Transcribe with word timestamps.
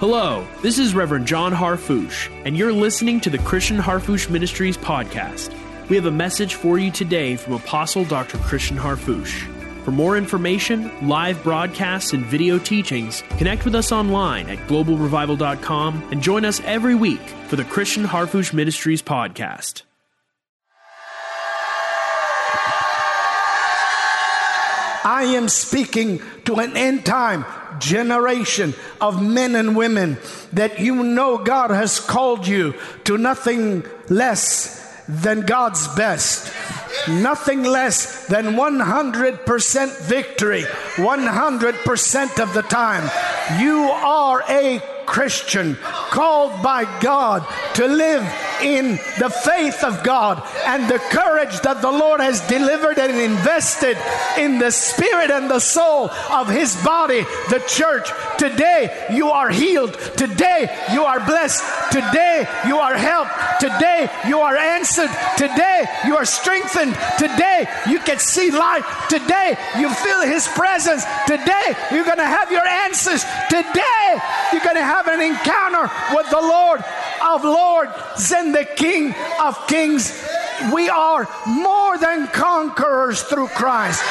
Hello, 0.00 0.48
this 0.62 0.78
is 0.78 0.94
Reverend 0.94 1.26
John 1.26 1.52
Harfouche, 1.52 2.30
and 2.46 2.56
you're 2.56 2.72
listening 2.72 3.20
to 3.20 3.28
the 3.28 3.36
Christian 3.36 3.76
Harfouche 3.76 4.30
Ministries 4.30 4.78
podcast. 4.78 5.54
We 5.90 5.96
have 5.96 6.06
a 6.06 6.10
message 6.10 6.54
for 6.54 6.78
you 6.78 6.90
today 6.90 7.36
from 7.36 7.52
Apostle 7.52 8.06
Dr. 8.06 8.38
Christian 8.38 8.78
Harfouche. 8.78 9.46
For 9.84 9.90
more 9.90 10.16
information, 10.16 10.90
live 11.06 11.42
broadcasts, 11.42 12.14
and 12.14 12.24
video 12.24 12.58
teachings, 12.58 13.22
connect 13.36 13.66
with 13.66 13.74
us 13.74 13.92
online 13.92 14.48
at 14.48 14.66
globalrevival.com 14.68 16.08
and 16.10 16.22
join 16.22 16.46
us 16.46 16.62
every 16.64 16.94
week 16.94 17.20
for 17.48 17.56
the 17.56 17.64
Christian 17.64 18.04
Harfouche 18.04 18.54
Ministries 18.54 19.02
podcast. 19.02 19.82
I 25.04 25.24
am 25.24 25.48
speaking 25.48 26.20
to 26.44 26.56
an 26.56 26.76
end 26.76 27.04
time 27.04 27.44
generation 27.78 28.74
of 29.00 29.22
men 29.22 29.54
and 29.54 29.76
women 29.76 30.18
that 30.52 30.80
you 30.80 31.02
know 31.02 31.38
God 31.38 31.70
has 31.70 32.00
called 32.00 32.46
you 32.46 32.74
to 33.04 33.16
nothing 33.16 33.84
less 34.08 34.80
than 35.08 35.40
God's 35.42 35.88
best. 35.96 36.52
Nothing 37.08 37.62
less 37.62 38.26
than 38.26 38.54
100% 38.54 40.00
victory, 40.02 40.62
100% 40.62 42.42
of 42.42 42.54
the 42.54 42.62
time. 42.62 43.10
You 43.60 43.82
are 43.90 44.44
a 44.48 44.80
Christian 45.10 45.76
called 46.10 46.62
by 46.62 46.84
God 47.00 47.44
to 47.74 47.86
live 47.86 48.22
in 48.62 48.92
the 49.18 49.30
faith 49.30 49.82
of 49.82 50.04
God 50.04 50.40
and 50.66 50.88
the 50.88 50.98
courage 51.10 51.58
that 51.60 51.82
the 51.82 51.90
Lord 51.90 52.20
has 52.20 52.46
delivered 52.46 52.98
and 52.98 53.18
invested 53.18 53.98
in 54.38 54.58
the 54.58 54.70
spirit 54.70 55.30
and 55.30 55.50
the 55.50 55.58
soul 55.58 56.10
of 56.30 56.48
His 56.48 56.76
body, 56.84 57.22
the 57.48 57.62
church. 57.66 58.08
Today 58.38 59.08
you 59.10 59.30
are 59.30 59.50
healed. 59.50 59.94
Today 60.16 60.70
you 60.92 61.02
are 61.02 61.18
blessed. 61.18 61.64
Today 61.90 62.46
you 62.66 62.78
are 62.78 62.94
helped. 62.94 63.32
Today 63.58 64.08
you 64.28 64.38
are 64.38 64.56
answered. 64.56 65.10
Today 65.36 65.86
you 66.06 66.16
are 66.16 66.24
strengthened. 66.24 66.94
Today 67.18 67.66
you 67.88 67.98
can 67.98 68.18
see 68.18 68.50
light. 68.50 68.84
Today 69.08 69.56
you 69.78 69.92
feel 69.92 70.22
His 70.22 70.46
presence. 70.48 71.04
Today 71.26 71.74
you're 71.90 72.04
going 72.04 72.22
to 72.22 72.24
have 72.24 72.52
your 72.52 72.66
answers. 72.66 73.24
Today 73.48 74.18
you're 74.52 74.62
going 74.62 74.76
to 74.76 74.84
have 74.84 74.99
an 75.06 75.20
encounter 75.20 75.90
with 76.14 76.30
the 76.30 76.40
Lord 76.40 76.82
of 77.22 77.44
Lords 77.44 78.32
and 78.32 78.54
the 78.54 78.64
King 78.64 79.14
of 79.40 79.66
Kings. 79.66 80.26
We 80.72 80.88
are 80.88 81.28
more 81.46 81.98
than 81.98 82.26
conquerors 82.28 83.22
through 83.22 83.48
Christ. 83.48 84.02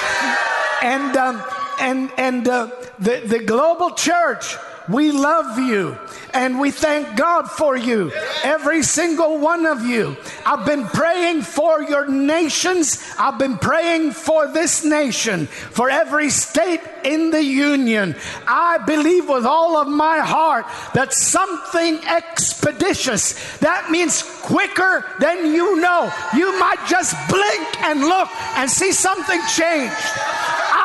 And 0.81 1.15
um, 1.17 1.43
and 1.79 2.11
and 2.17 2.47
uh, 2.47 2.71
the 2.99 3.21
the 3.25 3.39
global 3.39 3.91
church 3.91 4.55
we 4.89 5.11
love 5.11 5.59
you 5.59 5.97
and 6.33 6.59
we 6.59 6.71
thank 6.71 7.17
God 7.17 7.49
for 7.49 7.75
you, 7.75 8.11
every 8.43 8.83
single 8.83 9.37
one 9.37 9.65
of 9.65 9.85
you. 9.85 10.15
I've 10.45 10.65
been 10.65 10.85
praying 10.85 11.41
for 11.41 11.81
your 11.81 12.07
nations. 12.07 13.03
I've 13.17 13.37
been 13.37 13.57
praying 13.57 14.11
for 14.11 14.47
this 14.47 14.83
nation, 14.83 15.47
for 15.47 15.89
every 15.89 16.29
state 16.29 16.81
in 17.03 17.31
the 17.31 17.43
union. 17.43 18.15
I 18.47 18.77
believe 18.79 19.29
with 19.29 19.45
all 19.45 19.77
of 19.77 19.87
my 19.87 20.19
heart 20.19 20.65
that 20.93 21.13
something 21.13 21.99
expeditious, 22.05 23.57
that 23.59 23.89
means 23.89 24.23
quicker 24.41 25.05
than 25.19 25.53
you 25.53 25.79
know. 25.79 26.11
You 26.33 26.59
might 26.59 26.85
just 26.87 27.15
blink 27.29 27.81
and 27.83 28.01
look 28.01 28.29
and 28.57 28.69
see 28.69 28.91
something 28.91 29.39
change. 29.55 29.93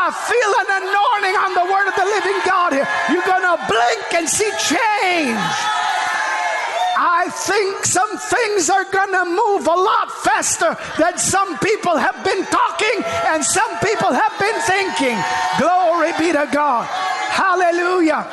I 0.05 0.13
feel 0.13 0.53
an 0.61 0.71
anointing 0.85 1.37
on 1.41 1.51
the 1.57 1.65
word 1.73 1.89
of 1.89 1.97
the 1.97 2.05
living 2.05 2.41
God 2.45 2.77
here. 2.77 2.89
You're 3.09 3.25
going 3.25 3.41
to 3.41 3.57
blink 3.65 4.05
and 4.13 4.29
see 4.29 4.51
change. 4.61 5.34
I 6.97 7.29
think 7.31 7.85
some 7.85 8.17
things 8.17 8.71
are 8.71 8.85
to 9.15 9.25
move 9.25 9.67
a 9.67 9.71
lot 9.71 10.11
faster 10.11 10.77
than 10.99 11.19
some 11.19 11.59
people 11.59 11.97
have 11.97 12.23
been 12.25 12.45
talking 12.47 13.03
and 13.31 13.45
some 13.45 13.79
people 13.79 14.13
have 14.13 14.35
been 14.39 14.59
thinking. 14.63 15.17
Glory 15.59 16.13
be 16.19 16.33
to 16.33 16.49
God. 16.53 16.87
Hallelujah. 17.31 18.27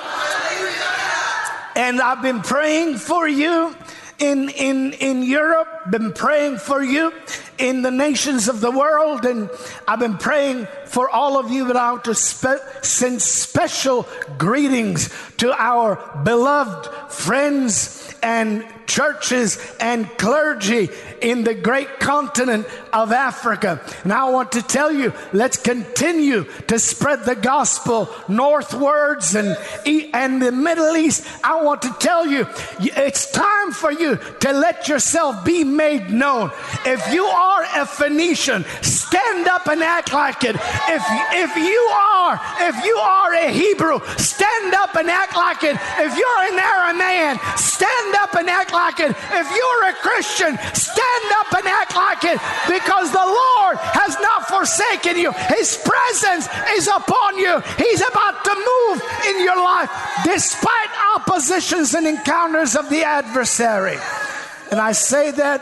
And 1.76 2.02
I've 2.02 2.22
been 2.22 2.42
praying 2.42 2.98
for 2.98 3.28
you 3.28 3.76
in, 4.20 4.50
in, 4.50 4.94
in 4.94 5.24
Europe, 5.24 5.81
been 5.90 6.14
praying 6.14 6.58
for 6.58 6.84
you 6.84 7.14
in 7.58 7.82
the 7.82 7.92
nations 7.92 8.48
of 8.48 8.62
the 8.62 8.72
world, 8.72 9.26
and 9.26 9.50
I've 9.88 10.00
been 10.00 10.18
praying 10.18 10.68
for 10.86 11.10
all 11.10 11.40
of 11.40 11.52
you, 11.52 11.66
but 11.66 11.78
I 11.78 11.92
want 11.92 12.04
to 12.06 12.16
spe- 12.16 12.84
send 12.84 13.22
special 13.22 14.08
greetings 14.38 15.10
to 15.38 15.54
our 15.54 16.22
beloved 16.24 17.12
friends 17.12 18.14
and 18.22 18.66
churches 18.92 19.58
and 19.80 20.06
clergy 20.18 20.90
in 21.22 21.46
the 21.46 21.54
great 21.54 22.00
continent 22.00 22.68
of 22.92 23.14
Africa. 23.14 23.80
And 24.04 24.12
I 24.12 24.30
want 24.30 24.52
to 24.54 24.62
tell 24.62 24.92
you, 24.92 25.14
let's 25.32 25.56
continue 25.56 26.44
to 26.68 26.78
spread 26.78 27.24
the 27.24 27.36
gospel 27.36 28.10
northwards 28.28 29.34
and, 29.36 29.58
and 30.14 30.42
the 30.42 30.52
Middle 30.52 30.98
East. 30.98 31.26
I 31.42 31.62
want 31.62 31.84
to 31.84 31.96
tell 32.00 32.28
you, 32.28 32.48
it's 32.80 33.32
time 33.32 33.72
for 33.72 33.92
you 33.92 34.20
to 34.42 34.52
let 34.52 34.90
yourself 34.90 35.46
be 35.46 35.64
made 35.76 36.10
known. 36.10 36.52
If 36.86 37.14
you 37.14 37.26
are 37.26 37.64
a 37.76 37.86
Phoenician, 37.86 38.66
stand 38.82 39.48
up 39.48 39.68
and 39.68 39.82
act 39.84 40.14
like 40.14 40.44
it. 40.44 40.56
If, 40.56 41.04
if 41.34 41.56
you 41.56 41.82
are, 41.92 42.40
if 42.62 42.86
you 42.86 42.96
are 42.98 43.34
a 43.34 43.50
Hebrew, 43.52 44.00
stand 44.18 44.74
up 44.76 44.96
and 44.96 45.10
act 45.10 45.36
like 45.36 45.64
it. 45.64 45.76
If 46.00 46.18
you're 46.18 46.42
an 46.48 46.58
Aramaean, 46.60 47.40
stand 47.58 48.16
up 48.16 48.36
and 48.36 48.50
act 48.50 48.74
like 48.74 49.00
it. 49.00 49.12
If 49.12 49.48
you're 49.52 49.84
a 49.90 49.94
Christian, 49.94 50.58
stand 50.74 51.28
up 51.40 51.54
and 51.54 51.68
act 51.68 51.96
like 51.96 52.24
it 52.24 52.40
because 52.68 53.12
the 53.12 53.26
Lord 53.26 53.78
has 53.96 54.16
not 54.20 54.48
forsaken 54.48 55.18
you. 55.18 55.32
His 55.58 55.78
presence 55.84 56.48
is 56.72 56.88
upon 56.88 57.38
you. 57.38 57.60
He's 57.78 58.02
about 58.02 58.44
to 58.46 58.54
move 58.56 59.02
in 59.28 59.44
your 59.44 59.58
life 59.58 59.90
despite 60.24 60.92
oppositions 61.16 61.94
and 61.94 62.08
encounters 62.08 62.76
of 62.76 62.90
the 62.90 63.04
adversary. 63.04 63.98
And 64.72 64.80
I 64.80 64.94
say 64.94 65.32
that 65.32 65.62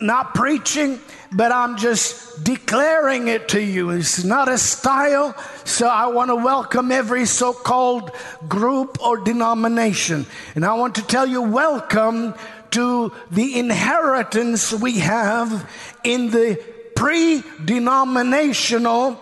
not 0.00 0.34
preaching, 0.34 0.98
but 1.32 1.52
I'm 1.52 1.76
just 1.76 2.42
declaring 2.42 3.28
it 3.28 3.48
to 3.50 3.62
you. 3.62 3.90
It's 3.90 4.24
not 4.24 4.48
a 4.48 4.58
style, 4.58 5.36
so 5.64 5.86
I 5.86 6.06
want 6.06 6.30
to 6.30 6.34
welcome 6.34 6.90
every 6.90 7.26
so 7.26 7.52
called 7.52 8.10
group 8.48 9.00
or 9.00 9.18
denomination. 9.18 10.26
And 10.56 10.64
I 10.64 10.74
want 10.74 10.96
to 10.96 11.02
tell 11.02 11.26
you, 11.26 11.42
welcome 11.42 12.34
to 12.72 13.12
the 13.30 13.58
inheritance 13.58 14.72
we 14.72 14.98
have 14.98 15.70
in 16.02 16.30
the 16.30 16.60
pre 16.96 17.44
denominational 17.64 19.16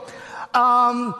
um, 0.54 1.14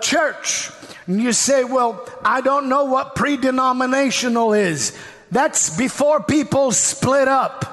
church. 0.00 0.70
And 1.06 1.22
you 1.22 1.32
say, 1.32 1.62
well, 1.62 2.08
I 2.24 2.40
don't 2.40 2.68
know 2.68 2.84
what 2.84 3.14
pre 3.14 3.36
denominational 3.36 4.52
is. 4.52 4.96
That's 5.34 5.76
before 5.76 6.22
people 6.22 6.70
split 6.70 7.26
up. 7.26 7.64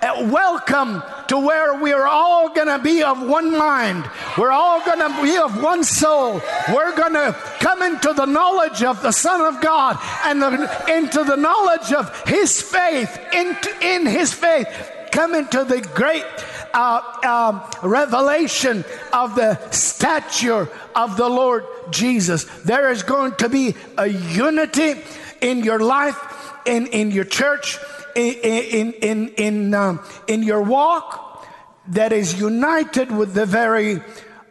Uh, 0.00 0.28
welcome 0.30 1.02
to 1.26 1.36
where 1.36 1.82
we 1.82 1.92
are 1.92 2.06
all 2.06 2.54
going 2.54 2.68
to 2.68 2.78
be 2.78 3.02
of 3.02 3.20
one 3.20 3.58
mind. 3.58 4.08
We're 4.38 4.52
all 4.52 4.80
going 4.84 5.00
to 5.00 5.20
be 5.20 5.36
of 5.36 5.60
one 5.60 5.82
soul. 5.82 6.40
We're 6.72 6.94
going 6.94 7.14
to 7.14 7.36
come 7.58 7.82
into 7.82 8.12
the 8.12 8.24
knowledge 8.24 8.84
of 8.84 9.02
the 9.02 9.10
Son 9.10 9.52
of 9.52 9.60
God 9.60 9.98
and 10.26 10.40
the, 10.40 10.96
into 10.96 11.24
the 11.24 11.34
knowledge 11.34 11.92
of 11.92 12.22
His 12.28 12.62
faith, 12.62 13.18
into, 13.34 13.74
in 13.82 14.06
His 14.06 14.32
faith, 14.32 14.68
come 15.10 15.34
into 15.34 15.64
the 15.64 15.80
great 15.92 16.24
uh, 16.72 17.02
uh, 17.24 17.70
revelation 17.82 18.84
of 19.12 19.34
the 19.34 19.58
stature 19.72 20.68
of 20.94 21.16
the 21.16 21.28
Lord 21.28 21.64
Jesus. 21.90 22.44
There 22.62 22.92
is 22.92 23.02
going 23.02 23.34
to 23.36 23.48
be 23.48 23.74
a 23.96 24.06
unity 24.06 25.02
in 25.40 25.64
your 25.64 25.78
life, 25.78 26.18
in, 26.66 26.86
in 26.88 27.10
your 27.10 27.24
church 27.24 27.78
in, 28.18 28.92
in, 28.92 29.28
in, 29.28 29.74
um, 29.74 30.00
in 30.26 30.42
your 30.42 30.62
walk 30.62 31.46
that 31.88 32.12
is 32.12 32.38
united 32.38 33.10
with 33.10 33.34
the 33.34 33.46
very 33.46 34.00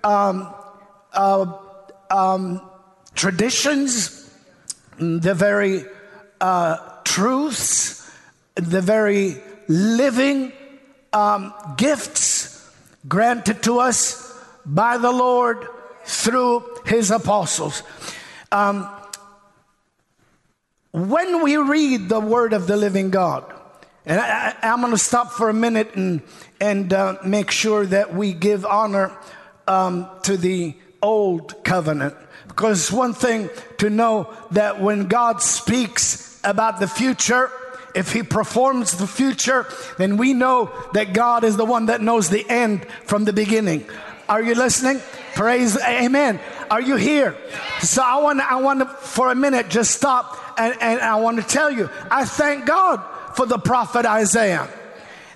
um, 0.04 0.54
uh, 1.14 1.46
um, 2.10 2.62
traditions, 3.14 4.32
the 4.98 5.34
very 5.34 5.86
uh, 6.42 6.78
truths, 7.04 8.10
the 8.56 8.82
very 8.82 9.36
living 9.68 10.52
um, 11.14 11.54
gifts 11.78 12.72
granted 13.08 13.62
to 13.64 13.80
us 13.80 14.34
by 14.66 14.98
the 14.98 15.12
Lord 15.12 15.68
through 16.06 16.64
his 16.86 17.12
apostles. 17.12 17.84
Um, 18.52 18.90
when 20.92 21.44
we 21.44 21.58
read 21.58 22.10
the 22.10 22.20
word 22.20 22.54
of 22.54 22.68
the 22.68 22.78
living 22.78 23.10
God, 23.10 23.54
and 24.06 24.20
I, 24.20 24.56
am 24.62 24.80
going 24.80 24.94
to 24.94 24.98
stop 24.98 25.32
for 25.32 25.50
a 25.50 25.54
minute 25.54 25.96
and, 25.96 26.22
and 26.62 26.94
uh, 26.94 27.18
make 27.26 27.52
sure 27.52 27.86
that 27.86 28.14
we 28.14 28.34
give 28.34 28.66
honor 28.66 29.16
um, 29.68 30.10
to 30.24 30.38
the 30.38 30.76
old 31.02 31.64
covenant. 31.66 32.16
Because 32.48 32.92
one 32.92 33.14
thing 33.14 33.50
to 33.80 33.90
know 33.90 34.34
that 34.52 34.82
when 34.82 35.08
God 35.08 35.42
speaks 35.42 36.40
about 36.44 36.80
the 36.80 36.88
future, 36.88 37.52
if 37.94 38.14
he 38.14 38.24
performs 38.24 38.98
the 38.98 39.08
future, 39.08 39.68
then 39.98 40.16
we 40.18 40.34
know 40.34 40.72
that 40.94 41.14
God 41.14 41.44
is 41.44 41.58
the 41.58 41.66
one 41.66 41.88
that 41.88 42.02
knows 42.02 42.30
the 42.30 42.46
end 42.50 42.86
from 43.04 43.26
the 43.26 43.34
beginning. 43.34 43.86
Are 44.30 44.42
you 44.42 44.56
listening? 44.56 45.02
Praise, 45.36 45.78
amen. 45.82 46.40
Are 46.72 46.82
you 46.82 46.96
here? 46.96 47.36
So 47.82 48.02
I 48.02 48.18
want, 48.18 48.40
I 48.40 48.56
want 48.58 48.80
to, 48.80 48.86
for 48.86 49.32
a 49.32 49.36
minute, 49.36 49.70
just 49.70 49.92
stop 49.92 50.37
and, 50.58 50.76
and 50.82 51.00
I 51.00 51.16
want 51.16 51.38
to 51.38 51.44
tell 51.44 51.72
you, 51.72 51.90
I 52.10 52.26
thank 52.26 52.66
God 52.66 53.04
for 53.36 53.46
the 53.46 53.60
prophet 53.60 54.06
Isaiah 54.06 54.68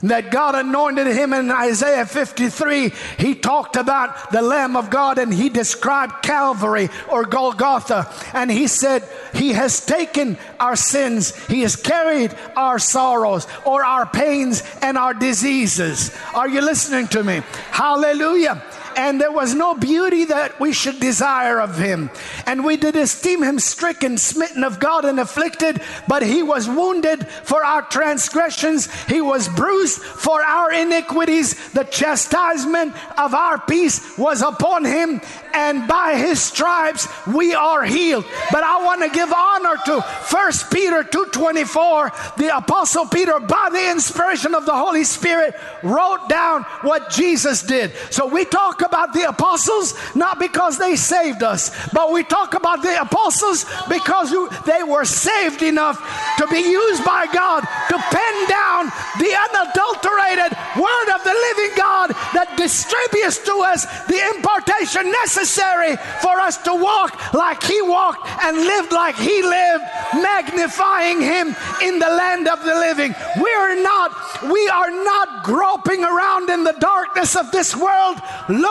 that 0.04 0.32
God 0.32 0.56
anointed 0.56 1.08
him 1.08 1.34
in 1.34 1.52
Isaiah 1.52 2.06
53. 2.06 2.92
He 3.18 3.36
talked 3.36 3.76
about 3.76 4.32
the 4.32 4.42
Lamb 4.42 4.76
of 4.76 4.90
God 4.90 5.18
and 5.18 5.34
he 5.34 5.50
described 5.50 6.24
Calvary 6.24 6.90
or 7.10 7.26
Golgotha. 7.26 8.12
And 8.34 8.52
he 8.52 8.68
said, 8.68 9.08
He 9.34 9.50
has 9.54 9.86
taken 9.86 10.38
our 10.60 10.76
sins, 10.76 11.36
He 11.48 11.62
has 11.62 11.76
carried 11.76 12.36
our 12.56 12.80
sorrows 12.80 13.48
or 13.66 13.84
our 13.84 14.06
pains 14.06 14.64
and 14.82 14.98
our 14.98 15.14
diseases. 15.14 16.16
Are 16.34 16.50
you 16.50 16.62
listening 16.62 17.08
to 17.10 17.24
me? 17.24 17.42
Hallelujah 17.72 18.64
and 18.96 19.20
there 19.20 19.32
was 19.32 19.54
no 19.54 19.76
beauty 19.76 20.26
that 20.26 20.60
we 20.60 20.74
should 20.74 21.00
desire 21.00 21.60
of 21.60 21.78
him. 21.78 22.10
And 22.46 22.64
we 22.64 22.78
did 22.78 22.96
esteem 22.96 23.44
him 23.44 23.60
stricken, 23.60 24.18
smitten 24.18 24.64
of 24.64 24.80
God, 24.80 25.06
and 25.06 25.20
afflicted, 25.20 25.82
but 26.08 26.24
he 26.24 26.44
was 26.44 26.68
wounded 26.68 27.28
for 27.28 27.64
our 27.64 27.82
transgressions, 27.82 28.90
he 29.06 29.22
was 29.22 29.48
bruised 29.50 30.02
for 30.02 30.44
our 30.44 30.72
iniquities. 30.72 31.72
The 31.72 31.84
chastisement 31.84 32.94
of 33.18 33.34
our 33.34 33.60
peace 33.60 34.18
was 34.18 34.42
upon 34.42 34.86
him, 34.86 35.22
and 35.54 35.88
by 35.88 36.16
his 36.16 36.42
stripes 36.42 37.08
we 37.28 37.54
are 37.54 37.84
healed. 37.84 38.26
But 38.52 38.64
I 38.64 38.84
want 38.84 39.02
to 39.02 39.10
give 39.10 39.32
honor 39.32 39.78
to 39.86 40.02
First 40.02 40.72
Peter 40.72 41.04
2:24. 41.04 42.12
The 42.38 42.56
apostle 42.56 43.06
Peter 43.06 43.40
by 43.40 43.70
the 43.72 43.92
inspiration 43.92 44.56
of 44.56 44.66
the 44.66 44.76
Holy 44.76 45.04
Spirit 45.04 45.56
wrote 45.84 46.30
down 46.30 46.64
what 46.82 47.10
Jesus 47.10 47.62
did. 47.62 47.92
So 48.10 48.26
we 48.28 48.46
talk 48.46 48.81
about 48.82 49.14
the 49.14 49.28
apostles 49.28 49.94
not 50.16 50.40
because 50.40 50.78
they 50.78 50.96
saved 50.96 51.44
us, 51.44 51.72
but 51.94 52.12
we 52.12 52.24
talk 52.24 52.54
about 52.54 52.82
the 52.82 53.02
apostles 53.02 53.66
because 53.90 54.32
they 54.66 54.84
were 54.84 55.06
saved 55.06 55.62
enough 55.62 55.98
to 56.38 56.48
be 56.48 56.60
used 56.60 57.04
by 57.04 57.28
God 57.34 57.62
to 57.62 57.98
pen 57.98 58.36
down 58.48 58.86
the 59.20 59.34
unadulterated 59.50 60.52
word 60.78 61.08
of 61.14 61.24
the 61.24 61.34
living 61.34 61.74
God 61.78 62.10
that 62.34 62.54
distributes 62.58 63.44
to 63.46 63.54
us 63.62 63.86
the 64.08 64.20
impartation 64.36 65.12
necessary 65.12 65.96
for 66.22 66.40
us 66.40 66.58
to 66.64 66.74
walk 66.74 67.34
like 67.34 67.62
he 67.64 67.82
walked 67.82 68.28
and 68.44 68.58
lived 68.58 68.92
like 68.92 69.16
he 69.16 69.42
lived, 69.44 69.84
magnifying 70.16 71.22
him 71.22 71.56
in 71.84 72.00
the 72.00 72.10
land 72.10 72.48
of 72.48 72.64
the 72.64 72.76
living. 72.76 73.14
We 73.42 73.52
are 73.54 73.76
not, 73.76 74.12
we 74.52 74.68
are 74.70 74.92
not 74.92 75.44
groping 75.44 76.04
around 76.04 76.50
in 76.50 76.64
the 76.64 76.78
darkness 76.80 77.36
of 77.36 77.52
this 77.52 77.76
world 77.76 78.18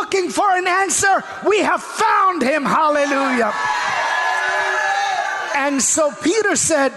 looking 0.00 0.30
for 0.30 0.50
an 0.50 0.66
answer. 0.66 1.22
We 1.46 1.58
have 1.60 1.82
found 1.82 2.42
him. 2.42 2.64
Hallelujah. 2.64 3.52
And 5.54 5.82
so 5.82 6.12
Peter 6.22 6.56
said, 6.56 6.92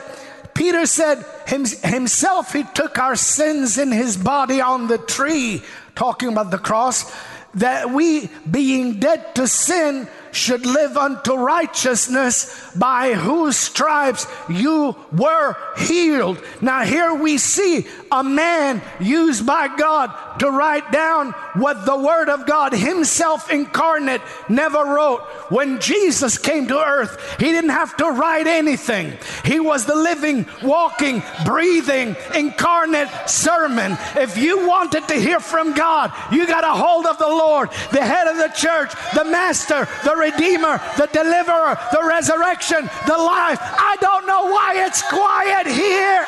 Peter 0.53 0.85
said 0.85 1.25
himself, 1.47 2.53
he 2.53 2.63
took 2.63 2.97
our 2.97 3.15
sins 3.15 3.77
in 3.77 3.91
his 3.91 4.15
body 4.15 4.61
on 4.61 4.87
the 4.87 4.97
tree, 4.97 5.61
talking 5.95 6.29
about 6.29 6.51
the 6.51 6.57
cross 6.57 7.11
that 7.55 7.91
we, 7.91 8.29
being 8.49 8.99
dead 8.99 9.35
to 9.35 9.47
sin, 9.47 10.07
should 10.31 10.65
live 10.65 10.97
unto 10.97 11.35
righteousness, 11.35 12.71
by 12.75 13.13
whose 13.13 13.55
stripes 13.55 14.25
you 14.49 14.95
were 15.11 15.55
healed. 15.77 16.43
Now, 16.61 16.81
here 16.81 17.13
we 17.13 17.37
see 17.37 17.85
a 18.11 18.23
man 18.23 18.81
used 18.99 19.45
by 19.45 19.75
God 19.75 20.32
to 20.39 20.49
write 20.49 20.91
down 20.91 21.31
what 21.53 21.85
the 21.85 21.95
Word 21.95 22.29
of 22.29 22.45
God 22.45 22.73
Himself 22.73 23.51
incarnate 23.51 24.21
never 24.49 24.79
wrote. 24.79 25.21
When 25.49 25.79
Jesus 25.79 26.37
came 26.37 26.67
to 26.67 26.77
earth, 26.77 27.39
He 27.39 27.45
didn't 27.45 27.71
have 27.71 27.95
to 27.97 28.05
write 28.05 28.47
anything, 28.47 29.17
He 29.45 29.59
was 29.59 29.85
the 29.85 29.95
living, 29.95 30.45
walking, 30.61 31.21
breathing, 31.45 32.15
incarnate 32.35 33.09
sermon. 33.27 33.97
If 34.15 34.37
you 34.37 34.67
wanted 34.67 35.07
to 35.07 35.15
hear 35.15 35.39
from 35.39 35.73
God, 35.73 36.11
you 36.31 36.47
got 36.47 36.63
a 36.63 36.71
hold 36.71 37.05
of 37.05 37.17
the 37.17 37.27
Lord, 37.27 37.69
the 37.91 38.03
head 38.03 38.27
of 38.27 38.37
the 38.37 38.53
church, 38.55 38.93
the 39.13 39.25
Master, 39.25 39.87
the 40.03 40.15
Redeemer, 40.15 40.81
the 40.97 41.07
Deliverer, 41.11 41.77
the 41.91 42.03
resurrection, 42.03 42.89
the 43.07 43.17
life. 43.17 43.59
I 43.61 43.97
don't 43.99 44.25
know 44.27 44.45
why 44.45 44.85
it's 44.85 45.01
quiet 45.09 45.67
here. 45.67 46.25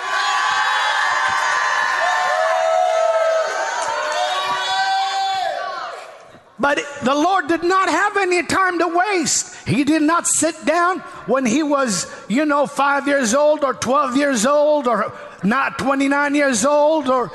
But 6.57 6.79
the 7.03 7.13
Lord 7.13 7.47
did 7.47 7.63
not 7.63 7.89
have 7.89 8.15
any 8.15 8.41
time 8.43 8.79
to 8.79 8.87
waste. 8.87 9.67
He 9.67 9.83
did 9.83 10.01
not 10.01 10.25
sit 10.25 10.65
down 10.65 10.99
when 11.27 11.45
he 11.45 11.63
was, 11.63 12.07
you 12.29 12.45
know, 12.45 12.65
five 12.65 13.07
years 13.07 13.33
old 13.33 13.63
or 13.63 13.73
12 13.73 14.15
years 14.15 14.45
old 14.45 14.87
or 14.87 15.11
not 15.43 15.77
29 15.77 16.33
years 16.33 16.65
old 16.65 17.09
or, 17.09 17.29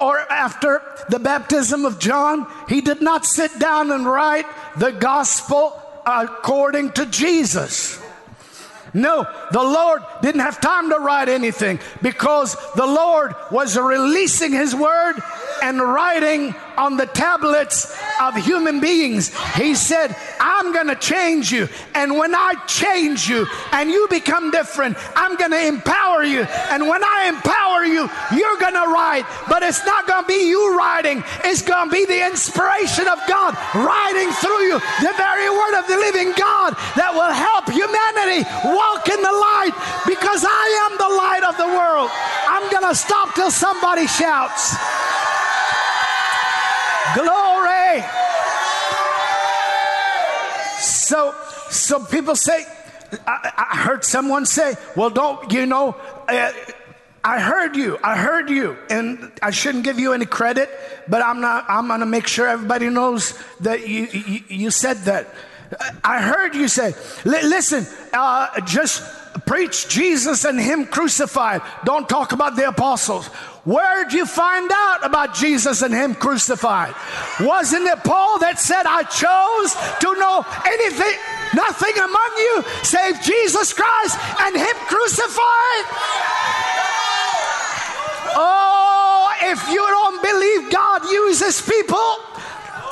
or 0.00 0.18
after 0.18 0.82
the 1.08 1.20
baptism 1.20 1.84
of 1.84 2.00
John. 2.00 2.50
He 2.68 2.80
did 2.80 3.00
not 3.00 3.24
sit 3.24 3.56
down 3.60 3.92
and 3.92 4.06
write 4.06 4.46
the 4.76 4.90
gospel 4.90 5.80
according 6.04 6.92
to 6.92 7.06
Jesus. 7.06 8.02
No, 8.94 9.26
the 9.52 9.62
Lord 9.62 10.02
didn't 10.20 10.42
have 10.42 10.60
time 10.60 10.90
to 10.90 10.96
write 10.96 11.28
anything 11.28 11.80
because 12.02 12.56
the 12.74 12.86
Lord 12.86 13.34
was 13.50 13.78
releasing 13.78 14.52
His 14.52 14.74
word 14.74 15.14
and 15.62 15.80
writing 15.80 16.54
on 16.76 16.96
the 16.96 17.06
tablets 17.06 17.96
of 18.20 18.36
human 18.36 18.80
beings. 18.80 19.32
He 19.54 19.74
said, 19.74 20.14
I'm 20.40 20.72
going 20.72 20.88
to 20.88 20.96
change 20.96 21.52
you. 21.52 21.68
And 21.94 22.16
when 22.16 22.34
I 22.34 22.54
change 22.66 23.28
you 23.28 23.46
and 23.72 23.90
you 23.90 24.06
become 24.08 24.50
different, 24.50 24.96
I'm 25.16 25.36
going 25.36 25.50
to 25.50 25.66
empower 25.66 26.24
you. 26.24 26.42
And 26.70 26.88
when 26.88 27.02
I 27.04 27.28
empower 27.28 27.84
you, 27.84 28.08
you're 28.36 28.58
going 28.58 28.74
to 28.74 28.88
write. 28.92 29.24
But 29.48 29.62
it's 29.62 29.84
not 29.84 30.06
going 30.06 30.24
to 30.24 30.28
be 30.28 30.48
you 30.48 30.76
writing, 30.76 31.22
it's 31.44 31.62
going 31.62 31.88
to 31.88 31.92
be 31.92 32.04
the 32.06 32.26
inspiration 32.26 33.08
of 33.08 33.18
God 33.28 33.54
writing 33.74 34.30
through 34.38 34.62
you, 34.68 34.78
the 35.00 35.14
very 35.16 35.48
word 35.50 35.78
of 35.78 35.86
the 35.86 35.96
living 35.96 36.32
God 36.36 36.74
that 36.96 37.12
will 37.12 37.32
help 37.32 37.70
humanity 37.70 38.44
walk 38.68 39.08
in 39.08 39.20
the 39.20 39.34
light 39.34 39.74
because 40.06 40.44
I 40.46 40.66
am 40.88 40.92
the 40.98 41.12
light 41.14 41.44
of 41.46 41.56
the 41.56 41.70
world. 41.70 42.10
I'm 42.48 42.70
going 42.70 42.88
to 42.88 42.94
stop 42.94 43.34
till 43.34 43.50
somebody 43.50 44.06
shouts. 44.06 44.76
Glory. 47.14 48.02
So, 50.78 51.34
so 51.70 52.04
people 52.04 52.36
say, 52.36 52.64
I, 53.26 53.52
I 53.72 53.76
heard 53.76 54.04
someone 54.04 54.46
say, 54.46 54.74
well, 54.96 55.10
don't, 55.10 55.52
you 55.52 55.66
know, 55.66 55.96
uh, 56.28 56.52
I 57.24 57.40
heard 57.40 57.76
you. 57.76 57.98
I 58.02 58.16
heard 58.16 58.50
you. 58.50 58.76
And 58.90 59.30
I 59.40 59.50
shouldn't 59.50 59.84
give 59.84 59.98
you 59.98 60.12
any 60.12 60.26
credit, 60.26 60.70
but 61.08 61.22
I'm 61.22 61.40
not, 61.40 61.66
I'm 61.68 61.86
going 61.86 62.00
to 62.00 62.06
make 62.06 62.26
sure 62.26 62.48
everybody 62.48 62.88
knows 62.88 63.38
that 63.60 63.86
you, 63.88 64.06
you, 64.06 64.40
you 64.48 64.70
said 64.70 64.98
that. 65.04 65.28
I 66.04 66.20
heard 66.20 66.54
you 66.54 66.68
say, 66.68 66.94
listen, 67.24 67.86
uh, 68.12 68.60
just 68.62 69.02
preach 69.46 69.88
Jesus 69.88 70.44
and 70.44 70.60
Him 70.60 70.86
crucified. 70.86 71.62
Don't 71.84 72.08
talk 72.08 72.32
about 72.32 72.56
the 72.56 72.68
apostles. 72.68 73.30
Where'd 73.64 74.12
you 74.12 74.26
find 74.26 74.68
out 74.74 75.06
about 75.06 75.34
Jesus 75.34 75.82
and 75.82 75.94
Him 75.94 76.16
crucified? 76.16 76.94
Wasn't 77.38 77.86
it 77.86 78.02
Paul 78.02 78.40
that 78.40 78.58
said, 78.58 78.82
I 78.86 79.06
chose 79.06 79.70
to 80.02 80.10
know 80.18 80.42
anything, 80.66 81.14
nothing 81.54 81.94
among 81.94 82.30
you 82.42 82.64
save 82.82 83.22
Jesus 83.22 83.72
Christ 83.72 84.18
and 84.42 84.56
Him 84.58 84.76
crucified? 84.90 85.84
Oh, 88.34 89.30
if 89.42 89.62
you 89.70 89.78
don't 89.78 90.18
believe 90.22 90.72
God 90.72 91.06
uses 91.06 91.62
people, 91.62 92.18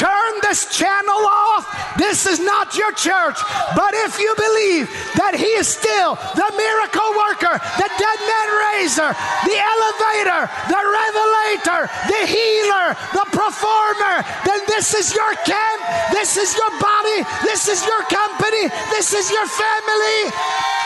Turn 0.00 0.32
this 0.40 0.64
channel 0.72 1.28
off. 1.28 1.68
This 2.00 2.24
is 2.24 2.40
not 2.40 2.72
your 2.72 2.88
church. 2.96 3.36
But 3.76 3.92
if 4.08 4.16
you 4.16 4.32
believe 4.32 4.88
that 5.20 5.36
He 5.36 5.52
is 5.60 5.68
still 5.68 6.16
the 6.16 6.48
miracle 6.56 7.10
worker, 7.20 7.60
the 7.76 7.90
dead 8.00 8.20
man 8.24 8.48
raiser, 8.64 9.12
the 9.44 9.56
elevator, 9.60 10.48
the 10.72 10.80
revelator, 10.80 11.80
the 12.08 12.22
healer, 12.24 12.96
the 13.12 13.28
performer, 13.28 14.24
then 14.48 14.64
this 14.72 14.96
is 14.96 15.12
your 15.12 15.36
camp. 15.44 15.80
This 16.16 16.40
is 16.40 16.56
your 16.56 16.72
body. 16.80 17.20
This 17.44 17.68
is 17.68 17.84
your 17.84 18.00
company. 18.08 18.72
This 18.96 19.12
is 19.12 19.28
your 19.28 19.44
family. 19.44 20.79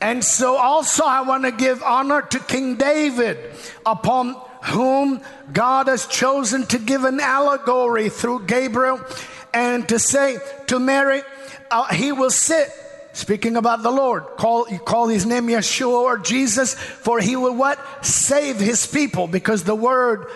And 0.00 0.22
so 0.22 0.56
also 0.56 1.04
I 1.04 1.22
want 1.22 1.44
to 1.44 1.52
give 1.52 1.82
honor 1.82 2.22
to 2.22 2.38
King 2.38 2.76
David 2.76 3.38
upon 3.84 4.34
whom 4.64 5.20
God 5.52 5.88
has 5.88 6.06
chosen 6.06 6.66
to 6.66 6.78
give 6.78 7.04
an 7.04 7.20
allegory 7.20 8.08
through 8.08 8.46
Gabriel 8.46 9.00
and 9.54 9.88
to 9.88 9.98
say 9.98 10.38
to 10.66 10.78
Mary, 10.78 11.22
uh, 11.70 11.92
he 11.94 12.12
will 12.12 12.30
sit 12.30 12.68
speaking 13.12 13.56
about 13.56 13.82
the 13.82 13.90
Lord. 13.90 14.24
Call 14.36 14.64
call 14.84 15.08
his 15.08 15.24
name 15.24 15.46
Yeshua 15.46 16.02
or 16.02 16.18
Jesus, 16.18 16.74
for 16.74 17.18
he 17.18 17.36
will 17.36 17.54
what? 17.54 17.78
Save 18.04 18.60
his 18.60 18.86
people, 18.86 19.26
because 19.26 19.64
the 19.64 19.74
word 19.74 20.26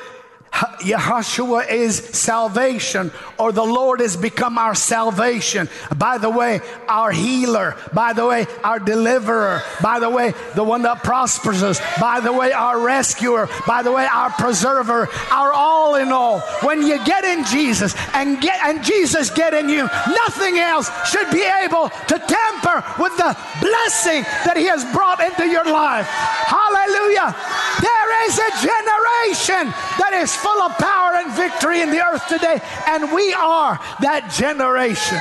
Yahshua 0.52 1.70
is 1.70 1.96
salvation, 1.96 3.12
or 3.38 3.52
the 3.52 3.64
Lord 3.64 4.00
has 4.00 4.16
become 4.16 4.58
our 4.58 4.74
salvation. 4.74 5.68
By 5.96 6.18
the 6.18 6.28
way, 6.28 6.60
our 6.88 7.10
healer. 7.10 7.76
By 7.92 8.12
the 8.12 8.26
way, 8.26 8.46
our 8.62 8.78
deliverer. 8.78 9.62
By 9.82 10.00
the 10.00 10.10
way, 10.10 10.34
the 10.54 10.64
one 10.64 10.82
that 10.82 11.02
prospers 11.04 11.62
us. 11.62 11.80
By 12.00 12.20
the 12.20 12.32
way, 12.32 12.52
our 12.52 12.78
rescuer. 12.78 13.48
By 13.66 13.82
the 13.82 13.92
way, 13.92 14.06
our 14.06 14.30
preserver. 14.30 15.08
Our 15.30 15.52
all 15.52 15.94
in 15.94 16.12
all. 16.12 16.40
When 16.62 16.82
you 16.82 17.02
get 17.04 17.24
in 17.24 17.44
Jesus 17.44 17.94
and 18.14 18.40
get 18.40 18.60
and 18.64 18.82
Jesus 18.84 19.30
get 19.30 19.54
in 19.54 19.68
you, 19.68 19.84
nothing 19.84 20.58
else 20.58 20.90
should 21.08 21.30
be 21.30 21.44
able 21.62 21.88
to 21.88 22.18
tamper 22.18 22.84
with 23.02 23.16
the 23.16 23.36
blessing 23.60 24.22
that 24.44 24.56
He 24.56 24.66
has 24.66 24.84
brought 24.92 25.20
into 25.20 25.46
your 25.46 25.64
life. 25.64 26.06
Hallelujah. 26.06 27.34
There 27.80 28.26
is 28.28 28.38
a 28.38 28.50
generation 28.60 29.72
that 29.98 30.12
is 30.20 30.34
full 30.42 30.62
of 30.62 30.76
power 30.78 31.16
and 31.16 31.32
victory 31.32 31.82
in 31.82 31.90
the 31.90 32.04
earth 32.04 32.26
today, 32.28 32.60
and 32.88 33.12
we 33.12 33.32
are 33.34 33.78
that 34.00 34.30
generation. 34.32 35.18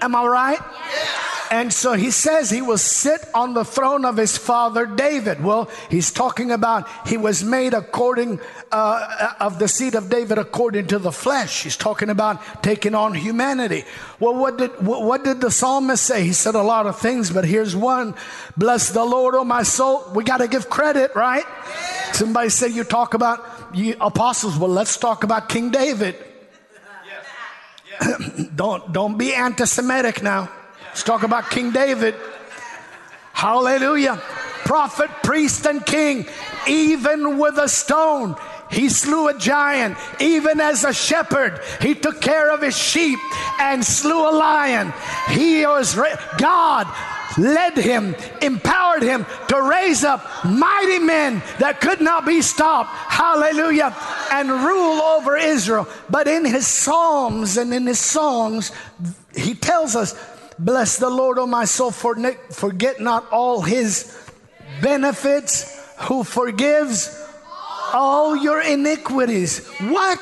Am 0.00 0.14
I 0.14 0.26
right? 0.26 0.60
And 1.50 1.72
so 1.72 1.92
he 1.92 2.10
says 2.10 2.50
he 2.50 2.62
will 2.62 2.78
sit 2.78 3.20
on 3.34 3.54
the 3.54 3.64
throne 3.64 4.04
of 4.04 4.16
his 4.16 4.36
father 4.36 4.86
David. 4.86 5.42
Well, 5.42 5.70
he's 5.90 6.10
talking 6.10 6.50
about 6.50 6.88
he 7.06 7.16
was 7.16 7.44
made 7.44 7.74
according 7.74 8.40
uh, 8.72 9.34
of 9.40 9.58
the 9.58 9.68
seed 9.68 9.94
of 9.94 10.08
David 10.08 10.38
according 10.38 10.86
to 10.88 10.98
the 10.98 11.12
flesh. 11.12 11.62
He's 11.62 11.76
talking 11.76 12.10
about 12.10 12.62
taking 12.62 12.94
on 12.94 13.14
humanity. 13.14 13.84
Well, 14.18 14.34
what 14.34 14.58
did 14.58 14.70
what 14.84 15.24
did 15.24 15.40
the 15.40 15.50
psalmist 15.50 16.04
say? 16.04 16.24
He 16.24 16.32
said 16.32 16.54
a 16.54 16.62
lot 16.62 16.86
of 16.86 16.98
things, 16.98 17.30
but 17.30 17.44
here's 17.44 17.76
one: 17.76 18.14
Bless 18.56 18.90
the 18.90 19.04
Lord, 19.04 19.34
oh 19.34 19.44
my 19.44 19.62
soul. 19.62 20.10
We 20.14 20.24
got 20.24 20.38
to 20.38 20.48
give 20.48 20.70
credit, 20.70 21.14
right? 21.14 21.44
Somebody 22.12 22.48
said 22.48 22.72
you 22.72 22.84
talk 22.84 23.14
about 23.14 23.44
you 23.74 23.96
apostles. 24.00 24.56
Well, 24.58 24.70
let's 24.70 24.96
talk 24.96 25.24
about 25.24 25.48
King 25.48 25.70
David. 25.70 26.16
don't 28.54 28.92
don't 28.92 29.18
be 29.18 29.34
anti-Semitic 29.34 30.22
now. 30.22 30.48
Let's 30.94 31.02
talk 31.02 31.24
about 31.24 31.50
King 31.50 31.72
David. 31.72 32.14
Hallelujah. 33.32 34.22
Prophet, 34.64 35.10
priest, 35.24 35.66
and 35.66 35.84
king, 35.84 36.28
even 36.68 37.36
with 37.36 37.58
a 37.58 37.68
stone. 37.68 38.36
He 38.70 38.88
slew 38.88 39.26
a 39.26 39.34
giant. 39.36 39.98
Even 40.20 40.60
as 40.60 40.84
a 40.84 40.92
shepherd, 40.92 41.60
he 41.80 41.96
took 41.96 42.20
care 42.20 42.48
of 42.52 42.62
his 42.62 42.78
sheep 42.78 43.18
and 43.58 43.84
slew 43.84 44.30
a 44.30 44.30
lion. 44.30 44.94
He 45.30 45.66
was, 45.66 45.96
God 46.38 46.86
led 47.36 47.76
him, 47.76 48.14
empowered 48.40 49.02
him 49.02 49.26
to 49.48 49.62
raise 49.62 50.04
up 50.04 50.24
mighty 50.44 51.00
men 51.00 51.42
that 51.58 51.80
could 51.80 52.00
not 52.00 52.24
be 52.24 52.40
stopped. 52.40 52.90
Hallelujah. 52.90 53.92
And 54.30 54.48
rule 54.48 55.02
over 55.02 55.36
Israel. 55.36 55.88
But 56.08 56.28
in 56.28 56.44
his 56.44 56.68
Psalms 56.68 57.56
and 57.56 57.74
in 57.74 57.84
his 57.84 57.98
songs, 57.98 58.70
he 59.36 59.54
tells 59.54 59.96
us 59.96 60.14
Bless 60.58 60.98
the 60.98 61.10
Lord, 61.10 61.38
O 61.38 61.46
my 61.46 61.64
soul, 61.64 61.90
for 61.90 62.14
forget 62.50 63.00
not 63.00 63.30
all 63.30 63.62
his 63.62 64.16
benefits, 64.82 65.80
who 66.00 66.24
forgives 66.24 67.20
all 67.92 68.36
your 68.36 68.60
iniquities. 68.60 69.66
What? 69.80 70.20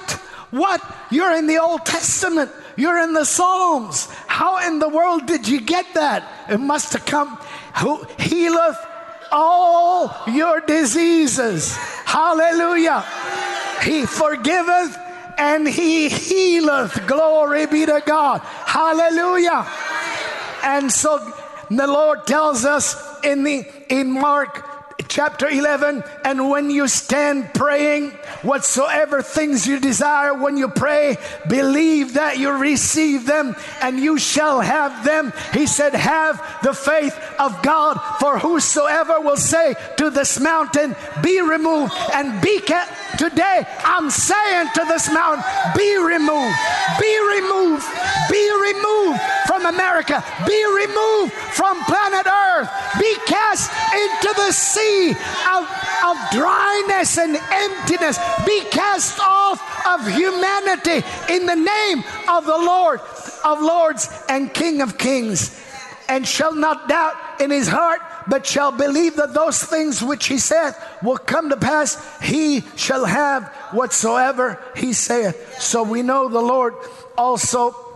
What? 0.50 0.82
You're 1.10 1.32
in 1.32 1.46
the 1.46 1.58
Old 1.58 1.84
Testament. 1.86 2.50
You're 2.76 2.98
in 2.98 3.12
the 3.12 3.24
Psalms. 3.24 4.08
How 4.26 4.66
in 4.66 4.78
the 4.78 4.88
world 4.88 5.26
did 5.26 5.48
you 5.48 5.60
get 5.60 5.86
that? 5.94 6.24
It 6.50 6.58
must 6.58 6.92
have 6.92 7.04
come. 7.04 7.38
Who 7.80 8.04
healeth 8.18 8.78
all 9.30 10.14
your 10.28 10.60
diseases. 10.60 11.74
Hallelujah. 12.04 13.04
He 13.82 14.04
forgiveth 14.06 14.96
and 15.38 15.66
he 15.66 16.08
healeth. 16.08 17.06
Glory 17.06 17.66
be 17.66 17.86
to 17.86 18.02
God. 18.04 18.40
Hallelujah. 18.40 19.66
And 20.62 20.90
so 20.90 21.18
the 21.70 21.86
Lord 21.86 22.26
tells 22.26 22.64
us 22.64 22.96
in 23.22 23.44
the 23.44 23.66
in 23.88 24.10
Mark 24.10 24.68
chapter 25.08 25.48
11 25.48 26.02
and 26.24 26.48
when 26.48 26.70
you 26.70 26.88
stand 26.88 27.52
praying 27.54 28.10
whatsoever 28.42 29.22
things 29.22 29.66
you 29.66 29.78
desire 29.80 30.34
when 30.34 30.56
you 30.56 30.68
pray 30.68 31.16
believe 31.48 32.14
that 32.14 32.38
you 32.38 32.50
receive 32.50 33.26
them 33.26 33.54
and 33.80 33.98
you 33.98 34.18
shall 34.18 34.60
have 34.60 35.04
them. 35.04 35.32
He 35.52 35.66
said 35.66 35.94
have 35.94 36.40
the 36.62 36.72
faith 36.72 37.18
of 37.38 37.62
god 37.62 38.00
for 38.20 38.38
whosoever 38.38 39.20
will 39.20 39.36
say 39.36 39.74
to 39.96 40.10
this 40.10 40.40
mountain 40.40 40.94
be 41.22 41.40
removed 41.40 41.92
and 42.14 42.40
be 42.40 42.60
kept 42.60 43.18
today 43.18 43.66
i'm 43.84 44.10
saying 44.10 44.68
to 44.74 44.84
this 44.88 45.12
mountain 45.12 45.44
be 45.76 45.96
removed 45.98 46.56
be 46.98 47.12
removed 47.36 47.84
be 48.30 48.44
removed 48.60 49.20
from 49.52 49.66
america 49.66 50.24
be 50.46 50.60
removed 50.80 51.32
from 51.52 51.76
planet 51.84 52.26
earth 52.26 52.70
be 52.98 53.14
cast 53.26 53.70
into 53.92 54.32
the 54.36 54.52
sea 54.52 55.10
of, 55.10 55.62
of 56.04 56.16
dryness 56.30 57.18
and 57.18 57.36
emptiness. 57.36 58.18
Be 58.46 58.62
cast 58.70 59.18
off 59.20 59.60
of 59.86 60.06
humanity 60.14 61.04
in 61.28 61.46
the 61.46 61.56
name 61.56 62.04
of 62.28 62.46
the 62.46 62.56
Lord 62.56 63.00
of 63.44 63.60
Lords 63.60 64.08
and 64.28 64.52
King 64.52 64.80
of 64.82 64.98
Kings, 64.98 65.60
and 66.08 66.26
shall 66.26 66.54
not 66.54 66.88
doubt 66.88 67.14
in 67.40 67.50
his 67.50 67.68
heart, 67.68 68.00
but 68.28 68.46
shall 68.46 68.72
believe 68.72 69.16
that 69.16 69.34
those 69.34 69.62
things 69.62 70.02
which 70.02 70.26
he 70.26 70.38
saith 70.38 70.78
will 71.02 71.18
come 71.18 71.50
to 71.50 71.56
pass. 71.56 71.98
He 72.20 72.62
shall 72.76 73.04
have 73.04 73.48
whatsoever 73.72 74.62
he 74.76 74.92
saith. 74.92 75.60
So 75.60 75.82
we 75.82 76.02
know 76.02 76.28
the 76.28 76.40
Lord 76.40 76.74
also 77.16 77.91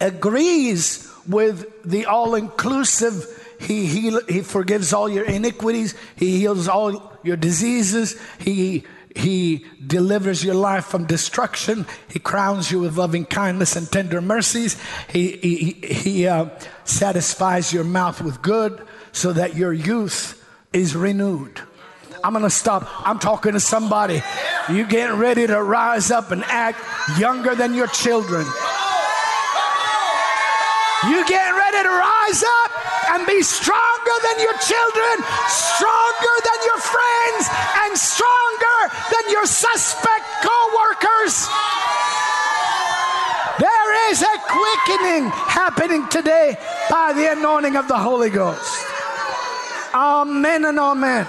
agrees 0.00 1.10
with 1.26 1.66
the 1.84 2.06
all 2.06 2.34
inclusive 2.34 3.26
he, 3.60 3.86
he, 3.86 4.18
he 4.28 4.40
forgives 4.40 4.92
all 4.92 5.08
your 5.08 5.24
iniquities. 5.24 5.94
He 6.16 6.38
heals 6.38 6.66
all 6.66 7.12
your 7.22 7.36
diseases. 7.36 8.18
He, 8.38 8.84
he 9.14 9.66
delivers 9.86 10.42
your 10.42 10.54
life 10.54 10.86
from 10.86 11.04
destruction. 11.04 11.86
He 12.08 12.18
crowns 12.18 12.70
you 12.70 12.80
with 12.80 12.96
loving 12.96 13.26
kindness 13.26 13.76
and 13.76 13.90
tender 13.90 14.22
mercies. 14.22 14.80
He, 15.12 15.36
he, 15.36 15.72
he 15.86 16.26
uh, 16.26 16.48
satisfies 16.84 17.72
your 17.72 17.84
mouth 17.84 18.22
with 18.22 18.40
good 18.40 18.82
so 19.12 19.34
that 19.34 19.54
your 19.54 19.74
youth 19.74 20.42
is 20.72 20.96
renewed. 20.96 21.60
I'm 22.24 22.32
going 22.32 22.44
to 22.44 22.50
stop. 22.50 22.88
I'm 23.06 23.18
talking 23.18 23.52
to 23.52 23.60
somebody. 23.60 24.22
You 24.70 24.86
getting 24.86 25.18
ready 25.18 25.46
to 25.46 25.62
rise 25.62 26.10
up 26.10 26.30
and 26.30 26.44
act 26.44 26.78
younger 27.18 27.54
than 27.54 27.74
your 27.74 27.88
children. 27.88 28.46
You 31.08 31.24
getting 31.24 31.56
ready 31.56 31.82
to 31.82 31.88
rise 31.88 32.42
up 32.44 32.70
and 33.12 33.26
be 33.26 33.40
stronger 33.40 34.16
than 34.22 34.36
your 34.40 34.52
children, 34.60 35.14
stronger 35.48 36.36
than 36.44 36.60
your 36.68 36.80
friends, 36.80 37.48
and 37.84 37.96
stronger 37.96 38.78
than 39.08 39.32
your 39.32 39.46
suspect 39.46 40.24
co-workers. 40.44 41.48
There 43.58 44.10
is 44.10 44.20
a 44.20 44.36
quickening 44.44 45.30
happening 45.30 46.06
today 46.08 46.56
by 46.90 47.14
the 47.14 47.32
anointing 47.32 47.76
of 47.76 47.88
the 47.88 47.96
Holy 47.96 48.30
Ghost. 48.30 48.86
Amen 49.94 50.66
and 50.66 50.78
amen. 50.78 51.26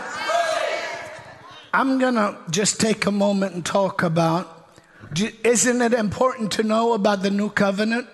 I'm 1.73 1.97
going 1.97 2.15
to 2.15 2.37
just 2.49 2.81
take 2.81 3.05
a 3.05 3.11
moment 3.11 3.55
and 3.55 3.65
talk 3.65 4.03
about 4.03 4.57
isn't 5.43 5.81
it 5.81 5.93
important 5.93 6.53
to 6.53 6.63
know 6.63 6.93
about 6.93 7.21
the 7.21 7.31
new 7.31 7.49
covenant? 7.49 8.07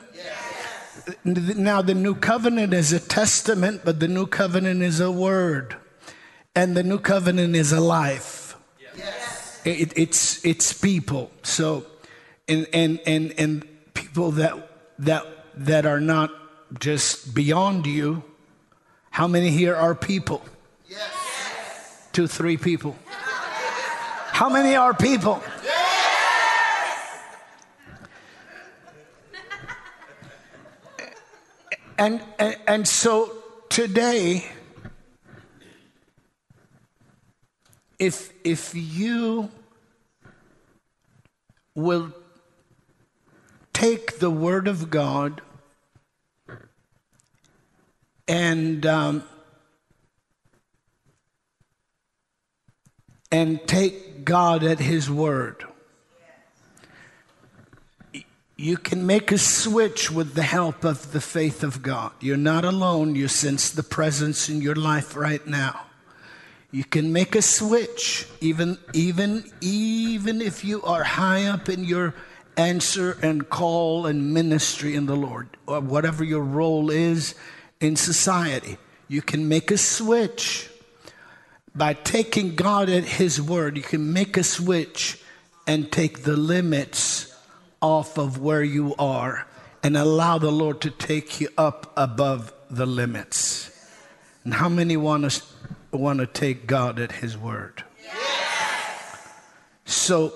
Now 1.24 1.82
the 1.82 1.94
new 1.94 2.16
covenant 2.16 2.74
is 2.74 2.94
a 2.94 3.00
testament, 3.00 3.82
but 3.84 4.00
the 4.00 4.08
new 4.08 4.28
covenant 4.28 4.82
is 4.82 5.00
a 5.00 5.12
word, 5.12 5.76
and 6.56 6.76
the 6.76 6.84
new 6.84 7.00
covenant 7.00 7.56
is 7.56 7.72
a 7.72 7.80
life. 7.80 8.56
Yes. 8.96 9.62
It, 9.66 9.98
it's 9.98 10.46
it's 10.46 10.74
people. 10.74 11.32
So, 11.44 11.86
and 12.48 12.68
and 12.74 13.00
and 13.06 13.34
and 13.38 13.68
people 13.94 14.32
that 14.32 14.70
that 15.00 15.26
that 15.56 15.86
are 15.86 16.02
not 16.02 16.32
just 16.80 17.34
beyond 17.34 17.86
you. 17.86 18.24
How 19.10 19.28
many 19.28 19.50
here 19.50 19.76
are 19.76 19.96
people? 19.96 20.44
Yes. 20.88 22.08
Two, 22.12 22.28
three 22.28 22.58
people. 22.58 22.96
How 24.32 24.50
many 24.50 24.76
are 24.76 24.94
people? 24.94 25.42
And, 31.98 32.22
and, 32.38 32.58
and 32.68 32.88
so 32.88 33.32
today, 33.70 34.46
if 37.98 38.32
if 38.44 38.76
you 38.76 39.50
will 41.74 42.14
take 43.74 44.20
the 44.20 44.30
word 44.30 44.68
of 44.68 44.90
God 44.90 45.42
and 48.28 48.86
um, 48.86 49.24
and 53.32 53.66
take 53.68 54.26
God 54.26 54.64
at 54.64 54.80
His 54.80 55.10
word. 55.10 55.67
You 58.60 58.76
can 58.76 59.06
make 59.06 59.32
a 59.32 59.38
switch 59.38 60.10
with 60.10 60.34
the 60.34 60.42
help 60.42 60.84
of 60.84 61.12
the 61.12 61.22
faith 61.22 61.64
of 61.64 61.84
God. 61.84 62.12
You're 62.20 62.38
not 62.38 62.66
alone. 62.66 63.14
You 63.14 63.28
sense 63.28 63.70
the 63.70 63.84
presence 63.84 64.50
in 64.50 64.62
your 64.62 64.74
life 64.74 65.16
right 65.16 65.46
now. 65.46 65.82
You 66.72 66.84
can 66.84 67.14
make 67.14 67.36
a 67.36 67.44
switch, 67.44 68.26
even, 68.42 68.80
even, 68.94 69.44
even 69.62 70.42
if 70.42 70.66
you 70.66 70.82
are 70.82 71.04
high 71.04 71.46
up 71.46 71.70
in 71.70 71.84
your 71.84 72.16
answer 72.58 73.20
and 73.22 73.48
call 73.48 74.08
and 74.08 74.34
ministry 74.34 74.96
in 74.96 75.06
the 75.06 75.16
Lord, 75.16 75.50
or 75.68 75.80
whatever 75.80 76.24
your 76.24 76.42
role 76.42 76.90
is 76.90 77.36
in 77.80 77.96
society. 77.96 78.78
You 79.08 79.22
can 79.22 79.48
make 79.48 79.70
a 79.70 79.78
switch 79.78 80.68
by 81.76 81.94
taking 81.94 82.56
God 82.56 82.90
at 82.90 83.04
His 83.04 83.40
word. 83.40 83.78
You 83.78 83.84
can 83.84 84.14
make 84.14 84.36
a 84.36 84.44
switch 84.44 85.22
and 85.68 85.92
take 85.92 86.24
the 86.24 86.36
limits 86.36 87.27
off 87.82 88.18
of 88.18 88.40
where 88.40 88.64
you 88.64 88.96
are 88.98 89.48
and 89.84 89.96
allow 89.96 90.38
the 90.38 90.52
Lord 90.52 90.82
to 90.82 90.90
take 90.90 91.40
you 91.40 91.50
up 91.58 91.94
above 91.96 92.54
the 92.70 92.86
limits. 92.86 93.72
And 94.44 94.54
how 94.54 94.70
many 94.70 94.98
want 94.98 95.30
to 95.30 95.44
want 95.92 96.20
to 96.20 96.28
take 96.28 96.68
God 96.68 97.00
at 97.00 97.12
His 97.14 97.38
word? 97.38 97.84
Yes. 98.04 99.34
So 99.86 100.34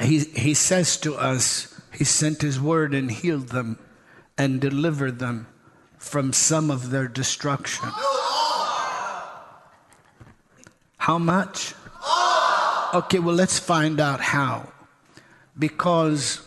he, 0.00 0.20
he 0.20 0.54
says 0.54 0.96
to 0.98 1.14
us, 1.14 1.80
He 1.92 2.04
sent 2.04 2.42
His 2.42 2.60
word 2.60 2.94
and 2.94 3.10
healed 3.10 3.48
them 3.48 3.78
and 4.36 4.60
delivered 4.60 5.18
them 5.18 5.46
from 5.98 6.32
some 6.32 6.70
of 6.70 6.90
their 6.90 7.06
destruction. 7.06 7.88
How 10.96 11.18
much? 11.18 11.74
Okay, 12.94 13.18
well, 13.18 13.34
let's 13.34 13.58
find 13.58 14.00
out 14.00 14.20
how. 14.20 14.71
Because 15.58 16.40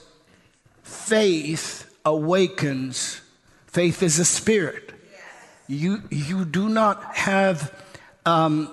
faith 0.83 1.93
awakens, 2.03 3.21
faith 3.67 4.03
is 4.03 4.19
a 4.19 4.25
spirit. 4.25 4.91
You, 5.67 6.03
you 6.11 6.45
do 6.45 6.69
not 6.69 7.15
have, 7.15 7.73
um, 8.25 8.69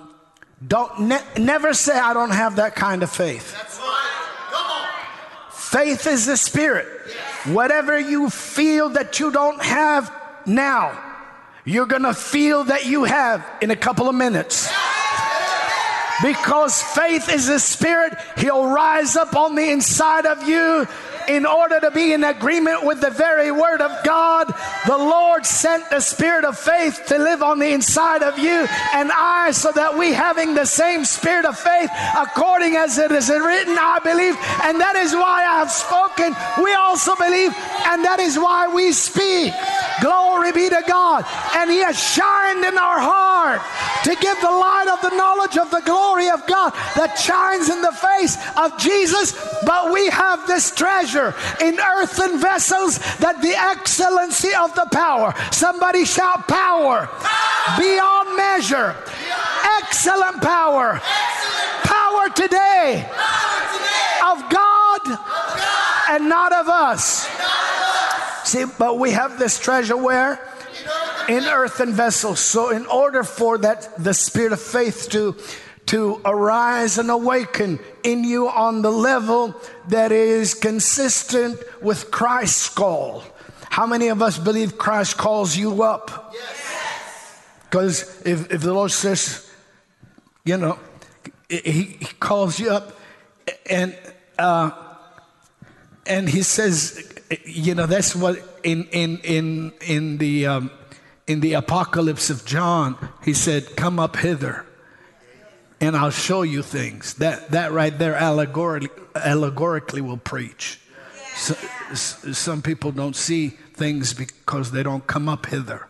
don't 0.65 1.01
ne- 1.01 1.23
never 1.37 1.73
say, 1.73 1.97
I 1.97 2.13
don't 2.13 2.31
have 2.31 2.57
that 2.57 2.75
kind 2.75 3.03
of 3.03 3.09
faith. 3.09 3.55
Faith 5.51 6.05
is 6.05 6.27
a 6.27 6.37
spirit. 6.37 6.87
Whatever 7.45 7.99
you 7.99 8.29
feel 8.29 8.89
that 8.89 9.19
you 9.19 9.31
don't 9.31 9.61
have 9.63 10.13
now, 10.45 10.99
you're 11.65 11.87
going 11.87 12.03
to 12.03 12.13
feel 12.13 12.65
that 12.65 12.85
you 12.85 13.05
have 13.05 13.45
in 13.61 13.71
a 13.71 13.75
couple 13.75 14.07
of 14.07 14.15
minutes. 14.15 14.71
Because 16.21 16.81
faith 16.81 17.29
is 17.29 17.49
a 17.49 17.59
spirit, 17.59 18.13
he'll 18.37 18.67
rise 18.67 19.15
up 19.15 19.35
on 19.35 19.55
the 19.55 19.71
inside 19.71 20.25
of 20.25 20.47
you 20.47 20.87
in 21.27 21.45
order 21.45 21.79
to 21.79 21.91
be 21.91 22.13
in 22.13 22.23
agreement 22.23 22.85
with 22.85 23.01
the 23.01 23.09
very 23.09 23.51
word 23.51 23.81
of 23.81 23.91
God, 24.03 24.53
the 24.85 24.97
Lord 24.97 25.45
sent 25.45 25.89
the 25.89 25.99
spirit 25.99 26.45
of 26.45 26.57
faith 26.57 27.03
to 27.07 27.17
live 27.17 27.43
on 27.43 27.59
the 27.59 27.71
inside 27.71 28.23
of 28.23 28.39
you 28.39 28.67
and 28.93 29.11
I, 29.11 29.51
so 29.51 29.71
that 29.71 29.97
we, 29.97 30.13
having 30.13 30.53
the 30.53 30.65
same 30.65 31.05
spirit 31.05 31.45
of 31.45 31.57
faith, 31.57 31.89
according 32.17 32.75
as 32.75 32.97
it 32.97 33.11
is 33.11 33.29
written, 33.29 33.77
I 33.77 33.99
believe, 34.03 34.35
and 34.63 34.79
that 34.79 34.95
is 34.95 35.13
why 35.13 35.45
I 35.45 35.59
have 35.59 35.71
spoken. 35.71 36.35
We 36.63 36.73
also 36.73 37.15
believe, 37.15 37.53
and 37.85 38.03
that 38.05 38.19
is 38.19 38.37
why 38.37 38.67
we 38.67 38.91
speak. 38.91 39.53
Glory 40.01 40.51
be 40.51 40.69
to 40.69 40.83
God. 40.87 41.25
And 41.55 41.69
He 41.69 41.79
has 41.79 41.97
shined 41.97 42.65
in 42.65 42.77
our 42.77 42.99
heart 42.99 43.61
to 44.03 44.15
give 44.15 44.39
the 44.41 44.51
light 44.51 44.87
of 44.91 45.01
the 45.01 45.15
knowledge 45.15 45.57
of 45.57 45.69
the 45.71 45.81
glory 45.85 46.29
of 46.29 46.45
God 46.47 46.73
that 46.95 47.15
shines 47.19 47.69
in 47.69 47.81
the 47.81 47.91
face 47.91 48.37
of 48.57 48.77
Jesus. 48.77 49.33
But 49.65 49.93
we 49.93 50.09
have 50.09 50.45
this 50.47 50.73
treasure 50.73 51.12
in 51.15 51.79
earthen 51.79 52.39
vessels 52.39 52.97
that 53.17 53.41
the 53.41 53.53
excellency 53.53 54.53
of 54.53 54.73
the 54.75 54.87
power, 54.91 55.33
somebody 55.51 56.05
shout 56.05 56.47
power, 56.47 57.09
beyond 57.77 58.37
measure, 58.37 58.95
excellent 59.79 60.41
power, 60.41 60.99
power 61.83 62.29
today 62.35 63.05
of 64.25 64.49
God 64.49 65.19
and 66.09 66.29
not 66.29 66.53
of 66.53 66.67
us. 66.67 67.27
See, 68.45 68.65
but 68.77 68.99
we 68.99 69.11
have 69.11 69.39
this 69.39 69.59
treasure 69.59 69.97
where? 69.97 70.39
In 71.29 71.43
earthen 71.43 71.93
vessels. 71.93 72.39
So, 72.39 72.69
in 72.71 72.85
order 72.85 73.23
for 73.23 73.57
that, 73.59 74.03
the 74.03 74.13
spirit 74.13 74.51
of 74.51 74.61
faith 74.61 75.07
to 75.11 75.35
to 75.87 76.21
arise 76.25 76.97
and 76.97 77.09
awaken 77.09 77.79
in 78.03 78.23
you 78.23 78.49
on 78.49 78.81
the 78.81 78.91
level 78.91 79.55
that 79.89 80.11
is 80.11 80.53
consistent 80.53 81.59
with 81.81 82.09
Christ's 82.11 82.69
call. 82.69 83.23
How 83.69 83.85
many 83.85 84.07
of 84.07 84.21
us 84.21 84.37
believe 84.37 84.77
Christ 84.77 85.17
calls 85.17 85.57
you 85.57 85.83
up? 85.83 86.33
Because 87.63 88.01
yes. 88.01 88.21
if, 88.25 88.51
if 88.51 88.61
the 88.61 88.73
Lord 88.73 88.91
says, 88.91 89.49
you 90.45 90.57
know, 90.57 90.79
he, 91.49 91.97
he 91.99 92.05
calls 92.19 92.59
you 92.59 92.69
up 92.69 92.93
and 93.69 93.97
uh, 94.37 94.71
and 96.05 96.27
he 96.27 96.41
says, 96.41 97.13
you 97.45 97.75
know, 97.75 97.85
that's 97.85 98.15
what 98.15 98.37
in 98.63 98.85
in 98.85 99.17
in 99.19 99.73
in 99.81 100.17
the 100.17 100.47
um, 100.47 100.71
in 101.27 101.39
the 101.39 101.53
apocalypse 101.53 102.29
of 102.29 102.45
John, 102.45 102.97
he 103.23 103.33
said, 103.33 103.75
"Come 103.75 103.99
up 103.99 104.17
hither." 104.17 104.65
And 105.83 105.97
I'll 105.97 106.11
show 106.11 106.43
you 106.43 106.63
things. 106.63 107.15
That, 107.15 107.51
that 107.51 107.73
right 107.73 107.97
there 107.99 108.15
allegorically, 108.15 108.89
allegorically 109.15 109.99
will 109.99 110.17
preach. 110.17 110.79
So, 111.35 111.55
some 111.93 112.61
people 112.61 112.93
don't 112.93 113.17
see 113.17 113.49
things 113.49 114.13
because 114.13 114.71
they 114.71 114.81
don't 114.81 115.05
come 115.05 115.27
up 115.27 115.47
hither. 115.47 115.87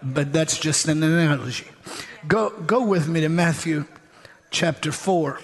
But 0.00 0.32
that's 0.32 0.58
just 0.58 0.86
an 0.86 1.02
analogy. 1.02 1.66
Go, 2.28 2.50
go 2.50 2.86
with 2.86 3.08
me 3.08 3.20
to 3.22 3.28
Matthew 3.28 3.84
chapter 4.50 4.92
4. 4.92 5.40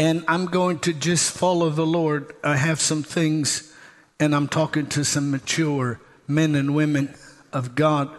And 0.00 0.24
I'm 0.26 0.46
going 0.46 0.80
to 0.80 0.92
just 0.92 1.30
follow 1.36 1.70
the 1.70 1.86
Lord. 1.86 2.34
I 2.42 2.56
have 2.56 2.80
some 2.80 3.04
things, 3.04 3.72
and 4.18 4.34
I'm 4.34 4.48
talking 4.48 4.86
to 4.88 5.04
some 5.04 5.30
mature 5.30 6.00
men 6.26 6.56
and 6.56 6.74
women 6.74 7.14
of 7.52 7.76
God. 7.76 8.10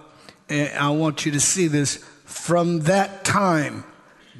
And 0.47 0.71
I 0.77 0.91
want 0.91 1.25
you 1.25 1.33
to 1.33 1.41
see 1.41 1.67
this 1.67 2.01
from 2.25 2.81
that 2.81 3.23
time, 3.23 3.83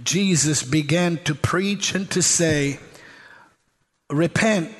Jesus 0.03 0.63
began 0.63 1.17
to 1.23 1.33
preach 1.33 1.95
and 1.95 2.09
to 2.11 2.21
say, 2.21 2.79
Repent 4.09 4.71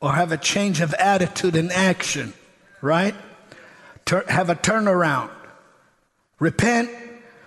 or 0.00 0.12
have 0.12 0.32
a 0.32 0.36
change 0.36 0.80
of 0.80 0.94
attitude 0.94 1.56
and 1.56 1.70
action, 1.70 2.32
right? 2.80 3.14
Tur- 4.04 4.24
have 4.28 4.48
a 4.48 4.54
turnaround. 4.54 5.30
Repent, 6.38 6.90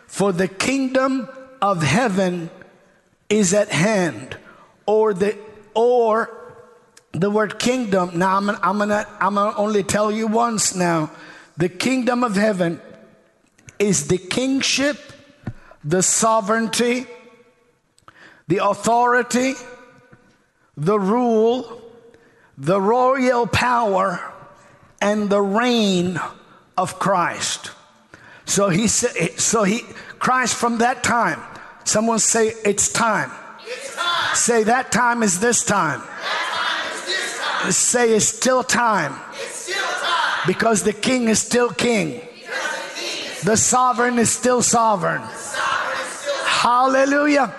for 0.07 0.31
the 0.31 0.47
kingdom 0.47 1.27
of 1.61 1.81
heaven 1.81 2.49
is 3.29 3.53
at 3.53 3.69
hand. 3.69 4.37
Or 4.85 5.13
the 5.13 5.37
or 5.73 6.29
the 7.13 7.29
word 7.29 7.59
kingdom. 7.59 8.17
Now 8.17 8.37
I'm, 8.37 8.49
I'm 8.49 8.77
gonna 8.77 9.05
I'm 9.19 9.35
gonna 9.35 9.57
only 9.57 9.83
tell 9.83 10.11
you 10.11 10.27
once 10.27 10.75
now. 10.75 11.11
The 11.57 11.69
kingdom 11.69 12.23
of 12.23 12.35
heaven 12.35 12.81
is 13.81 14.07
the 14.07 14.17
kingship, 14.17 14.97
the 15.83 16.03
sovereignty, 16.03 17.07
the 18.47 18.63
authority, 18.63 19.53
the 20.77 20.99
rule, 20.99 21.81
the 22.57 22.79
royal 22.79 23.47
power, 23.47 24.21
and 25.01 25.29
the 25.29 25.41
reign 25.41 26.19
of 26.77 26.99
Christ. 26.99 27.71
So 28.45 28.69
he 28.69 28.87
said, 28.87 29.39
so 29.39 29.63
he, 29.63 29.79
Christ 30.19 30.55
from 30.55 30.77
that 30.77 31.03
time, 31.03 31.41
someone 31.83 32.19
say, 32.19 32.53
it's 32.63 32.91
time. 32.91 33.31
It's 33.65 33.95
time. 33.95 34.35
Say, 34.35 34.63
that 34.63 34.91
time 34.91 35.23
is 35.23 35.39
this 35.39 35.63
time. 35.63 36.01
time, 36.01 36.93
is 36.93 37.05
this 37.05 37.39
time. 37.39 37.71
Say, 37.71 38.13
it's 38.13 38.27
still 38.27 38.63
time. 38.63 39.15
It's 39.33 39.55
still 39.55 39.81
time. 39.81 40.43
Because 40.45 40.83
the 40.83 40.93
king 40.93 41.29
is 41.29 41.39
still 41.39 41.69
king. 41.69 42.21
The 43.43 43.55
sovereign 43.55 44.19
is 44.19 44.29
still 44.29 44.61
sovereign. 44.61 45.21
Hallelujah. 46.45 47.53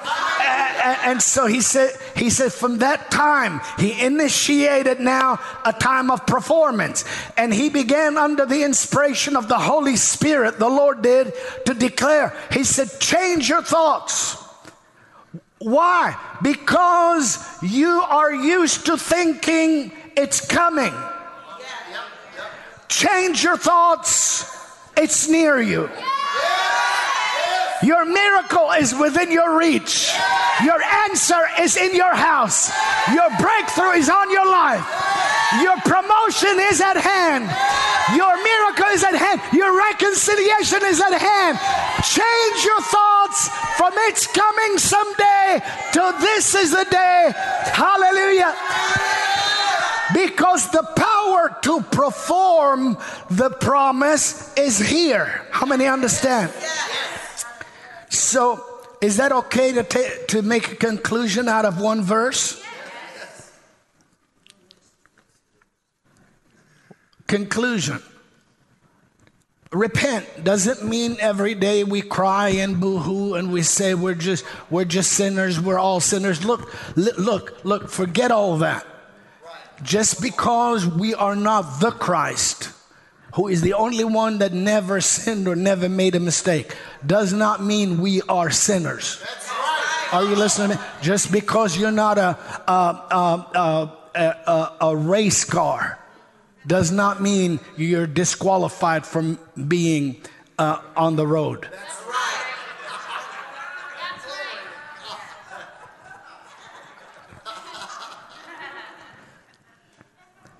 and, 1.05 1.21
so 1.21 1.47
he 1.47 1.61
said, 1.61 1.91
he 2.15 2.31
said, 2.31 2.53
from 2.53 2.79
that 2.79 3.11
time, 3.11 3.61
he 3.79 4.01
initiated 4.01 5.01
now 5.01 5.41
a 5.65 5.73
time 5.73 6.11
of 6.11 6.27
performance. 6.27 7.05
And 7.37 7.53
he 7.53 7.69
began 7.69 8.17
under 8.17 8.47
the 8.47 8.63
inspiration 8.63 9.37
of 9.37 9.49
the 9.49 9.59
Holy 9.59 9.97
Spirit, 9.97 10.59
the 10.59 10.69
Lord 10.69 11.03
did, 11.03 11.33
to 11.67 11.75
declare. 11.75 12.37
He 12.53 12.63
said, 12.65 13.01
change 13.01 13.49
your 13.49 13.63
thoughts. 13.63 14.37
Why? 15.59 16.17
Because 16.43 17.39
you 17.63 18.03
are 18.09 18.33
used 18.33 18.87
to 18.87 18.97
thinking 18.97 19.93
it's 20.17 20.45
coming. 20.45 20.95
Change 22.89 23.43
your 23.43 23.57
thoughts, 23.57 24.62
it's 24.97 25.29
near 25.29 25.61
you. 25.61 25.89
Your 27.83 28.05
miracle 28.05 28.71
is 28.79 28.95
within 28.95 29.33
your 29.33 29.59
reach. 29.59 30.15
Your 30.65 30.81
answer 30.81 31.43
is 31.59 31.77
in 31.77 31.97
your 31.97 32.15
house. 32.15 32.71
Your 33.13 33.29
breakthrough 33.41 33.99
is 33.99 34.09
on 34.09 34.31
your 34.31 34.47
life. 34.47 34.87
Your 35.61 35.77
promotion 35.83 36.61
is 36.71 36.81
at 36.81 36.97
hand. 36.97 37.51
Your 38.17 38.35
miracle 38.43 38.87
is 38.95 39.03
at 39.03 39.15
hand. 39.15 39.41
Your 39.53 39.77
reconciliation 39.77 40.81
is 40.85 41.01
at 41.01 41.19
hand. 41.19 41.59
Change 42.07 42.65
your 42.65 42.81
thoughts 42.83 43.49
from 43.77 43.93
it's 44.07 44.27
coming 44.29 44.79
someday 44.79 45.61
to 45.93 46.15
this 46.21 46.55
is 46.55 46.71
the 46.71 46.87
day. 46.89 47.33
Hallelujah. 47.75 48.55
Because 50.15 50.71
the 50.71 50.83
power 50.95 51.12
to 51.63 51.81
perform 51.83 52.99
the 53.31 53.51
promise 53.51 54.53
is 54.57 54.79
here. 54.79 55.47
How 55.51 55.67
many 55.67 55.87
understand? 55.87 56.53
So, 58.09 58.65
is 59.01 59.17
that 59.17 59.33
okay 59.33 59.73
to, 59.73 59.83
ta- 59.83 60.25
to 60.29 60.43
make 60.43 60.73
a 60.73 60.77
conclusion 60.77 61.49
out 61.49 61.65
of 61.65 61.81
one 61.81 62.03
verse? 62.03 62.63
Conclusion. 67.27 68.03
Repent 69.73 70.45
doesn't 70.45 70.85
mean 70.87 71.17
every 71.19 71.55
day 71.55 71.83
we 71.83 72.03
cry 72.03 72.51
and 72.51 72.79
boo-hoo 72.79 73.35
and 73.35 73.51
we 73.51 73.63
say 73.63 73.95
we're 73.95 74.15
just 74.15 74.45
we're 74.69 74.85
just 74.85 75.13
sinners, 75.13 75.59
we're 75.59 75.79
all 75.79 75.99
sinners. 75.99 76.45
Look, 76.45 76.71
look, 76.95 77.65
look, 77.65 77.89
forget 77.89 78.31
all 78.31 78.59
that. 78.59 78.87
Just 79.83 80.21
because 80.23 80.87
we 80.87 81.15
are 81.15 81.37
not 81.37 81.81
the 81.81 81.91
Christ, 81.91 82.71
who 83.35 83.49
is 83.49 83.63
the 83.63 83.75
only 83.75 84.05
one 84.05 84.39
that 84.39 84.53
never 84.53 85.01
sinned 85.01 85.49
or 85.49 85.57
never 85.57 85.89
made 85.89 86.15
a 86.15 86.21
mistake, 86.21 86.77
does 87.05 87.33
not 87.33 87.63
mean 87.63 88.01
we 88.01 88.23
are 88.23 88.51
sinners. 88.51 89.23
Are 90.13 90.25
you 90.25 90.37
listening 90.37 90.77
to 90.77 90.83
me? 90.83 90.89
Just 91.01 91.33
because 91.33 91.77
you're 91.77 91.91
not 91.91 92.19
a, 92.19 92.37
a, 92.69 93.49
a, 93.55 93.99
a, 94.15 94.77
a 94.83 94.97
race 94.97 95.45
car 95.45 95.99
does 96.67 96.93
not 96.93 97.21
mean 97.21 97.59
you're 97.77 98.07
disqualified 98.07 99.07
from 99.07 99.39
being 99.69 100.21
uh, 100.59 100.81
on 100.97 101.17
the 101.17 101.27
road. 101.27 101.69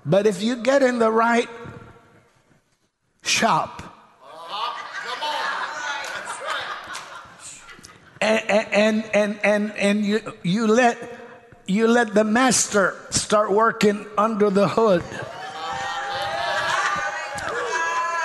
But 0.05 0.27
if 0.27 0.41
you 0.41 0.57
get 0.57 0.83
in 0.83 0.99
the 0.99 1.11
right 1.11 1.49
shop, 3.23 3.81
and 8.21 9.03
and 9.13 9.39
and 9.43 9.71
and, 9.77 10.05
you 10.05 10.19
you 10.43 10.67
let 10.67 10.97
you 11.67 11.87
let 11.87 12.13
the 12.13 12.23
master 12.23 12.95
start 13.09 13.51
working 13.51 14.05
under 14.17 14.49
the 14.49 14.67
hood 14.67 15.03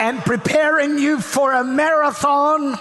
and 0.00 0.18
preparing 0.20 0.98
you 0.98 1.20
for 1.20 1.52
a 1.52 1.64
marathon 1.64 2.78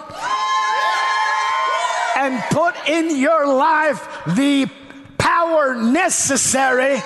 and 2.15 2.43
put 2.51 2.75
in 2.87 3.15
your 3.15 3.47
life 3.47 4.07
the 4.35 4.67
power 5.17 5.75
necessary 5.75 7.01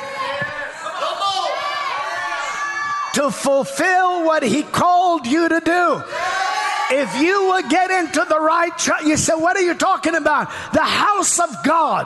to 3.14 3.30
fulfill 3.32 4.24
what 4.26 4.44
he 4.44 4.64
called 4.64 5.28
you 5.28 5.50
to 5.50 5.60
do. 5.60 6.04
If 6.94 7.22
you 7.22 7.46
will 7.46 7.68
get 7.70 7.90
into 7.90 8.26
the 8.28 8.40
right 8.40 8.76
church, 8.78 9.04
you 9.04 9.16
say, 9.16 9.34
What 9.34 9.56
are 9.56 9.62
you 9.62 9.74
talking 9.74 10.16
about? 10.16 10.50
The 10.74 10.84
house 10.84 11.40
of 11.40 11.50
God, 11.64 12.06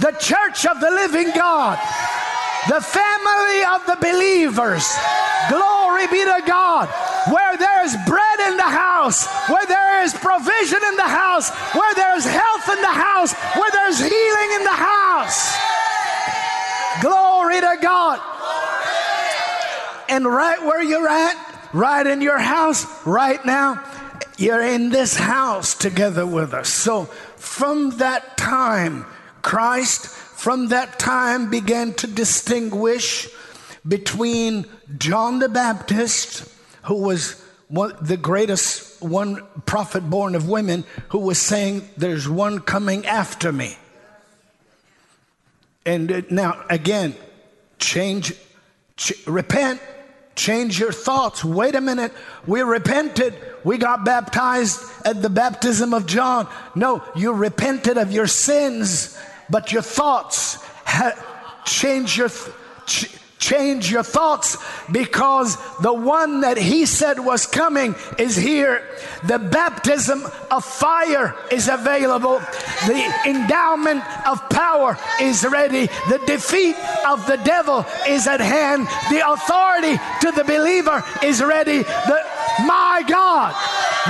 the 0.00 0.12
church 0.12 0.64
of 0.64 0.80
the 0.80 0.90
living 0.90 1.30
God, 1.34 1.78
the 2.68 2.80
family 2.80 3.60
of 3.68 3.84
the 3.84 3.98
believers. 4.00 4.88
Glory 5.50 6.06
be 6.06 6.24
to 6.24 6.42
God. 6.46 6.88
Where 7.28 7.56
there 7.56 7.84
is 7.84 7.96
bread 8.06 8.40
in 8.48 8.56
the 8.56 8.62
house, 8.62 9.26
where 9.48 9.66
there 9.66 10.02
is 10.04 10.14
provision 10.14 10.80
in 10.88 10.96
the 10.96 11.08
house, 11.08 11.50
where 11.74 11.94
there 11.94 12.16
is 12.16 12.24
health 12.24 12.68
in 12.72 12.80
the 12.80 12.96
house, 12.96 13.32
where 13.56 13.70
there's 13.72 13.98
healing 13.98 14.50
in 14.56 14.64
the 14.64 14.78
house. 14.80 15.56
Glory 17.02 17.60
to 17.60 17.76
God. 17.80 18.20
And 20.08 20.26
right 20.26 20.60
where 20.62 20.82
you're 20.82 21.08
at, 21.08 21.68
right 21.72 22.06
in 22.06 22.20
your 22.20 22.38
house, 22.38 22.86
right 23.06 23.44
now, 23.44 23.82
you're 24.36 24.62
in 24.62 24.90
this 24.90 25.16
house 25.16 25.74
together 25.74 26.26
with 26.26 26.54
us. 26.54 26.68
So 26.68 27.04
from 27.36 27.98
that 27.98 28.36
time, 28.36 29.06
Christ, 29.42 30.06
from 30.06 30.68
that 30.68 30.98
time, 30.98 31.50
began 31.50 31.92
to 31.94 32.06
distinguish 32.06 33.28
between 33.86 34.66
John 34.98 35.38
the 35.38 35.48
Baptist, 35.48 36.50
who 36.84 37.02
was 37.02 37.42
one, 37.68 37.94
the 38.00 38.16
greatest 38.16 39.02
one 39.02 39.42
prophet 39.66 40.08
born 40.08 40.34
of 40.34 40.48
women, 40.48 40.84
who 41.08 41.18
was 41.18 41.38
saying, 41.38 41.88
There's 41.96 42.28
one 42.28 42.60
coming 42.60 43.06
after 43.06 43.52
me. 43.52 43.76
And 45.86 46.10
uh, 46.10 46.22
now, 46.30 46.64
again, 46.70 47.14
change, 47.78 48.32
ch- 48.96 49.26
repent, 49.26 49.80
change 50.34 50.78
your 50.78 50.92
thoughts. 50.92 51.44
Wait 51.44 51.74
a 51.74 51.80
minute, 51.80 52.12
we 52.46 52.62
repented, 52.62 53.34
we 53.64 53.78
got 53.78 54.04
baptized 54.04 54.80
at 55.04 55.22
the 55.22 55.30
baptism 55.30 55.94
of 55.94 56.06
John. 56.06 56.48
No, 56.74 57.02
you 57.14 57.32
repented 57.32 57.98
of 57.98 58.12
your 58.12 58.26
sins, 58.26 59.18
but 59.48 59.72
your 59.72 59.82
thoughts 59.82 60.56
ha- 60.84 61.62
change 61.64 62.16
your. 62.16 62.28
Th- 62.28 62.54
ch- 62.86 63.16
change 63.44 63.90
your 63.90 64.02
thoughts 64.02 64.56
because 64.90 65.56
the 65.80 65.92
one 65.92 66.40
that 66.40 66.56
he 66.56 66.86
said 66.86 67.20
was 67.20 67.46
coming 67.46 67.94
is 68.18 68.36
here. 68.36 68.82
The 69.24 69.38
baptism 69.38 70.22
of 70.50 70.64
fire 70.64 71.34
is 71.50 71.68
available. 71.68 72.40
The 72.86 73.14
endowment 73.26 74.02
of 74.26 74.48
power 74.48 74.96
is 75.20 75.44
ready. 75.44 75.86
The 76.08 76.20
defeat 76.26 76.76
of 77.06 77.26
the 77.26 77.36
devil 77.44 77.84
is 78.08 78.26
at 78.26 78.40
hand. 78.40 78.86
The 79.10 79.22
authority 79.28 79.96
to 80.22 80.32
the 80.32 80.44
believer 80.44 81.04
is 81.22 81.42
ready. 81.42 81.82
The, 81.82 82.20
my 82.66 83.04
God, 83.06 83.54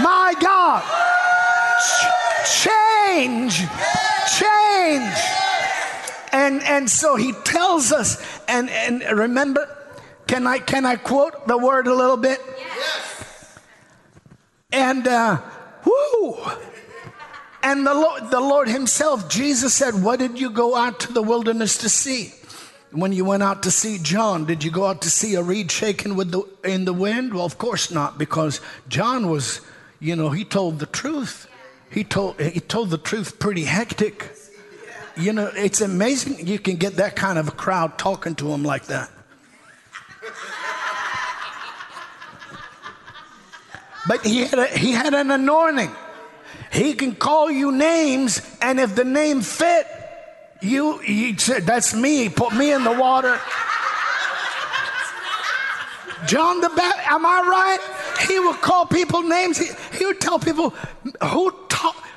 my 0.02 0.34
God, 0.40 0.82
Ch- 1.80 2.64
change, 2.64 3.62
change. 4.38 5.43
And, 6.34 6.64
and 6.64 6.90
so 6.90 7.14
he 7.14 7.32
tells 7.44 7.92
us, 7.92 8.20
and, 8.48 8.68
and 8.68 9.04
remember, 9.16 9.68
can 10.26 10.48
I, 10.48 10.58
can 10.58 10.84
I 10.84 10.96
quote 10.96 11.46
the 11.46 11.56
word 11.56 11.86
a 11.86 11.94
little 11.94 12.16
bit? 12.16 12.40
Yes. 12.58 13.58
And, 14.72 15.06
uh, 15.06 15.40
whoo. 15.84 16.36
And 17.62 17.86
the 17.86 17.94
Lord, 17.94 18.32
the 18.32 18.40
Lord 18.40 18.68
himself, 18.68 19.28
Jesus 19.28 19.74
said, 19.74 20.02
what 20.02 20.18
did 20.18 20.40
you 20.40 20.50
go 20.50 20.74
out 20.74 20.98
to 21.00 21.12
the 21.12 21.22
wilderness 21.22 21.78
to 21.78 21.88
see? 21.88 22.34
When 22.90 23.12
you 23.12 23.24
went 23.24 23.44
out 23.44 23.62
to 23.62 23.70
see 23.70 23.98
John, 23.98 24.44
did 24.44 24.64
you 24.64 24.72
go 24.72 24.86
out 24.86 25.02
to 25.02 25.10
see 25.10 25.36
a 25.36 25.42
reed 25.42 25.70
shaken 25.70 26.16
with 26.16 26.32
the, 26.32 26.42
in 26.64 26.84
the 26.84 26.92
wind? 26.92 27.32
Well, 27.32 27.44
of 27.44 27.58
course 27.58 27.92
not, 27.92 28.18
because 28.18 28.60
John 28.88 29.30
was, 29.30 29.60
you 30.00 30.16
know, 30.16 30.30
he 30.30 30.44
told 30.44 30.80
the 30.80 30.86
truth. 30.86 31.46
He 31.92 32.02
told, 32.02 32.40
he 32.40 32.58
told 32.58 32.90
the 32.90 32.98
truth 32.98 33.38
pretty 33.38 33.64
hectic. 33.64 34.32
You 35.16 35.32
know, 35.32 35.50
it's 35.54 35.80
amazing 35.80 36.46
you 36.46 36.58
can 36.58 36.76
get 36.76 36.96
that 36.96 37.14
kind 37.14 37.38
of 37.38 37.48
a 37.48 37.52
crowd 37.52 37.98
talking 37.98 38.34
to 38.36 38.50
him 38.52 38.64
like 38.64 38.86
that. 38.86 39.10
But 44.06 44.24
he 44.24 44.40
had, 44.40 44.58
a, 44.58 44.66
he 44.66 44.92
had 44.92 45.14
an 45.14 45.30
anointing. 45.30 45.90
He 46.70 46.94
can 46.94 47.14
call 47.14 47.50
you 47.50 47.72
names, 47.72 48.42
and 48.60 48.78
if 48.80 48.94
the 48.94 49.04
name 49.04 49.40
fit, 49.40 49.86
you, 50.60 50.98
he 50.98 51.36
said, 51.38 51.64
That's 51.64 51.94
me. 51.94 52.28
Put 52.28 52.54
me 52.54 52.72
in 52.72 52.84
the 52.84 52.92
water. 52.92 53.38
John 56.26 56.60
the 56.60 56.70
Baptist, 56.70 57.10
am 57.10 57.24
I 57.24 57.40
right? 57.40 58.26
He 58.28 58.38
would 58.40 58.60
call 58.60 58.86
people 58.86 59.22
names. 59.22 59.58
He, 59.58 59.98
he 59.98 60.06
would 60.06 60.20
tell 60.20 60.38
people, 60.38 60.70
Who 61.22 61.63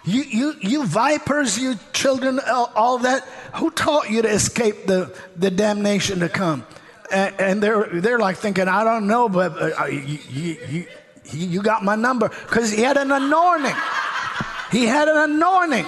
You, 0.07 0.23
you, 0.23 0.55
you 0.61 0.85
vipers, 0.85 1.59
you 1.59 1.75
children, 1.91 2.39
all, 2.39 2.71
all 2.75 2.97
that. 2.99 3.23
Who 3.55 3.69
taught 3.69 4.09
you 4.09 4.21
to 4.21 4.29
escape 4.29 4.85
the, 4.85 5.13
the 5.35 5.51
damnation 5.51 6.21
to 6.21 6.29
come? 6.29 6.65
And, 7.11 7.35
and 7.37 7.63
they're, 7.63 7.89
they're 7.91 8.17
like 8.17 8.37
thinking, 8.37 8.69
I 8.69 8.85
don't 8.85 9.07
know, 9.07 9.27
but 9.27 9.81
uh, 9.81 9.85
you, 9.87 10.17
you, 10.29 10.57
you, 10.69 10.85
you 11.25 11.61
got 11.61 11.83
my 11.83 11.97
number. 11.97 12.29
Because 12.29 12.71
he 12.71 12.83
had 12.83 12.95
an 12.95 13.11
anointing. 13.11 13.75
He 14.71 14.85
had 14.85 15.09
an 15.09 15.31
anointing. 15.31 15.85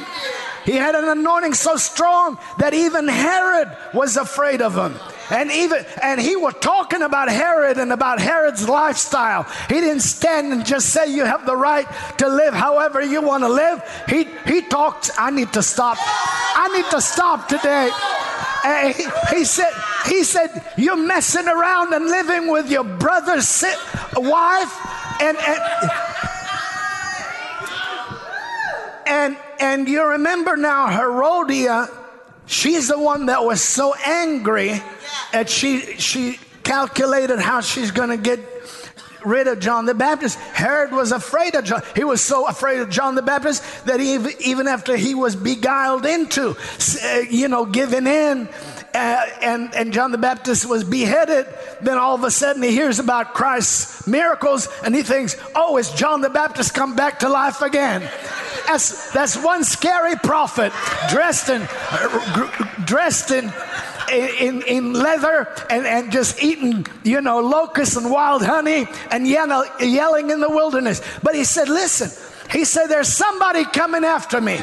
He 0.65 0.73
had 0.73 0.95
an 0.95 1.07
anointing 1.07 1.53
so 1.53 1.77
strong 1.77 2.37
that 2.57 2.73
even 2.73 3.07
Herod 3.07 3.69
was 3.93 4.17
afraid 4.17 4.61
of 4.61 4.75
him. 4.75 4.99
And 5.31 5.51
even 5.51 5.85
and 6.01 6.19
he 6.19 6.35
was 6.35 6.55
talking 6.59 7.01
about 7.01 7.29
Herod 7.29 7.77
and 7.77 7.91
about 7.91 8.19
Herod's 8.19 8.67
lifestyle. 8.67 9.43
He 9.67 9.75
didn't 9.75 10.01
stand 10.01 10.51
and 10.53 10.65
just 10.65 10.89
say 10.89 11.13
you 11.13 11.25
have 11.25 11.45
the 11.45 11.55
right 11.55 11.87
to 12.17 12.27
live 12.27 12.53
however 12.53 13.01
you 13.01 13.21
want 13.21 13.43
to 13.43 13.49
live. 13.49 13.81
He 14.07 14.27
he 14.45 14.61
talked. 14.61 15.11
I 15.17 15.31
need 15.31 15.53
to 15.53 15.63
stop. 15.63 15.97
I 15.99 16.69
need 16.75 16.89
to 16.91 17.01
stop 17.01 17.47
today. 17.47 17.89
And 18.65 18.95
he, 18.95 19.37
he 19.37 19.43
said 19.45 19.71
he 20.07 20.23
said 20.23 20.49
you're 20.77 20.97
messing 20.97 21.47
around 21.47 21.93
and 21.93 22.05
living 22.05 22.51
with 22.51 22.69
your 22.69 22.83
brother's 22.83 23.63
wife 24.15 25.21
and 25.21 25.37
and 25.37 25.91
and, 29.09 29.37
and 29.59 29.87
you 29.87 30.07
remember 30.07 30.55
now 30.55 30.87
Herodia 30.87 31.89
she's 32.49 32.87
the 32.87 32.99
one 32.99 33.27
that 33.27 33.45
was 33.45 33.61
so 33.61 33.93
angry 34.05 34.81
and 35.31 35.47
she 35.47 35.79
she 35.97 36.39
calculated 36.63 37.39
how 37.39 37.61
she's 37.61 37.91
going 37.91 38.09
to 38.09 38.17
get 38.17 38.39
rid 39.25 39.47
of 39.47 39.59
John 39.59 39.85
the 39.85 39.93
Baptist. 39.93 40.37
Herod 40.39 40.91
was 40.91 41.11
afraid 41.11 41.55
of 41.55 41.65
John. 41.65 41.81
He 41.95 42.03
was 42.03 42.21
so 42.21 42.47
afraid 42.47 42.79
of 42.79 42.89
John 42.89 43.15
the 43.15 43.21
Baptist 43.21 43.85
that 43.85 43.99
he, 43.99 44.17
even 44.39 44.67
after 44.67 44.95
he 44.95 45.13
was 45.13 45.35
beguiled 45.35 46.05
into, 46.05 46.55
uh, 47.03 47.19
you 47.29 47.47
know, 47.47 47.65
giving 47.65 48.07
in, 48.07 48.47
uh, 48.93 49.25
and, 49.41 49.73
and 49.75 49.93
John 49.93 50.11
the 50.11 50.17
Baptist 50.17 50.67
was 50.67 50.83
beheaded, 50.83 51.47
then 51.81 51.97
all 51.97 52.15
of 52.15 52.23
a 52.23 52.31
sudden 52.31 52.63
he 52.63 52.71
hears 52.71 52.99
about 52.99 53.33
Christ's 53.33 54.07
miracles 54.07 54.67
and 54.83 54.95
he 54.95 55.03
thinks, 55.03 55.35
oh, 55.55 55.77
is 55.77 55.91
John 55.91 56.21
the 56.21 56.29
Baptist 56.29 56.73
come 56.73 56.95
back 56.95 57.19
to 57.19 57.29
life 57.29 57.61
again? 57.61 58.09
That's, 58.69 59.11
that's 59.13 59.35
one 59.35 59.63
scary 59.63 60.15
prophet 60.15 60.71
dressed 61.09 61.49
in, 61.49 61.67
dressed 62.85 63.31
in 63.31 63.51
in, 64.11 64.61
in 64.63 64.93
leather 64.93 65.47
and, 65.71 65.87
and 65.87 66.11
just 66.11 66.43
eating, 66.43 66.85
you 67.03 67.19
know, 67.21 67.39
locusts 67.39 67.95
and 67.95 68.11
wild 68.11 68.43
honey 68.43 68.85
and 69.09 69.27
yell, 69.27 69.65
yelling 69.79 70.29
in 70.29 70.39
the 70.39 70.49
wilderness. 70.49 71.01
But 71.23 71.33
he 71.33 71.45
said, 71.45 71.67
Listen, 71.67 72.11
he 72.51 72.63
said, 72.63 72.87
There's 72.87 73.11
somebody 73.11 73.65
coming 73.65 74.03
after 74.03 74.39
me. 74.39 74.59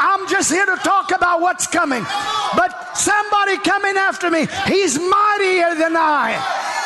I'm 0.00 0.26
just 0.28 0.50
here 0.50 0.66
to 0.66 0.76
talk 0.76 1.10
about 1.14 1.42
what's 1.42 1.66
coming. 1.66 2.04
But 2.56 2.96
somebody 2.96 3.58
coming 3.58 3.96
after 3.98 4.30
me, 4.30 4.46
he's 4.66 4.98
mightier 4.98 5.74
than 5.74 5.94
I. 5.94 6.80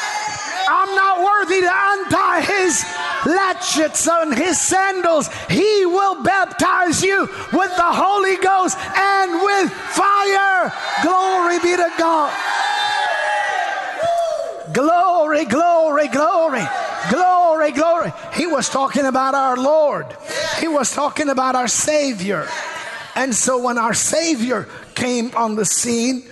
I'm 0.68 0.94
not 0.94 1.22
worthy 1.22 1.61
to 1.61 1.70
untie 1.72 2.40
his 2.40 2.85
latchets 3.24 4.09
on 4.09 4.33
his 4.33 4.61
sandals. 4.61 5.29
He 5.48 5.87
will 5.87 6.22
baptize 6.22 7.02
you 7.02 7.20
with 7.52 7.76
the 7.76 7.92
Holy 7.92 8.37
Ghost 8.37 8.76
and 8.79 9.33
with 9.42 9.72
fire. 9.72 10.72
Glory 11.02 11.59
be 11.61 11.76
to 11.76 11.90
God. 11.98 12.33
Glory, 14.72 15.44
glory, 15.44 16.09
glory. 16.09 16.62
Glory, 17.11 17.70
glory. 17.72 18.12
He 18.35 18.46
was 18.46 18.68
talking 18.68 19.07
about 19.07 19.35
our 19.35 19.57
Lord. 19.57 20.07
He 20.61 20.68
was 20.68 20.92
talking 20.92 21.29
about 21.29 21.55
our 21.55 21.68
Savior. 21.68 22.48
And 23.14 23.35
so 23.35 23.62
when 23.62 23.79
our 23.79 23.94
Savior 23.94 24.68
came 24.94 25.35
on 25.37 25.55
the 25.55 25.64
scene 25.64 26.24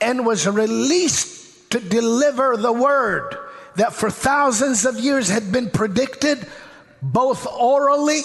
and 0.00 0.26
was 0.26 0.46
released 0.46 1.70
to 1.70 1.80
deliver 1.80 2.56
the 2.56 2.72
word, 2.72 3.36
that 3.76 3.92
for 3.92 4.10
thousands 4.10 4.84
of 4.84 4.98
years 4.98 5.28
had 5.28 5.52
been 5.52 5.70
predicted 5.70 6.46
both 7.02 7.46
orally 7.46 8.22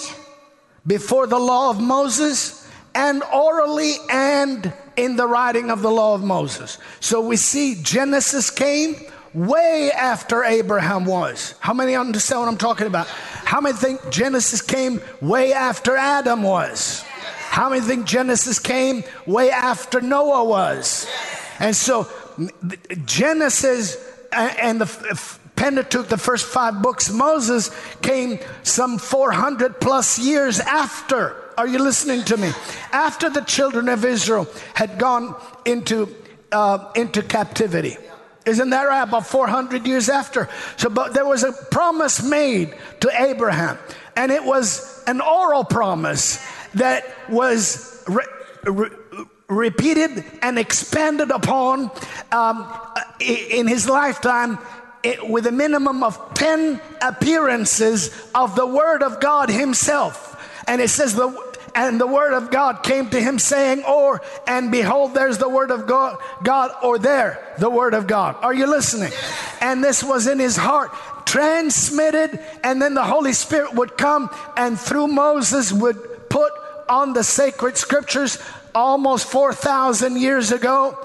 before 0.86 1.26
the 1.26 1.38
law 1.38 1.70
of 1.70 1.80
Moses 1.80 2.68
and 2.94 3.22
orally 3.32 3.94
and 4.10 4.72
in 4.96 5.16
the 5.16 5.26
writing 5.26 5.70
of 5.70 5.82
the 5.82 5.90
law 5.90 6.14
of 6.14 6.22
Moses. 6.22 6.78
So 7.00 7.20
we 7.20 7.36
see 7.36 7.76
Genesis 7.82 8.50
came 8.50 8.96
way 9.32 9.90
after 9.96 10.44
Abraham 10.44 11.04
was. 11.04 11.54
How 11.60 11.72
many 11.72 11.94
understand 11.94 12.40
what 12.40 12.48
I'm 12.48 12.58
talking 12.58 12.86
about? 12.86 13.06
How 13.06 13.60
many 13.60 13.76
think 13.76 14.10
Genesis 14.10 14.60
came 14.60 15.00
way 15.20 15.52
after 15.52 15.96
Adam 15.96 16.42
was? 16.42 17.02
How 17.48 17.70
many 17.70 17.80
think 17.82 18.06
Genesis 18.06 18.58
came 18.58 19.04
way 19.26 19.50
after 19.50 20.00
Noah 20.00 20.44
was? 20.44 21.06
And 21.58 21.74
so 21.74 22.08
Genesis 23.04 23.96
and 24.32 24.80
the 24.80 25.38
Pentateuch, 25.62 26.08
the 26.08 26.18
first 26.18 26.46
five 26.46 26.82
books, 26.82 27.08
Moses 27.08 27.70
came 28.02 28.40
some 28.64 28.98
400 28.98 29.80
plus 29.80 30.18
years 30.18 30.58
after. 30.58 31.36
Are 31.56 31.68
you 31.68 31.78
listening 31.78 32.24
to 32.24 32.36
me? 32.36 32.50
After 32.90 33.30
the 33.30 33.42
children 33.42 33.88
of 33.88 34.04
Israel 34.04 34.48
had 34.74 34.98
gone 34.98 35.36
into, 35.64 36.12
uh, 36.50 36.90
into 36.96 37.22
captivity. 37.22 37.96
Isn't 38.44 38.70
that 38.70 38.82
right? 38.82 39.02
About 39.04 39.24
400 39.24 39.86
years 39.86 40.08
after. 40.08 40.48
So, 40.78 40.90
but 40.90 41.14
there 41.14 41.26
was 41.26 41.44
a 41.44 41.52
promise 41.70 42.28
made 42.28 42.74
to 42.98 43.22
Abraham, 43.22 43.78
and 44.16 44.32
it 44.32 44.42
was 44.42 45.00
an 45.06 45.20
oral 45.20 45.62
promise 45.62 46.44
that 46.74 47.04
was 47.28 48.02
re- 48.08 48.24
re- 48.64 48.90
repeated 49.46 50.24
and 50.42 50.58
expanded 50.58 51.30
upon 51.30 51.88
um, 52.32 52.66
in 53.20 53.68
his 53.68 53.88
lifetime 53.88 54.58
it, 55.02 55.28
with 55.28 55.46
a 55.46 55.52
minimum 55.52 56.02
of 56.02 56.34
10 56.34 56.80
appearances 57.00 58.10
of 58.34 58.54
the 58.54 58.66
Word 58.66 59.02
of 59.02 59.20
God 59.20 59.48
Himself. 59.50 60.28
And 60.66 60.80
it 60.80 60.88
says, 60.88 61.14
the, 61.14 61.52
and 61.74 62.00
the 62.00 62.06
Word 62.06 62.34
of 62.34 62.50
God 62.50 62.82
came 62.82 63.08
to 63.10 63.20
him 63.20 63.38
saying, 63.38 63.84
or, 63.84 64.20
and 64.46 64.70
behold, 64.70 65.14
there's 65.14 65.38
the 65.38 65.48
Word 65.48 65.70
of 65.70 65.86
God, 65.86 66.18
God, 66.42 66.70
or 66.82 66.98
there, 66.98 67.54
the 67.58 67.70
Word 67.70 67.94
of 67.94 68.06
God. 68.06 68.36
Are 68.42 68.54
you 68.54 68.66
listening? 68.66 69.12
And 69.60 69.82
this 69.82 70.02
was 70.02 70.26
in 70.26 70.38
his 70.38 70.56
heart, 70.56 70.90
transmitted, 71.26 72.38
and 72.62 72.80
then 72.80 72.94
the 72.94 73.04
Holy 73.04 73.32
Spirit 73.32 73.74
would 73.74 73.96
come 73.96 74.30
and 74.56 74.78
through 74.78 75.08
Moses 75.08 75.72
would 75.72 76.28
put 76.28 76.52
on 76.88 77.12
the 77.14 77.24
sacred 77.24 77.76
scriptures 77.76 78.38
almost 78.74 79.26
4,000 79.26 80.20
years 80.20 80.52
ago 80.52 80.98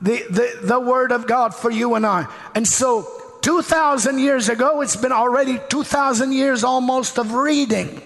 the, 0.00 0.24
the, 0.30 0.58
the 0.62 0.80
Word 0.80 1.12
of 1.12 1.26
God 1.26 1.54
for 1.54 1.70
you 1.70 1.94
and 1.94 2.06
I. 2.06 2.26
And 2.54 2.66
so 2.66 3.06
2,000 3.42 4.18
years 4.18 4.48
ago, 4.48 4.80
it's 4.80 4.96
been 4.96 5.12
already 5.12 5.60
2,000 5.68 6.32
years 6.32 6.64
almost 6.64 7.18
of 7.18 7.32
reading. 7.32 8.02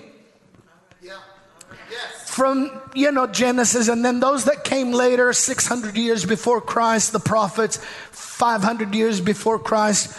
From, 2.27 2.81
you 2.95 3.11
know, 3.11 3.27
Genesis, 3.27 3.89
and 3.89 4.05
then 4.05 4.21
those 4.21 4.45
that 4.45 4.65
came 4.65 4.93
later, 4.93 5.33
600 5.33 5.97
years 5.97 6.25
before 6.27 6.61
Christ, 6.61 7.13
the 7.13 7.21
prophets, 7.21 7.79
500 8.11 8.95
years 8.95 9.21
before 9.21 9.59
Christ, 9.59 10.17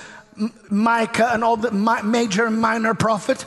Micah, 0.69 1.29
and 1.33 1.43
all 1.43 1.57
the 1.57 1.71
major 2.03 2.45
and 2.45 2.59
minor 2.59 2.93
prophets, 2.93 3.45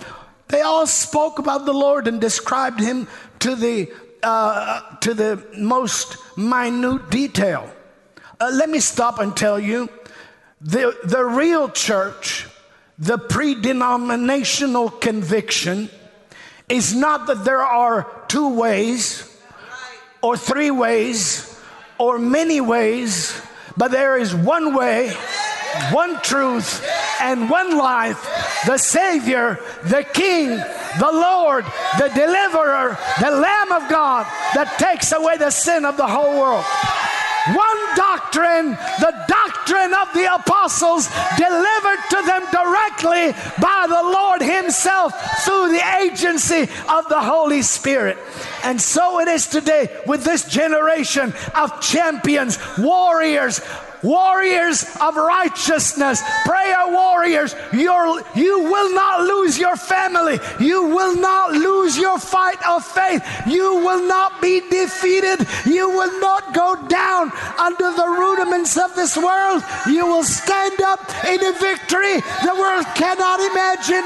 they 0.48 0.60
all 0.60 0.86
spoke 0.86 1.38
about 1.38 1.66
the 1.66 1.72
Lord 1.72 2.06
and 2.06 2.20
described 2.20 2.78
him 2.80 3.08
to 3.40 3.56
the, 3.56 3.92
uh, 4.22 4.96
to 4.98 5.12
the 5.12 5.44
most 5.56 6.16
minute 6.36 7.10
detail. 7.10 7.70
Uh, 8.40 8.50
let 8.52 8.68
me 8.68 8.80
stop 8.80 9.18
and 9.20 9.36
tell 9.36 9.58
you 9.58 9.88
the, 10.60 10.96
the 11.04 11.24
real 11.24 11.68
church, 11.68 12.46
the 12.98 13.18
pre 13.18 13.54
denominational 13.54 14.90
conviction, 14.90 15.88
is 16.68 16.94
not 16.94 17.26
that 17.26 17.44
there 17.44 17.62
are 17.62 18.10
two 18.28 18.56
ways 18.56 19.30
or 20.22 20.36
three 20.36 20.70
ways 20.70 21.60
or 21.98 22.18
many 22.18 22.60
ways, 22.60 23.40
but 23.76 23.90
there 23.90 24.16
is 24.16 24.34
one 24.34 24.74
way, 24.74 25.10
one 25.92 26.20
truth, 26.22 26.84
and 27.20 27.48
one 27.48 27.76
life 27.76 28.20
the 28.66 28.78
Savior, 28.78 29.60
the 29.84 30.04
King, 30.14 30.48
the 30.48 31.10
Lord, 31.12 31.64
the 31.98 32.08
Deliverer, 32.08 32.98
the 33.20 33.30
Lamb 33.30 33.72
of 33.72 33.88
God 33.90 34.26
that 34.54 34.76
takes 34.78 35.12
away 35.12 35.36
the 35.36 35.50
sin 35.50 35.84
of 35.84 35.96
the 35.96 36.06
whole 36.06 36.40
world 36.40 36.64
one 37.46 37.96
doctrine, 37.96 38.70
the 39.00 39.14
doctrine 39.28 39.92
of 39.92 40.12
the 40.14 40.34
apostles, 40.34 41.08
delivered 41.36 42.00
to 42.10 42.22
them 42.26 42.42
directly 42.50 43.32
by 43.60 43.86
the 43.88 44.02
Lord 44.02 44.40
Himself 44.42 45.12
through 45.44 45.72
the 45.72 45.82
agency 46.02 46.62
of 46.88 47.08
the 47.08 47.20
Holy 47.20 47.62
Spirit. 47.62 48.18
And 48.62 48.80
so 48.80 49.20
it 49.20 49.28
is 49.28 49.46
today 49.46 49.88
with 50.06 50.24
this 50.24 50.44
generation 50.44 51.34
of 51.54 51.80
champions, 51.80 52.58
warriors, 52.78 53.60
warriors 54.04 54.84
of 55.00 55.16
righteousness, 55.16 56.22
prayer 56.44 56.86
warriors, 56.88 57.56
you 57.72 58.58
will 58.60 58.94
not 58.94 59.22
lose 59.22 59.58
your 59.58 59.76
family. 59.76 60.38
You 60.60 60.84
will 60.84 61.16
not 61.16 61.52
lose 61.52 61.96
your 61.96 62.18
fight 62.18 62.64
of 62.68 62.84
faith. 62.84 63.24
You 63.46 63.76
will 63.76 64.06
not 64.06 64.40
be 64.40 64.60
defeated. 64.70 65.46
You 65.64 65.88
will 65.88 66.20
not 66.20 66.54
go 66.54 66.76
down 66.86 67.32
under 67.58 67.90
the 67.92 68.06
rudiments 68.06 68.76
of 68.76 68.94
this 68.94 69.16
world. 69.16 69.62
You 69.86 70.06
will 70.06 70.24
stand 70.24 70.80
up 70.82 71.00
in 71.24 71.42
a 71.44 71.52
victory 71.58 72.20
the 72.44 72.54
world 72.54 72.84
cannot 72.94 73.40
imagine 73.40 74.04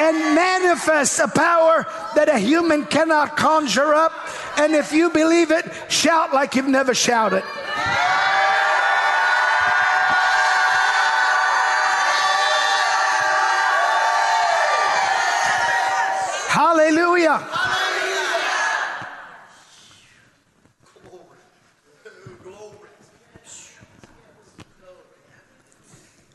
and 0.00 0.34
manifest 0.34 1.18
a 1.18 1.28
power 1.28 1.86
that 2.14 2.28
a 2.28 2.38
human 2.38 2.84
cannot 2.84 3.36
conjure 3.36 3.94
up. 3.94 4.12
And 4.58 4.74
if 4.74 4.92
you 4.92 5.10
believe 5.10 5.50
it, 5.50 5.64
shout 5.88 6.32
like 6.32 6.54
you've 6.54 6.68
never 6.68 6.94
shouted. 6.94 7.42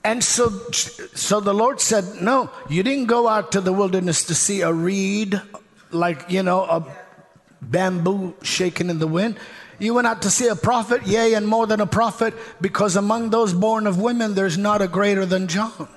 And 0.03 0.23
so, 0.23 0.49
so 1.13 1.39
the 1.39 1.53
Lord 1.53 1.79
said, 1.79 2.21
No, 2.21 2.49
you 2.69 2.83
didn't 2.83 3.05
go 3.05 3.27
out 3.27 3.51
to 3.53 3.61
the 3.61 3.71
wilderness 3.71 4.23
to 4.25 4.35
see 4.35 4.61
a 4.61 4.73
reed, 4.73 5.39
like, 5.91 6.25
you 6.29 6.43
know, 6.43 6.63
a 6.63 6.85
bamboo 7.61 8.33
shaking 8.41 8.89
in 8.89 8.99
the 8.99 9.07
wind. 9.07 9.37
You 9.79 9.93
went 9.93 10.07
out 10.07 10.21
to 10.23 10.29
see 10.29 10.47
a 10.47 10.55
prophet, 10.55 11.05
yea, 11.07 11.33
and 11.33 11.47
more 11.47 11.67
than 11.67 11.81
a 11.81 11.87
prophet, 11.87 12.33
because 12.59 12.95
among 12.95 13.29
those 13.29 13.53
born 13.53 13.87
of 13.87 13.99
women, 13.99 14.35
there's 14.35 14.57
not 14.57 14.81
a 14.81 14.87
greater 14.87 15.25
than 15.25 15.47
John. 15.47 15.87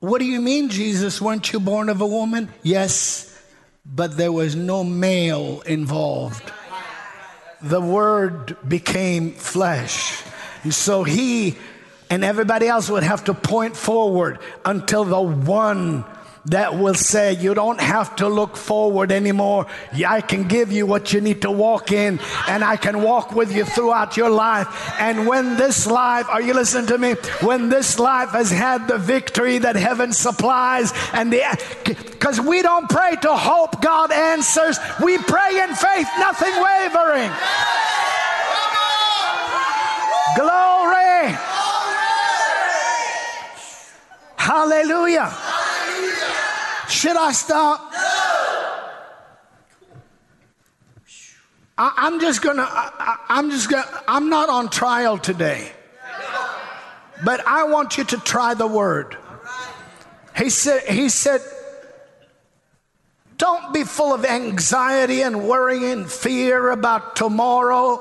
What 0.00 0.18
do 0.18 0.24
you 0.24 0.40
mean, 0.40 0.68
Jesus? 0.68 1.20
Weren't 1.20 1.52
you 1.52 1.60
born 1.60 1.88
of 1.88 2.00
a 2.00 2.06
woman? 2.06 2.48
Yes, 2.62 3.38
but 3.84 4.16
there 4.16 4.32
was 4.32 4.56
no 4.56 4.84
male 4.84 5.60
involved. 5.62 6.52
The 7.62 7.80
word 7.80 8.56
became 8.66 9.32
flesh. 9.32 10.22
And 10.62 10.74
so 10.74 11.04
he 11.04 11.56
and 12.08 12.24
everybody 12.24 12.66
else 12.66 12.90
would 12.90 13.02
have 13.02 13.24
to 13.24 13.34
point 13.34 13.76
forward 13.76 14.38
until 14.64 15.04
the 15.04 15.20
one 15.20 16.04
that 16.46 16.78
will 16.78 16.94
say, 16.94 17.34
You 17.34 17.54
don't 17.54 17.80
have 17.80 18.16
to 18.16 18.28
look 18.28 18.56
forward 18.56 19.12
anymore. 19.12 19.66
I 20.06 20.20
can 20.20 20.48
give 20.48 20.72
you 20.72 20.86
what 20.86 21.12
you 21.12 21.20
need 21.20 21.42
to 21.42 21.50
walk 21.50 21.92
in, 21.92 22.20
and 22.48 22.64
I 22.64 22.76
can 22.76 23.02
walk 23.02 23.32
with 23.34 23.54
you 23.54 23.64
throughout 23.64 24.16
your 24.16 24.30
life. 24.30 24.68
And 24.98 25.26
when 25.26 25.56
this 25.56 25.86
life, 25.86 26.28
are 26.28 26.42
you 26.42 26.54
listening 26.54 26.86
to 26.88 26.98
me? 26.98 27.12
When 27.42 27.68
this 27.68 27.98
life 27.98 28.30
has 28.30 28.50
had 28.50 28.88
the 28.88 28.98
victory 28.98 29.58
that 29.58 29.76
heaven 29.76 30.12
supplies, 30.12 30.92
and 31.12 31.32
the 31.32 31.40
because 31.84 32.40
we 32.40 32.62
don't 32.62 32.88
pray 32.88 33.16
to 33.22 33.34
hope 33.34 33.80
God 33.82 34.12
answers, 34.12 34.78
we 35.02 35.18
pray 35.18 35.60
in 35.62 35.74
faith, 35.74 36.08
nothing 36.18 36.52
wavering. 36.62 37.30
Glory. 40.36 41.36
Hallelujah. 44.36 45.59
Should 47.00 47.16
I 47.16 47.32
stop? 47.32 47.92
No. 47.92 47.98
I, 51.78 52.06
am 52.06 52.20
just 52.20 52.42
gonna. 52.42 52.66
I, 52.68 53.16
I'm 53.30 53.50
just 53.50 53.70
gonna. 53.70 54.02
I'm 54.06 54.28
not 54.28 54.50
on 54.50 54.68
trial 54.68 55.16
today, 55.16 55.72
but 57.24 57.40
I 57.46 57.64
want 57.64 57.96
you 57.96 58.04
to 58.04 58.18
try 58.18 58.52
the 58.52 58.66
word. 58.66 59.16
He 60.36 60.50
said. 60.50 60.82
He 60.82 61.08
said. 61.08 61.40
Don't 63.38 63.72
be 63.72 63.84
full 63.84 64.12
of 64.12 64.26
anxiety 64.26 65.22
and 65.22 65.48
worry 65.48 65.90
and 65.90 66.06
fear 66.06 66.68
about 66.70 67.16
tomorrow, 67.16 67.96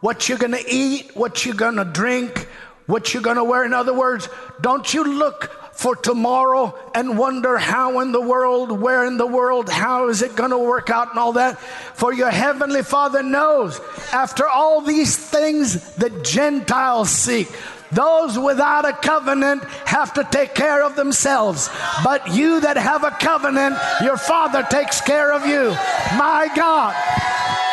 what 0.00 0.28
you're 0.28 0.38
going 0.38 0.50
to 0.50 0.64
eat, 0.68 1.12
what 1.14 1.46
you're 1.46 1.54
going 1.54 1.76
to 1.76 1.84
drink, 1.84 2.48
what 2.86 3.14
you're 3.14 3.22
going 3.22 3.36
to 3.36 3.44
wear. 3.44 3.64
In 3.64 3.72
other 3.72 3.94
words, 3.94 4.28
don't 4.60 4.92
you 4.92 5.04
look 5.04 5.61
for 5.82 5.96
tomorrow 5.96 6.78
and 6.94 7.18
wonder 7.18 7.58
how 7.58 7.98
in 7.98 8.12
the 8.12 8.20
world, 8.20 8.70
where 8.70 9.04
in 9.04 9.16
the 9.16 9.26
world, 9.26 9.68
how 9.68 10.08
is 10.10 10.22
it 10.22 10.36
going 10.36 10.52
to 10.52 10.58
work 10.58 10.90
out 10.90 11.10
and 11.10 11.18
all 11.18 11.32
that. 11.32 11.58
For 11.58 12.12
your 12.12 12.30
heavenly 12.30 12.84
Father 12.84 13.20
knows 13.20 13.80
after 14.12 14.46
all 14.46 14.80
these 14.80 15.16
things 15.16 15.94
that 15.96 16.22
Gentiles 16.22 17.10
seek. 17.10 17.48
Those 17.90 18.38
without 18.38 18.88
a 18.88 18.92
covenant 18.92 19.64
have 19.84 20.14
to 20.14 20.24
take 20.30 20.54
care 20.54 20.84
of 20.84 20.94
themselves. 20.94 21.68
But 22.04 22.32
you 22.32 22.60
that 22.60 22.76
have 22.76 23.02
a 23.02 23.10
covenant, 23.10 23.76
your 24.02 24.16
Father 24.16 24.62
takes 24.62 25.00
care 25.00 25.32
of 25.32 25.46
you. 25.46 25.70
My 26.16 26.48
God. 26.54 26.94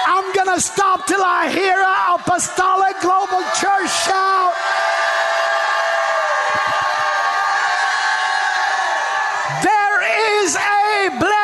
I'm 0.08 0.34
going 0.34 0.58
to 0.58 0.60
stop 0.60 1.06
till 1.06 1.22
I 1.24 1.48
hear 1.52 1.78
a 1.78 2.15
apostolic 2.15 3.00
global 3.02 3.43
church 3.54 3.91
shout. 4.04 4.88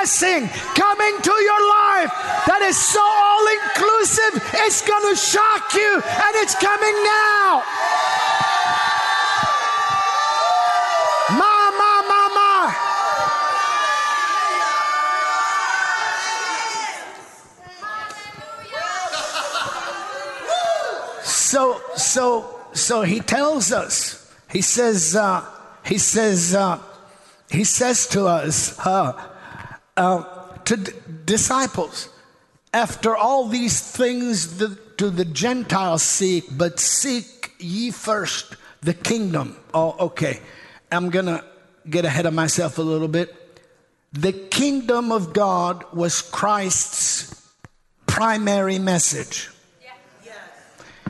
Blessing 0.05 0.47
coming 0.75 1.19
to 1.19 1.31
your 1.31 1.61
life 1.67 2.11
that 2.45 2.61
is 2.61 2.77
so 2.77 3.01
all 3.01 3.47
inclusive, 3.57 4.37
it's 4.53 4.85
going 4.85 5.01
to 5.09 5.19
shock 5.19 5.73
you, 5.73 5.95
and 5.95 6.35
it's 6.35 6.53
coming 6.53 6.93
now. 7.03 7.63
So, 21.23 21.81
so, 21.95 22.59
so 22.73 23.01
he 23.01 23.21
tells 23.21 23.71
us. 23.71 24.31
He 24.51 24.61
says, 24.61 25.15
uh, 25.15 25.43
he 25.85 25.97
says, 25.97 26.53
uh, 26.53 26.79
he 27.49 27.63
says 27.63 28.07
to 28.07 28.25
us, 28.25 28.77
uh, 28.85 29.34
uh, 29.97 30.23
to 30.65 30.77
d- 30.77 30.91
disciples, 31.25 32.09
after 32.73 33.15
all 33.15 33.47
these 33.47 33.79
things 33.79 34.57
the, 34.57 34.77
do 34.97 35.09
the 35.09 35.25
Gentiles 35.25 36.03
seek, 36.03 36.45
but 36.51 36.79
seek 36.79 37.53
ye 37.59 37.91
first 37.91 38.55
the 38.81 38.93
kingdom. 38.93 39.57
Oh, 39.73 39.95
okay. 39.99 40.41
I'm 40.91 41.09
going 41.09 41.25
to 41.25 41.43
get 41.89 42.05
ahead 42.05 42.25
of 42.25 42.33
myself 42.33 42.77
a 42.77 42.81
little 42.81 43.07
bit. 43.07 43.33
The 44.13 44.31
kingdom 44.31 45.11
of 45.11 45.33
God 45.33 45.83
was 45.93 46.21
Christ's 46.21 47.49
primary 48.05 48.79
message. 48.79 49.49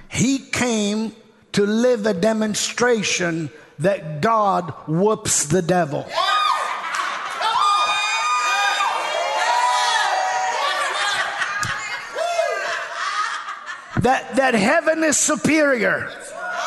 He 0.10 0.40
came 0.40 1.14
to 1.52 1.66
live 1.66 2.06
a 2.06 2.14
demonstration 2.14 3.50
that 3.80 4.22
God 4.22 4.72
whoops 4.88 5.46
the 5.46 5.62
devil. 5.62 6.08
That, 14.02 14.36
that 14.36 14.54
heaven 14.54 15.04
is 15.04 15.18
superior 15.18 16.12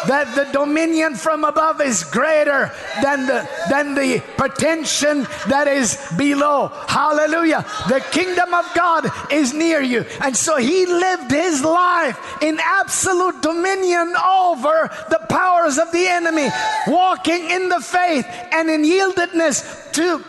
that 0.06 0.34
the 0.36 0.44
dominion 0.52 1.14
from 1.14 1.44
above 1.44 1.80
is 1.80 2.04
greater 2.04 2.70
than 3.02 3.26
the 3.26 3.48
than 3.68 3.94
the 3.94 4.22
pretension 4.36 5.26
that 5.48 5.66
is 5.66 5.98
below. 6.16 6.68
Hallelujah. 6.86 7.64
The 7.88 8.04
kingdom 8.12 8.54
of 8.54 8.64
god 8.74 9.10
is 9.32 9.52
near 9.52 9.80
you. 9.80 10.04
And 10.20 10.36
so 10.36 10.56
he 10.56 10.86
lived 10.86 11.30
his 11.30 11.64
life 11.64 12.18
in 12.42 12.58
absolute 12.62 13.42
dominion 13.42 14.14
over 14.16 14.90
the 15.10 15.20
powers 15.28 15.78
of 15.78 15.90
the 15.92 16.06
enemy 16.06 16.48
walking 16.86 17.50
in 17.50 17.68
the 17.68 17.80
faith 17.80 18.26
and 18.52 18.70
in 18.70 18.84
yieldedness 18.84 19.92
to 19.92 20.24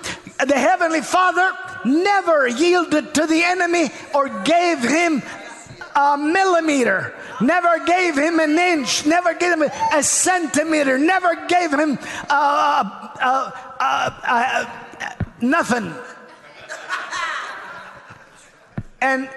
the 0.45 0.57
heavenly 0.57 1.01
father 1.01 1.51
never 1.85 2.47
yielded 2.47 3.13
to 3.13 3.25
the 3.25 3.43
enemy 3.43 3.89
or 4.13 4.29
gave 4.43 4.79
him 4.79 5.21
a 5.99 6.17
millimeter, 6.17 7.13
never 7.41 7.85
gave 7.85 8.15
him 8.15 8.39
an 8.39 8.57
inch, 8.57 9.05
never 9.05 9.33
gave 9.33 9.53
him 9.59 9.69
a 9.93 10.03
centimeter, 10.03 10.97
never 10.97 11.45
gave 11.47 11.73
him 11.73 11.99
uh, 12.29 13.09
uh, 13.21 13.51
uh, 13.79 14.65
nothing. 15.41 15.93
And 19.01 19.29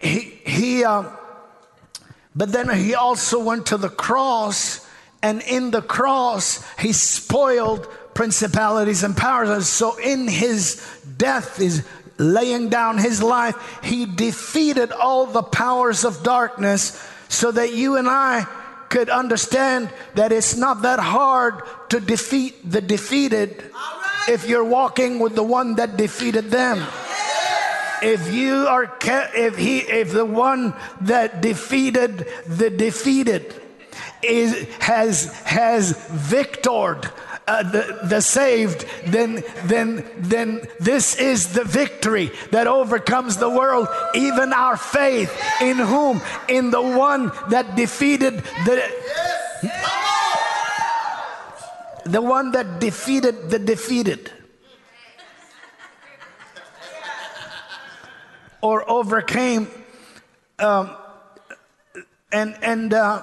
he, 0.00 0.18
he, 0.44 0.82
but 0.82 2.52
then 2.52 2.68
he 2.68 2.94
also 2.94 3.42
went 3.42 3.66
to 3.66 3.76
the 3.76 3.88
cross, 3.88 4.86
and 5.22 5.42
in 5.42 5.70
the 5.70 5.82
cross, 5.82 6.64
he 6.78 6.92
spoiled 6.92 7.88
principalities 8.14 9.02
and 9.02 9.16
powers. 9.16 9.48
And 9.48 9.64
so 9.64 9.96
in 9.98 10.28
his 10.28 10.84
death, 11.16 11.56
his 11.56 11.84
laying 12.18 12.68
down 12.68 12.98
his 12.98 13.22
life, 13.22 13.80
he 13.82 14.06
defeated 14.06 14.92
all 14.92 15.26
the 15.26 15.42
powers 15.42 16.04
of 16.04 16.22
darkness 16.22 17.02
so 17.28 17.50
that 17.50 17.74
you 17.74 17.96
and 17.96 18.08
I 18.08 18.46
could 18.88 19.08
understand 19.08 19.90
that 20.14 20.30
it's 20.30 20.56
not 20.56 20.82
that 20.82 21.00
hard 21.00 21.62
to 21.88 21.98
defeat 21.98 22.70
the 22.70 22.80
defeated 22.80 23.64
if 24.28 24.48
you're 24.48 24.64
walking 24.64 25.18
with 25.18 25.34
the 25.34 25.42
one 25.42 25.74
that 25.76 25.96
defeated 25.96 26.50
them. 26.50 26.86
If 28.02 28.32
you 28.32 28.66
are, 28.68 28.96
if 29.02 29.56
he, 29.56 29.78
if 29.78 30.12
the 30.12 30.24
one 30.24 30.74
that 31.02 31.40
defeated 31.40 32.28
the 32.46 32.70
defeated 32.70 33.54
is 34.22 34.66
has 34.78 35.32
has 35.42 35.92
victored 36.10 37.10
uh, 37.46 37.62
the, 37.62 37.98
the 38.04 38.20
saved, 38.20 38.86
then, 39.06 39.42
then, 39.64 40.04
then 40.18 40.62
this 40.80 41.16
is 41.16 41.52
the 41.52 41.64
victory 41.64 42.30
that 42.50 42.66
overcomes 42.66 43.36
the 43.36 43.50
world, 43.50 43.86
even 44.14 44.52
our 44.52 44.76
faith. 44.76 45.30
In 45.60 45.76
whom? 45.76 46.22
In 46.48 46.70
the 46.70 46.80
one 46.80 47.30
that 47.50 47.76
defeated 47.76 48.38
the. 48.64 48.82
The 52.06 52.22
one 52.22 52.52
that 52.52 52.80
defeated 52.80 53.50
the 53.50 53.58
defeated. 53.58 54.30
Or 58.60 58.88
overcame. 58.90 59.68
Um, 60.58 60.90
and, 62.32 62.56
and, 62.62 62.94
uh, 62.94 63.22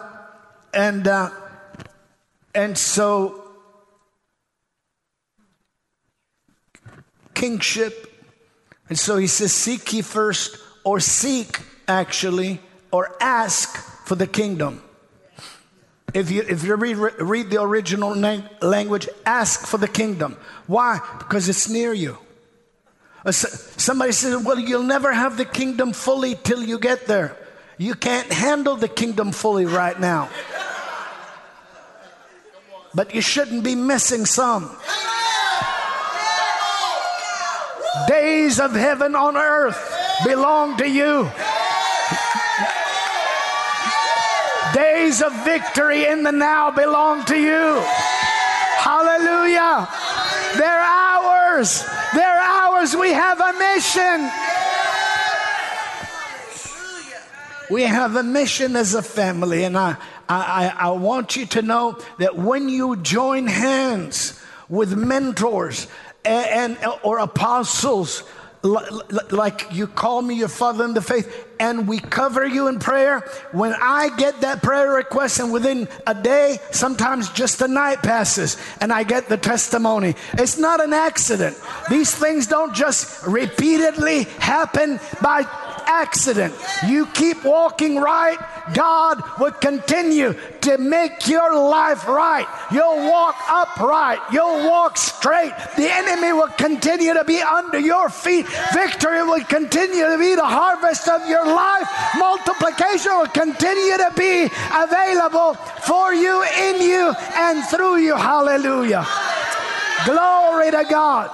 and, 0.74 1.08
uh, 1.08 1.30
and 2.54 2.78
so 2.78 3.41
kingship. 7.34 8.08
And 8.90 8.98
so 8.98 9.18
he 9.18 9.28
says, 9.28 9.54
Seek 9.54 9.94
ye 9.94 10.02
first, 10.02 10.58
or 10.84 11.00
seek 11.00 11.60
actually, 11.88 12.60
or 12.92 13.16
ask 13.22 13.78
for 14.06 14.16
the 14.16 14.28
kingdom. 14.28 14.82
If 16.14 16.30
you, 16.30 16.42
if 16.42 16.64
you 16.64 16.76
read, 16.76 16.98
read 16.98 17.50
the 17.50 17.62
original 17.62 18.14
language, 18.62 19.08
ask 19.26 19.66
for 19.66 19.78
the 19.78 19.88
kingdom. 19.88 20.36
Why? 20.68 21.00
Because 21.20 21.48
it's 21.48 21.70
near 21.70 21.94
you. 21.94 22.18
Somebody 23.30 24.12
says, 24.12 24.44
Well, 24.44 24.60
you'll 24.60 24.84
never 24.84 25.14
have 25.14 25.38
the 25.38 25.46
kingdom 25.46 25.94
fully 25.94 26.36
till 26.36 26.64
you 26.64 26.80
get 26.80 27.08
there. 27.08 27.38
You 27.78 27.96
can't 27.96 28.32
handle 28.32 28.76
the 28.76 28.88
kingdom 28.88 29.32
fully 29.32 29.66
right 29.66 30.00
now. 30.00 30.30
But 32.94 33.16
you 33.16 33.22
shouldn't 33.22 33.64
be 33.64 33.76
missing 33.76 34.26
some. 34.26 34.76
Days 38.08 38.60
of 38.60 38.74
heaven 38.74 39.16
on 39.16 39.38
earth 39.38 39.80
belong 40.26 40.78
to 40.78 40.90
you. 40.90 41.30
Days 44.74 45.22
of 45.22 45.34
victory 45.44 46.06
in 46.06 46.24
the 46.24 46.32
now 46.32 46.72
belong 46.72 47.26
to 47.26 47.38
you. 47.38 47.82
Hallelujah. 48.78 49.88
They're 50.58 50.80
ours. 50.80 51.84
They're 52.16 52.40
ours. 52.40 52.96
We 52.96 53.12
have 53.12 53.40
a 53.40 53.54
mission. 53.60 54.32
We 57.70 57.84
have 57.84 58.16
a 58.16 58.24
mission 58.24 58.76
as 58.76 58.96
a 58.96 59.02
family, 59.02 59.64
and 59.64 59.78
I, 59.78 59.96
I, 60.28 60.74
I 60.78 60.90
want 60.92 61.38
you 61.38 61.46
to 61.48 61.62
know 61.62 61.98
that 62.20 62.36
when 62.36 62.68
you 62.68 62.98
join 62.98 63.48
hands 63.48 64.42
with 64.68 64.94
mentors 64.94 65.88
and, 66.26 66.78
and 66.78 66.94
or 67.04 67.20
apostles 67.20 68.24
like 68.64 69.68
you 69.72 69.88
call 69.88 70.22
me 70.22 70.36
your 70.36 70.48
father 70.48 70.86
in 70.86 70.94
the 70.94 71.02
faith 71.02 71.48
and 71.60 71.88
we 71.88 71.98
cover 71.98 72.46
you 72.46 72.68
in 72.68 72.78
prayer. 72.78 73.22
When 73.52 73.74
i 73.74 74.16
get 74.18 74.42
that 74.42 74.62
prayer 74.62 74.92
request 74.92 75.40
and 75.40 75.52
within 75.52 75.88
a 76.06 76.14
day 76.14 76.60
sometimes 76.70 77.30
just 77.32 77.62
a 77.62 77.68
night 77.68 78.04
passes 78.04 78.58
and 78.80 78.94
i 78.94 79.04
get 79.04 79.30
the 79.30 79.38
testimony. 79.38 80.16
It's 80.34 80.60
not 80.60 80.80
an 80.80 80.94
accident. 80.94 81.58
These 81.90 82.14
things 82.14 82.46
don't 82.46 82.76
just 82.76 83.26
repeatedly 83.26 84.24
happen 84.38 85.00
by 85.22 85.44
accident. 85.86 86.54
You 86.88 87.06
keep 87.08 87.44
walking 87.44 87.98
right, 87.98 88.38
God 88.74 89.22
will 89.40 89.52
continue 89.52 90.34
to 90.62 90.78
make 90.78 91.28
your 91.28 91.56
life 91.56 92.08
right. 92.08 92.48
You'll 92.72 93.10
walk 93.10 93.36
upright. 93.50 94.20
You'll 94.32 94.70
walk 94.70 94.98
straight. 94.98 95.54
The 95.76 95.90
enemy 95.92 96.34
will 96.34 96.50
continue 96.50 97.14
to 97.14 97.24
be 97.24 97.42
under 97.42 97.80
your 97.80 98.10
feet. 98.10 98.46
Victory 98.74 99.24
will 99.24 99.44
continue 99.46 100.08
to 100.08 100.18
be 100.18 100.36
the 100.36 100.46
harvest 100.46 101.08
of 101.08 101.28
your 101.28 101.46
life. 101.46 101.88
Multiplication 102.18 103.12
will 103.18 103.28
continue 103.28 103.98
to 103.98 104.12
be 104.16 104.50
available 104.74 105.56
for 105.86 106.14
you, 106.14 106.44
in 106.60 106.82
you, 106.82 107.14
and 107.36 107.66
through 107.66 107.98
you. 107.98 108.16
Hallelujah. 108.16 109.06
Glory 110.06 110.72
to 110.72 110.86
God. 110.90 111.30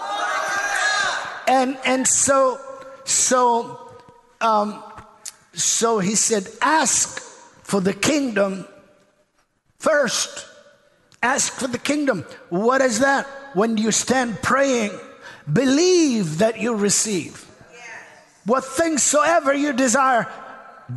And 1.48 1.78
and 1.86 2.06
so 2.06 2.60
so 3.06 3.87
um, 4.42 4.84
so 5.54 6.00
he 6.00 6.16
said, 6.16 6.48
Ask 6.62 7.20
for 7.64 7.82
the 7.82 7.94
kingdom 7.94 8.66
first. 9.80 10.46
Ask 11.22 11.54
for 11.54 11.68
the 11.68 11.80
kingdom. 11.80 12.26
What 12.50 12.82
is 12.82 13.00
that? 13.00 13.26
When 13.54 13.78
you 13.78 13.92
stand 13.92 14.42
praying, 14.42 14.92
believe 15.52 16.40
that 16.40 16.60
you 16.60 16.76
receive. 16.76 17.44
What 18.46 18.64
things 18.64 19.04
soever 19.04 19.54
you 19.54 19.74
desire, 19.74 20.28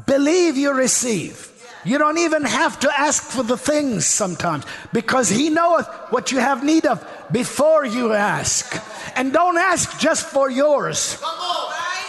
believe 0.06 0.56
you 0.56 0.72
receive. 0.72 1.46
You 1.84 1.96
don't 1.96 2.18
even 2.18 2.44
have 2.44 2.78
to 2.80 3.00
ask 3.00 3.22
for 3.22 3.42
the 3.42 3.56
things 3.56 4.04
sometimes 4.04 4.64
because 4.92 5.30
He 5.30 5.48
knoweth 5.48 5.88
what 6.10 6.30
you 6.30 6.38
have 6.38 6.62
need 6.62 6.84
of 6.84 7.02
before 7.32 7.86
you 7.86 8.12
ask. 8.12 8.76
And 9.16 9.32
don't 9.32 9.56
ask 9.56 9.98
just 9.98 10.26
for 10.26 10.50
yours. 10.50 11.18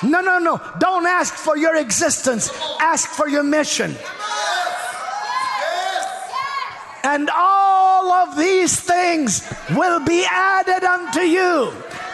No, 0.04 0.22
no, 0.22 0.40
no. 0.40 0.60
Don't 0.80 1.06
ask 1.06 1.34
for 1.34 1.58
your 1.58 1.76
existence, 1.76 2.50
ask 2.80 3.10
for 3.10 3.28
your 3.28 3.44
mission. 3.44 3.96
And 7.04 7.30
all 7.34 8.12
of 8.12 8.38
these 8.38 8.80
things 8.80 9.42
will 9.72 10.00
be 10.06 10.24
added 10.30 10.84
unto 10.84 11.22
you. 11.22 11.74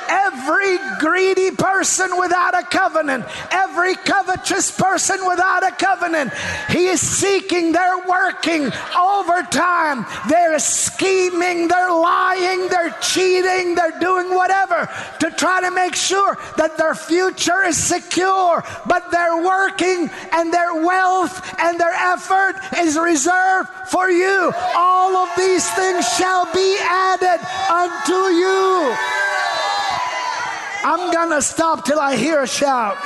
Every 0.10 0.78
greedy 1.00 1.52
person 1.52 2.18
without 2.20 2.58
a 2.58 2.64
covenant, 2.64 3.26
every 3.52 3.96
covetous 3.96 4.72
person 4.72 5.18
without 5.28 5.64
a 5.64 5.72
covenant, 5.72 6.34
he 6.70 6.88
is 6.88 7.02
seeking, 7.02 7.72
they're 7.72 8.06
working 8.08 8.72
overtime, 8.98 10.06
they're 10.30 10.60
scheming, 10.60 11.68
they're 11.68 11.92
lying, 11.92 12.68
they're 12.70 12.96
cheating, 13.02 13.76
they're 13.76 14.00
doing 14.00 14.34
whatever 14.34 14.90
to 15.20 15.32
try 15.32 15.62
to 15.62 15.72
make 15.72 15.96
sure 15.96 16.38
that 16.58 16.78
their 16.78 16.96
future 16.96 17.64
is 17.64 17.78
secure. 17.78 18.64
But 18.86 19.12
they're 19.12 19.44
working 19.44 20.10
and 20.32 20.54
their 20.54 20.86
wealth 20.86 21.42
and 21.60 21.80
their 21.80 21.94
effort 21.94 22.56
is 22.78 22.98
reserved 22.98 23.70
for 23.90 24.10
you. 24.10 24.52
All 24.76 25.16
of 25.18 25.30
these 25.38 25.70
things 25.72 26.08
shall 26.16 26.46
be 26.54 26.78
added 26.80 27.40
unto 27.70 28.14
you. 28.36 28.96
I'm 30.84 31.12
going 31.12 31.32
to 31.32 31.42
stop 31.42 31.86
till 31.86 32.00
I 32.00 32.16
hear 32.16 32.42
a 32.42 32.48
shout. 32.48 32.98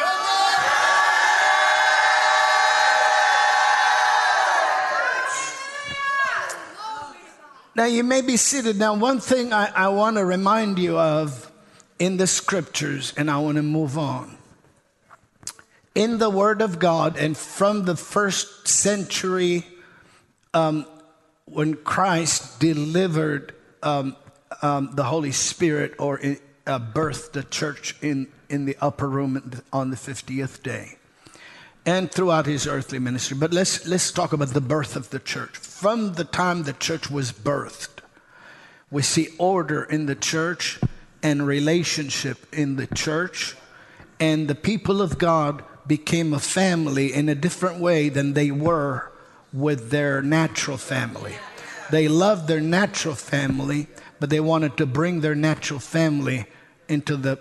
Now, 7.73 7.85
you 7.85 8.03
may 8.03 8.21
be 8.21 8.35
seated. 8.37 8.77
Now, 8.77 8.95
one 8.95 9.19
thing 9.19 9.53
I, 9.53 9.71
I 9.73 9.87
want 9.87 10.17
to 10.17 10.25
remind 10.25 10.77
you 10.77 10.99
of 10.99 11.49
in 11.99 12.17
the 12.17 12.27
scriptures, 12.27 13.13
and 13.15 13.31
I 13.31 13.37
want 13.37 13.55
to 13.55 13.63
move 13.63 13.97
on. 13.97 14.37
In 15.95 16.17
the 16.17 16.29
Word 16.29 16.61
of 16.61 16.79
God, 16.79 17.17
and 17.17 17.35
from 17.37 17.85
the 17.85 17.95
first 17.95 18.67
century, 18.67 19.65
um, 20.53 20.85
when 21.45 21.75
Christ 21.75 22.59
delivered 22.59 23.55
um, 23.81 24.15
um, 24.61 24.91
the 24.93 25.03
Holy 25.03 25.31
Spirit, 25.31 25.95
or 25.97 26.17
in, 26.17 26.37
uh, 26.67 26.79
birthed 26.79 27.31
the 27.31 27.43
church 27.43 27.95
in, 28.01 28.27
in 28.49 28.65
the 28.65 28.77
upper 28.81 29.07
room 29.07 29.61
on 29.71 29.89
the 29.89 29.97
50th 29.97 30.63
day 30.63 30.97
and 31.85 32.11
throughout 32.11 32.45
his 32.45 32.67
earthly 32.67 32.99
ministry. 32.99 33.37
But 33.37 33.53
let's, 33.53 33.87
let's 33.87 34.11
talk 34.11 34.33
about 34.33 34.49
the 34.49 34.61
birth 34.61 34.95
of 34.95 35.09
the 35.09 35.19
church. 35.19 35.57
From 35.57 36.13
the 36.13 36.23
time 36.23 36.63
the 36.63 36.73
church 36.73 37.09
was 37.09 37.31
birthed, 37.31 38.01
we 38.89 39.01
see 39.01 39.29
order 39.37 39.83
in 39.83 40.05
the 40.05 40.15
church 40.15 40.79
and 41.23 41.45
relationship 41.45 42.53
in 42.53 42.75
the 42.75 42.87
church, 42.87 43.55
and 44.19 44.47
the 44.47 44.55
people 44.55 45.01
of 45.01 45.17
God 45.17 45.63
became 45.87 46.33
a 46.33 46.39
family 46.39 47.13
in 47.13 47.29
a 47.29 47.35
different 47.35 47.79
way 47.79 48.09
than 48.09 48.33
they 48.33 48.51
were 48.51 49.11
with 49.53 49.89
their 49.89 50.21
natural 50.21 50.77
family. 50.77 51.35
They 51.89 52.07
loved 52.07 52.47
their 52.47 52.61
natural 52.61 53.15
family, 53.15 53.87
but 54.21 54.29
they 54.29 54.39
wanted 54.39 54.77
to 54.77 54.85
bring 54.85 55.21
their 55.21 55.33
natural 55.33 55.79
family 55.79 56.45
into 56.87 57.17
the 57.17 57.39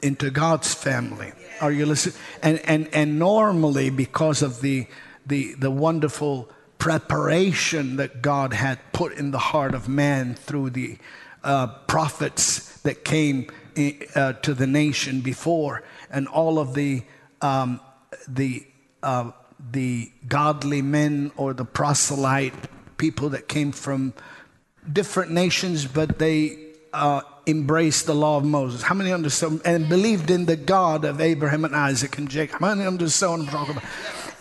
into 0.00 0.30
God's 0.30 0.72
family. 0.72 1.32
Are 1.60 1.72
you 1.72 1.84
listening? 1.86 2.14
And 2.40 2.60
and 2.60 2.88
and 2.94 3.18
normally 3.18 3.90
because 3.90 4.40
of 4.40 4.60
the 4.60 4.86
the 5.26 5.54
the 5.54 5.72
wonderful 5.72 6.48
preparation 6.78 7.96
that 7.96 8.22
God 8.22 8.52
had 8.52 8.78
put 8.92 9.12
in 9.14 9.32
the 9.32 9.38
heart 9.38 9.74
of 9.74 9.88
man 9.88 10.36
through 10.36 10.70
the 10.70 10.98
uh, 11.42 11.66
prophets 11.88 12.78
that 12.82 13.04
came 13.04 13.48
uh, 14.14 14.34
to 14.34 14.54
the 14.54 14.68
nation 14.68 15.22
before, 15.22 15.82
and 16.10 16.28
all 16.28 16.60
of 16.60 16.74
the 16.74 17.02
um, 17.40 17.80
the 18.28 18.64
uh, 19.02 19.32
the 19.72 20.12
godly 20.28 20.80
men 20.80 21.32
or 21.36 21.54
the 21.54 21.64
proselyte 21.64 22.54
people 22.98 23.30
that 23.30 23.48
came 23.48 23.72
from 23.72 24.14
different 24.92 25.30
nations, 25.30 25.86
but 25.86 26.18
they 26.18 26.58
uh, 26.92 27.20
embraced 27.46 28.06
the 28.06 28.14
law 28.14 28.36
of 28.36 28.44
Moses. 28.44 28.82
How 28.82 28.94
many 28.94 29.12
understood 29.12 29.60
and 29.64 29.88
believed 29.88 30.30
in 30.30 30.46
the 30.46 30.56
God 30.56 31.04
of 31.04 31.20
Abraham 31.20 31.64
and 31.64 31.74
Isaac 31.74 32.18
and 32.18 32.28
Jacob? 32.28 32.60
How 32.60 32.74
many 32.74 32.86
understood 32.86 33.30
what 33.30 33.40
I'm 33.40 33.46
talking 33.46 33.76
about? 33.76 33.90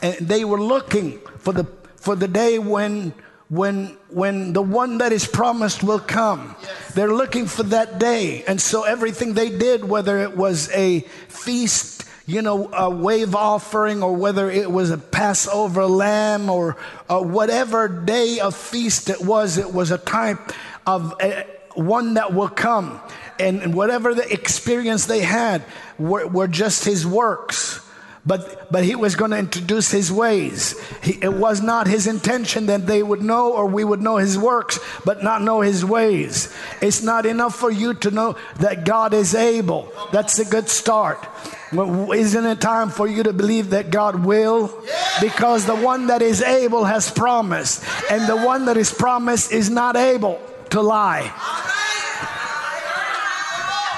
And 0.01 0.15
they 0.27 0.45
were 0.45 0.61
looking 0.61 1.19
for 1.37 1.53
the 1.53 1.65
for 1.95 2.15
the 2.15 2.27
day 2.27 2.59
when 2.59 3.13
when 3.49 3.97
when 4.09 4.53
the 4.53 4.61
one 4.61 4.99
that 4.99 5.11
is 5.11 5.27
promised 5.27 5.83
will 5.83 5.99
come. 5.99 6.55
Yes. 6.61 6.93
They're 6.93 7.13
looking 7.13 7.45
for 7.45 7.63
that 7.63 7.99
day. 7.99 8.43
And 8.45 8.61
so 8.61 8.83
everything 8.83 9.33
they 9.33 9.49
did, 9.49 9.83
whether 9.83 10.19
it 10.19 10.37
was 10.37 10.69
a 10.71 11.01
feast, 11.27 12.05
you 12.29 12.43
know, 12.43 12.69
a 12.71 12.91
wave 12.91 13.33
offering, 13.33 14.03
or 14.03 14.15
whether 14.15 14.51
it 14.51 14.69
was 14.69 14.91
a 14.91 14.99
Passover 14.99 15.87
lamb, 15.87 16.47
or 16.47 16.77
uh, 17.09 17.19
whatever 17.19 17.87
day 17.87 18.39
of 18.39 18.55
feast 18.55 19.09
it 19.09 19.19
was, 19.19 19.57
it 19.57 19.73
was 19.73 19.89
a 19.89 19.97
type 19.97 20.53
of 20.85 21.15
a, 21.19 21.47
one 21.73 22.13
that 22.13 22.31
will 22.31 22.47
come. 22.47 23.01
And 23.39 23.73
whatever 23.73 24.13
the 24.13 24.31
experience 24.31 25.07
they 25.07 25.21
had 25.21 25.63
were, 25.97 26.27
were 26.27 26.47
just 26.47 26.85
his 26.85 27.05
works. 27.05 27.83
But 28.27 28.71
but 28.71 28.83
he 28.83 28.95
was 28.95 29.15
going 29.15 29.31
to 29.31 29.39
introduce 29.39 29.89
his 29.89 30.11
ways. 30.11 30.79
He, 31.01 31.13
it 31.13 31.33
was 31.33 31.63
not 31.63 31.87
his 31.87 32.05
intention 32.05 32.67
that 32.67 32.85
they 32.85 33.01
would 33.01 33.23
know 33.23 33.53
or 33.53 33.65
we 33.65 33.83
would 33.83 34.01
know 34.01 34.17
his 34.17 34.37
works 34.37 34.77
but 35.03 35.23
not 35.23 35.41
know 35.41 35.61
his 35.61 35.83
ways. 35.83 36.53
It's 36.81 37.01
not 37.01 37.25
enough 37.25 37.55
for 37.55 37.71
you 37.71 37.93
to 37.95 38.11
know 38.11 38.35
that 38.57 38.85
god 38.85 39.13
is 39.13 39.33
able. 39.33 39.91
That's 40.11 40.37
a 40.37 40.45
good 40.45 40.69
start 40.69 41.25
isn't 41.71 42.45
it 42.45 42.61
time 42.61 42.89
for 42.89 43.07
you 43.07 43.23
to 43.23 43.33
believe 43.33 43.71
that 43.71 43.89
God 43.91 44.25
will? 44.25 44.83
Because 45.21 45.65
the 45.65 45.75
one 45.75 46.07
that 46.07 46.21
is 46.21 46.41
able 46.41 46.85
has 46.85 47.11
promised, 47.11 47.83
and 48.09 48.27
the 48.27 48.37
one 48.37 48.65
that 48.65 48.77
is 48.77 48.91
promised 48.91 49.51
is 49.51 49.69
not 49.69 49.95
able 49.95 50.41
to 50.71 50.81
lie. 50.81 51.31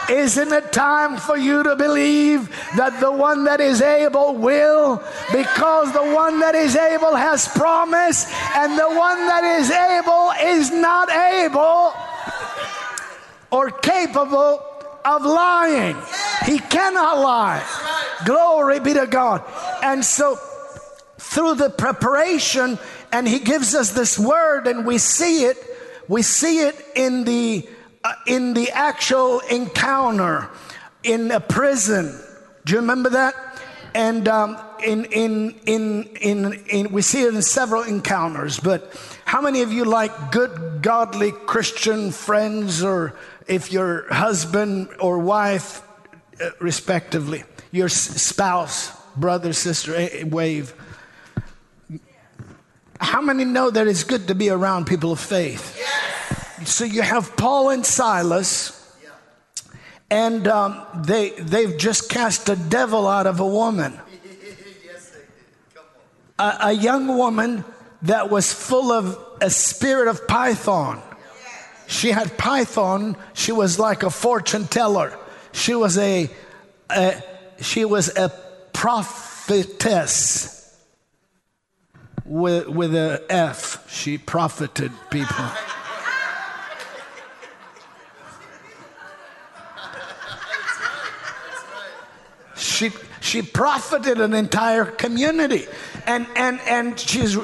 Isn't 0.09 0.51
it 0.51 0.73
time 0.73 1.15
for 1.17 1.37
you 1.37 1.63
to 1.63 1.75
believe 1.77 2.49
that 2.75 2.99
the 2.99 3.11
one 3.11 3.45
that 3.45 3.61
is 3.61 3.81
able 3.81 4.35
will? 4.35 5.01
Because 5.31 5.93
the 5.93 6.03
one 6.13 6.41
that 6.41 6.53
is 6.53 6.75
able 6.75 7.15
has 7.15 7.47
promised, 7.47 8.27
and 8.55 8.77
the 8.77 8.89
one 8.89 9.25
that 9.27 9.43
is 9.59 9.71
able 9.71 10.31
is 10.41 10.69
not 10.71 11.09
able 11.09 11.93
or 13.51 13.71
capable 13.71 14.70
of 15.05 15.23
lying. 15.23 15.95
He 16.45 16.59
cannot 16.59 17.19
lie. 17.19 17.63
Glory 18.25 18.79
be 18.79 18.93
to 18.93 19.07
God. 19.07 19.43
And 19.83 20.03
so, 20.03 20.37
through 21.17 21.55
the 21.55 21.69
preparation, 21.69 22.77
and 23.11 23.27
He 23.27 23.39
gives 23.39 23.75
us 23.75 23.91
this 23.91 24.17
word, 24.17 24.67
and 24.67 24.85
we 24.85 24.97
see 24.97 25.45
it, 25.45 25.57
we 26.07 26.21
see 26.21 26.59
it 26.59 26.75
in 26.95 27.23
the 27.23 27.67
uh, 28.03 28.13
in 28.25 28.53
the 28.53 28.71
actual 28.71 29.39
encounter 29.51 30.49
in 31.03 31.31
a 31.31 31.39
prison. 31.39 32.19
Do 32.65 32.73
you 32.73 32.79
remember 32.79 33.09
that? 33.11 33.35
And 33.93 34.27
um, 34.27 34.57
in, 34.83 35.05
in, 35.05 35.55
in, 35.65 36.03
in, 36.21 36.53
in, 36.69 36.91
we 36.91 37.01
see 37.01 37.23
it 37.23 37.33
in 37.33 37.41
several 37.41 37.83
encounters, 37.83 38.59
but 38.59 38.93
how 39.25 39.41
many 39.41 39.61
of 39.61 39.71
you 39.71 39.85
like 39.85 40.31
good, 40.31 40.81
godly 40.81 41.31
Christian 41.31 42.11
friends, 42.11 42.83
or 42.83 43.13
if 43.51 43.71
your 43.71 44.11
husband 44.13 44.87
or 44.99 45.19
wife, 45.19 45.81
uh, 46.41 46.51
respectively, 46.61 47.43
your 47.71 47.89
spouse, 47.89 48.91
brother, 49.15 49.51
sister, 49.51 50.07
wave? 50.23 50.73
How 52.99 53.21
many 53.21 53.43
know 53.43 53.69
that 53.69 53.87
it's 53.87 54.05
good 54.05 54.27
to 54.29 54.35
be 54.35 54.49
around 54.49 54.87
people 54.87 55.11
of 55.11 55.19
faith? 55.19 55.77
so 56.63 56.85
you 56.85 57.01
have 57.01 57.35
Paul 57.35 57.71
and 57.71 57.85
Silas, 57.85 58.77
and 60.09 60.47
um, 60.47 60.85
they 60.95 61.31
they've 61.31 61.77
just 61.77 62.09
cast 62.09 62.47
a 62.47 62.55
devil 62.55 63.05
out 63.07 63.27
of 63.27 63.39
a 63.39 63.47
woman. 63.47 63.99
A, 66.39 66.57
a, 66.61 66.71
young 66.71 67.19
woman 67.19 67.63
that 68.01 68.31
was 68.31 68.51
full 68.51 68.91
of 68.91 69.15
a 69.41 69.49
spirit 69.51 70.07
of 70.07 70.27
python. 70.27 70.99
She 71.91 72.11
had 72.11 72.37
python. 72.37 73.17
She 73.33 73.51
was 73.51 73.77
like 73.77 74.03
a 74.03 74.09
fortune 74.09 74.65
teller. 74.65 75.19
She 75.51 75.75
was 75.75 75.97
a, 75.97 76.29
a 76.89 77.21
she 77.59 77.83
was 77.83 78.15
a 78.15 78.29
prophetess 78.71 80.73
with 82.23 82.69
with 82.69 82.95
a 82.95 83.21
F. 83.29 83.85
She 83.91 84.17
profited 84.17 84.93
people. 85.09 85.45
She, 92.55 92.91
she 93.19 93.41
profited 93.41 94.21
an 94.21 94.33
entire 94.33 94.85
community. 94.85 95.65
And, 96.07 96.25
and, 96.35 96.59
and 96.61 96.99
she's 96.99 97.37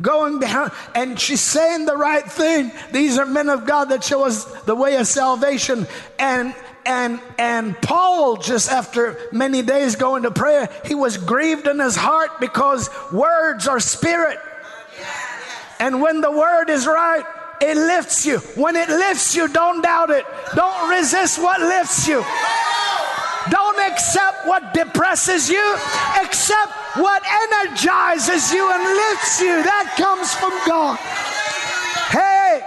going 0.00 0.38
down 0.40 0.72
and 0.94 1.18
she's 1.18 1.40
saying 1.40 1.86
the 1.86 1.96
right 1.96 2.24
thing. 2.24 2.70
These 2.92 3.18
are 3.18 3.26
men 3.26 3.48
of 3.48 3.66
God 3.66 3.86
that 3.86 4.04
show 4.04 4.24
us 4.24 4.44
the 4.62 4.74
way 4.74 4.96
of 4.96 5.06
salvation. 5.06 5.86
And 6.18 6.54
and 6.84 7.20
and 7.38 7.80
Paul 7.82 8.36
just 8.36 8.70
after 8.70 9.18
many 9.32 9.62
days 9.62 9.96
going 9.96 10.22
to 10.22 10.30
prayer, 10.30 10.68
he 10.84 10.94
was 10.94 11.16
grieved 11.16 11.66
in 11.66 11.80
his 11.80 11.96
heart 11.96 12.40
because 12.40 12.88
words 13.12 13.66
are 13.66 13.80
spirit. 13.80 14.38
And 15.78 16.00
when 16.00 16.20
the 16.20 16.30
word 16.30 16.70
is 16.70 16.86
right, 16.86 17.24
it 17.60 17.76
lifts 17.76 18.24
you. 18.24 18.38
When 18.54 18.76
it 18.76 18.88
lifts 18.88 19.34
you, 19.34 19.48
don't 19.48 19.82
doubt 19.82 20.10
it. 20.10 20.24
Don't 20.54 20.90
resist 20.90 21.38
what 21.38 21.60
lifts 21.60 22.06
you. 22.06 22.24
Accept 23.96 24.46
what 24.46 24.74
depresses 24.74 25.48
you, 25.48 25.76
accept 26.20 26.70
what 26.96 27.22
energizes 27.48 28.52
you 28.52 28.70
and 28.70 28.82
lifts 28.84 29.40
you. 29.40 29.62
That 29.64 29.94
comes 29.96 30.34
from 30.34 30.52
God. 30.68 30.98
Hey, 32.12 32.60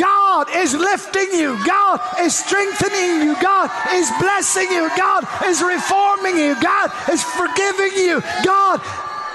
God 0.00 0.48
is 0.50 0.74
lifting 0.74 1.30
you. 1.30 1.64
God 1.64 2.00
is 2.18 2.34
strengthening 2.34 3.22
you. 3.22 3.36
God 3.40 3.70
is 3.94 4.10
blessing 4.18 4.66
you. 4.68 4.90
God 4.96 5.22
is 5.44 5.62
reforming 5.62 6.36
you. 6.36 6.60
God 6.60 6.90
is 7.08 7.22
forgiving 7.22 7.94
you. 7.94 8.20
God, 8.44 8.80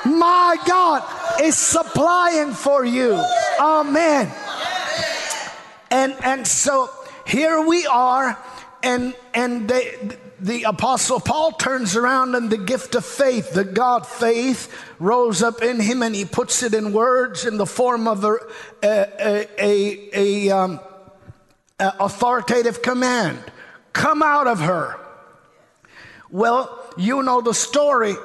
my 0.03 0.57
God, 0.67 1.07
is 1.41 1.57
supplying 1.57 2.51
for 2.51 2.83
you. 2.83 3.13
Amen. 3.61 4.29
And 5.89 6.17
and 6.21 6.45
so 6.45 6.89
here 7.25 7.65
we 7.65 7.87
are, 7.87 8.37
and 8.83 9.15
and 9.33 9.69
they 9.69 10.17
the 10.41 10.63
apostle 10.63 11.19
Paul 11.19 11.51
turns 11.51 11.95
around 11.95 12.33
and 12.33 12.49
the 12.49 12.57
gift 12.57 12.95
of 12.95 13.05
faith, 13.05 13.53
the 13.53 13.63
God 13.63 14.07
faith, 14.07 14.73
rose 14.99 15.43
up 15.43 15.61
in 15.61 15.79
him 15.79 16.01
and 16.01 16.15
he 16.15 16.25
puts 16.25 16.63
it 16.63 16.73
in 16.73 16.93
words 16.93 17.45
in 17.45 17.57
the 17.57 17.67
form 17.67 18.07
of 18.07 18.23
a, 18.23 18.37
a, 18.83 19.47
a, 19.59 20.09
a 20.13 20.49
um, 20.49 20.79
authoritative 21.79 22.81
command 22.81 23.39
come 23.93 24.23
out 24.23 24.47
of 24.47 24.59
her. 24.61 24.99
Well, 26.31 26.91
you 26.97 27.21
know 27.21 27.41
the 27.41 27.53
story. 27.53 28.15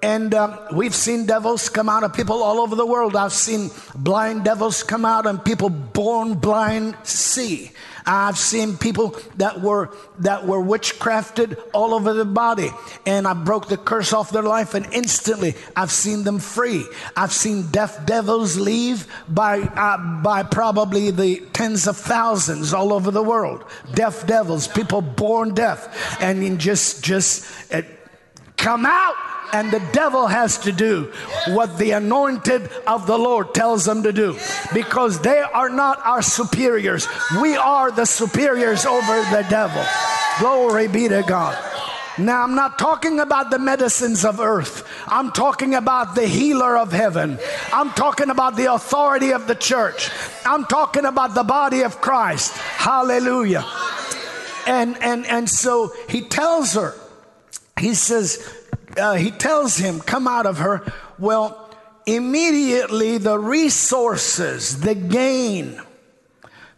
And 0.00 0.32
um, 0.32 0.56
we've 0.72 0.94
seen 0.94 1.26
devils 1.26 1.68
come 1.68 1.88
out 1.88 2.04
of 2.04 2.14
people 2.14 2.42
all 2.42 2.60
over 2.60 2.76
the 2.76 2.86
world. 2.86 3.16
I've 3.16 3.32
seen 3.32 3.70
blind 3.96 4.44
devils 4.44 4.84
come 4.84 5.04
out 5.04 5.26
and 5.26 5.44
people 5.44 5.70
born 5.70 6.34
blind 6.34 6.96
see. 7.02 7.72
I've 8.08 8.38
seen 8.38 8.78
people 8.78 9.14
that 9.36 9.60
were 9.60 9.90
that 10.20 10.46
were 10.46 10.62
witchcrafted 10.62 11.58
all 11.74 11.92
over 11.92 12.14
the 12.14 12.24
body, 12.24 12.70
and 13.04 13.28
I 13.28 13.34
broke 13.34 13.68
the 13.68 13.76
curse 13.76 14.14
off 14.14 14.30
their 14.30 14.42
life, 14.42 14.72
and 14.72 14.86
instantly 14.92 15.54
I've 15.76 15.92
seen 15.92 16.24
them 16.24 16.38
free. 16.38 16.86
I've 17.14 17.32
seen 17.32 17.70
deaf 17.70 18.06
devils 18.06 18.58
leave 18.58 19.06
by 19.28 19.60
uh, 19.60 20.22
by 20.22 20.42
probably 20.42 21.10
the 21.10 21.40
tens 21.52 21.86
of 21.86 21.98
thousands 21.98 22.72
all 22.72 22.94
over 22.94 23.10
the 23.10 23.22
world. 23.22 23.62
Deaf 23.92 24.26
devils, 24.26 24.66
people 24.66 25.02
born 25.02 25.52
deaf, 25.52 26.22
and 26.22 26.58
just 26.58 27.04
just 27.04 27.44
uh, 27.70 27.82
come 28.56 28.86
out 28.86 29.16
and 29.52 29.70
the 29.70 29.82
devil 29.92 30.26
has 30.26 30.58
to 30.58 30.72
do 30.72 31.12
what 31.48 31.78
the 31.78 31.92
anointed 31.92 32.70
of 32.86 33.06
the 33.06 33.18
Lord 33.18 33.54
tells 33.54 33.84
them 33.84 34.02
to 34.02 34.12
do 34.12 34.38
because 34.74 35.20
they 35.20 35.38
are 35.38 35.70
not 35.70 36.04
our 36.04 36.22
superiors. 36.22 37.06
We 37.40 37.56
are 37.56 37.90
the 37.90 38.04
superiors 38.04 38.84
over 38.84 39.20
the 39.30 39.46
devil. 39.48 39.84
Glory 40.38 40.88
be 40.88 41.08
to 41.08 41.22
God. 41.26 41.56
Now, 42.18 42.42
I'm 42.42 42.56
not 42.56 42.78
talking 42.80 43.20
about 43.20 43.50
the 43.50 43.60
medicines 43.60 44.24
of 44.24 44.40
earth. 44.40 44.86
I'm 45.06 45.30
talking 45.30 45.74
about 45.74 46.16
the 46.16 46.26
healer 46.26 46.76
of 46.76 46.90
heaven. 46.90 47.38
I'm 47.72 47.90
talking 47.90 48.28
about 48.28 48.56
the 48.56 48.72
authority 48.72 49.32
of 49.32 49.46
the 49.46 49.54
church. 49.54 50.10
I'm 50.44 50.64
talking 50.64 51.04
about 51.04 51.34
the 51.34 51.44
body 51.44 51.82
of 51.82 52.00
Christ. 52.00 52.56
Hallelujah. 52.56 53.64
And, 54.66 55.00
and, 55.00 55.26
and 55.26 55.48
so 55.48 55.92
he 56.08 56.22
tells 56.22 56.74
her, 56.74 56.94
he 57.78 57.94
says, 57.94 58.57
uh, 58.98 59.14
he 59.14 59.30
tells 59.30 59.76
him, 59.76 60.00
come 60.00 60.26
out 60.26 60.46
of 60.46 60.58
her. 60.58 60.82
Well, 61.18 61.70
immediately 62.06 63.18
the 63.18 63.38
resources, 63.38 64.80
the 64.80 64.94
gain, 64.94 65.80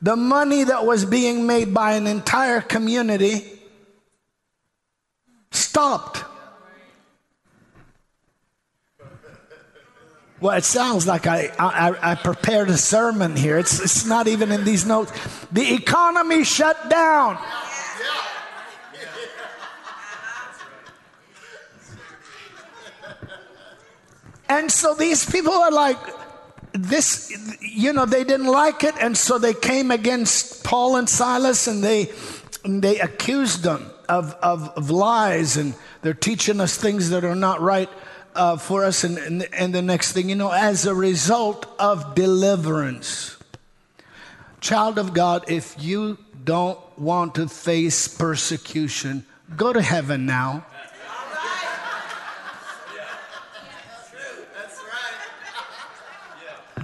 the 0.03 0.16
money 0.16 0.64
that 0.64 0.87
was 0.87 1.05
being 1.05 1.47
made 1.47 1.73
by 1.73 1.93
an 1.93 2.07
entire 2.07 2.61
community 2.61 3.45
stopped. 5.51 6.25
Well, 10.41 10.57
it 10.57 10.64
sounds 10.64 11.07
like 11.07 11.27
I, 11.27 11.53
I, 11.59 12.12
I, 12.12 12.14
prepared 12.14 12.71
a 12.71 12.79
sermon 12.79 13.37
here. 13.37 13.59
It's, 13.59 13.79
it's 13.79 14.07
not 14.07 14.27
even 14.27 14.51
in 14.51 14.64
these 14.64 14.87
notes. 14.87 15.12
The 15.53 15.75
economy 15.75 16.45
shut 16.45 16.89
down. 16.89 17.39
And 24.51 24.71
so 24.71 24.95
these 24.95 25.25
people 25.25 25.53
are 25.53 25.71
like, 25.71 25.97
this, 26.73 27.33
you 27.61 27.93
know, 27.93 28.05
they 28.05 28.25
didn't 28.25 28.49
like 28.49 28.83
it. 28.83 28.97
And 29.01 29.17
so 29.17 29.39
they 29.39 29.55
came 29.55 29.93
against 29.93 30.65
Paul 30.65 30.97
and 30.97 31.09
Silas 31.09 31.69
and 31.69 31.85
they, 31.85 32.11
and 32.65 32.83
they 32.83 32.99
accused 32.99 33.63
them 33.63 33.89
of, 34.09 34.35
of, 34.43 34.69
of, 34.71 34.91
lies 34.91 35.57
and 35.57 35.75
they're 36.03 36.15
teaching 36.15 36.61
us 36.61 36.77
things 36.77 37.11
that 37.11 37.25
are 37.25 37.37
not 37.37 37.61
right 37.61 37.89
uh, 38.35 38.57
for 38.57 38.85
us. 38.85 39.05
And, 39.05 39.19
and, 39.19 39.49
and 39.55 39.73
the 39.73 39.83
next 39.83 40.13
thing 40.13 40.29
you 40.29 40.35
know, 40.35 40.51
as 40.51 40.85
a 40.85 40.97
result 40.97 41.73
of 41.79 42.17
deliverance, 42.17 43.37
child 44.61 44.99
of 44.99 45.13
God, 45.13 45.49
if 45.49 45.77
you 45.79 46.19
don't 46.43 46.81
want 46.99 47.37
to 47.37 47.47
face 47.47 48.09
persecution, 48.09 49.25
go 49.57 49.73
to 49.73 49.81
heaven 49.81 50.27
now. 50.27 50.67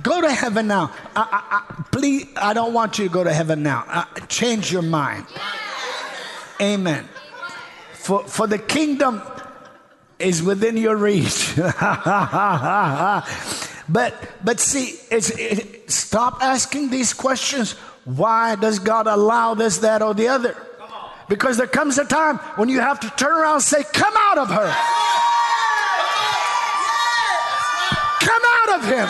Go 0.02 0.20
to 0.20 0.32
heaven 0.32 0.66
now. 0.66 0.92
I, 1.14 1.22
I, 1.22 1.42
I, 1.56 1.82
please, 1.90 2.26
I 2.36 2.52
don't 2.52 2.72
want 2.72 2.98
you 2.98 3.06
to 3.06 3.12
go 3.12 3.22
to 3.24 3.32
heaven 3.32 3.62
now. 3.62 4.06
Change 4.28 4.72
your 4.72 4.82
mind. 4.82 5.26
Amen. 6.60 7.08
For, 7.92 8.24
for 8.24 8.46
the 8.46 8.58
kingdom 8.58 9.22
is 10.18 10.42
within 10.42 10.76
your 10.76 10.96
reach. 10.96 11.54
but 11.56 13.24
but 14.44 14.60
see, 14.60 14.98
it's, 15.10 15.30
it, 15.30 15.90
stop 15.90 16.42
asking 16.42 16.90
these 16.90 17.12
questions. 17.12 17.72
Why 18.04 18.56
does 18.56 18.78
God 18.78 19.06
allow 19.06 19.54
this, 19.54 19.78
that, 19.78 20.02
or 20.02 20.14
the 20.14 20.28
other? 20.28 20.56
Because 21.28 21.56
there 21.56 21.66
comes 21.66 21.98
a 21.98 22.04
time 22.04 22.38
when 22.56 22.68
you 22.68 22.80
have 22.80 23.00
to 23.00 23.10
turn 23.10 23.32
around 23.32 23.54
and 23.54 23.62
say, 23.62 23.82
Come 23.92 24.14
out 24.16 24.38
of 24.38 24.48
her. 24.48 24.74
Come 28.20 28.42
out 28.44 28.78
of 28.78 28.84
him. 28.84 29.08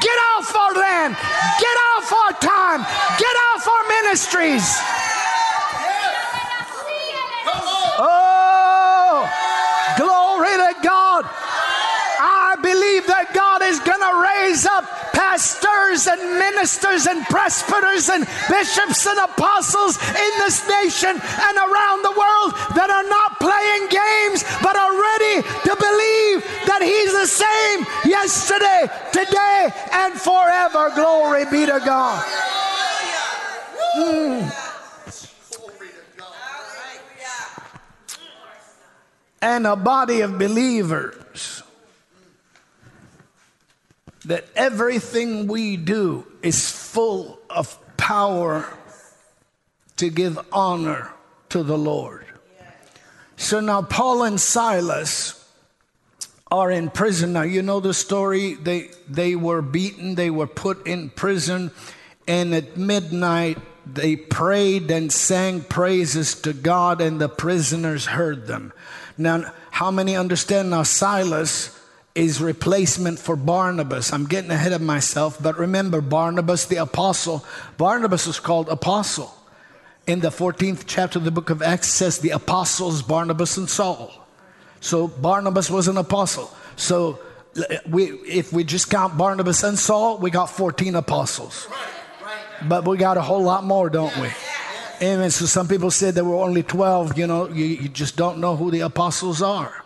Get 0.00 0.18
off 0.36 0.54
our 0.54 0.74
land. 0.74 1.16
Get 1.60 1.76
off 1.96 2.12
our 2.12 2.32
time. 2.40 2.80
Get 3.18 3.36
off 3.52 3.68
our 3.68 3.84
ministries. 3.88 4.66
Oh, 7.98 8.31
raise 14.52 14.66
up 14.66 14.84
pastors 15.12 16.06
and 16.06 16.20
ministers 16.38 17.06
and 17.06 17.24
presbyters 17.26 18.08
and 18.10 18.26
bishops 18.50 19.06
and 19.06 19.18
apostles 19.18 19.96
in 19.96 20.32
this 20.38 20.68
nation 20.68 21.10
and 21.10 21.56
around 21.56 22.02
the 22.02 22.12
world 22.12 22.52
that 22.76 22.90
are 22.90 23.08
not 23.08 23.40
playing 23.40 23.88
games 23.88 24.44
but 24.62 24.76
are 24.76 24.92
ready 24.92 25.42
to 25.64 25.72
believe 25.76 26.38
that 26.66 26.80
He's 26.82 27.12
the 27.12 27.26
same 27.26 27.86
yesterday, 28.04 28.88
today, 29.12 29.70
and 29.92 30.14
forever. 30.14 30.90
Glory 30.94 31.44
be 31.46 31.66
to 31.66 31.80
God. 31.84 32.22
Mm. 33.96 34.58
And 39.40 39.66
a 39.66 39.74
body 39.74 40.20
of 40.20 40.38
believers 40.38 41.61
that 44.24 44.44
everything 44.54 45.46
we 45.46 45.76
do 45.76 46.26
is 46.42 46.70
full 46.70 47.38
of 47.50 47.78
power 47.96 48.66
to 49.96 50.10
give 50.10 50.38
honor 50.52 51.10
to 51.48 51.62
the 51.62 51.78
Lord. 51.78 52.26
So 53.36 53.60
now 53.60 53.82
Paul 53.82 54.22
and 54.22 54.40
Silas 54.40 55.38
are 56.50 56.70
in 56.70 56.90
prison. 56.90 57.32
Now 57.32 57.42
you 57.42 57.62
know 57.62 57.80
the 57.80 57.94
story. 57.94 58.54
They 58.54 58.90
they 59.08 59.34
were 59.34 59.62
beaten, 59.62 60.14
they 60.14 60.30
were 60.30 60.46
put 60.46 60.86
in 60.86 61.10
prison, 61.10 61.70
and 62.28 62.54
at 62.54 62.76
midnight 62.76 63.58
they 63.86 64.16
prayed 64.16 64.90
and 64.90 65.12
sang 65.12 65.62
praises 65.62 66.34
to 66.42 66.52
God, 66.52 67.00
and 67.00 67.20
the 67.20 67.28
prisoners 67.28 68.06
heard 68.06 68.46
them. 68.46 68.72
Now, 69.18 69.52
how 69.70 69.90
many 69.90 70.16
understand 70.16 70.70
now 70.70 70.84
Silas 70.84 71.78
is 72.14 72.40
replacement 72.40 73.18
for 73.18 73.36
Barnabas. 73.36 74.12
I'm 74.12 74.26
getting 74.26 74.50
ahead 74.50 74.72
of 74.72 74.82
myself, 74.82 75.42
but 75.42 75.58
remember 75.58 76.00
Barnabas 76.00 76.66
the 76.66 76.76
apostle. 76.76 77.44
Barnabas 77.78 78.26
was 78.26 78.38
called 78.38 78.68
apostle. 78.68 79.34
In 80.06 80.20
the 80.20 80.28
14th 80.28 80.84
chapter 80.86 81.18
of 81.18 81.24
the 81.24 81.30
book 81.30 81.50
of 81.50 81.62
Acts 81.62 81.88
says 81.88 82.18
the 82.18 82.30
apostles 82.30 83.02
Barnabas 83.02 83.56
and 83.56 83.70
Saul. 83.70 84.12
So 84.80 85.06
Barnabas 85.06 85.70
was 85.70 85.88
an 85.88 85.96
apostle. 85.96 86.52
So 86.76 87.20
we, 87.88 88.06
if 88.26 88.52
we 88.52 88.64
just 88.64 88.90
count 88.90 89.16
Barnabas 89.16 89.62
and 89.62 89.78
Saul, 89.78 90.18
we 90.18 90.30
got 90.30 90.46
14 90.46 90.96
apostles. 90.96 91.68
But 92.68 92.86
we 92.86 92.96
got 92.96 93.16
a 93.16 93.22
whole 93.22 93.42
lot 93.42 93.64
more, 93.64 93.88
don't 93.88 94.16
we? 94.18 94.28
Amen. 95.00 95.30
So 95.30 95.46
some 95.46 95.66
people 95.66 95.90
said 95.90 96.14
there 96.14 96.24
were 96.24 96.36
only 96.36 96.62
12. 96.62 97.16
You 97.18 97.26
know, 97.26 97.48
you, 97.48 97.64
you 97.64 97.88
just 97.88 98.16
don't 98.16 98.38
know 98.38 98.56
who 98.56 98.70
the 98.70 98.80
apostles 98.80 99.40
are. 99.42 99.84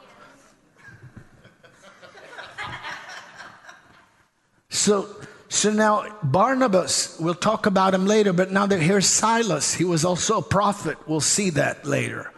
So, 4.76 5.08
so 5.48 5.72
now 5.72 6.06
Barnabas, 6.22 7.18
we'll 7.18 7.34
talk 7.34 7.64
about 7.64 7.94
him 7.94 8.06
later, 8.06 8.34
but 8.34 8.52
now 8.52 8.66
that 8.66 8.78
here's 8.78 9.06
Silas. 9.06 9.72
He 9.72 9.84
was 9.84 10.04
also 10.04 10.38
a 10.38 10.42
prophet. 10.42 10.98
We'll 11.08 11.20
see 11.20 11.48
that 11.50 11.86
later. 11.86 12.30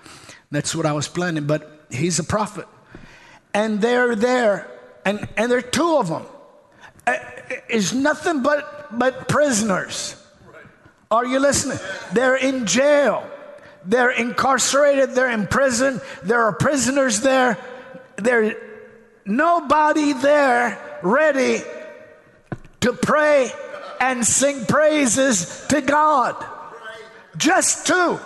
That's 0.53 0.73
what 0.73 0.87
I 0.87 0.93
was 0.93 1.09
planning, 1.09 1.49
but 1.49 1.87
he's 1.91 2.21
a 2.21 2.25
prophet. 2.25 2.67
And 3.53 3.81
they're 3.81 4.15
there, 4.15 4.71
and, 5.05 5.29
and 5.37 5.51
there 5.51 5.59
are 5.59 5.63
two 5.63 5.97
of 5.97 6.09
them. 6.09 6.27
Uh, 7.07 7.17
it's 7.69 7.93
nothing 7.93 8.45
but, 8.45 8.97
but 8.97 9.27
prisoners. 9.29 10.15
Are 11.11 11.27
you 11.27 11.41
listening? 11.41 11.79
They're 12.13 12.37
in 12.37 12.67
jail. 12.67 13.29
They're 13.85 14.13
incarcerated. 14.13 15.11
They're 15.17 15.31
in 15.31 15.49
prison. 15.49 16.01
There 16.23 16.43
are 16.43 16.53
prisoners 16.53 17.21
there. 17.21 17.59
There's 18.17 18.55
nobody 19.27 20.13
there 20.13 21.01
ready 21.03 21.63
to 22.81 22.93
pray 22.93 23.51
and 24.01 24.25
sing 24.25 24.65
praises 24.67 25.67
to 25.69 25.81
God. 25.81 26.45
Just 27.37 27.87
two. 27.87 28.19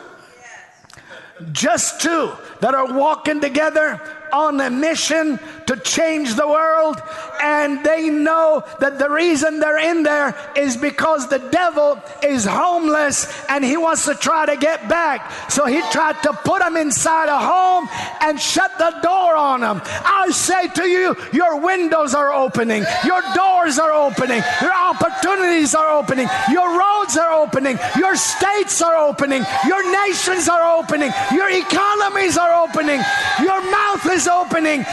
Just 1.53 2.01
two 2.01 2.33
that 2.61 2.75
are 2.75 2.93
walking 2.93 3.41
together 3.41 4.01
on 4.33 4.61
a 4.61 4.70
mission 4.70 5.39
to 5.66 5.76
change 5.76 6.35
the 6.35 6.47
world, 6.47 7.01
and 7.43 7.85
they 7.85 8.09
know 8.09 8.64
that 8.80 8.99
the 8.99 9.09
reason 9.09 9.61
they're 9.61 9.78
in 9.78 10.03
there 10.03 10.35
is 10.57 10.76
because 10.76 11.28
the 11.28 11.39
devil 11.51 12.01
is 12.22 12.45
homeless 12.45 13.26
and 13.49 13.64
he 13.64 13.76
wants 13.76 14.05
to 14.07 14.14
try 14.14 14.47
to 14.47 14.57
get 14.57 14.89
back. 14.89 15.30
So 15.51 15.66
he 15.66 15.80
tried 15.91 16.22
to 16.22 16.33
put 16.33 16.61
them 16.61 16.76
inside 16.76 17.28
a 17.28 17.39
home 17.39 17.89
and 18.20 18.41
shut 18.41 18.70
the 18.78 18.91
door 19.03 19.37
on 19.37 19.61
them. 19.61 19.83
I 19.85 20.30
say 20.30 20.68
to 20.68 20.85
you, 20.89 21.16
your 21.33 21.61
windows 21.61 22.14
are 22.14 22.33
opening, 22.33 22.85
your 23.05 23.22
doors 23.35 23.78
are 23.78 23.93
opening, 23.93 24.43
your 24.61 24.74
opportunities 24.74 25.74
are 25.74 25.91
opening, 25.91 26.28
your 26.51 26.78
roads 26.78 27.16
are 27.16 27.33
opening, 27.33 27.78
your 27.97 28.16
states 28.16 28.80
are 28.83 28.97
opening, 28.97 29.45
your 29.66 29.83
nations 30.07 30.49
are 30.49 30.78
opening, 30.78 31.11
your 31.33 31.51
economies 31.51 32.37
are 32.37 32.55
opening, 32.64 33.01
your 33.41 33.61
mouth 33.70 34.07
is 34.11 34.22
opening. 34.29 34.85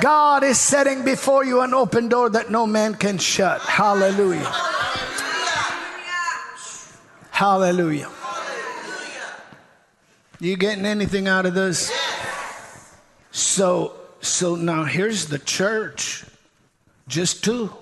God 0.00 0.42
is 0.42 0.58
setting 0.58 1.04
before 1.04 1.44
you 1.44 1.60
an 1.60 1.72
open 1.74 2.08
door 2.08 2.28
that 2.30 2.50
no 2.50 2.66
man 2.66 2.94
can 2.94 3.18
shut. 3.18 3.60
Hallelujah. 3.60 4.50
Hallelujah. 7.30 8.10
You 10.40 10.56
getting 10.56 10.86
anything 10.86 11.28
out 11.28 11.46
of 11.46 11.54
this? 11.54 11.92
So, 13.30 13.94
so 14.20 14.56
now 14.56 14.84
here's 14.84 15.26
the 15.26 15.38
church, 15.38 16.24
just 17.06 17.44
two, 17.44 17.72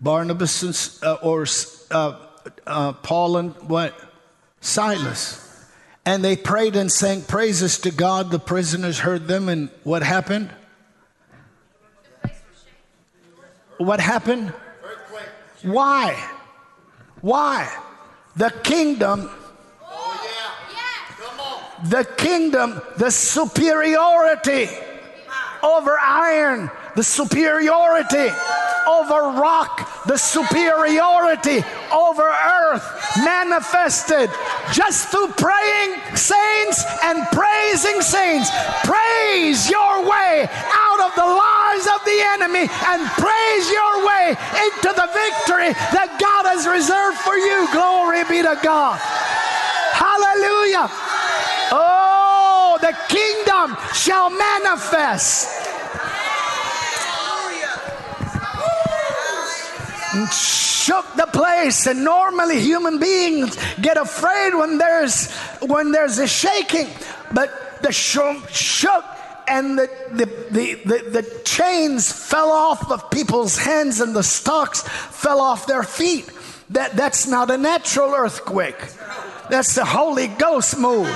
Barnabas 0.00 0.62
and, 0.62 1.06
uh, 1.06 1.18
or 1.22 1.46
uh, 1.90 2.18
uh, 2.66 2.92
Paul 2.92 3.36
and 3.36 3.54
what 3.68 3.94
Silas, 4.64 5.66
and 6.04 6.24
they 6.24 6.36
prayed 6.36 6.76
and 6.76 6.90
sang 6.90 7.22
praises 7.22 7.78
to 7.78 7.90
God. 7.90 8.30
The 8.30 8.38
prisoners 8.38 8.98
heard 8.98 9.28
them, 9.28 9.48
and 9.48 9.68
what 9.84 10.02
happened? 10.02 10.50
What 13.78 14.00
happened? 14.00 14.52
Why? 15.62 16.16
Why? 17.20 17.70
The 18.36 18.50
kingdom 18.50 19.30
the 21.84 22.04
kingdom, 22.16 22.80
the 22.96 23.10
superiority 23.10 24.68
over 25.62 25.98
iron, 25.98 26.70
the 26.94 27.02
superiority 27.02 28.30
over 28.86 29.40
rock, 29.40 30.04
the 30.06 30.16
superiority 30.16 31.64
over 31.92 32.22
earth 32.22 32.84
manifested 33.24 34.30
just 34.72 35.08
through 35.08 35.28
praying 35.36 35.96
saints 36.14 36.84
and 37.02 37.26
praising 37.32 38.00
saints. 38.00 38.50
Praise 38.84 39.68
your 39.70 40.08
way 40.08 40.46
out 40.50 41.00
of 41.00 41.14
the 41.16 41.24
lies 41.24 41.86
of 41.88 42.00
the 42.04 42.18
enemy 42.36 42.68
and 42.68 43.00
praise 43.18 43.66
your 43.70 44.06
way 44.06 44.36
into 44.68 44.90
the 44.94 45.08
victory 45.10 45.72
that 45.96 46.16
God 46.20 46.46
has 46.46 46.66
reserved 46.68 47.18
for 47.18 47.36
you. 47.36 47.66
Glory 47.72 48.22
be 48.28 48.42
to 48.42 48.58
God. 48.62 49.00
Hallelujah. 49.94 50.86
Oh, 51.72 52.78
the 52.80 52.94
kingdom 53.08 53.76
shall 53.94 54.30
manifest. 54.30 55.48
Shook 60.32 61.06
the 61.16 61.28
place. 61.32 61.86
And 61.86 62.04
normally 62.04 62.60
human 62.60 62.98
beings 62.98 63.56
get 63.80 63.96
afraid 63.96 64.54
when 64.54 64.78
there's 64.78 65.30
when 65.60 65.92
there's 65.92 66.18
a 66.18 66.26
shaking. 66.26 66.88
But 67.32 67.82
the 67.82 67.92
shook, 67.92 68.48
shook 68.48 69.04
and 69.46 69.78
the, 69.78 69.90
the, 70.10 70.24
the, 70.50 70.74
the, 70.84 71.10
the 71.10 71.40
chains 71.44 72.10
fell 72.10 72.50
off 72.50 72.90
of 72.90 73.10
people's 73.10 73.58
hands 73.58 74.00
and 74.00 74.16
the 74.16 74.22
stocks 74.22 74.82
fell 74.82 75.40
off 75.40 75.66
their 75.66 75.82
feet. 75.82 76.30
That, 76.70 76.96
that's 76.96 77.26
not 77.26 77.50
a 77.50 77.58
natural 77.58 78.14
earthquake 78.14 78.80
that's 79.50 79.74
the 79.74 79.84
Holy 79.84 80.28
Ghost 80.28 80.78
move. 80.78 81.08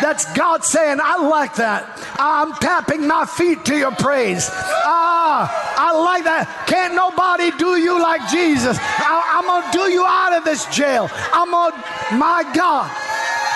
That's 0.00 0.26
God 0.34 0.64
saying, 0.64 0.98
I 1.00 1.22
like 1.22 1.54
that. 1.56 1.86
I'm 2.18 2.52
tapping 2.58 3.06
my 3.06 3.24
feet 3.24 3.64
to 3.66 3.76
your 3.76 3.94
praise. 3.94 4.50
Ah, 4.50 5.46
I 5.78 5.94
like 5.94 6.24
that. 6.24 6.50
Can't 6.66 6.98
nobody 6.98 7.54
do 7.54 7.78
you 7.78 8.02
like 8.02 8.26
Jesus. 8.26 8.78
I, 8.82 9.38
am 9.38 9.46
going 9.46 9.62
to 9.62 9.70
do 9.70 9.84
you 9.94 10.02
out 10.02 10.34
of 10.34 10.42
this 10.42 10.66
jail. 10.74 11.06
I'm 11.30 11.54
going 11.54 11.70
to, 11.70 11.78
my 12.18 12.42
God. 12.50 12.90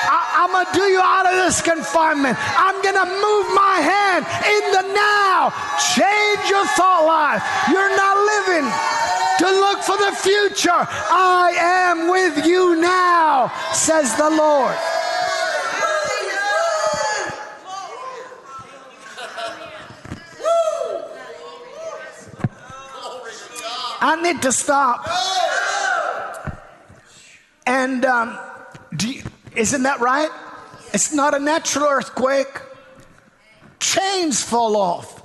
I, 0.06 0.46
I'm 0.46 0.54
going 0.54 0.70
to 0.70 0.74
do 0.78 0.86
you 0.86 1.02
out 1.02 1.26
of 1.26 1.34
this 1.42 1.58
confinement. 1.58 2.38
I'm 2.54 2.78
going 2.78 2.94
to 2.94 3.08
move 3.10 3.46
my 3.50 3.82
hand 3.82 4.22
in 4.46 4.62
the 4.70 4.84
now. 4.94 5.50
Change 5.98 6.46
your 6.46 6.62
thought 6.78 7.10
life. 7.10 7.42
You're 7.74 7.90
not 7.98 8.14
living 8.22 8.70
to 9.38 9.44
look 9.44 9.82
for 9.82 9.96
the 9.96 10.16
future. 10.16 10.70
I 10.70 11.54
am 11.58 12.10
with 12.10 12.46
you 12.46 12.76
now, 12.80 13.52
says 13.72 14.14
the 14.16 14.30
Lord. 14.30 14.76
I 23.98 24.20
need 24.22 24.42
to 24.42 24.52
stop. 24.52 25.08
And 27.66 28.04
um, 28.04 28.38
you, 29.02 29.22
isn't 29.56 29.82
that 29.82 30.00
right? 30.00 30.30
It's 30.94 31.12
not 31.12 31.34
a 31.34 31.38
natural 31.38 31.86
earthquake. 31.86 32.60
Chains 33.80 34.42
fall 34.42 34.76
off, 34.76 35.22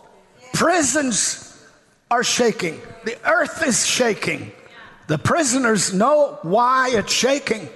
prisons 0.54 1.64
are 2.10 2.24
shaking. 2.24 2.82
The 3.04 3.18
earth 3.28 3.66
is 3.66 3.86
shaking. 3.86 4.52
The 5.08 5.18
prisoners 5.18 5.94
know 5.94 6.40
why 6.44 6.90
it's 6.94 7.12
shaking. 7.12 7.68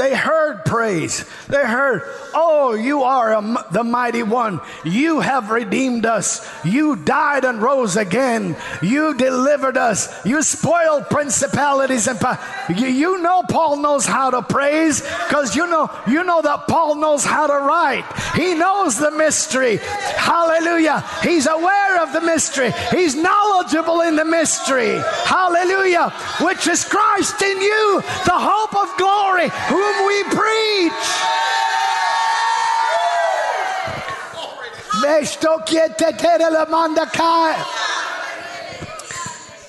They 0.00 0.14
heard 0.14 0.64
praise. 0.64 1.26
They 1.48 1.62
heard, 1.62 2.00
Oh, 2.32 2.72
you 2.72 3.02
are 3.02 3.34
a, 3.34 3.66
the 3.70 3.84
mighty 3.84 4.22
one. 4.22 4.60
You 4.82 5.20
have 5.20 5.50
redeemed 5.50 6.06
us. 6.06 6.48
You 6.64 6.96
died 6.96 7.44
and 7.44 7.60
rose 7.60 7.96
again. 7.96 8.56
You 8.80 9.12
delivered 9.14 9.76
us. 9.76 10.08
You 10.24 10.42
spoiled 10.42 11.10
principalities 11.10 12.06
and 12.06 12.18
power. 12.18 12.38
You, 12.74 12.86
you 12.86 13.22
know 13.22 13.42
Paul 13.42 13.76
knows 13.76 14.06
how 14.06 14.30
to 14.30 14.40
praise 14.40 15.02
because 15.02 15.54
you 15.54 15.66
know 15.66 15.90
you 16.06 16.24
know 16.24 16.40
that 16.40 16.66
Paul 16.66 16.94
knows 16.94 17.24
how 17.24 17.46
to 17.46 17.66
write. 17.66 18.04
He 18.34 18.54
knows 18.54 18.96
the 18.98 19.10
mystery. 19.10 19.78
Hallelujah. 20.16 21.04
He's 21.22 21.46
aware 21.46 22.02
of 22.02 22.14
the 22.14 22.20
mystery. 22.20 22.72
He's 22.90 23.16
knowledgeable 23.16 24.00
in 24.02 24.16
the 24.16 24.24
mystery. 24.24 24.98
Hallelujah. 25.24 26.10
Which 26.40 26.68
is 26.68 26.84
Christ 26.84 27.42
in 27.42 27.60
you, 27.60 28.02
the 28.24 28.38
hope 28.38 28.74
of 28.74 28.96
glory. 28.96 29.48
Who 29.68 29.89
whom 29.90 30.06
we 30.06 30.24
preach. 30.24 30.92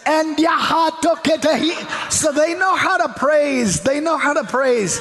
And 0.05 0.37
so 2.09 2.31
they 2.31 2.53
know 2.53 2.75
how 2.75 2.97
to 2.97 3.13
praise. 3.13 3.81
They 3.81 3.99
know 3.99 4.17
how 4.17 4.33
to 4.33 4.43
praise, 4.43 4.99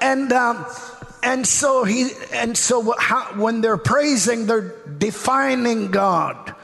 and 0.00 0.32
um, 0.32 0.66
and 1.22 1.46
so 1.46 1.84
he 1.84 2.10
and 2.32 2.56
so 2.56 2.94
how, 2.98 3.32
when 3.34 3.60
they're 3.62 3.76
praising, 3.76 4.46
they're 4.46 4.74
defining 4.98 5.90
God. 5.90 6.54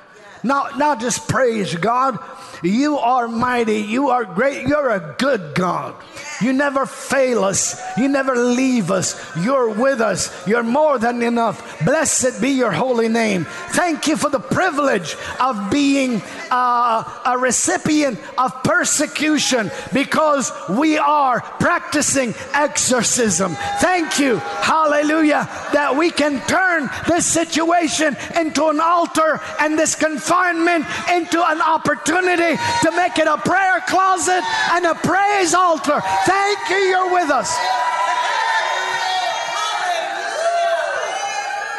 Not 0.42 0.78
not 0.78 1.00
just 1.00 1.28
praise 1.28 1.74
God. 1.74 2.18
You 2.62 2.98
are 2.98 3.28
mighty. 3.28 3.80
You 3.80 4.10
are 4.10 4.24
great. 4.24 4.66
You're 4.66 4.90
a 4.90 5.14
good 5.18 5.54
God. 5.54 5.94
You 6.40 6.52
never 6.52 6.86
fail 6.86 7.44
us. 7.44 7.80
You 7.96 8.08
never 8.08 8.34
leave 8.34 8.90
us. 8.90 9.20
You're 9.36 9.68
with 9.68 10.00
us. 10.00 10.30
You're 10.46 10.62
more 10.62 10.98
than 10.98 11.22
enough. 11.22 11.84
Blessed 11.84 12.40
be 12.40 12.50
your 12.50 12.72
holy 12.72 13.08
name. 13.08 13.46
Thank 13.70 14.06
you 14.06 14.16
for 14.16 14.30
the 14.30 14.40
privilege 14.40 15.16
of 15.38 15.70
being 15.70 16.22
uh, 16.50 17.20
a 17.26 17.38
recipient 17.38 18.18
of 18.38 18.62
persecution 18.62 19.70
because 19.92 20.50
we 20.70 20.96
are 20.98 21.40
practicing 21.40 22.34
exorcism. 22.54 23.54
Thank 23.80 24.18
you, 24.18 24.36
hallelujah, 24.36 25.48
that 25.72 25.94
we 25.96 26.10
can 26.10 26.40
turn 26.46 26.88
this 27.06 27.26
situation 27.26 28.16
into 28.38 28.66
an 28.68 28.80
altar 28.80 29.40
and 29.60 29.78
this 29.78 29.94
confinement 29.94 30.86
into 31.10 31.42
an 31.44 31.60
opportunity 31.60 32.56
to 32.82 32.90
make 32.96 33.18
it 33.18 33.26
a 33.26 33.36
prayer 33.38 33.80
closet 33.86 34.42
and 34.72 34.86
a 34.86 34.94
praise 34.94 35.54
altar. 35.54 36.00
Thank 36.30 36.70
you, 36.70 36.76
you're 36.76 37.12
with 37.12 37.28
us. 37.28 37.58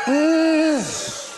Mm. 0.05 1.31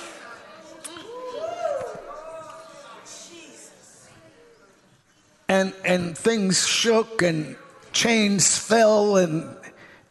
And, 5.47 5.73
and 5.85 6.17
things 6.17 6.67
shook 6.67 7.21
and 7.21 7.55
chains 7.91 8.57
fell 8.57 9.17
and, 9.17 9.55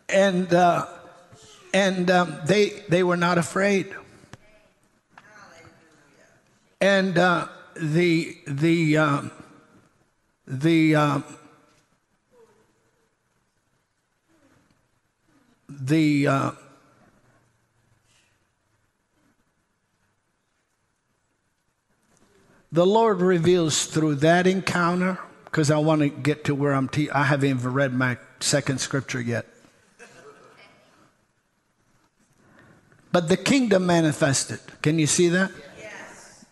and, 0.09 0.55
uh, 0.55 0.87
and 1.75 2.09
um, 2.09 2.39
they, 2.47 2.85
they 2.89 3.03
were 3.03 3.17
not 3.17 3.37
afraid. 3.37 3.93
And 6.81 7.19
uh, 7.19 7.49
the, 7.75 8.37
the, 8.47 8.97
um, 8.97 9.33
the, 10.47 10.95
um, 10.95 11.25
the 15.81 16.27
uh, 16.27 16.51
the 22.71 22.87
Lord 22.87 23.21
reveals 23.21 23.87
through 23.87 24.17
that 24.17 24.47
encounter 24.47 25.19
because 25.45 25.71
I 25.71 25.79
want 25.79 26.01
to 26.01 26.09
get 26.09 26.45
to 26.45 26.55
where 26.55 26.73
I'm. 26.73 26.89
Te- 26.89 27.11
I 27.11 27.25
haven't 27.25 27.51
even 27.51 27.73
read 27.73 27.93
my 27.93 28.17
second 28.41 28.81
scripture 28.81 29.21
yet. 29.21 29.47
But 33.13 33.29
the 33.29 33.37
kingdom 33.37 33.85
manifested. 33.85 34.61
Can 34.81 34.99
you 34.99 35.07
see 35.07 35.29
that? 35.29 35.51
Yes. 35.79 36.47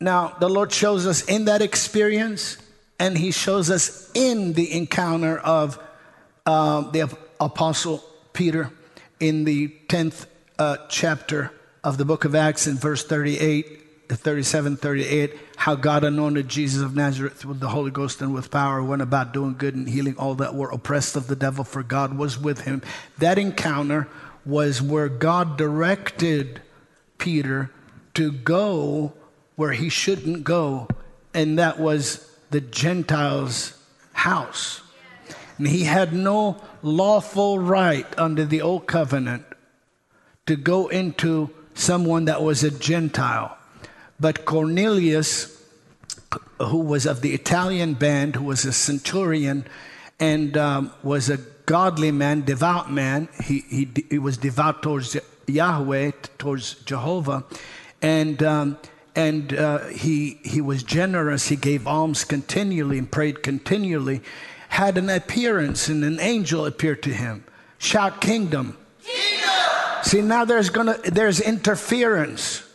Now, 0.00 0.36
the 0.38 0.50
Lord 0.50 0.70
shows 0.70 1.06
us 1.06 1.24
in 1.24 1.46
that 1.46 1.62
experience, 1.62 2.58
and 2.98 3.16
He 3.16 3.30
shows 3.30 3.70
us 3.70 4.10
in 4.12 4.52
the 4.52 4.70
encounter 4.76 5.38
of 5.38 5.78
uh, 6.44 6.90
the 6.90 7.16
Apostle 7.40 8.04
Peter 8.34 8.70
in 9.18 9.44
the 9.44 9.68
10th 9.88 10.26
uh, 10.58 10.76
chapter 10.90 11.50
of 11.82 11.96
the 11.96 12.04
book 12.04 12.26
of 12.26 12.34
Acts 12.34 12.66
in 12.66 12.76
verse 12.76 13.02
38. 13.02 13.80
37, 14.10 14.76
38, 14.76 15.34
how 15.56 15.74
God 15.74 16.04
anointed 16.04 16.46
Jesus 16.46 16.82
of 16.82 16.94
Nazareth 16.94 17.46
with 17.46 17.58
the 17.58 17.70
Holy 17.70 17.90
Ghost 17.90 18.20
and 18.20 18.34
with 18.34 18.50
power, 18.50 18.82
went 18.82 19.00
about 19.00 19.32
doing 19.32 19.56
good 19.56 19.74
and 19.74 19.88
healing 19.88 20.16
all 20.18 20.34
that 20.36 20.54
were 20.54 20.70
oppressed 20.70 21.16
of 21.16 21.26
the 21.26 21.34
devil, 21.34 21.64
for 21.64 21.82
God 21.82 22.16
was 22.16 22.38
with 22.38 22.60
him. 22.60 22.82
That 23.16 23.38
encounter 23.38 24.06
was 24.44 24.82
where 24.82 25.08
God 25.08 25.56
directed 25.56 26.60
Peter 27.16 27.70
to 28.12 28.30
go 28.30 29.14
where 29.56 29.72
he 29.72 29.88
shouldn't 29.88 30.44
go, 30.44 30.88
and 31.32 31.58
that 31.58 31.78
was 31.78 32.30
the 32.50 32.60
Gentiles' 32.60 33.78
house. 34.12 34.82
And 35.58 35.68
he 35.68 35.84
had 35.84 36.12
no 36.12 36.60
lawful 36.82 37.58
right 37.58 38.06
under 38.18 38.44
the 38.44 38.60
old 38.60 38.86
covenant 38.86 39.44
to 40.46 40.56
go 40.56 40.88
into 40.88 41.50
someone 41.74 42.26
that 42.26 42.42
was 42.42 42.62
a 42.64 42.70
Gentile. 42.70 43.56
But 44.18 44.44
Cornelius, 44.44 45.62
who 46.60 46.78
was 46.78 47.06
of 47.06 47.20
the 47.20 47.34
Italian 47.34 47.94
band, 47.94 48.36
who 48.36 48.44
was 48.44 48.64
a 48.64 48.72
centurion 48.72 49.66
and 50.20 50.56
um, 50.56 50.92
was 51.02 51.28
a 51.28 51.38
godly 51.66 52.12
man, 52.12 52.42
devout 52.42 52.90
man, 52.90 53.28
he, 53.42 53.60
he, 53.68 53.88
he 54.10 54.18
was 54.18 54.36
devout 54.36 54.82
towards 54.82 55.16
Yahweh, 55.46 56.12
towards 56.38 56.74
Jehovah, 56.84 57.44
and 58.02 58.42
um, 58.42 58.78
and 59.16 59.54
uh, 59.54 59.86
he 59.86 60.40
he 60.44 60.60
was 60.60 60.82
generous. 60.82 61.48
He 61.48 61.56
gave 61.56 61.86
alms 61.86 62.24
continually 62.24 62.98
and 62.98 63.10
prayed 63.10 63.42
continually. 63.42 64.22
Had 64.74 64.98
an 64.98 65.08
appearance, 65.08 65.88
and 65.88 66.02
an 66.02 66.18
angel 66.18 66.66
appeared 66.66 67.04
to 67.04 67.10
him. 67.10 67.44
Shout, 67.78 68.20
kingdom! 68.20 68.76
Kingdom! 69.04 70.02
See 70.02 70.20
now, 70.20 70.44
there's 70.44 70.68
gonna 70.68 70.98
there's 71.04 71.38
interference. 71.38 72.68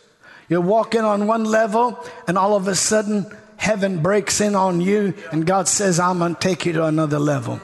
You're 0.48 0.62
walking 0.62 1.02
on 1.02 1.26
one 1.26 1.44
level, 1.44 2.02
and 2.26 2.38
all 2.38 2.56
of 2.56 2.68
a 2.68 2.74
sudden, 2.74 3.26
heaven 3.58 3.98
breaks 3.98 4.40
in 4.40 4.54
on 4.54 4.80
you, 4.80 5.12
and 5.30 5.44
God 5.44 5.68
says, 5.68 6.00
I'm 6.00 6.20
going 6.20 6.36
to 6.36 6.40
take 6.40 6.64
you 6.64 6.72
to 6.72 6.86
another 6.86 7.18
level. 7.18 7.60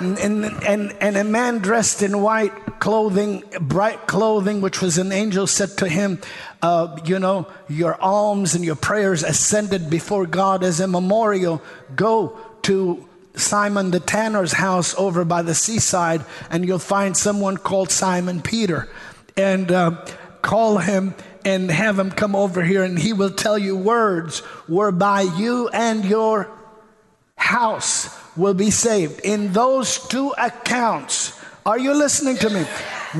And, 0.00 0.18
and, 0.18 0.44
and, 0.64 0.96
and 0.98 1.16
a 1.18 1.24
man 1.24 1.58
dressed 1.58 2.00
in 2.00 2.22
white 2.22 2.80
clothing, 2.80 3.44
bright 3.60 4.06
clothing, 4.06 4.62
which 4.62 4.80
was 4.80 4.96
an 4.96 5.12
angel, 5.12 5.46
said 5.46 5.76
to 5.78 5.88
him, 5.88 6.22
uh, 6.62 6.98
You 7.04 7.18
know, 7.18 7.46
your 7.68 8.00
alms 8.00 8.54
and 8.54 8.64
your 8.64 8.76
prayers 8.76 9.22
ascended 9.22 9.90
before 9.90 10.24
God 10.24 10.64
as 10.64 10.80
a 10.80 10.88
memorial. 10.88 11.60
Go 11.94 12.38
to 12.62 13.07
Simon 13.38 13.90
the 13.90 14.00
tanner's 14.00 14.52
house 14.52 14.94
over 14.96 15.24
by 15.24 15.42
the 15.42 15.54
seaside, 15.54 16.24
and 16.50 16.66
you'll 16.66 16.78
find 16.78 17.16
someone 17.16 17.56
called 17.56 17.90
Simon 17.90 18.42
Peter. 18.42 18.88
And 19.36 19.70
uh, 19.70 20.04
call 20.42 20.78
him 20.78 21.14
and 21.44 21.70
have 21.70 21.98
him 21.98 22.10
come 22.10 22.34
over 22.36 22.62
here 22.62 22.84
and 22.84 22.98
he 22.98 23.12
will 23.12 23.30
tell 23.30 23.58
you 23.58 23.76
words 23.76 24.40
whereby 24.66 25.22
you 25.22 25.68
and 25.68 26.04
your 26.04 26.50
house 27.36 28.16
will 28.36 28.54
be 28.54 28.70
saved. 28.70 29.20
In 29.20 29.52
those 29.52 30.06
two 30.08 30.34
accounts, 30.38 31.38
are 31.64 31.78
you 31.78 31.94
listening 31.94 32.36
to 32.38 32.50
me? 32.50 32.64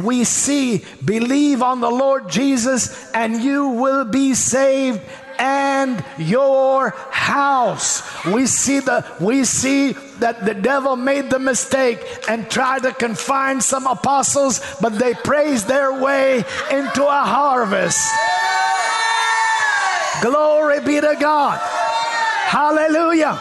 We 0.03 0.25
see, 0.25 0.85
believe 1.05 1.63
on 1.63 1.81
the 1.81 1.91
Lord 1.91 2.29
Jesus 2.29 3.11
and 3.13 3.43
you 3.43 3.69
will 3.69 4.05
be 4.05 4.35
saved 4.35 5.01
and 5.39 6.05
your 6.19 6.91
house. 7.11 8.03
We 8.27 8.47
see 8.47 8.81
the 8.81 9.05
we 9.21 9.45
see 9.45 9.93
that 10.19 10.45
the 10.45 10.55
devil 10.55 10.97
made 10.97 11.31
the 11.31 11.39
mistake 11.39 12.01
and 12.29 12.51
tried 12.51 12.83
to 12.83 12.93
confine 12.93 13.61
some 13.61 13.87
apostles, 13.87 14.61
but 14.81 14.99
they 14.99 15.15
praised 15.15 15.69
their 15.69 16.01
way 16.01 16.45
into 16.71 17.05
a 17.05 17.23
harvest. 17.23 18.01
Glory 20.23 20.81
be 20.81 21.01
to 21.01 21.17
God. 21.21 21.61
Hallelujah. 22.49 23.39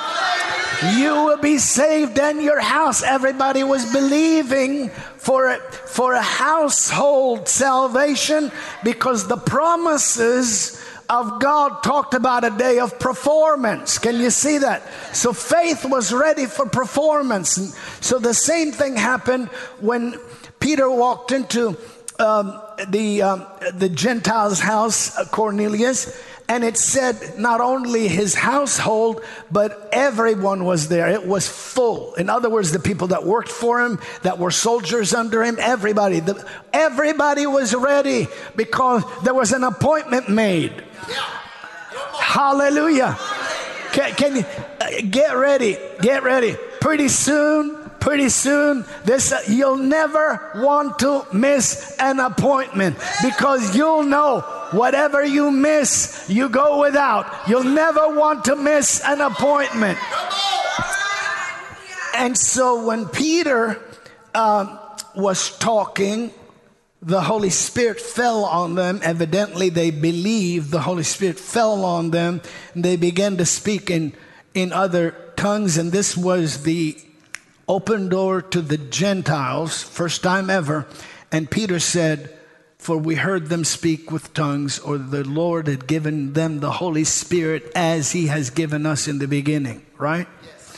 You 0.96 1.24
will 1.24 1.38
be 1.38 1.58
saved 1.58 2.20
and 2.20 2.42
your 2.42 2.60
house. 2.60 3.02
Everybody 3.02 3.64
was 3.64 3.92
believing 3.92 4.90
for 5.18 5.50
a, 5.50 5.60
for 5.60 6.14
a 6.14 6.22
household 6.22 7.50
salvation 7.50 8.52
because 8.84 9.28
the 9.28 9.38
promises 9.38 10.80
of 11.10 11.40
God 11.40 11.84
talked 11.84 12.14
about 12.14 12.44
a 12.44 12.50
day 12.50 12.80
of 12.80 13.00
performance. 13.00 13.98
Can 13.98 14.18
you 14.18 14.30
see 14.30 14.60
that? 14.60 14.84
So 15.16 15.34
faith 15.34 15.86
was 15.86 16.14
ready 16.14 16.46
for 16.46 16.66
performance. 16.66 17.76
So 18.02 18.20
the 18.20 18.34
same 18.34 18.72
thing 18.72 18.96
happened 18.96 19.48
when 19.80 20.16
Peter 20.60 20.90
walked 20.90 21.32
into 21.32 21.78
um, 22.20 22.60
the 22.90 23.22
um, 23.22 23.46
the 23.74 23.90
Gentiles' 23.90 24.60
house, 24.60 25.18
uh, 25.18 25.26
Cornelius, 25.26 26.20
and 26.50 26.64
it 26.64 26.78
said 26.78 27.38
not 27.38 27.62
only 27.62 28.08
his 28.08 28.34
household, 28.34 29.22
but 29.52 29.90
everyone 29.92 30.64
was 30.64 30.88
there. 30.88 31.10
It 31.10 31.28
was 31.28 31.48
full. 31.48 32.14
In 32.16 32.30
other 32.30 32.50
words, 32.50 32.72
the 32.72 32.80
people 32.80 33.08
that 33.08 33.26
worked 33.26 33.50
for 33.50 33.84
him, 33.84 34.00
that 34.24 34.40
were 34.40 34.52
soldiers 34.52 35.14
under 35.14 35.44
him, 35.44 35.58
everybody, 35.60 36.22
the, 36.22 36.44
everybody 36.72 37.46
was 37.46 37.76
ready 37.76 38.28
because 38.56 39.04
there 39.24 39.34
was 39.34 39.52
an 39.52 39.64
appointment 39.64 40.30
made. 40.30 40.84
Hallelujah. 42.20 43.18
Can, 43.92 44.14
can 44.16 44.36
you 44.36 44.46
uh, 44.82 44.88
get 45.10 45.36
ready? 45.36 45.78
Get 46.02 46.24
ready. 46.24 46.56
Pretty 46.80 47.08
soon, 47.08 47.88
pretty 48.00 48.30
soon 48.30 48.86
this 49.04 49.32
uh, 49.32 49.42
you'll 49.50 49.76
never 49.76 50.52
want 50.56 51.00
to 51.00 51.26
miss 51.34 51.96
an 52.00 52.20
appointment 52.20 52.96
because 53.22 53.76
you'll 53.76 54.04
know 54.04 54.40
whatever 54.72 55.26
you 55.26 55.52
miss 55.52 56.26
you 56.30 56.48
go 56.48 56.80
without 56.80 57.26
you'll 57.50 57.64
never 57.64 58.16
want 58.16 58.46
to 58.46 58.56
miss 58.56 59.02
an 59.04 59.20
appointment 59.20 59.98
and 62.16 62.38
so 62.38 62.86
when 62.86 63.06
peter 63.08 63.78
uh, 64.34 64.78
was 65.16 65.58
talking 65.58 66.32
the 67.02 67.22
Holy 67.22 67.50
Spirit 67.50 68.02
fell 68.02 68.44
on 68.46 68.76
them. 68.76 69.00
Evidently, 69.04 69.70
they 69.70 69.92
believed 69.92 70.72
the 70.72 70.82
Holy 70.82 71.04
Spirit 71.04 71.40
fell 71.40 71.86
on 71.86 72.12
them, 72.12 72.42
and 72.74 72.84
they 72.84 72.96
began 72.96 73.38
to 73.38 73.46
speak 73.46 73.90
in, 73.90 74.14
in 74.54 74.74
other 74.74 75.12
tongues. 75.36 75.78
And 75.78 75.92
this 75.92 76.18
was 76.18 76.64
the 76.64 76.98
open 77.68 78.10
door 78.10 78.42
to 78.42 78.62
the 78.62 78.78
Gentiles, 78.78 79.84
first 79.84 80.24
time 80.24 80.50
ever. 80.50 80.88
And 81.32 81.52
Peter 81.52 81.80
said, 81.80 82.36
For 82.80 82.98
we 82.98 83.16
heard 83.16 83.48
them 83.48 83.64
speak 83.64 84.12
with 84.12 84.34
tongues, 84.34 84.80
or 84.80 84.98
the 84.98 85.24
Lord 85.24 85.68
had 85.68 85.86
given 85.86 86.34
them 86.34 86.60
the 86.60 86.72
Holy 86.72 87.04
Spirit 87.04 87.72
as 87.76 88.12
He 88.12 88.28
has 88.28 88.50
given 88.50 88.86
us 88.86 89.08
in 89.08 89.20
the 89.20 89.28
beginning, 89.28 89.86
right? 89.98 90.28
Yes. 90.44 90.78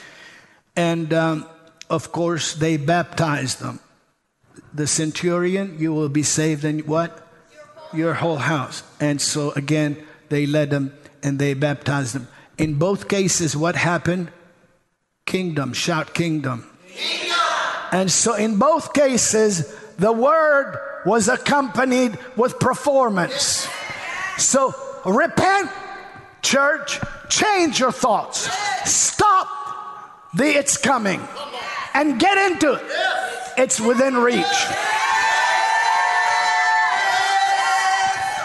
And 0.76 1.14
um, 1.14 1.46
of 1.90 2.12
course, 2.12 2.56
they 2.56 2.76
baptized 2.76 3.62
them 3.62 3.80
the 4.74 4.88
centurion, 4.88 5.78
you 5.80 5.94
will 5.94 6.10
be 6.10 6.24
saved 6.24 6.64
and 6.66 6.86
what? 6.88 7.26
Your 7.94 8.14
whole 8.14 8.38
house. 8.38 8.84
And 9.00 9.22
so 9.22 9.52
again, 9.52 9.98
they 10.30 10.46
led 10.46 10.70
them 10.70 10.94
and 11.24 11.40
they 11.40 11.54
baptized 11.54 12.16
them. 12.16 12.28
In 12.58 12.76
both 12.76 13.08
cases, 13.08 13.56
what 13.56 13.76
happened? 13.76 14.32
Kingdom. 15.26 15.74
Shout 15.74 16.14
kingdom. 16.14 16.70
kingdom. 16.88 17.38
And 17.92 18.12
so 18.12 18.36
in 18.36 18.58
both 18.58 18.94
cases, 18.94 19.76
the 19.98 20.12
word 20.12 20.78
was 21.06 21.28
accompanied 21.28 22.18
with 22.36 22.60
performance. 22.60 23.68
So 24.38 24.74
repent, 25.06 25.70
church, 26.42 27.00
change 27.30 27.80
your 27.80 27.92
thoughts. 27.92 28.50
Stop 28.90 29.48
the 30.34 30.46
it's 30.46 30.78
coming 30.78 31.22
and 31.94 32.20
get 32.20 32.52
into 32.52 32.74
it. 32.74 32.84
It's 33.58 33.80
within 33.80 34.16
reach. 34.16 34.46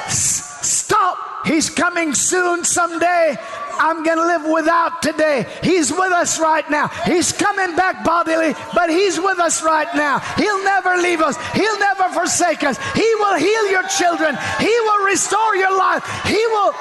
Stop. 0.08 1.46
He's 1.46 1.70
coming 1.70 2.14
soon 2.14 2.64
someday. 2.64 3.36
I'm 3.78 4.02
going 4.02 4.18
to 4.18 4.26
live 4.26 4.50
without 4.50 5.02
today. 5.02 5.46
He's 5.62 5.90
with 5.90 6.12
us 6.12 6.40
right 6.40 6.68
now. 6.70 6.88
He's 7.04 7.32
coming 7.32 7.76
back 7.76 8.04
bodily, 8.04 8.54
but 8.74 8.88
He's 8.88 9.18
with 9.18 9.38
us 9.38 9.62
right 9.62 9.88
now. 9.94 10.20
He'll 10.36 10.62
never 10.64 10.96
leave 10.96 11.20
us, 11.20 11.36
He'll 11.52 11.78
never 11.78 12.08
forsake 12.14 12.62
us. 12.62 12.78
He 12.94 13.14
will 13.16 13.36
heal 13.36 13.70
your 13.70 13.82
children, 13.88 14.36
He 14.60 14.80
will 14.80 15.04
restore 15.04 15.56
your 15.56 15.76
life, 15.76 16.04
He 16.24 16.46
will 16.46 16.72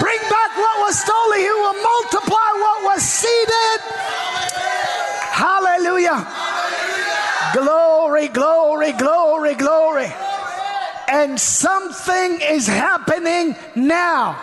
bring 0.00 0.20
back 0.30 0.50
what 0.56 0.76
was 0.86 0.98
stolen, 0.98 1.38
He 1.40 1.50
will 1.50 1.82
multiply 1.82 2.48
what 2.64 2.84
was 2.84 3.02
seeded. 3.02 3.80
Hallelujah. 5.32 6.26
Glory, 7.52 8.28
glory, 8.28 8.92
glory, 8.92 9.54
glory. 9.54 10.12
And 11.08 11.38
something 11.38 12.40
is 12.42 12.66
happening 12.66 13.56
now. 13.74 14.38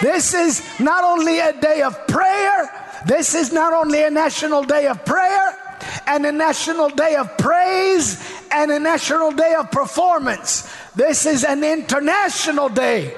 This 0.00 0.34
is 0.34 0.62
not 0.80 1.04
only 1.04 1.38
a 1.38 1.52
day 1.52 1.82
of 1.82 2.06
prayer, 2.08 2.70
this 3.06 3.34
is 3.34 3.52
not 3.52 3.72
only 3.72 4.02
a 4.02 4.10
national 4.10 4.64
day 4.64 4.86
of 4.88 5.04
prayer, 5.04 5.58
and 6.06 6.26
a 6.26 6.32
national 6.32 6.88
day 6.90 7.16
of 7.16 7.36
praise 7.38 8.22
and 8.50 8.70
a 8.70 8.78
national 8.78 9.32
day 9.32 9.54
of 9.54 9.70
performance. 9.70 10.68
This 10.94 11.24
is 11.24 11.42
an 11.42 11.64
international 11.64 12.68
day 12.68 13.16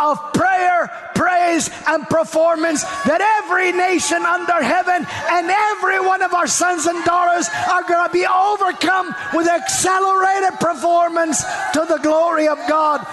of 0.00 0.32
prayer, 0.32 0.86
praise, 1.16 1.68
and 1.88 2.06
performance 2.06 2.84
that 3.10 3.18
every 3.42 3.72
nation 3.72 4.22
under 4.22 4.62
heaven 4.62 5.02
and 5.02 5.50
every 5.50 5.98
one 5.98 6.22
of 6.22 6.32
our 6.32 6.46
sons 6.46 6.86
and 6.86 7.04
daughters 7.04 7.48
are 7.68 7.82
going 7.82 8.06
to 8.06 8.12
be 8.12 8.24
overcome 8.24 9.12
with 9.34 9.48
accelerated 9.48 10.60
performance 10.60 11.42
to 11.74 11.84
the 11.88 11.98
glory 12.02 12.46
of 12.46 12.58
God. 12.68 13.04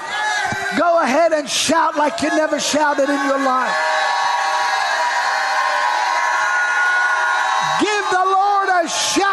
Go 0.78 1.02
ahead 1.02 1.34
and 1.34 1.50
shout 1.50 1.98
like 1.98 2.22
you 2.22 2.30
never 2.30 2.60
shouted 2.60 3.10
in 3.10 3.22
your 3.26 3.42
life. 3.42 3.74
Give 7.82 8.06
the 8.14 8.26
Lord 8.30 8.70
a 8.70 8.88
shout 8.88 9.25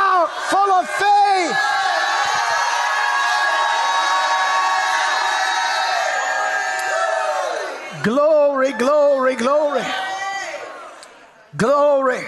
Glory. 11.62 12.24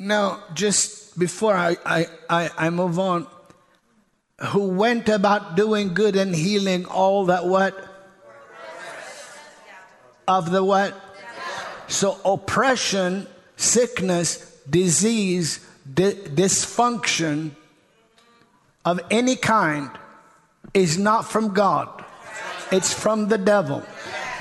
Now, 0.00 0.42
just 0.52 1.16
before 1.16 1.54
I, 1.54 1.76
I, 1.86 2.06
I, 2.28 2.50
I 2.58 2.70
move 2.70 2.98
on, 2.98 3.28
who 4.46 4.66
went 4.66 5.08
about 5.08 5.54
doing 5.54 5.94
good 5.94 6.16
and 6.16 6.34
healing 6.34 6.86
all 6.86 7.26
that 7.26 7.46
what? 7.46 7.78
Of 10.26 10.50
the 10.50 10.64
what? 10.64 10.92
So 11.86 12.18
oppression, 12.24 13.28
sickness, 13.56 14.60
disease, 14.68 15.64
di- 15.86 16.14
dysfunction 16.14 17.52
of 18.84 19.00
any 19.10 19.36
kind 19.36 19.90
is 20.72 20.98
not 20.98 21.22
from 21.22 21.54
God. 21.54 22.04
It's 22.70 22.92
from 22.92 23.28
the 23.28 23.38
devil. 23.38 23.82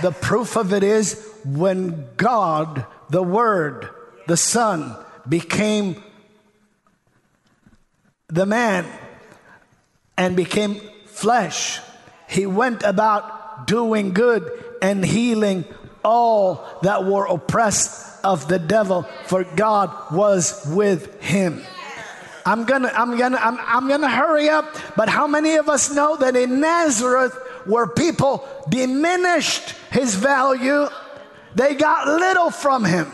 The 0.01 0.11
proof 0.11 0.55
of 0.55 0.73
it 0.73 0.83
is 0.83 1.29
when 1.45 2.07
God, 2.17 2.85
the 3.09 3.23
Word, 3.23 3.89
the 4.27 4.37
Son, 4.37 4.95
became 5.27 6.01
the 8.27 8.45
man 8.45 8.85
and 10.17 10.35
became 10.35 10.81
flesh, 11.05 11.79
he 12.27 12.45
went 12.45 12.83
about 12.83 13.67
doing 13.67 14.13
good 14.13 14.49
and 14.81 15.05
healing 15.05 15.65
all 16.03 16.65
that 16.81 17.05
were 17.05 17.25
oppressed 17.25 18.23
of 18.25 18.47
the 18.47 18.59
devil, 18.59 19.03
for 19.25 19.43
God 19.43 19.91
was 20.11 20.65
with 20.67 21.21
him. 21.21 21.63
I'm 22.45 22.65
gonna, 22.65 22.91
I'm 22.93 23.17
gonna, 23.17 23.37
I'm, 23.37 23.57
I'm 23.59 23.87
gonna 23.87 24.09
hurry 24.09 24.49
up, 24.49 24.65
but 24.95 25.07
how 25.09 25.27
many 25.27 25.55
of 25.55 25.69
us 25.69 25.93
know 25.93 26.17
that 26.17 26.35
in 26.35 26.59
Nazareth, 26.59 27.33
where 27.65 27.87
people 27.87 28.45
diminished 28.69 29.69
his 29.91 30.15
value, 30.15 30.87
they 31.55 31.75
got 31.75 32.07
little 32.07 32.49
from 32.51 32.83
him? 32.83 33.11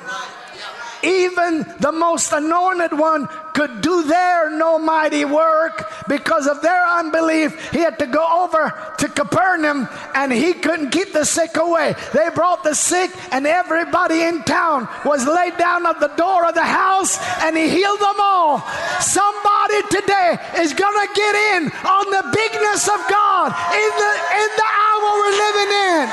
Even 1.03 1.65
the 1.79 1.91
most 1.91 2.31
anointed 2.31 2.97
one 2.97 3.27
could 3.53 3.81
do 3.81 4.03
there 4.03 4.49
no 4.51 4.77
mighty 4.79 5.25
work 5.25 5.91
because 6.07 6.47
of 6.47 6.61
their 6.61 6.87
unbelief. 6.87 7.71
He 7.71 7.79
had 7.79 7.99
to 7.99 8.07
go 8.07 8.43
over 8.43 8.73
to 8.97 9.07
Capernaum 9.07 9.87
and 10.15 10.31
he 10.31 10.53
couldn't 10.53 10.91
keep 10.91 11.13
the 11.13 11.25
sick 11.25 11.57
away. 11.57 11.95
They 12.13 12.29
brought 12.29 12.63
the 12.63 12.73
sick, 12.73 13.11
and 13.31 13.47
everybody 13.47 14.21
in 14.21 14.43
town 14.43 14.87
was 15.05 15.25
laid 15.25 15.57
down 15.57 15.85
at 15.85 15.99
the 15.99 16.11
door 16.15 16.45
of 16.45 16.55
the 16.55 16.63
house 16.63 17.17
and 17.43 17.55
he 17.55 17.69
healed 17.69 17.99
them 17.99 18.19
all. 18.19 18.59
Somebody 18.99 19.81
today 19.89 20.37
is 20.57 20.73
going 20.73 21.07
to 21.07 21.13
get 21.13 21.35
in 21.55 21.71
on 21.85 22.05
the 22.11 22.23
bigness 22.35 22.87
of 22.87 22.99
God 23.09 23.51
in 23.71 23.91
the, 24.01 24.11
in 24.39 24.49
the 24.55 24.69
hour 24.83 25.07
we're 25.19 25.37
living 25.47 25.71
in. 25.71 26.05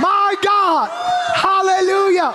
My 0.00 0.34
God. 0.42 0.90
Hallelujah. 1.34 2.34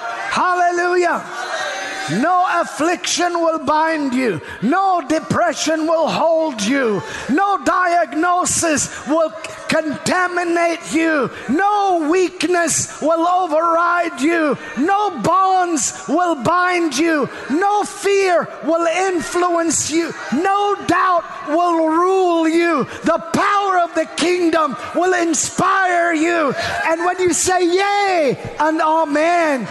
No 2.11 2.45
affliction 2.61 3.33
will 3.33 3.59
bind 3.59 4.13
you. 4.13 4.41
No 4.61 5.01
depression 5.07 5.87
will 5.87 6.09
hold 6.09 6.61
you. 6.61 7.01
No 7.29 7.63
diagnosis 7.63 9.07
will 9.07 9.31
contaminate 9.69 10.93
you. 10.93 11.29
No 11.49 12.09
weakness 12.11 13.01
will 13.01 13.25
override 13.27 14.19
you. 14.19 14.57
No 14.77 15.21
bonds 15.21 16.03
will 16.09 16.35
bind 16.43 16.97
you. 16.97 17.29
No 17.49 17.83
fear 17.83 18.47
will 18.63 18.85
influence 18.85 19.89
you. 19.89 20.13
No 20.33 20.75
doubt 20.87 21.23
will 21.47 21.87
rule 21.87 22.47
you. 22.47 22.83
The 23.03 23.23
power 23.33 23.79
of 23.79 23.95
the 23.95 24.05
kingdom 24.17 24.75
will 24.95 25.13
inspire 25.13 26.13
you. 26.13 26.53
And 26.85 27.05
when 27.05 27.19
you 27.19 27.33
say 27.33 27.65
yay 27.65 28.37
and 28.59 28.81
amen, 28.81 29.67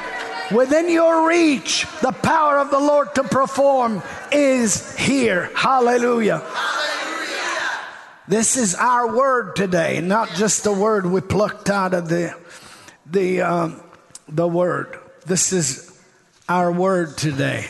within 0.51 0.89
your 0.89 1.29
reach, 1.29 1.87
the 2.03 2.13
power 2.13 2.59
of 2.59 2.71
the 2.71 2.79
Lord 2.79 3.15
to 3.15 3.25
perform 3.25 4.03
is 4.33 4.97
here. 4.97 5.51
Hallelujah. 5.55 6.39
Hallelujah. 6.39 6.91
This 8.29 8.57
is 8.57 8.75
our 8.75 9.15
word 9.17 9.57
today, 9.57 10.01
not 10.01 10.31
just 10.31 10.65
the 10.65 10.73
word 10.73 11.07
we 11.07 11.21
plucked 11.21 11.71
out 11.71 11.95
of 11.95 12.09
the 12.09 12.35
the 13.07 13.41
um, 13.41 13.81
the 14.29 14.47
word. 14.47 14.99
This 15.27 15.53
is 15.53 16.01
our 16.49 16.71
word 16.71 17.17
today. 17.19 17.67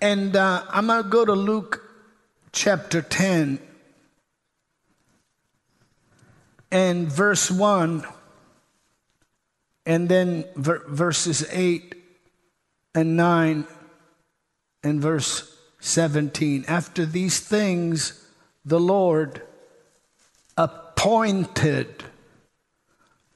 And 0.00 0.36
uh, 0.36 0.62
I'm 0.70 0.86
going 0.86 1.02
to 1.02 1.08
go 1.08 1.24
to 1.24 1.32
Luke 1.32 1.82
chapter 2.52 3.02
10 3.02 3.58
and 6.70 7.10
verse 7.10 7.50
1, 7.50 8.04
and 9.86 10.08
then 10.08 10.44
ver- 10.54 10.84
verses 10.86 11.46
8 11.50 11.94
and 12.94 13.16
9 13.16 13.66
and 14.84 15.00
verse 15.00 15.56
17. 15.80 16.64
After 16.68 17.04
these 17.04 17.40
things, 17.40 18.24
the 18.64 18.78
Lord 18.78 19.42
appointed 20.56 22.04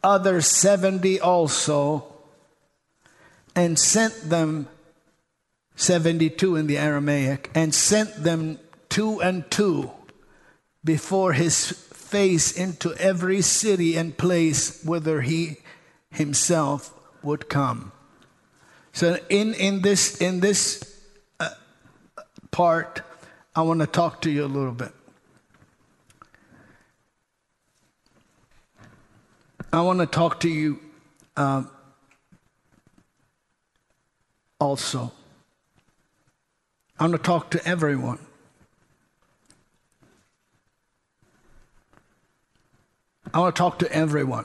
other 0.05 0.41
70 0.41 1.21
also 1.21 2.07
and 3.55 3.79
sent 3.79 4.29
them 4.29 4.69
72 5.77 6.57
in 6.57 6.67
the 6.67 6.79
Aramaic, 6.79 7.51
and 7.55 7.75
sent 7.75 8.23
them 8.23 8.59
two 8.89 9.21
and 9.21 9.51
two 9.51 9.91
before 10.85 11.33
his 11.33 11.71
face 11.71 12.53
into 12.53 12.95
every 12.95 13.41
city 13.41 13.97
and 13.97 14.17
place 14.17 14.83
whither 14.85 15.23
he 15.23 15.57
himself 16.11 16.93
would 17.23 17.49
come. 17.49 17.93
So 18.93 19.17
in, 19.31 19.55
in 19.55 19.81
this 19.81 20.21
in 20.21 20.41
this 20.41 21.01
uh, 21.41 21.49
part, 22.51 23.01
I 23.57 23.63
want 23.63 23.81
to 23.81 23.87
talk 23.87 24.21
to 24.23 24.31
you 24.31 24.45
a 24.45 24.47
little 24.47 24.73
bit. 24.73 24.93
I 29.73 29.81
want 29.81 30.01
to 30.01 30.07
talk 30.07 30.41
to 30.41 30.51
you 30.51 30.81
um, 31.35 31.71
also. 34.61 35.13
I 37.03 37.07
want 37.07 37.21
to 37.21 37.27
talk 37.27 37.51
to 37.51 37.67
everyone. 37.67 38.21
I 43.35 43.41
want 43.41 43.57
to 43.57 43.59
talk 43.59 43.81
to 43.81 43.93
everyone. 43.93 44.45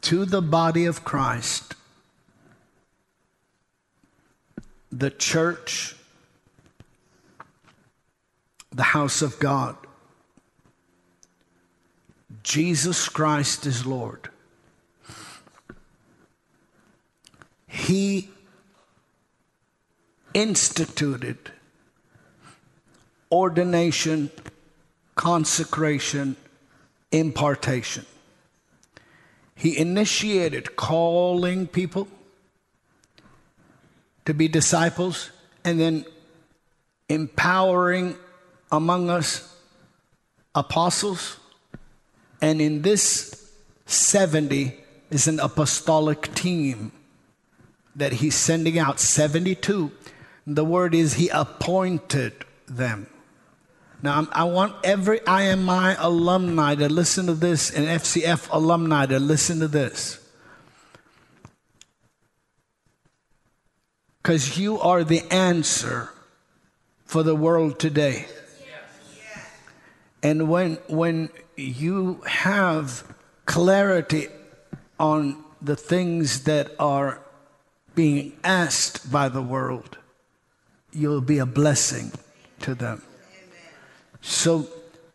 To 0.00 0.24
the 0.24 0.42
body 0.42 0.86
of 0.86 1.04
Christ, 1.04 1.76
the 4.90 5.08
church, 5.08 5.94
the 8.72 8.82
house 8.82 9.22
of 9.22 9.38
God. 9.38 9.76
Jesus 12.42 13.08
Christ 13.08 13.66
is 13.66 13.86
Lord. 13.86 14.30
He 17.68 18.31
instituted 20.34 21.38
ordination, 23.30 24.30
consecration, 25.14 26.36
impartation. 27.10 28.04
He 29.54 29.78
initiated 29.78 30.76
calling 30.76 31.66
people 31.66 32.08
to 34.24 34.34
be 34.34 34.48
disciples 34.48 35.30
and 35.64 35.80
then 35.80 36.04
empowering 37.08 38.16
among 38.70 39.10
us 39.10 39.56
apostles. 40.54 41.38
And 42.40 42.60
in 42.60 42.82
this 42.82 43.50
70 43.86 44.76
is 45.10 45.28
an 45.28 45.40
apostolic 45.40 46.34
team 46.34 46.92
that 47.94 48.14
he's 48.14 48.34
sending 48.34 48.78
out 48.78 48.98
72. 48.98 49.90
The 50.46 50.64
word 50.64 50.94
is 50.94 51.14
he 51.14 51.28
appointed 51.28 52.32
them. 52.66 53.06
Now, 54.02 54.26
I 54.32 54.44
want 54.44 54.74
every 54.82 55.20
IMI 55.20 55.94
alumni 55.98 56.74
to 56.74 56.88
listen 56.88 57.26
to 57.26 57.34
this 57.34 57.70
and 57.70 57.86
FCF 57.86 58.48
alumni 58.50 59.06
to 59.06 59.20
listen 59.20 59.60
to 59.60 59.68
this. 59.68 60.18
Because 64.20 64.58
you 64.58 64.80
are 64.80 65.04
the 65.04 65.22
answer 65.30 66.10
for 67.04 67.22
the 67.22 67.36
world 67.36 67.78
today. 67.78 68.26
And 70.22 70.48
when, 70.48 70.76
when 70.88 71.30
you 71.56 72.22
have 72.26 73.04
clarity 73.46 74.28
on 74.98 75.44
the 75.60 75.76
things 75.76 76.44
that 76.44 76.72
are 76.78 77.20
being 77.94 78.32
asked 78.42 79.10
by 79.12 79.28
the 79.28 79.42
world, 79.42 79.98
you'll 80.92 81.20
be 81.20 81.38
a 81.38 81.46
blessing 81.46 82.12
to 82.60 82.74
them. 82.74 83.02
So, 84.20 84.68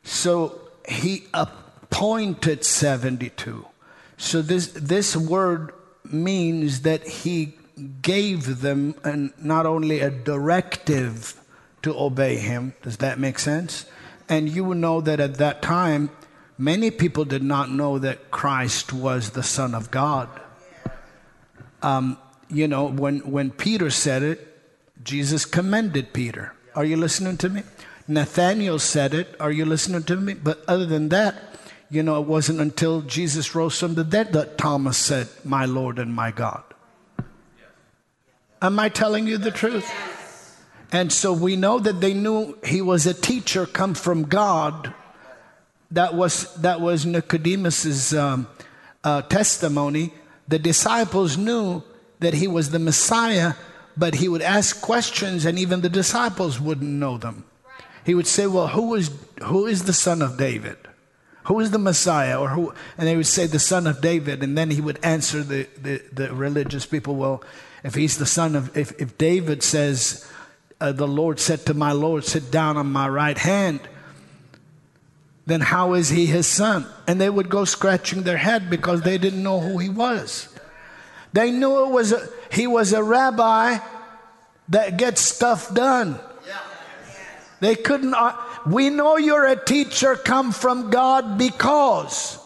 so 0.04 0.60
he 0.88 1.28
appointed 1.34 2.66
72. 2.66 3.66
So 4.18 4.42
this, 4.42 4.68
this 4.68 5.16
word 5.16 5.74
means 6.04 6.82
that 6.82 7.08
he 7.08 7.54
gave 8.02 8.62
them 8.62 8.96
an, 9.04 9.34
not 9.38 9.66
only 9.66 10.00
a 10.00 10.10
directive 10.10 11.40
to 11.84 11.98
obey 11.98 12.38
him. 12.38 12.74
Does 12.82 12.98
that 12.98 13.20
make 13.20 13.40
sense? 13.40 13.86
And 14.28 14.50
you 14.50 14.64
will 14.64 14.76
know 14.76 15.00
that 15.02 15.20
at 15.20 15.36
that 15.36 15.62
time, 15.62 16.10
many 16.58 16.92
people 16.92 17.24
did 17.24 17.44
not 17.44 17.72
know 17.72 18.00
that 18.00 18.32
Christ 18.32 18.92
was 18.92 19.32
the 19.32 19.44
Son 19.44 19.76
of 19.76 19.92
God. 19.92 20.28
Um, 21.82 22.18
you 22.50 22.68
know, 22.68 22.86
when, 22.86 23.20
when 23.20 23.52
Peter 23.52 23.90
said 23.90 24.24
it, 24.24 24.47
Jesus 25.08 25.46
commended 25.46 26.12
Peter. 26.12 26.54
Are 26.76 26.84
you 26.84 26.98
listening 26.98 27.38
to 27.38 27.48
me? 27.48 27.64
Nathaniel 28.10 28.78
said 28.78 29.14
it. 29.14 29.38
Are 29.40 29.54
you 29.54 29.64
listening 29.64 30.04
to 30.04 30.18
me? 30.18 30.34
But 30.34 30.62
other 30.68 30.86
than 30.86 31.08
that, 31.10 31.34
you 31.90 32.04
know, 32.04 32.22
it 32.22 32.28
wasn't 32.28 32.60
until 32.60 33.00
Jesus 33.04 33.56
rose 33.56 33.80
from 33.80 33.96
the 33.96 34.04
dead 34.04 34.34
that 34.34 34.58
Thomas 34.58 34.98
said, 34.98 35.30
My 35.46 35.64
Lord 35.64 35.98
and 35.98 36.14
my 36.14 36.32
God. 36.32 36.62
Am 38.62 38.78
I 38.80 38.90
telling 38.90 39.28
you 39.28 39.38
the 39.38 39.50
truth? 39.50 39.90
And 40.92 41.14
so 41.14 41.32
we 41.32 41.56
know 41.56 41.80
that 41.80 42.02
they 42.02 42.14
knew 42.14 42.58
he 42.66 42.82
was 42.82 43.06
a 43.06 43.14
teacher 43.14 43.66
come 43.66 43.94
from 43.94 44.24
God. 44.24 44.94
That 45.92 46.16
was, 46.16 46.54
that 46.56 46.82
was 46.82 47.06
Nicodemus's 47.06 48.14
um, 48.14 48.50
uh, 49.06 49.22
testimony. 49.22 50.14
The 50.50 50.60
disciples 50.60 51.38
knew 51.38 51.84
that 52.20 52.34
he 52.34 52.50
was 52.50 52.72
the 52.72 52.80
Messiah, 52.80 53.54
but 53.98 54.16
he 54.16 54.30
would 54.30 54.42
ask 54.42 54.80
questions 54.82 55.46
and 55.46 55.58
even 55.58 55.82
the 55.82 55.90
disciples 55.90 56.60
wouldn't 56.60 56.90
know 56.90 57.18
them. 57.18 57.46
He 58.06 58.14
would 58.14 58.28
say, 58.28 58.48
Well, 58.48 58.70
who 58.70 58.94
is, 58.96 59.12
who 59.44 59.66
is 59.66 59.84
the 59.84 59.94
son 59.94 60.22
of 60.22 60.38
David? 60.38 60.78
Who 61.46 61.60
is 61.60 61.72
the 61.72 61.80
Messiah? 61.80 62.40
Or 62.40 62.50
who? 62.50 62.74
And 62.98 63.08
they 63.08 63.16
would 63.16 63.28
say, 63.28 63.48
The 63.48 63.60
son 63.60 63.88
of 63.88 64.02
David. 64.02 64.44
And 64.44 64.58
then 64.58 64.72
he 64.72 64.82
would 64.82 65.00
answer 65.04 65.44
the, 65.44 65.68
the, 65.82 66.02
the 66.14 66.34
religious 66.34 66.86
people, 66.86 67.16
Well, 67.16 67.44
if 67.84 67.96
he's 67.96 68.18
the 68.18 68.26
son 68.26 68.56
of, 68.56 68.76
if, 68.78 68.94
if 69.02 69.18
David 69.18 69.64
says, 69.64 70.30
uh, 70.80 70.92
The 70.92 71.08
Lord 71.08 71.40
said 71.40 71.66
to 71.66 71.74
my 71.74 71.92
Lord, 71.92 72.24
Sit 72.24 72.52
down 72.52 72.78
on 72.78 72.92
my 72.92 73.10
right 73.10 73.38
hand, 73.38 73.82
then 75.46 75.62
how 75.62 75.94
is 75.94 76.10
he 76.10 76.26
his 76.26 76.46
son? 76.46 76.86
And 77.08 77.20
they 77.20 77.30
would 77.30 77.50
go 77.50 77.66
scratching 77.66 78.24
their 78.24 78.38
head 78.38 78.70
because 78.70 79.02
they 79.02 79.18
didn't 79.18 79.44
know 79.44 79.62
who 79.62 79.78
he 79.80 79.90
was. 79.90 80.54
They 81.34 81.52
knew 81.52 81.86
it 81.86 81.90
was 81.92 82.12
a, 82.12 82.28
he 82.52 82.68
was 82.68 82.94
a 82.94 83.04
rabbi 83.04 83.78
that 84.70 84.98
gets 84.98 85.22
stuff 85.22 85.74
done. 85.74 86.20
They 87.60 87.76
couldn't. 87.76 88.14
Uh, 88.14 88.36
we 88.66 88.90
know 88.90 89.18
you're 89.18 89.48
a 89.48 89.56
teacher 89.56 90.16
come 90.16 90.52
from 90.52 90.90
God 90.90 91.38
because 91.38 92.40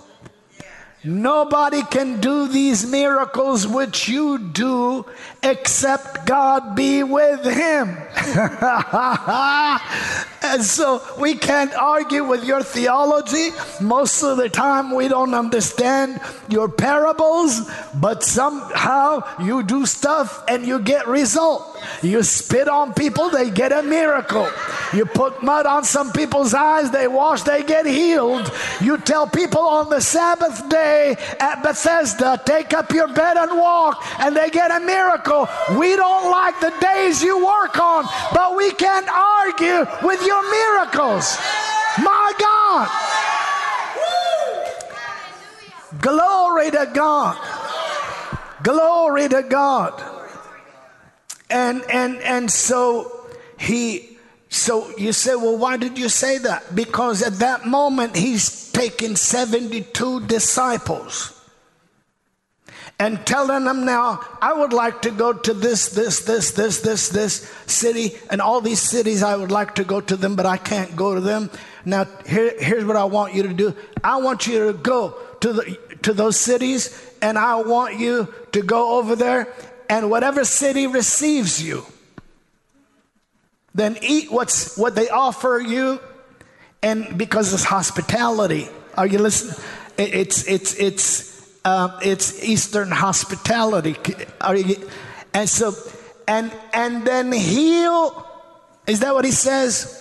nobody 1.04 1.84
can 1.84 2.22
do 2.22 2.48
these 2.48 2.86
miracles 2.86 3.68
which 3.68 4.08
you 4.08 4.38
do 4.38 5.06
except 5.44 6.26
God 6.26 6.76
be 6.76 7.04
with 7.04 7.44
him. 7.44 7.98
and 10.44 10.64
so 10.64 11.02
we 11.20 11.36
can't 11.36 11.74
argue 11.74 12.24
with 12.24 12.44
your 12.44 12.62
theology. 12.62 13.50
Most 13.82 14.22
of 14.22 14.38
the 14.38 14.50
time 14.50 14.94
we 14.94 15.08
don't 15.08 15.34
understand 15.34 16.22
your 16.48 16.70
parables, 16.70 17.70
but 17.96 18.24
somehow 18.24 19.24
you 19.42 19.64
do 19.64 19.86
stuff 19.86 20.44
and 20.48 20.66
you 20.66 20.80
get 20.80 21.08
result. 21.08 21.68
You 22.04 22.22
spit 22.22 22.68
on 22.68 22.94
people, 22.94 23.32
they 23.32 23.50
get 23.50 23.72
a 23.72 23.82
miracle. 23.82 24.48
You 24.94 25.06
put 25.06 25.42
mud 25.42 25.66
on 25.66 25.84
some 25.84 26.12
people's 26.12 26.54
eyes, 26.54 26.92
they 26.92 27.08
wash, 27.08 27.42
they 27.44 27.64
get 27.64 27.88
healed. 27.88 28.52
You 28.80 29.00
tell 29.00 29.26
people 29.26 29.62
on 29.62 29.90
the 29.90 30.02
Sabbath 30.02 30.70
day 30.70 31.16
at 31.40 31.64
Bethesda, 31.64 32.40
take 32.46 32.74
up 32.74 32.92
your 32.92 33.08
bed 33.08 33.38
and 33.38 33.58
walk, 33.58 34.04
and 34.20 34.36
they 34.36 34.50
get 34.50 34.70
a 34.70 34.86
miracle. 34.86 35.31
We 35.78 35.96
don't 35.96 36.30
like 36.30 36.60
the 36.60 36.74
days 36.82 37.24
you 37.24 37.38
work 37.38 37.80
on, 37.80 38.06
but 38.34 38.56
we 38.58 38.72
can't 38.72 39.08
argue 39.08 39.86
with 40.04 40.26
your 40.26 40.44
miracles. 40.52 41.38
My 42.00 42.34
God. 42.38 42.90
Glory 46.02 46.72
to 46.72 46.92
God. 46.94 47.38
Glory 48.64 49.30
to 49.30 49.44
God. 49.44 50.04
And 51.50 51.84
and 51.90 52.18
and 52.18 52.52
so 52.52 53.28
he 53.58 54.18
so 54.50 54.92
you 54.98 55.14
say, 55.14 55.36
well, 55.36 55.58
why 55.58 55.78
did 55.78 55.98
you 55.98 56.10
say 56.10 56.38
that? 56.40 56.76
Because 56.76 57.22
at 57.22 57.40
that 57.40 57.66
moment 57.66 58.16
he's 58.18 58.72
taken 58.72 59.16
72 59.16 60.28
disciples 60.28 61.41
and 63.02 63.26
telling 63.26 63.64
them 63.64 63.84
now, 63.84 64.24
I 64.44 64.54
would 64.54 64.74
like 64.74 65.02
to 65.02 65.10
go 65.10 65.34
to 65.34 65.54
this, 65.56 65.90
this, 65.90 66.20
this, 66.20 66.52
this, 66.52 66.82
this, 66.82 67.10
this 67.10 67.52
city, 67.66 68.12
and 68.30 68.40
all 68.40 68.62
these 68.62 68.80
cities 68.80 69.24
I 69.24 69.36
would 69.36 69.50
like 69.50 69.74
to 69.76 69.84
go 69.84 70.02
to 70.02 70.16
them, 70.16 70.36
but 70.36 70.46
I 70.46 70.58
can't 70.58 70.96
go 70.96 71.16
to 71.16 71.20
them. 71.20 71.50
Now, 71.84 72.06
here, 72.28 72.54
here's 72.60 72.86
what 72.86 72.96
I 72.96 73.06
want 73.06 73.34
you 73.34 73.42
to 73.42 73.54
do 73.56 73.76
I 74.04 74.18
want 74.18 74.46
you 74.46 74.68
to 74.68 74.74
go 74.74 75.18
to, 75.40 75.52
the, 75.52 75.80
to 76.04 76.14
those 76.14 76.40
cities, 76.40 77.12
and 77.24 77.40
I 77.40 77.56
want 77.56 77.98
you 77.98 78.32
to 78.52 78.62
go 78.62 79.00
over 79.00 79.16
there, 79.16 79.52
and 79.90 80.12
whatever 80.12 80.46
city 80.46 80.86
receives 80.86 81.60
you, 81.60 81.84
then 83.74 83.98
eat 84.04 84.32
what's, 84.32 84.78
what 84.78 84.94
they 84.94 85.10
offer 85.10 85.58
you, 85.58 86.00
and 86.84 87.18
because 87.18 87.52
it's 87.52 87.64
hospitality. 87.64 88.70
Are 88.96 89.08
you 89.08 89.18
listening? 89.18 89.56
It's, 89.98 90.48
it's, 90.48 90.76
it's, 90.76 91.31
um, 91.64 91.94
it's 92.02 92.44
Eastern 92.44 92.90
hospitality. 92.90 93.96
And 95.34 95.48
so, 95.48 95.74
and 96.28 96.52
and 96.74 97.06
then 97.06 97.32
heal. 97.32 98.28
Is 98.88 99.02
that 99.02 99.14
what 99.14 99.26
he 99.26 99.32
says? 99.32 99.98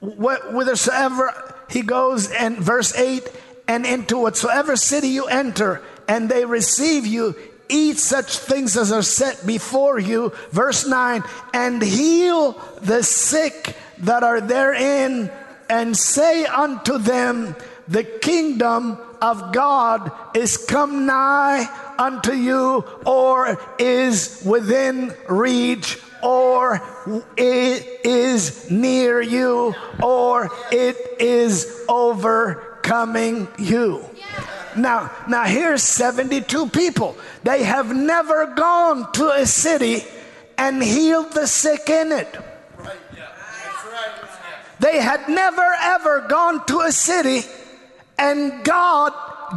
Whithersoever 0.00 1.54
he 1.70 1.82
goes, 1.82 2.30
and 2.30 2.58
verse 2.58 2.94
eight, 2.96 3.30
and 3.66 3.86
into 3.86 4.18
whatsoever 4.18 4.76
city 4.76 5.08
you 5.08 5.26
enter, 5.26 5.82
and 6.06 6.28
they 6.28 6.44
receive 6.44 7.06
you, 7.06 7.34
eat 7.68 7.98
such 7.98 8.38
things 8.38 8.76
as 8.76 8.92
are 8.92 9.02
set 9.02 9.46
before 9.46 9.98
you. 9.98 10.32
Verse 10.50 10.86
9, 10.86 11.22
and 11.52 11.82
heal 11.82 12.52
the 12.80 13.02
sick 13.02 13.76
that 13.98 14.22
are 14.22 14.40
therein, 14.40 15.30
and 15.68 15.96
say 15.96 16.46
unto 16.46 16.98
them, 16.98 17.54
The 17.86 18.04
kingdom 18.04 18.98
of 19.20 19.52
God 19.52 20.10
is 20.34 20.56
come 20.56 21.06
nigh 21.06 21.66
unto 21.98 22.32
you, 22.32 22.84
or 23.04 23.58
is 23.78 24.42
within 24.46 25.14
reach, 25.28 25.98
or 26.22 26.80
it 27.36 28.00
is 28.04 28.70
near 28.70 29.20
you, 29.20 29.74
or 30.02 30.50
it 30.70 30.96
is 31.20 31.84
overcoming 31.88 33.48
you. 33.58 34.04
Now, 34.76 35.10
now 35.28 35.44
here's 35.44 35.82
72 35.82 36.68
people. 36.68 37.16
They 37.42 37.64
have 37.64 37.94
never 37.94 38.54
gone 38.54 39.10
to 39.12 39.30
a 39.30 39.46
city 39.46 40.04
and 40.56 40.82
healed 40.82 41.32
the 41.32 41.46
sick 41.46 41.88
in 41.88 42.12
it. 42.12 42.36
They 44.80 45.00
had 45.00 45.28
never 45.28 45.66
ever 45.80 46.26
gone 46.28 46.64
to 46.66 46.80
a 46.80 46.92
city 46.92 47.42
and 48.18 48.64
God 48.64 49.12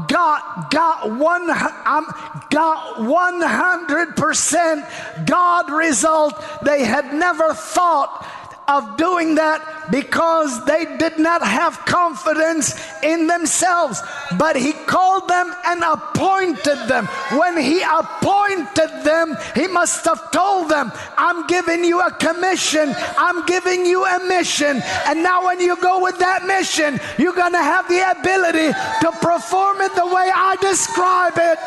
got 0.07 0.71
got 0.71 1.11
one 1.11 1.49
um, 1.49 2.05
got 2.49 3.01
100 3.01 4.15
percent 4.15 4.85
God 5.25 5.69
result. 5.71 6.33
They 6.63 6.85
had 6.85 7.13
never 7.13 7.53
thought 7.53 8.25
of 8.67 8.97
doing 8.97 9.35
that 9.35 9.89
because 9.91 10.65
they 10.65 10.85
did 10.97 11.19
not 11.19 11.41
have 11.41 11.77
confidence 11.85 12.79
in 13.03 13.27
themselves. 13.27 14.01
But 14.37 14.55
he 14.55 14.73
called 14.73 15.27
them 15.27 15.53
and 15.65 15.83
appointed 15.83 16.87
them. 16.87 17.05
When 17.35 17.57
he 17.59 17.81
appointed 17.81 19.03
them, 19.03 19.35
he 19.55 19.67
must 19.67 20.05
have 20.05 20.31
told 20.31 20.69
them, 20.69 20.91
I'm 21.17 21.47
giving 21.47 21.83
you 21.83 21.99
a 22.01 22.11
commission, 22.11 22.93
I'm 23.17 23.45
giving 23.45 23.85
you 23.85 24.05
a 24.05 24.19
mission. 24.27 24.81
And 25.05 25.23
now, 25.23 25.45
when 25.45 25.59
you 25.59 25.75
go 25.77 26.01
with 26.01 26.17
that 26.19 26.45
mission, 26.45 26.99
you're 27.17 27.33
going 27.33 27.53
to 27.53 27.63
have 27.63 27.87
the 27.89 27.99
ability 28.11 28.71
to 29.01 29.11
perform 29.19 29.81
it 29.81 29.93
the 29.95 30.05
way 30.05 30.31
I 30.33 30.55
describe 30.61 31.33
it. 31.37 31.59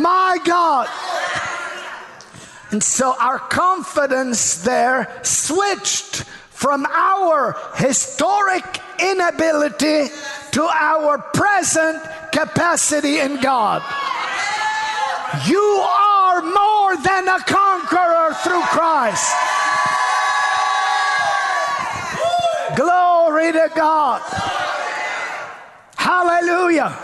My 0.00 0.38
God. 0.44 0.88
And 2.72 2.82
so 2.82 3.14
our 3.20 3.38
confidence 3.38 4.62
there 4.62 5.20
switched 5.22 6.24
from 6.50 6.86
our 6.86 7.54
historic 7.76 8.64
inability 8.98 10.08
to 10.52 10.62
our 10.62 11.18
present 11.18 12.02
capacity 12.32 13.20
in 13.20 13.40
God. 13.42 13.82
You 15.46 15.60
are 15.60 16.40
more 16.40 16.96
than 16.96 17.28
a 17.28 17.40
conqueror 17.40 18.34
through 18.42 18.62
Christ. 18.62 19.34
Glory 22.74 23.52
to 23.52 23.70
God. 23.74 24.22
Hallelujah. 25.96 26.96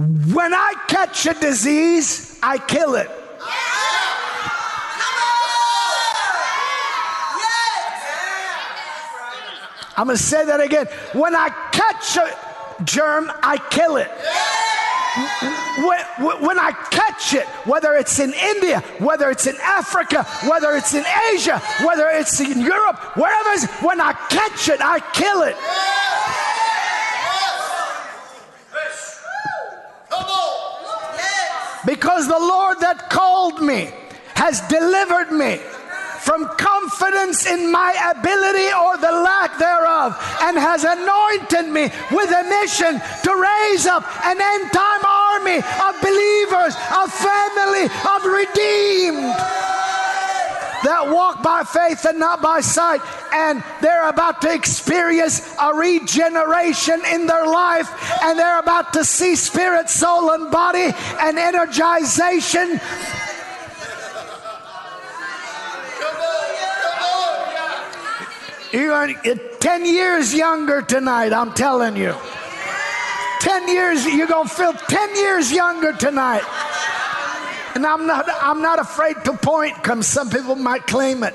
When 0.00 0.54
I 0.54 0.72
catch 0.88 1.26
a 1.26 1.34
disease, 1.34 2.38
I 2.42 2.56
kill 2.56 2.94
it. 2.94 3.10
I'm 9.98 10.06
going 10.06 10.16
to 10.16 10.22
say 10.22 10.46
that 10.46 10.60
again. 10.60 10.86
When 11.12 11.36
I 11.36 11.50
catch 11.72 12.16
a 12.16 12.84
germ, 12.84 13.30
I 13.42 13.58
kill 13.68 13.96
it. 13.96 14.08
When, 15.84 16.42
when, 16.46 16.58
I 16.58 16.72
catch 16.90 17.34
it, 17.34 17.44
whether 17.66 17.94
it's 17.96 18.18
in 18.18 18.32
India, 18.32 18.80
whether 19.00 19.28
it's 19.28 19.46
in 19.46 19.56
Africa, 19.60 20.24
whether 20.48 20.76
it's 20.76 20.94
in 20.94 21.04
Asia, 21.34 21.58
whether 21.84 22.08
it's 22.08 22.40
in 22.40 22.60
Europe, 22.60 23.18
wherever 23.18 23.50
it's, 23.50 23.66
when 23.82 24.00
I 24.00 24.12
catch 24.30 24.70
it, 24.70 24.80
I 24.80 25.00
kill 25.12 25.42
it. 25.42 25.56
Because 31.86 32.26
the 32.26 32.38
Lord 32.38 32.80
that 32.80 33.08
called 33.10 33.60
me 33.62 33.90
has 34.34 34.60
delivered 34.68 35.32
me 35.32 35.56
from 36.20 36.44
confidence 36.58 37.46
in 37.46 37.72
my 37.72 37.96
ability 38.12 38.68
or 38.76 38.96
the 39.00 39.10
lack 39.24 39.56
thereof 39.58 40.12
and 40.42 40.56
has 40.58 40.84
anointed 40.84 41.72
me 41.72 41.88
with 42.12 42.30
a 42.30 42.44
mission 42.60 43.00
to 43.24 43.30
raise 43.32 43.86
up 43.86 44.04
an 44.26 44.36
end 44.36 44.72
time 44.72 45.04
army 45.04 45.58
of 45.64 45.92
believers, 46.04 46.76
of 46.92 47.08
family, 47.08 47.88
of 47.88 48.20
redeemed 48.28 49.32
that 50.84 51.08
walk 51.08 51.42
by 51.42 51.62
faith 51.62 52.04
and 52.04 52.18
not 52.18 52.40
by 52.40 52.60
sight, 52.60 53.00
and 53.32 53.62
they're 53.80 54.08
about 54.08 54.40
to 54.42 54.52
experience 54.52 55.54
a 55.60 55.74
regeneration 55.74 57.00
in 57.12 57.26
their 57.26 57.46
life, 57.46 57.88
and 58.22 58.38
they're 58.38 58.58
about 58.58 58.92
to 58.94 59.04
see 59.04 59.36
spirit, 59.36 59.90
soul, 59.90 60.30
and 60.32 60.50
body 60.50 60.92
and 61.20 61.38
energization. 61.38 62.80
You're 68.72 69.14
10 69.60 69.84
years 69.84 70.32
younger 70.32 70.80
tonight, 70.80 71.32
I'm 71.32 71.52
telling 71.52 71.96
you. 71.96 72.14
10 73.40 73.68
years, 73.68 74.06
you're 74.06 74.28
going 74.28 74.46
to 74.46 74.54
feel 74.54 74.72
10 74.72 75.16
years 75.16 75.50
younger 75.50 75.92
tonight. 75.92 76.42
And 77.74 77.86
I'm 77.86 78.06
not, 78.06 78.28
I'm 78.42 78.62
not 78.62 78.78
afraid 78.78 79.16
to 79.24 79.32
point 79.34 79.76
because 79.76 80.06
some 80.06 80.30
people 80.30 80.56
might 80.56 80.86
claim 80.86 81.22
it. 81.22 81.34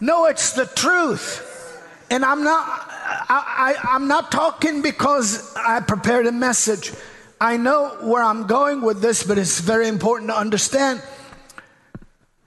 No, 0.00 0.26
it's 0.26 0.52
the 0.52 0.64
truth. 0.66 1.46
And 2.10 2.24
I'm 2.24 2.42
not, 2.42 2.66
I, 2.66 3.76
I, 3.78 3.94
I'm 3.94 4.08
not 4.08 4.32
talking 4.32 4.82
because 4.82 5.54
I 5.56 5.80
prepared 5.80 6.26
a 6.26 6.32
message. 6.32 6.92
I 7.40 7.56
know 7.56 7.96
where 8.00 8.22
I'm 8.22 8.46
going 8.46 8.80
with 8.80 9.00
this, 9.00 9.22
but 9.22 9.38
it's 9.38 9.60
very 9.60 9.88
important 9.88 10.30
to 10.30 10.36
understand. 10.36 11.02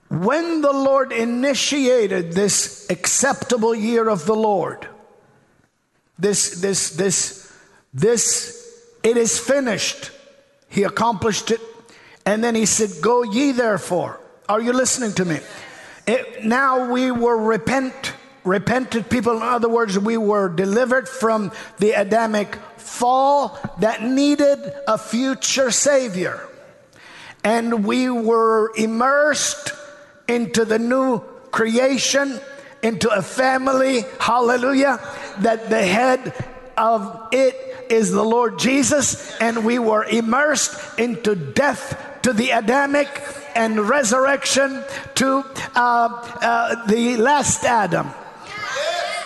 When 0.09 0.61
the 0.61 0.73
Lord 0.73 1.11
initiated 1.11 2.33
this 2.33 2.87
acceptable 2.89 3.73
year 3.73 4.09
of 4.09 4.25
the 4.25 4.35
Lord, 4.35 4.87
this, 6.19 6.61
this, 6.61 6.91
this, 6.91 7.51
this 7.93 8.62
it 9.03 9.17
is 9.17 9.37
finished. 9.37 10.11
He 10.69 10.83
accomplished 10.83 11.51
it. 11.51 11.61
And 12.25 12.43
then 12.43 12.55
he 12.55 12.65
said, 12.65 13.01
Go 13.01 13.23
ye 13.23 13.51
therefore. 13.51 14.19
Are 14.47 14.61
you 14.61 14.73
listening 14.73 15.13
to 15.13 15.25
me? 15.25 15.39
It, 16.07 16.43
now 16.43 16.91
we 16.91 17.11
were 17.11 17.37
repent, 17.37 18.13
repented 18.43 19.09
people. 19.09 19.37
In 19.37 19.43
other 19.43 19.69
words, 19.69 19.97
we 19.99 20.17
were 20.17 20.49
delivered 20.49 21.07
from 21.07 21.51
the 21.77 21.91
Adamic 21.91 22.55
fall 22.77 23.57
that 23.79 24.03
needed 24.03 24.59
a 24.87 24.97
future 24.97 25.71
Savior. 25.71 26.47
And 27.43 27.85
we 27.85 28.09
were 28.09 28.71
immersed 28.75 29.73
into 30.27 30.65
the 30.65 30.79
new 30.79 31.19
creation, 31.51 32.39
into 32.81 33.09
a 33.09 33.21
family, 33.21 34.05
hallelujah, 34.19 34.99
that 35.39 35.69
the 35.69 35.83
head 35.83 36.33
of 36.77 37.29
it 37.31 37.55
is 37.89 38.11
the 38.11 38.23
Lord 38.23 38.59
Jesus, 38.59 39.35
and 39.39 39.65
we 39.65 39.79
were 39.79 40.03
immersed 40.03 40.99
into 40.99 41.35
death 41.35 42.21
to 42.23 42.33
the 42.33 42.51
Adamic 42.51 43.07
and 43.55 43.87
resurrection 43.87 44.83
to 45.15 45.43
uh, 45.75 46.37
uh, 46.41 46.85
the 46.87 47.17
last 47.17 47.63
Adam. 47.63 48.09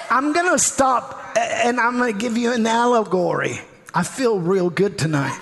I'm 0.10 0.34
going 0.34 0.52
to 0.52 0.60
stop 0.60 1.36
and 1.38 1.80
I'm 1.80 1.98
going 1.98 2.14
to 2.14 2.20
give 2.20 2.38
you 2.38 2.54
an 2.54 2.66
allegory. 2.66 3.60
I 3.94 4.04
feel 4.04 4.40
real 4.40 4.70
good 4.70 4.98
tonight. 4.98 5.38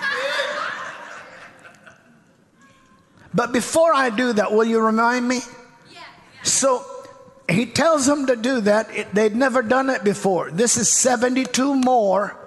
But 3.33 3.51
before 3.51 3.93
I 3.93 4.09
do 4.09 4.33
that, 4.33 4.51
will 4.51 4.65
you 4.65 4.81
remind 4.81 5.27
me? 5.27 5.41
So 6.43 6.85
he 7.49 7.65
tells 7.65 8.05
them 8.05 8.27
to 8.27 8.35
do 8.35 8.61
that. 8.61 9.13
they'd 9.13 9.35
never 9.35 9.61
done 9.61 9.89
it 9.89 10.03
before. 10.03 10.49
This 10.51 10.77
is 10.77 10.89
72 10.89 11.75
more 11.75 12.37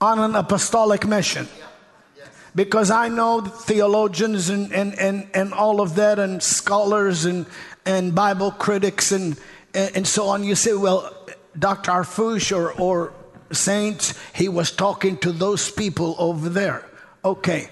on 0.00 0.18
an 0.18 0.34
apostolic 0.34 1.06
mission. 1.06 1.48
Because 2.54 2.90
I 2.90 3.08
know 3.08 3.40
theologians 3.40 4.50
and, 4.50 4.72
and, 4.72 4.98
and, 4.98 5.28
and 5.32 5.54
all 5.54 5.80
of 5.80 5.94
that, 5.94 6.18
and 6.18 6.42
scholars 6.42 7.24
and, 7.24 7.46
and 7.86 8.14
Bible 8.14 8.50
critics 8.50 9.10
and, 9.12 9.38
and 9.72 10.06
so 10.06 10.26
on. 10.28 10.44
You 10.44 10.54
say, 10.54 10.74
well, 10.74 11.14
Dr. 11.58 11.90
Arfush 11.90 12.54
or, 12.54 12.72
or 12.72 13.14
saints, 13.52 14.18
he 14.34 14.48
was 14.48 14.70
talking 14.70 15.16
to 15.18 15.32
those 15.32 15.70
people 15.70 16.14
over 16.18 16.48
there. 16.48 16.84
Okay. 17.24 17.70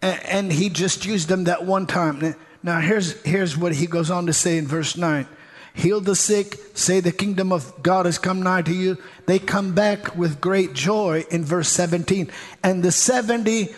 And, 0.00 0.24
and 0.24 0.52
he 0.52 0.68
just 0.68 1.04
used 1.04 1.28
them 1.28 1.44
that 1.44 1.64
one 1.64 1.86
time. 1.86 2.36
Now, 2.62 2.80
here's, 2.80 3.20
here's 3.22 3.56
what 3.56 3.74
he 3.74 3.86
goes 3.86 4.12
on 4.12 4.26
to 4.26 4.32
say 4.32 4.58
in 4.58 4.66
verse 4.66 4.96
9 4.96 5.26
heal 5.74 6.00
the 6.00 6.16
sick, 6.16 6.58
say 6.74 7.00
the 7.00 7.12
kingdom 7.12 7.52
of 7.52 7.82
God 7.82 8.06
has 8.06 8.18
come 8.18 8.42
nigh 8.42 8.62
to 8.62 8.74
you. 8.74 8.98
They 9.26 9.38
come 9.38 9.74
back 9.74 10.16
with 10.16 10.40
great 10.40 10.74
joy 10.74 11.24
in 11.30 11.44
verse 11.44 11.68
17. 11.68 12.30
And 12.62 12.82
the 12.82 12.92
70 12.92 13.74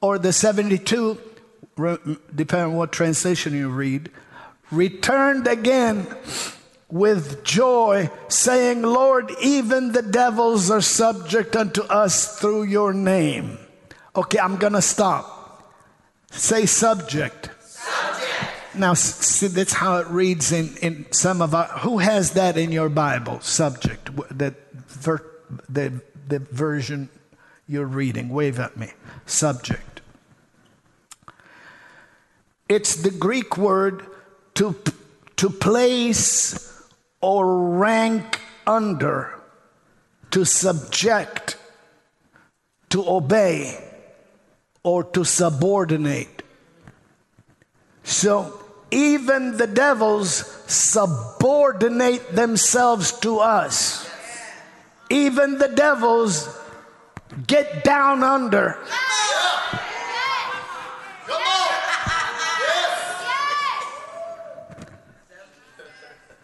or 0.00 0.18
the 0.18 0.32
72, 0.32 1.18
depending 2.34 2.72
on 2.72 2.76
what 2.76 2.92
translation 2.92 3.54
you 3.54 3.68
read, 3.68 4.10
returned 4.70 5.46
again 5.46 6.06
with 6.90 7.44
joy, 7.44 8.10
saying, 8.28 8.82
Lord, 8.82 9.30
even 9.42 9.92
the 9.92 10.02
devils 10.02 10.70
are 10.70 10.80
subject 10.80 11.54
unto 11.54 11.82
us 11.82 12.38
through 12.38 12.64
your 12.64 12.92
name. 12.92 13.58
Okay, 14.14 14.38
I'm 14.38 14.56
to 14.72 14.82
stop. 14.82 15.72
Say 16.32 16.66
subject. 16.66 17.50
Now, 18.74 18.94
see, 18.94 19.48
that's 19.48 19.72
how 19.72 19.96
it 19.98 20.06
reads 20.06 20.52
in, 20.52 20.76
in 20.76 21.06
some 21.12 21.42
of 21.42 21.54
our. 21.54 21.66
Who 21.80 21.98
has 21.98 22.32
that 22.32 22.56
in 22.56 22.70
your 22.70 22.88
Bible? 22.88 23.40
Subject, 23.40 24.10
that 24.38 24.54
ver, 24.72 25.24
the, 25.68 26.00
the 26.28 26.38
version 26.38 27.08
you're 27.66 27.86
reading. 27.86 28.28
Wave 28.28 28.60
at 28.60 28.76
me. 28.76 28.92
Subject. 29.26 30.00
It's 32.68 32.94
the 32.94 33.10
Greek 33.10 33.56
word 33.56 34.06
to, 34.54 34.76
to 35.36 35.50
place 35.50 36.72
or 37.20 37.76
rank 37.76 38.40
under, 38.66 39.34
to 40.30 40.44
subject, 40.44 41.56
to 42.90 43.08
obey, 43.08 43.84
or 44.84 45.02
to 45.02 45.24
subordinate. 45.24 46.44
So 48.04 48.59
even 48.90 49.56
the 49.56 49.66
devils 49.66 50.30
subordinate 50.66 52.34
themselves 52.34 53.12
to 53.20 53.38
us. 53.38 54.08
Even 55.08 55.58
the 55.58 55.68
devils 55.68 56.48
get 57.46 57.84
down 57.84 58.22
under. 58.22 58.78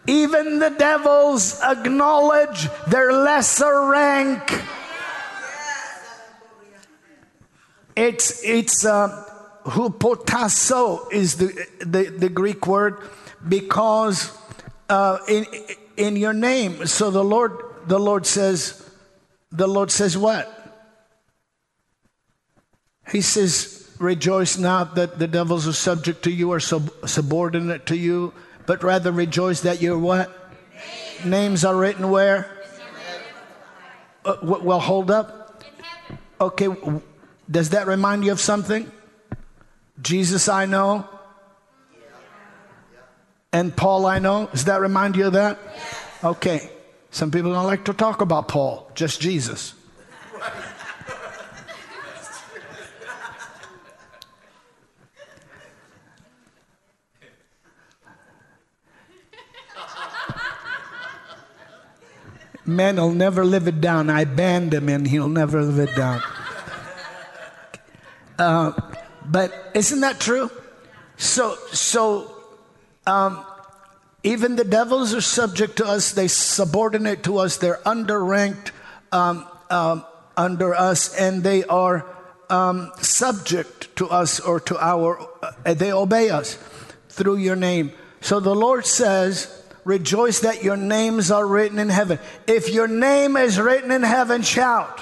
Even 0.09 0.61
the 0.61 0.71
devils 0.71 1.61
acknowledge 1.63 2.69
their 2.87 3.13
lesser 3.13 3.89
rank. 3.89 4.63
It's, 7.97 8.45
it's, 8.45 8.85
uh, 8.85 9.26
hupotasso 9.67 11.13
is 11.13 11.37
the, 11.37 11.67
the, 11.81 12.05
the 12.05 12.29
Greek 12.29 12.67
word 12.67 12.99
because 13.47 14.37
uh, 14.89 15.19
in, 15.29 15.47
in 15.97 16.17
your 16.17 16.33
name. 16.33 16.87
So 16.87 17.11
the 17.11 17.25
Lord, 17.25 17.53
the 17.87 17.99
Lord 17.99 18.27
says, 18.27 18.89
the 19.53 19.67
Lord 19.67 19.91
says 19.91 20.17
what? 20.17 20.53
He 23.11 23.21
says, 23.21 23.89
rejoice 23.99 24.59
not 24.59 24.97
that 24.97 25.19
the 25.19 25.27
devils 25.27 25.67
are 25.67 25.73
subject 25.73 26.25
to 26.25 26.31
you 26.31 26.53
or 26.53 26.61
sub- 26.61 26.93
subordinate 27.07 27.87
to 27.87 27.97
you 27.97 28.33
but 28.67 28.83
rather 28.83 29.13
rejoice 29.13 29.61
that 29.63 29.81
your 29.81 29.99
what? 29.99 30.29
Names, 30.29 31.25
Names 31.25 31.65
are 31.65 31.77
written 31.77 32.11
where? 32.11 32.51
Uh, 34.25 34.37
well, 34.43 34.81
hold 34.81 35.11
up. 35.11 35.63
Okay, 36.41 36.69
does 37.49 37.71
that 37.71 37.87
remind 37.87 38.25
you 38.25 38.33
of 38.33 38.41
something? 38.41 38.91
Jesus, 40.01 40.49
I 40.49 40.67
know. 40.67 41.09
And 43.53 43.75
Paul, 43.75 44.07
I 44.07 44.19
know. 44.19 44.49
Does 44.53 44.65
that 44.67 44.81
remind 44.81 45.17
you 45.17 45.27
of 45.29 45.33
that? 45.33 45.59
Okay. 46.23 46.71
Some 47.11 47.31
people 47.31 47.53
don't 47.53 47.67
like 47.67 47.87
to 47.87 47.95
talk 47.95 48.21
about 48.21 48.49
Paul, 48.49 48.91
just 48.95 49.21
Jesus. 49.21 49.75
Man 62.67 62.97
will 62.97 63.13
never 63.13 63.45
live 63.45 63.69
it 63.69 63.81
down. 63.81 64.11
I 64.11 64.25
banned 64.25 64.75
him 64.75 64.89
and 64.89 65.07
he'll 65.07 65.29
never 65.29 65.63
live 65.63 65.89
it 65.89 65.97
down. 65.97 66.21
Uh, 68.39 68.73
but 69.27 69.73
isn't 69.75 70.01
that 70.01 70.21
true? 70.21 70.51
So, 71.17 71.57
so 71.73 72.35
um, 73.07 73.45
even 74.23 74.57
the 74.57 74.65
devils 74.65 75.15
are 75.15 75.21
subject 75.21 75.77
to 75.77 75.87
us. 75.87 76.13
They 76.13 76.29
subordinate 76.29 77.23
to 77.25 77.39
us. 77.39 77.57
They're 77.57 77.81
underranked 77.87 78.71
um, 79.13 79.47
um, 79.71 80.05
under 80.37 80.75
us, 80.75 81.15
and 81.15 81.43
they 81.43 81.65
are 81.65 82.07
um, 82.51 82.93
subject 83.01 83.97
to 83.97 84.09
us 84.09 84.41
or 84.41 84.61
to 84.61 84.79
our. 84.79 85.29
Uh, 85.43 85.75
they 85.75 85.93
obey 85.93 86.31
us 86.31 86.59
through 87.09 87.37
your 87.37 87.57
name. 87.57 87.93
So 88.21 88.41
the 88.41 88.55
Lord 88.55 88.87
says 88.87 89.65
Rejoice 89.87 90.41
that 90.41 90.65
your 90.65 90.77
names 90.77 91.31
are 91.31 91.47
written 91.47 91.79
in 91.79 91.91
heaven. 91.91 92.19
If 92.49 92.71
your 92.71 92.89
name 92.89 93.37
is 93.37 93.57
written 93.57 93.93
in 93.93 94.03
heaven, 94.03 94.43
shout. 94.43 95.01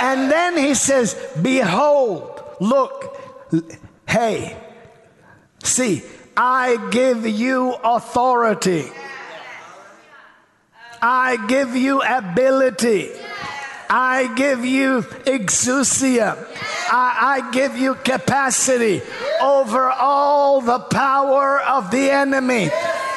And 0.00 0.30
then 0.30 0.56
he 0.56 0.74
says, 0.74 1.14
Behold, 1.42 2.42
look, 2.58 3.20
hey, 4.08 4.56
see, 5.62 6.02
I 6.34 6.88
give 6.90 7.26
you 7.26 7.74
authority. 7.84 8.90
I 11.02 11.36
give 11.48 11.76
you 11.76 12.00
ability. 12.00 13.10
I 13.90 14.32
give 14.36 14.64
you 14.64 15.02
exousia. 15.02 16.38
I, 16.90 17.42
I 17.44 17.50
give 17.50 17.76
you 17.76 17.94
capacity 17.94 19.02
over 19.42 19.90
all 19.90 20.62
the 20.62 20.78
power 20.78 21.60
of 21.60 21.90
the 21.90 22.10
enemy 22.10 22.70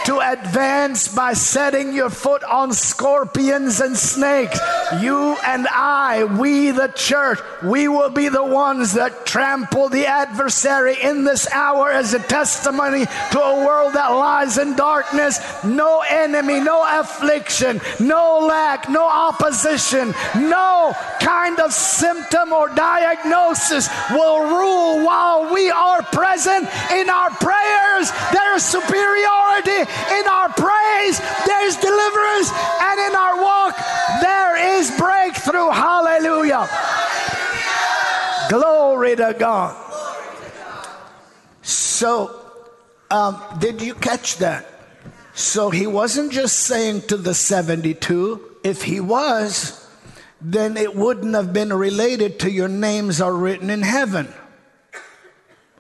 to 0.05 0.19
advance 0.19 1.07
by 1.07 1.34
setting 1.34 1.93
your 1.93 2.09
foot 2.09 2.43
on 2.43 2.73
scorpions 2.73 3.80
and 3.80 3.95
snakes. 3.95 4.59
You 4.99 5.35
and 5.45 5.67
I, 5.67 6.25
we 6.25 6.71
the 6.71 6.89
church, 6.89 7.39
we 7.63 7.88
will 7.88 8.09
be 8.09 8.30
the 8.30 8.43
ones 8.43 8.93
that 8.93 9.25
trample 9.25 9.89
the 9.89 10.05
adversary 10.05 10.97
in 11.01 11.23
this 11.23 11.49
hour 11.51 11.91
as 11.91 12.13
a 12.13 12.19
testimony 12.19 13.05
to 13.31 13.39
a 13.39 13.65
world 13.65 13.93
that 13.93 14.09
lies 14.09 14.57
in 14.57 14.75
darkness. 14.75 15.39
No 15.63 16.03
enemy, 16.09 16.59
no 16.59 16.84
affliction, 16.99 17.80
no 17.99 18.39
lack, 18.45 18.89
no 18.89 19.07
opposition, 19.07 20.13
no 20.35 20.93
kind 21.19 21.59
of 21.59 21.71
symptom 21.71 22.51
or 22.51 22.67
diagnosis 22.69 23.89
will 24.11 24.41
rule 24.41 25.05
while 25.05 25.53
we 25.53 25.69
are 25.69 26.01
present 26.01 26.67
in 26.91 27.09
our 27.09 27.30
prayers. 27.31 28.11
There 28.31 28.55
is 28.55 28.63
superiority 28.65 29.93
in 30.11 30.28
our 30.28 30.49
praise, 30.49 31.20
there's 31.45 31.76
deliverance, 31.78 32.52
and 32.82 32.99
in 32.99 33.15
our 33.15 33.41
walk, 33.41 33.78
there 34.22 34.80
is 34.80 34.91
breakthrough. 34.98 35.70
Hallelujah. 35.70 36.68
Glory 38.49 39.15
to 39.15 39.36
God. 39.38 39.80
So, 41.61 42.40
um, 43.10 43.41
did 43.60 43.82
you 43.82 43.94
catch 43.95 44.38
that? 44.38 44.65
So 45.34 45.70
he 45.70 45.88
wasn't 45.88 46.32
just 46.32 46.60
saying 46.60 47.03
to 47.03 47.18
the 47.18 47.34
72, 47.34 48.57
if 48.64 48.84
he 48.84 48.99
was, 48.99 49.80
then 50.40 50.78
it 50.78 50.95
wouldn't 50.95 51.34
have 51.34 51.53
been 51.53 51.74
related 51.74 52.40
to 52.41 52.52
your 52.52 52.68
names 52.68 53.22
are 53.22 53.34
written 53.34 53.70
in 53.70 53.82
heaven. 53.82 54.32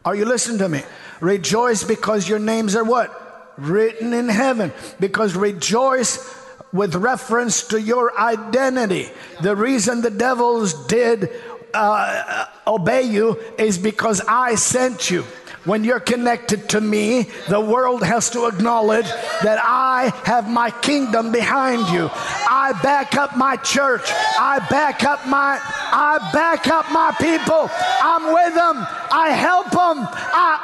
Are 0.05 0.15
you 0.15 0.25
listening 0.25 0.57
to 0.59 0.69
me? 0.69 0.83
Rejoice 1.21 1.83
because 1.83 2.27
your 2.27 2.39
names 2.39 2.75
are 2.75 2.83
what? 2.83 3.22
Written 3.57 4.13
in 4.13 4.29
heaven. 4.29 4.71
Because 4.99 5.35
rejoice 5.35 6.35
with 6.71 6.95
reference 6.95 7.67
to 7.67 7.79
your 7.79 8.17
identity. 8.19 9.09
The 9.41 9.55
reason 9.55 10.01
the 10.01 10.09
devils 10.09 10.87
did 10.87 11.29
uh, 11.73 12.45
obey 12.67 13.03
you 13.03 13.39
is 13.57 13.77
because 13.77 14.21
I 14.27 14.55
sent 14.55 15.09
you. 15.09 15.23
When 15.65 15.85
you're 15.85 16.01
connected 16.01 16.67
to 16.69 16.81
me, 16.81 17.29
the 17.47 17.59
world 17.59 18.03
has 18.03 18.31
to 18.31 18.47
acknowledge 18.47 19.05
that 19.05 19.59
I 19.63 20.11
have 20.25 20.49
my 20.49 20.71
kingdom 20.71 21.31
behind 21.31 21.87
you. 21.87 22.09
I 22.11 22.77
back 22.83 23.15
up 23.15 23.37
my 23.37 23.55
church. 23.55 24.03
I 24.05 24.59
back 24.69 25.05
up 25.05 25.25
my 25.25 25.57
I 25.63 26.19
back 26.33 26.67
up 26.67 26.91
my 26.91 27.15
people. 27.17 27.69
I'm 28.01 28.33
with 28.33 28.53
them. 28.53 28.85
I 29.09 29.29
help 29.31 29.71
them. 29.71 30.05
I 30.35 30.59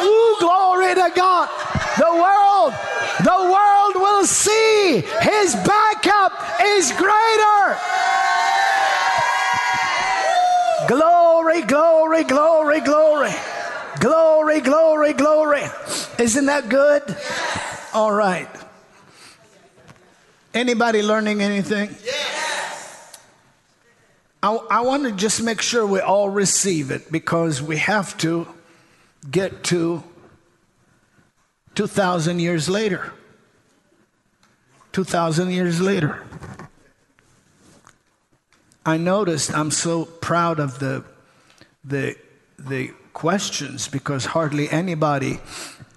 ooh, 0.00 0.36
glory 0.40 0.94
to 0.94 1.12
God. 1.14 1.48
The 1.98 2.08
world, 2.08 2.72
the 3.20 3.52
world 3.52 3.94
will 3.96 4.24
see 4.24 5.04
his 5.20 5.54
backup 5.56 6.32
is 6.62 6.90
greater. 6.92 7.76
Glory, 10.88 11.60
glory, 11.62 12.24
glory, 12.24 12.80
glory. 12.80 13.32
Glory, 14.02 14.60
glory, 14.60 15.12
glory. 15.12 15.62
Isn't 16.18 16.46
that 16.46 16.68
good? 16.68 17.16
All 17.94 18.10
right. 18.10 18.48
Anybody 20.52 21.02
learning 21.04 21.40
anything? 21.40 21.94
Yes. 22.04 23.16
I, 24.42 24.56
I 24.56 24.80
want 24.80 25.04
to 25.04 25.12
just 25.12 25.40
make 25.40 25.62
sure 25.62 25.86
we 25.86 26.00
all 26.00 26.28
receive 26.28 26.90
it 26.90 27.12
because 27.12 27.62
we 27.62 27.76
have 27.76 28.18
to 28.18 28.48
get 29.30 29.62
to 29.70 30.02
2,000 31.76 32.40
years 32.40 32.68
later. 32.68 33.12
2,000 34.90 35.52
years 35.52 35.80
later. 35.80 36.26
I 38.84 38.96
noticed 38.96 39.54
I'm 39.54 39.70
so 39.70 40.06
proud 40.06 40.58
of 40.58 40.80
the, 40.80 41.04
the, 41.84 42.16
the 42.58 42.90
questions 43.12 43.88
because 43.88 44.26
hardly 44.26 44.70
anybody 44.70 45.40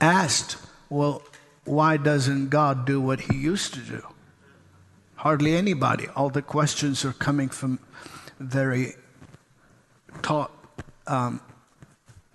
asked, 0.01 0.57
well, 0.89 1.21
why 1.63 1.97
doesn't 1.97 2.49
God 2.49 2.85
do 2.85 3.01
what 3.01 3.21
he 3.21 3.35
used 3.35 3.73
to 3.73 3.79
do? 3.79 4.01
Hardly 5.15 5.55
anybody. 5.55 6.07
All 6.15 6.29
the 6.29 6.41
questions 6.41 7.03
are 7.03 7.13
coming 7.13 7.49
from 7.49 7.79
very 8.39 8.93
taught 10.21 10.51
um, 11.07 11.41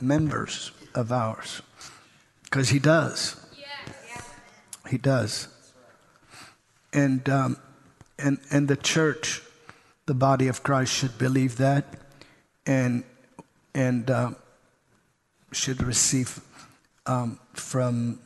members 0.01 0.73
of 0.95 1.13
ours 1.13 1.63
because 2.45 2.71
he 2.71 2.79
does. 2.79 3.37
He 4.89 4.99
does. 4.99 5.47
And, 6.93 7.29
um, 7.29 7.57
and, 8.19 8.39
and 8.51 8.67
the 8.67 8.77
church, 8.77 9.41
the 10.07 10.15
body 10.15 10.49
of 10.49 10.65
Christ, 10.65 10.93
should 10.93 11.17
believe 11.17 11.59
that 11.59 11.85
and, 12.67 13.05
and 13.73 14.11
uh, 14.11 14.31
should 15.53 15.83
receive 15.83 16.41
um, 17.07 17.39
from 17.53 18.21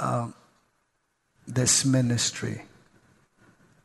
uh, 0.00 0.28
this 1.46 1.84
ministry 1.84 2.62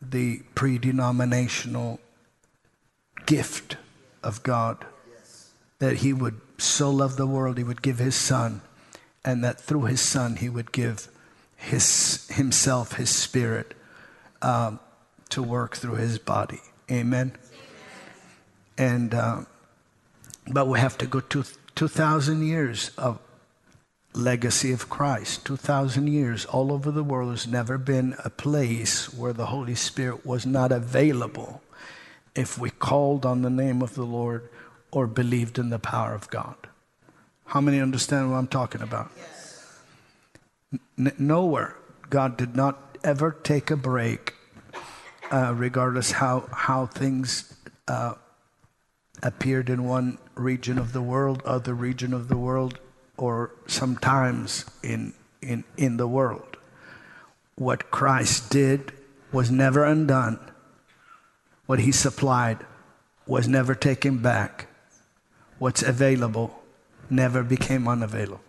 the 0.01 0.41
pre 0.55 0.77
denominational 0.77 1.99
gift 3.25 3.77
of 4.23 4.43
God 4.43 4.85
that 5.79 5.97
He 5.97 6.13
would 6.13 6.39
so 6.57 6.89
love 6.89 7.17
the 7.17 7.27
world, 7.27 7.57
He 7.57 7.63
would 7.63 7.81
give 7.81 7.99
His 7.99 8.15
Son, 8.15 8.61
and 9.23 9.43
that 9.43 9.59
through 9.59 9.83
His 9.83 10.01
Son, 10.01 10.37
He 10.37 10.49
would 10.49 10.71
give 10.71 11.09
his, 11.59 12.27
Himself, 12.29 12.93
His 12.93 13.09
Spirit, 13.09 13.73
um, 14.41 14.79
to 15.29 15.43
work 15.43 15.75
through 15.75 15.95
His 15.95 16.17
body. 16.17 16.61
Amen. 16.89 17.33
And, 18.77 19.13
uh, 19.13 19.41
but 20.47 20.67
we 20.67 20.79
have 20.79 20.97
to 20.99 21.05
go 21.05 21.19
to 21.19 21.43
2,000 21.75 22.45
years 22.45 22.91
of 22.97 23.19
legacy 24.13 24.71
of 24.71 24.89
Christ. 24.89 25.45
2,000 25.45 26.07
years 26.07 26.45
all 26.45 26.71
over 26.71 26.91
the 26.91 27.03
world, 27.03 27.29
there's 27.29 27.47
never 27.47 27.77
been 27.77 28.15
a 28.23 28.29
place 28.29 29.13
where 29.13 29.33
the 29.33 29.47
Holy 29.47 29.75
Spirit 29.75 30.25
was 30.25 30.45
not 30.45 30.71
available 30.71 31.61
if 32.35 32.57
we 32.57 32.69
called 32.69 33.25
on 33.25 33.41
the 33.41 33.49
name 33.49 33.81
of 33.81 33.95
the 33.95 34.05
Lord 34.05 34.49
or 34.91 35.07
believed 35.07 35.59
in 35.59 35.69
the 35.69 35.79
power 35.79 36.13
of 36.13 36.29
God. 36.29 36.55
How 37.45 37.61
many 37.61 37.79
understand 37.79 38.31
what 38.31 38.37
I'm 38.37 38.47
talking 38.47 38.81
about? 38.81 39.11
N- 40.97 41.13
nowhere. 41.17 41.75
God 42.09 42.37
did 42.37 42.55
not 42.55 42.97
ever 43.03 43.31
take 43.43 43.71
a 43.71 43.77
break, 43.77 44.35
uh, 45.31 45.53
regardless 45.55 46.11
how, 46.11 46.47
how 46.51 46.85
things 46.85 47.53
uh, 47.87 48.13
appeared 49.21 49.69
in 49.69 49.83
one 49.83 50.17
region 50.35 50.77
of 50.77 50.93
the 50.93 51.01
world, 51.01 51.41
other 51.45 51.73
region 51.73 52.13
of 52.13 52.27
the 52.27 52.37
world, 52.37 52.79
or 53.17 53.51
sometimes 53.67 54.65
in, 54.81 55.13
in, 55.41 55.63
in 55.77 55.97
the 55.97 56.07
world. 56.07 56.57
What 57.55 57.91
Christ 57.91 58.49
did 58.49 58.93
was 59.31 59.51
never 59.51 59.83
undone. 59.83 60.39
What 61.65 61.79
he 61.79 61.91
supplied 61.91 62.65
was 63.27 63.47
never 63.47 63.75
taken 63.75 64.19
back. 64.19 64.67
What's 65.59 65.83
available 65.83 66.63
never 67.09 67.43
became 67.43 67.87
unavailable. 67.87 68.41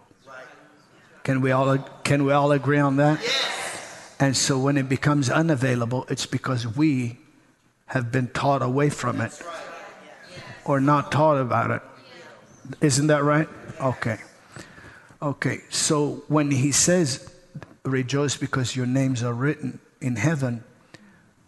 Can 1.25 1.41
we 1.41 1.51
all, 1.51 1.77
can 2.05 2.25
we 2.25 2.33
all 2.33 2.53
agree 2.53 2.79
on 2.79 2.97
that? 2.97 3.21
Yes. 3.21 4.17
And 4.21 4.37
so 4.37 4.59
when 4.59 4.77
it 4.77 4.89
becomes 4.89 5.29
unavailable, 5.29 6.07
it's 6.09 6.27
because 6.27 6.67
we 6.67 7.19
have 7.87 8.13
been 8.13 8.29
taught 8.29 8.63
away 8.63 8.89
from 8.91 9.21
it 9.21 9.43
or 10.71 10.81
not 10.81 11.11
taught 11.11 11.37
about 11.37 11.71
it. 11.73 11.83
Isn't 12.81 13.09
that 13.09 13.25
right? 13.25 13.49
Okay. 13.81 14.19
Okay. 15.21 15.61
So 15.69 16.23
when 16.29 16.51
he 16.53 16.71
says, 16.71 17.35
rejoice 17.85 18.37
because 18.37 18.77
your 18.77 18.87
names 18.87 19.23
are 19.23 19.35
written 19.35 19.81
in 20.01 20.17
heaven, 20.17 20.63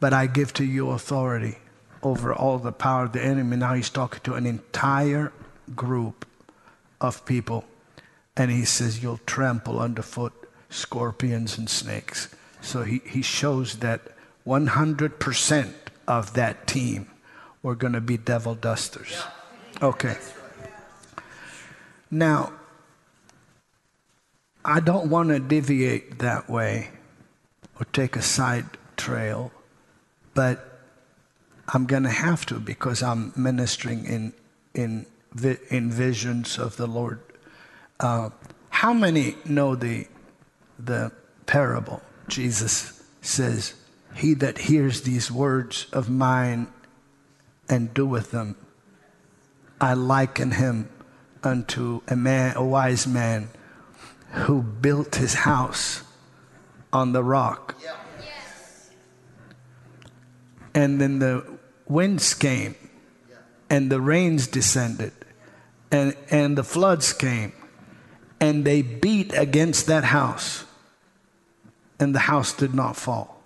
but 0.01 0.13
I 0.13 0.27
give 0.27 0.53
to 0.55 0.65
you 0.65 0.91
authority 0.91 1.59
over 2.03 2.35
all 2.35 2.59
the 2.59 2.73
power 2.73 3.05
of 3.05 3.13
the 3.13 3.23
enemy. 3.23 3.57
Now 3.57 3.75
he's 3.75 3.91
talking 3.91 4.21
to 4.25 4.35
an 4.35 4.45
entire 4.45 5.33
group 5.77 6.27
of 7.01 7.25
people. 7.25 7.65
And 8.37 8.51
he 8.51 8.65
says, 8.65 9.03
You'll 9.03 9.21
trample 9.27 9.79
underfoot 9.79 10.33
scorpions 10.69 11.59
and 11.59 11.71
snakes. 11.71 12.35
So 12.61 12.83
he, 12.83 13.03
he 13.05 13.23
shows 13.23 13.77
that 13.79 14.01
100% 14.47 15.75
of 16.09 16.35
that 16.35 16.67
team 16.67 17.12
were 17.63 17.75
going 17.75 17.93
to 17.93 18.01
be 18.01 18.17
devil 18.17 18.55
dusters. 18.55 19.23
Okay. 19.81 20.17
Now, 22.11 22.53
I 24.65 24.81
don't 24.81 25.11
want 25.11 25.31
to 25.31 25.41
deviate 25.41 26.19
that 26.19 26.49
way 26.49 26.91
or 27.81 27.87
take 27.87 28.17
a 28.17 28.23
side 28.23 28.67
trail, 28.97 29.51
but 30.35 30.81
I'm 31.69 31.87
going 31.87 32.03
to 32.05 32.11
have 32.11 32.47
to 32.47 32.61
because 32.61 33.03
I'm 33.03 33.33
ministering 33.35 34.05
in, 34.05 34.33
in, 34.75 35.07
in 35.71 35.91
visions 35.91 36.59
of 36.59 36.77
the 36.77 36.87
Lord. 36.87 37.21
Uh, 37.99 38.31
how 38.71 38.93
many 38.93 39.37
know 39.45 39.75
the, 39.75 40.07
the 40.79 41.13
parable? 41.47 42.03
Jesus 42.29 43.03
says, 43.21 43.75
He 44.15 44.35
that 44.35 44.59
hears 44.59 45.03
these 45.03 45.31
words 45.31 45.87
of 45.93 46.11
mine 46.11 46.69
and 47.73 47.95
doeth 47.95 48.33
them, 48.33 48.55
I 49.81 49.95
liken 49.95 50.51
him 50.53 50.91
unto 51.43 52.03
a 52.07 52.15
man, 52.15 52.55
a 52.55 52.63
wise 52.63 53.07
man 53.07 53.49
who 54.33 54.61
built 54.63 55.17
his 55.17 55.33
house 55.33 56.03
on 56.93 57.13
the 57.13 57.25
rock. 57.25 57.75
And 60.75 61.01
then 61.01 61.19
the 61.19 61.47
winds 61.89 62.35
came, 62.35 62.75
and 63.71 63.91
the 63.91 64.03
rains 64.03 64.47
descended, 64.47 65.13
and, 65.91 66.15
and 66.31 66.59
the 66.59 66.65
floods 66.65 67.15
came, 67.15 67.55
and 68.39 68.67
they 68.67 68.83
beat 68.83 69.33
against 69.33 69.87
that 69.87 70.05
house, 70.05 70.65
and 71.99 72.15
the 72.15 72.21
house 72.21 72.53
did 72.53 72.75
not 72.75 72.97
fall. 72.97 73.43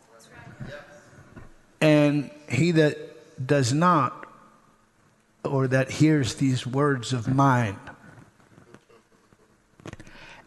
And 1.81 2.31
he 2.48 2.73
that 2.73 3.05
does 3.44 3.72
not, 3.72 4.26
or 5.44 5.68
that 5.68 5.90
hears 5.90 6.36
these 6.36 6.66
words 6.66 7.12
of 7.12 7.28
mine, 7.28 7.78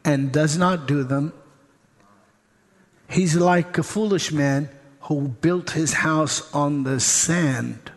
and 0.03 0.31
does 0.31 0.57
not 0.57 0.87
do 0.87 1.03
them, 1.03 1.33
he's 3.09 3.35
like 3.35 3.77
a 3.77 3.83
foolish 3.83 4.31
man 4.31 4.69
who 5.01 5.27
built 5.27 5.71
his 5.71 5.93
house 5.93 6.53
on 6.53 6.83
the 6.83 6.99
sand. 6.99 7.91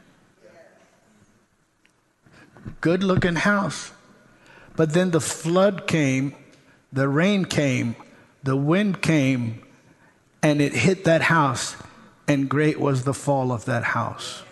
Good 2.81 3.03
looking 3.03 3.37
house. 3.37 3.93
But 4.77 4.95
then 4.95 5.11
the 5.11 5.21
flood 5.21 5.87
came, 5.87 6.35
the 6.93 7.09
rain 7.09 7.45
came, 7.45 7.95
the 8.43 8.57
wind 8.57 9.03
came, 9.03 9.63
and 10.43 10.61
it 10.63 10.73
hit 10.73 11.05
that 11.05 11.23
house, 11.23 11.77
and 12.27 12.49
great 12.49 12.81
was 12.81 13.05
the 13.05 13.15
fall 13.15 13.53
of 13.53 13.67
that 13.67 13.85
house. 13.85 14.43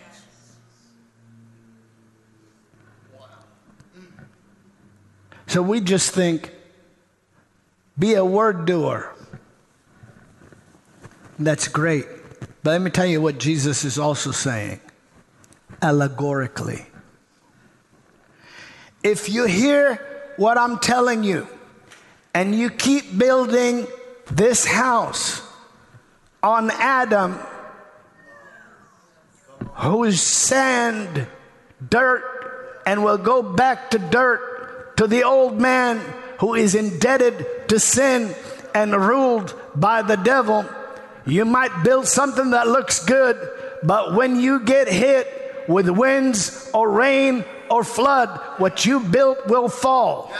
So 5.51 5.61
we 5.61 5.81
just 5.81 6.11
think, 6.11 6.49
be 7.99 8.13
a 8.13 8.23
word 8.23 8.63
doer. 8.65 9.13
That's 11.37 11.67
great. 11.67 12.05
But 12.63 12.71
let 12.71 12.81
me 12.81 12.89
tell 12.89 13.05
you 13.05 13.19
what 13.19 13.37
Jesus 13.37 13.83
is 13.83 13.99
also 13.99 14.31
saying 14.31 14.79
allegorically. 15.81 16.85
If 19.03 19.27
you 19.27 19.43
hear 19.43 19.95
what 20.37 20.57
I'm 20.57 20.79
telling 20.79 21.25
you 21.25 21.49
and 22.33 22.55
you 22.55 22.69
keep 22.69 23.17
building 23.17 23.87
this 24.31 24.63
house 24.63 25.41
on 26.41 26.71
Adam, 26.71 27.37
who 29.73 30.05
is 30.05 30.21
sand, 30.21 31.27
dirt, 31.89 32.81
and 32.85 33.03
will 33.03 33.17
go 33.17 33.43
back 33.43 33.91
to 33.91 33.99
dirt, 33.99 34.50
to 34.97 35.07
the 35.07 35.23
old 35.23 35.59
man 35.59 35.99
who 36.39 36.55
is 36.55 36.75
indebted 36.75 37.69
to 37.69 37.79
sin 37.79 38.33
and 38.73 38.95
ruled 38.95 39.59
by 39.75 40.01
the 40.01 40.17
devil 40.17 40.65
you 41.25 41.45
might 41.45 41.83
build 41.83 42.07
something 42.07 42.51
that 42.51 42.67
looks 42.67 43.03
good, 43.05 43.37
but 43.83 44.15
when 44.15 44.39
you 44.39 44.61
get 44.61 44.87
hit 44.87 45.27
with 45.67 45.87
winds 45.89 46.69
or 46.73 46.89
rain 46.89 47.45
or 47.69 47.83
flood, 47.83 48.29
what 48.57 48.85
you 48.85 48.99
built 48.99 49.47
will 49.47 49.69
fall. 49.69 50.31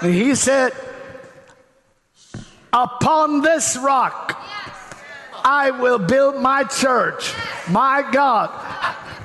And 0.00 0.14
he 0.14 0.34
said, 0.34 0.72
Upon 2.72 3.42
this 3.42 3.76
rock 3.76 4.40
I 5.44 5.70
will 5.70 5.98
build 5.98 6.36
my 6.36 6.64
church, 6.64 7.34
my 7.70 8.08
God. 8.10 8.50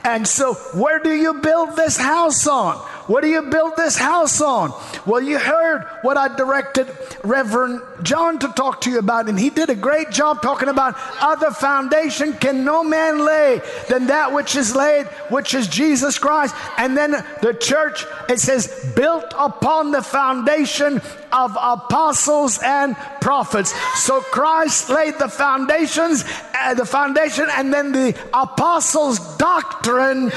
And 0.05 0.27
so, 0.27 0.53
where 0.73 0.99
do 0.99 1.11
you 1.13 1.35
build 1.35 1.75
this 1.75 1.97
house 1.97 2.45
on? 2.45 2.85
What 3.07 3.21
do 3.21 3.27
you 3.27 3.41
build 3.41 3.75
this 3.75 3.97
house 3.97 4.39
on? 4.39 4.73
Well, 5.05 5.21
you 5.21 5.37
heard 5.37 5.85
what 6.03 6.15
I 6.15 6.33
directed 6.35 6.87
Reverend 7.23 7.81
John 8.03 8.39
to 8.39 8.47
talk 8.49 8.81
to 8.81 8.89
you 8.89 8.99
about, 8.99 9.27
and 9.27 9.37
he 9.37 9.49
did 9.49 9.69
a 9.69 9.75
great 9.75 10.09
job 10.09 10.41
talking 10.41 10.69
about 10.69 10.95
other 11.19 11.51
foundation 11.51 12.33
can 12.33 12.63
no 12.63 12.83
man 12.83 13.25
lay 13.25 13.61
than 13.89 14.07
that 14.07 14.33
which 14.33 14.55
is 14.55 14.75
laid, 14.75 15.05
which 15.29 15.53
is 15.53 15.67
Jesus 15.67 16.17
Christ. 16.17 16.55
And 16.77 16.95
then 16.95 17.11
the 17.41 17.53
church, 17.53 18.05
it 18.29 18.39
says, 18.39 18.93
built 18.95 19.33
upon 19.37 19.91
the 19.91 20.01
foundation 20.01 21.01
of 21.33 21.57
apostles 21.59 22.59
and 22.63 22.95
prophets. 23.19 23.73
So 24.01 24.21
Christ 24.21 24.89
laid 24.89 25.17
the 25.19 25.27
foundations, 25.27 26.23
uh, 26.53 26.75
the 26.75 26.85
foundation, 26.85 27.47
and 27.49 27.73
then 27.73 27.91
the 27.91 28.15
apostles' 28.33 29.19
doctrine 29.37 30.31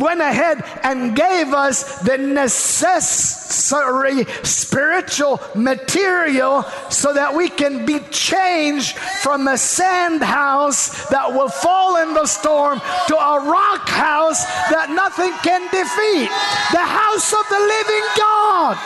went 0.00 0.20
ahead 0.20 0.64
and 0.82 1.14
gave 1.14 1.52
us 1.52 2.00
the 2.00 2.16
necessary 2.16 4.24
spiritual 4.42 5.40
material 5.54 6.64
so 6.88 7.12
that 7.12 7.34
we 7.34 7.48
can 7.48 7.84
be 7.84 7.98
changed 8.10 8.96
from 8.96 9.46
a 9.48 9.58
sand 9.58 10.22
house 10.22 11.08
that 11.08 11.30
will 11.30 11.48
fall 11.48 11.96
in 12.02 12.14
the 12.14 12.26
storm 12.26 12.80
to 13.08 13.16
a 13.16 13.40
rock 13.44 13.88
house 13.88 14.44
that 14.70 14.90
nothing 14.90 15.32
can 15.42 15.62
defeat. 15.70 16.30
The 16.72 16.78
house 16.78 17.32
of 17.32 17.48
the 17.48 17.58
living 17.58 18.04
God. 18.16 18.78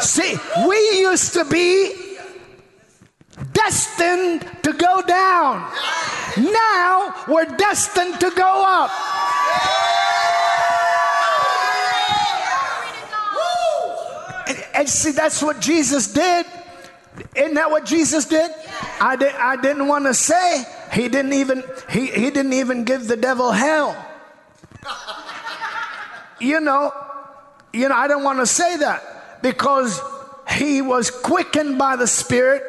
See, 0.00 0.36
we 0.66 1.00
used 1.00 1.32
to 1.34 1.44
be 1.44 2.03
destined 3.54 4.46
to 4.62 4.72
go 4.72 5.00
down. 5.02 5.72
Now 6.36 7.14
we're 7.26 7.46
destined 7.56 8.20
to 8.20 8.30
go 8.30 8.64
up. 8.66 8.90
And, 14.46 14.64
and 14.74 14.88
see, 14.88 15.12
that's 15.12 15.42
what 15.42 15.60
Jesus 15.60 16.12
did. 16.12 16.46
Isn't 17.36 17.54
that 17.54 17.70
what 17.70 17.86
Jesus 17.86 18.26
did? 18.26 18.50
I, 19.00 19.16
did, 19.16 19.34
I 19.34 19.56
didn't 19.56 19.86
want 19.86 20.04
to 20.06 20.14
say. 20.14 20.64
He 20.92 21.08
didn't 21.08 21.32
even 21.32 21.62
he, 21.90 22.06
he 22.06 22.30
didn't 22.30 22.52
even 22.52 22.84
give 22.84 23.06
the 23.06 23.16
devil 23.16 23.52
hell. 23.52 23.96
You 26.40 26.60
know, 26.60 26.92
you 27.72 27.88
know, 27.88 27.94
I 27.94 28.06
don't 28.08 28.24
want 28.24 28.40
to 28.40 28.46
say 28.46 28.76
that 28.78 29.42
because 29.42 30.00
he 30.50 30.82
was 30.82 31.10
quickened 31.10 31.78
by 31.78 31.96
the 31.96 32.06
Spirit, 32.06 32.62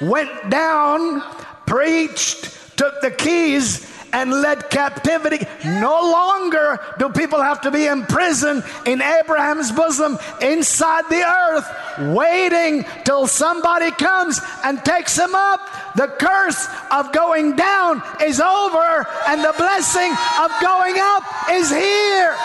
went 0.00 0.50
down, 0.50 1.22
preached, 1.66 2.76
took 2.76 3.00
the 3.00 3.10
keys, 3.10 3.88
and 4.12 4.30
led 4.30 4.68
captivity. 4.70 5.38
No 5.64 6.00
longer 6.02 6.78
do 6.98 7.08
people 7.08 7.40
have 7.40 7.60
to 7.62 7.70
be 7.70 7.86
in 7.86 8.04
prison 8.06 8.62
in 8.86 9.00
Abraham's 9.00 9.72
bosom 9.72 10.18
inside 10.40 11.04
the 11.08 11.22
earth, 11.22 12.14
waiting 12.14 12.84
till 13.04 13.26
somebody 13.26 13.90
comes 13.92 14.40
and 14.64 14.84
takes 14.84 15.16
them 15.16 15.34
up. 15.34 15.60
The 15.96 16.08
curse 16.08 16.66
of 16.90 17.12
going 17.12 17.56
down 17.56 18.02
is 18.22 18.40
over, 18.40 19.06
and 19.28 19.42
the 19.42 19.54
blessing 19.56 20.12
of 20.40 20.50
going 20.60 20.96
up 20.98 21.24
is 21.50 21.70
here. 21.70 22.36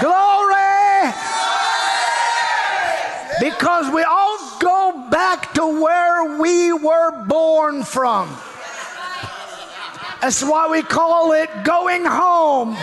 Glory! 0.00 1.12
Because 3.40 3.90
we 3.92 4.02
all 4.02 4.27
back 5.18 5.52
to 5.52 5.66
where 5.66 6.38
we 6.38 6.72
were 6.72 7.10
born 7.26 7.82
from. 7.82 8.28
That's 10.20 10.44
why 10.44 10.68
we 10.70 10.82
call 10.82 11.32
it 11.32 11.50
going 11.64 12.04
home. 12.04 12.76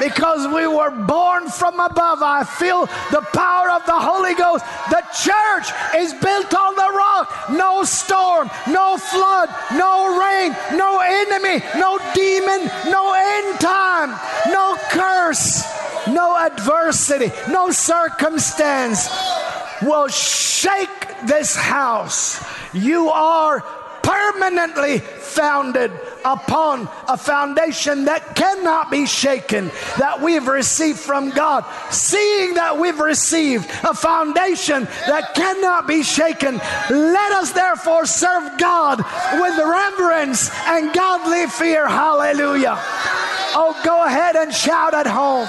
Because 0.00 0.52
we 0.52 0.66
were 0.66 0.90
born 0.90 1.48
from 1.48 1.78
above. 1.78 2.22
I 2.22 2.42
feel 2.42 2.86
the 3.12 3.24
power 3.32 3.70
of 3.70 3.86
the 3.86 4.00
Holy 4.10 4.34
Ghost. 4.34 4.64
The 4.90 5.02
church 5.26 5.66
is 5.94 6.12
built 6.14 6.52
on 6.52 6.74
the 6.74 6.90
rock. 7.02 7.26
No 7.52 7.84
storm, 7.84 8.50
no 8.66 8.96
flood, 8.96 9.48
no 9.84 9.94
rain, 10.18 10.50
no 10.74 10.98
enemy, 11.22 11.62
no 11.78 12.00
demon, 12.18 12.60
no 12.90 13.14
end 13.14 13.60
time, 13.60 14.10
no 14.50 14.76
curse, 14.90 15.62
no 16.08 16.36
adversity, 16.36 17.30
no 17.48 17.70
circumstance 17.70 19.06
will 19.82 20.08
shake 20.08 21.26
this 21.26 21.56
house. 21.56 22.42
You 22.72 23.08
are 23.08 23.64
permanently 24.02 24.98
founded 24.98 25.92
upon 26.24 26.88
a 27.08 27.16
foundation 27.16 28.06
that 28.06 28.34
cannot 28.34 28.90
be 28.90 29.06
shaken, 29.06 29.70
that 29.98 30.20
we've 30.20 30.46
received 30.46 30.98
from 30.98 31.30
God. 31.30 31.64
Seeing 31.90 32.54
that 32.54 32.78
we've 32.78 32.98
received 32.98 33.68
a 33.84 33.94
foundation 33.94 34.84
that 35.06 35.34
cannot 35.34 35.86
be 35.86 36.02
shaken, 36.02 36.56
let 36.90 37.32
us 37.32 37.52
therefore 37.52 38.06
serve 38.06 38.58
God 38.58 38.98
with 38.98 39.58
reverence 39.58 40.50
and 40.66 40.92
godly 40.92 41.46
fear. 41.46 41.86
Hallelujah. 41.86 42.76
Oh, 43.52 43.78
go 43.84 44.04
ahead 44.04 44.36
and 44.36 44.52
shout 44.52 44.94
at 44.94 45.06
home. 45.06 45.48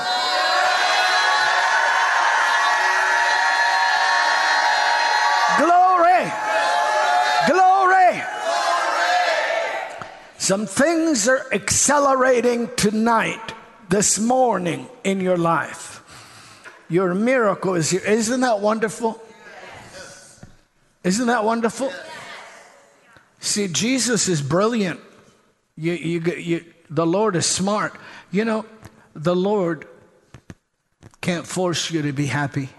Some 10.42 10.66
things 10.66 11.28
are 11.28 11.46
accelerating 11.54 12.72
tonight, 12.76 13.54
this 13.90 14.18
morning 14.18 14.90
in 15.04 15.22
your 15.22 15.38
life. 15.38 16.02
Your 16.90 17.14
miracle 17.14 17.76
is 17.76 17.92
here. 17.92 18.02
Isn't 18.02 18.42
that 18.42 18.60
wonderful? 18.60 19.22
Isn't 21.04 21.28
that 21.28 21.46
wonderful? 21.46 21.94
See, 23.40 23.68
Jesus 23.68 24.28
is 24.28 24.42
brilliant. 24.42 25.00
You, 25.76 25.94
you, 25.94 26.22
you, 26.22 26.66
the 26.90 27.06
Lord 27.06 27.36
is 27.36 27.46
smart. 27.46 27.96
You 28.32 28.44
know, 28.44 28.66
the 29.14 29.36
Lord 29.36 29.88
can't 31.22 31.46
force 31.46 31.92
you 31.92 32.02
to 32.02 32.14
be 32.14 32.26
happy. 32.26 32.70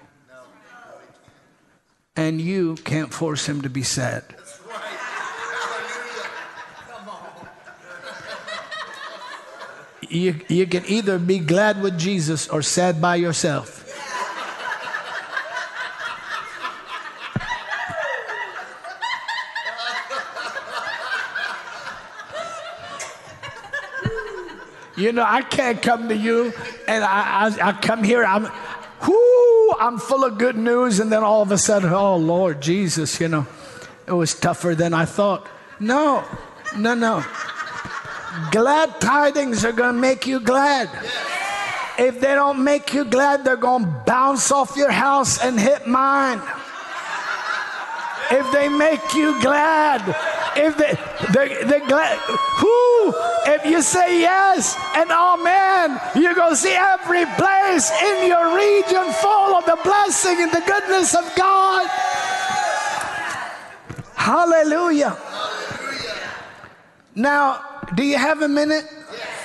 And 2.16 2.40
you 2.40 2.74
can't 2.74 3.14
force 3.14 3.47
him 3.47 3.62
to 3.62 3.70
be 3.70 3.84
sad. 3.84 4.24
You, 10.12 10.39
you 10.47 10.66
can 10.66 10.84
either 10.84 11.18
be 11.18 11.39
glad 11.39 11.80
with 11.80 11.98
Jesus 11.98 12.47
or 12.47 12.60
sad 12.60 13.01
by 13.01 13.16
yourself. 13.16 13.78
You 24.98 25.12
know, 25.12 25.24
I 25.26 25.40
can't 25.40 25.80
come 25.80 26.10
to 26.10 26.14
you 26.14 26.52
and 26.86 27.02
I, 27.02 27.48
I, 27.48 27.68
I 27.68 27.72
come 27.72 28.05
here, 28.05 28.22
I'm, 28.22 28.47
whoo, 29.09 29.72
I'm 29.80 29.98
full 29.98 30.24
of 30.24 30.36
good 30.36 30.56
news, 30.56 31.01
and 31.01 31.10
then 31.10 31.24
all 31.24 31.40
of 31.40 31.51
a 31.51 31.56
sudden, 31.56 31.90
oh 31.90 32.16
Lord 32.16 32.60
Jesus, 32.60 33.18
you 33.18 33.28
know, 33.28 33.47
it 34.06 34.12
was 34.12 34.34
tougher 34.34 34.74
than 34.74 34.93
I 34.93 35.06
thought. 35.06 35.48
No, 35.80 36.22
no, 36.76 36.93
no. 36.93 37.24
Glad 38.50 39.00
tidings 39.00 39.64
are 39.64 39.72
going 39.72 39.94
to 39.94 40.00
make 40.00 40.26
you 40.26 40.40
glad. 40.40 40.88
If 41.98 42.20
they 42.20 42.34
don't 42.34 42.64
make 42.64 42.94
you 42.94 43.04
glad, 43.04 43.44
they're 43.44 43.56
going 43.56 43.84
to 43.84 44.02
bounce 44.06 44.50
off 44.50 44.76
your 44.76 44.90
house 44.90 45.42
and 45.42 45.60
hit 45.60 45.86
mine. 45.86 46.40
If 48.30 48.50
they 48.50 48.68
make 48.70 49.14
you 49.14 49.38
glad, 49.42 50.00
if 50.56 50.76
they, 50.78 50.96
they, 51.32 51.64
they 51.64 51.80
glad, 51.86 52.18
whoo, 52.62 53.14
if 53.44 53.66
you 53.66 53.82
say 53.82 54.20
yes 54.20 54.74
and 54.96 55.10
amen, 55.10 56.00
you're 56.14 56.34
going 56.34 56.52
to 56.52 56.56
see 56.56 56.72
every 56.72 57.26
place 57.36 57.90
in 58.00 58.28
your 58.28 58.56
region 58.56 59.12
full 59.20 59.54
of 59.54 59.66
the 59.66 59.78
blessing 59.84 60.36
and 60.40 60.50
the 60.50 60.62
goodness 60.66 61.14
of 61.14 61.30
God. 61.36 61.86
Hallelujah. 64.14 65.18
Now, 67.14 67.72
do 67.94 68.02
you 68.02 68.16
have 68.16 68.42
a 68.42 68.48
minute? 68.48 68.84
Yes. 69.12 69.42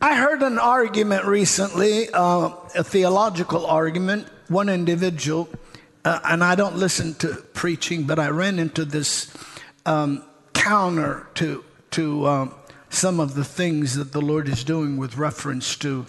I 0.00 0.16
heard 0.16 0.42
an 0.42 0.58
argument 0.58 1.24
recently, 1.24 2.10
uh, 2.10 2.50
a 2.74 2.84
theological 2.84 3.66
argument. 3.66 4.28
One 4.48 4.68
individual, 4.68 5.48
uh, 6.04 6.20
and 6.24 6.44
I 6.44 6.54
don't 6.54 6.76
listen 6.76 7.14
to 7.14 7.34
preaching, 7.52 8.04
but 8.04 8.18
I 8.18 8.28
ran 8.28 8.60
into 8.60 8.84
this 8.84 9.34
um, 9.84 10.22
counter 10.52 11.26
to 11.34 11.64
to 11.92 12.26
um, 12.26 12.54
some 12.90 13.18
of 13.18 13.34
the 13.34 13.44
things 13.44 13.96
that 13.96 14.12
the 14.12 14.20
Lord 14.20 14.48
is 14.48 14.62
doing 14.62 14.96
with 14.96 15.16
reference 15.16 15.76
to 15.76 16.06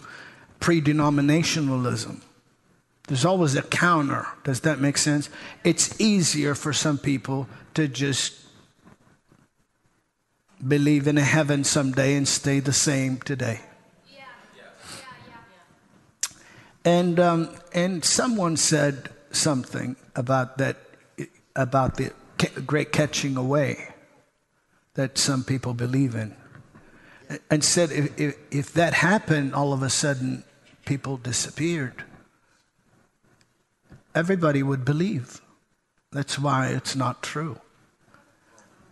pre-denominationalism. 0.60 2.22
There's 3.08 3.26
always 3.26 3.56
a 3.56 3.62
counter. 3.62 4.28
Does 4.44 4.62
that 4.62 4.80
make 4.80 4.98
sense? 4.98 5.30
It's 5.64 6.00
easier 6.00 6.56
for 6.56 6.74
some 6.74 6.98
people 6.98 7.48
to 7.74 7.88
just 7.88 8.34
believe 10.66 11.08
in 11.08 11.18
a 11.18 11.24
heaven 11.24 11.64
someday 11.64 12.16
and 12.16 12.28
stay 12.28 12.60
the 12.60 12.74
same 12.74 13.18
today. 13.18 13.62
Yeah. 14.12 14.24
Yeah. 14.56 16.30
And, 16.86 17.20
um, 17.20 17.50
and 17.74 18.04
someone 18.04 18.58
said 18.58 19.10
something 19.32 19.96
about 20.16 20.58
that, 20.58 20.78
about 21.56 21.98
the 21.98 22.12
great 22.66 22.92
catching 22.92 23.38
away 23.38 23.94
that 24.96 25.18
some 25.18 25.44
people 25.44 25.74
believe 25.74 26.16
in. 26.16 26.36
And 27.52 27.64
said 27.64 27.92
if, 27.92 28.20
if, 28.20 28.38
if 28.52 28.74
that 28.74 28.94
happened, 28.94 29.54
all 29.54 29.74
of 29.74 29.84
a 29.84 29.90
sudden 29.90 30.44
people 30.86 31.18
disappeared, 31.18 32.04
everybody 34.16 34.64
would 34.64 34.86
believe. 34.86 35.42
That's 36.12 36.40
why 36.40 36.70
it's 36.70 36.96
not 36.96 37.22
true. 37.22 37.60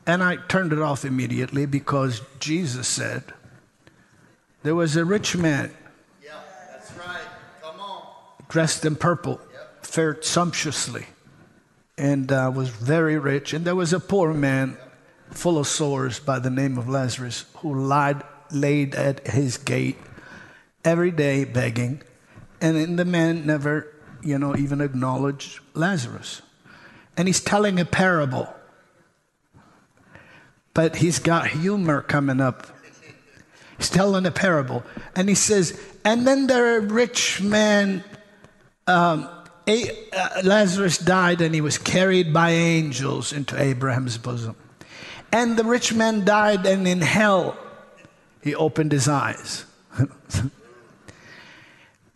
And 0.08 0.24
I 0.24 0.36
turned 0.36 0.72
it 0.72 0.80
off 0.80 1.04
immediately 1.04 1.66
because 1.66 2.22
Jesus 2.40 2.88
said, 2.88 3.24
There 4.64 4.76
was 4.76 4.96
a 4.96 5.04
rich 5.04 5.36
man. 5.36 5.72
Yeah, 6.24 6.40
that's 6.72 6.92
right. 6.94 7.22
Come 7.62 7.80
on. 7.80 8.04
Dressed 8.48 8.86
in 8.86 8.96
purple, 8.96 9.40
yep. 9.52 9.86
fared 9.86 10.24
sumptuously, 10.24 11.08
and 11.98 12.32
uh, 12.32 12.52
was 12.54 12.70
very 12.70 13.18
rich. 13.18 13.54
And 13.54 13.66
there 13.66 13.76
was 13.76 13.94
a 13.94 14.00
poor 14.00 14.34
man 14.34 14.78
full 15.32 15.58
of 15.58 15.68
sores 15.68 16.20
by 16.20 16.38
the 16.38 16.52
name 16.52 16.78
of 16.78 16.88
Lazarus 16.88 17.46
who 17.58 17.74
lied, 17.74 18.22
laid 18.52 18.94
at 18.94 19.28
his 19.28 19.58
gate 19.58 19.98
every 20.84 21.12
day 21.12 21.46
begging. 21.46 22.04
And 22.62 22.98
the 22.98 23.06
man 23.06 23.46
never, 23.46 23.92
you 24.22 24.38
know, 24.38 24.56
even 24.56 24.82
acknowledged 24.82 25.60
Lazarus. 25.74 26.44
And 27.18 27.28
he's 27.28 27.42
telling 27.42 27.80
a 27.80 27.86
parable 27.86 28.55
but 30.76 30.98
he's 30.98 31.18
got 31.18 31.48
humor 31.48 32.04
coming 32.04 32.40
up. 32.40 32.68
He's 33.78 33.90
telling 33.90 34.28
a 34.28 34.32
parable. 34.32 34.84
And 35.16 35.28
he 35.28 35.34
says, 35.34 35.82
And 36.04 36.28
then 36.28 36.46
the 36.46 36.86
rich 36.88 37.42
man, 37.42 38.04
um, 38.86 39.28
a, 39.68 39.90
uh, 40.12 40.42
Lazarus 40.44 41.00
died 41.00 41.42
and 41.42 41.56
he 41.56 41.62
was 41.62 41.80
carried 41.80 42.32
by 42.32 42.52
angels 42.52 43.34
into 43.34 43.60
Abraham's 43.60 44.18
bosom. 44.18 44.56
And 45.32 45.58
the 45.58 45.64
rich 45.64 45.94
man 45.94 46.24
died, 46.24 46.66
and 46.66 46.88
in 46.88 47.02
hell, 47.02 47.58
he 48.42 48.56
opened 48.56 48.94
his 48.94 49.10
eyes. 49.10 49.66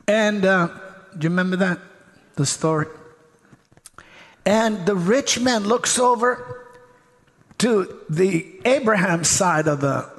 and 0.08 0.46
uh, 0.46 0.68
do 1.18 1.26
you 1.26 1.30
remember 1.30 1.58
that? 1.58 1.80
The 2.36 2.46
story? 2.46 2.86
And 4.46 4.86
the 4.86 4.96
rich 4.96 5.40
man 5.40 5.66
looks 5.66 6.00
over 6.00 6.59
to 7.60 8.00
the 8.10 8.46
Abraham 8.66 9.24
side 9.24 9.68
of 9.68 9.82
the 9.82 10.10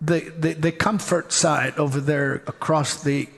the, 0.00 0.20
the, 0.38 0.52
the 0.52 0.72
comfort 0.72 1.32
side 1.32 1.78
over 1.78 2.00
there 2.00 2.34
across 2.46 3.02
the 3.02 3.28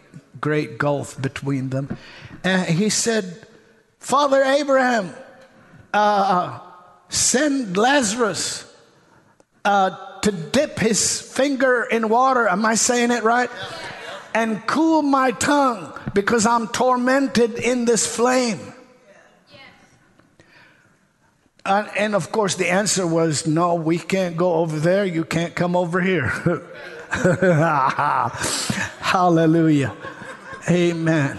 great 0.40 0.76
gulf 0.76 1.20
between 1.20 1.70
them. 1.70 1.96
And 2.44 2.68
he 2.68 2.90
said, 2.90 3.46
Father 3.98 4.42
Abraham, 4.42 5.14
uh, 5.94 6.60
send 7.08 7.76
Lazarus 7.76 8.70
uh, 9.64 10.18
to 10.20 10.32
dip 10.32 10.78
his 10.78 11.20
finger 11.20 11.84
in 11.84 12.08
water. 12.08 12.48
Am 12.48 12.66
I 12.66 12.74
saying 12.74 13.12
it 13.12 13.22
right? 13.22 13.50
And 14.34 14.66
cool 14.66 15.02
my 15.02 15.30
tongue 15.30 15.98
because 16.12 16.44
I'm 16.44 16.68
tormented 16.68 17.54
in 17.54 17.84
this 17.84 18.06
flame. 18.06 18.74
Uh, 21.68 21.86
and 21.98 22.14
of 22.14 22.32
course, 22.32 22.54
the 22.54 22.66
answer 22.66 23.06
was 23.06 23.46
no, 23.46 23.74
we 23.74 23.98
can't 23.98 24.38
go 24.38 24.54
over 24.54 24.80
there. 24.80 25.04
You 25.04 25.22
can't 25.22 25.54
come 25.54 25.76
over 25.76 26.00
here. 26.00 26.28
Hallelujah. 29.00 29.94
Amen. 30.70 31.38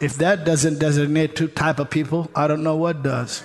If 0.00 0.14
that 0.18 0.44
doesn't 0.44 0.78
designate 0.78 1.34
two 1.34 1.48
type 1.48 1.80
of 1.80 1.90
people, 1.90 2.30
I 2.36 2.46
don't 2.46 2.62
know 2.62 2.76
what 2.76 3.02
does. 3.02 3.42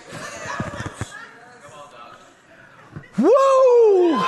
Woo! 3.18 4.24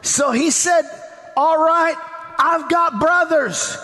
So 0.00 0.30
he 0.30 0.50
said, 0.50 0.84
All 1.36 1.58
right, 1.58 1.96
I've 2.38 2.70
got 2.70 2.98
brothers. 2.98 3.76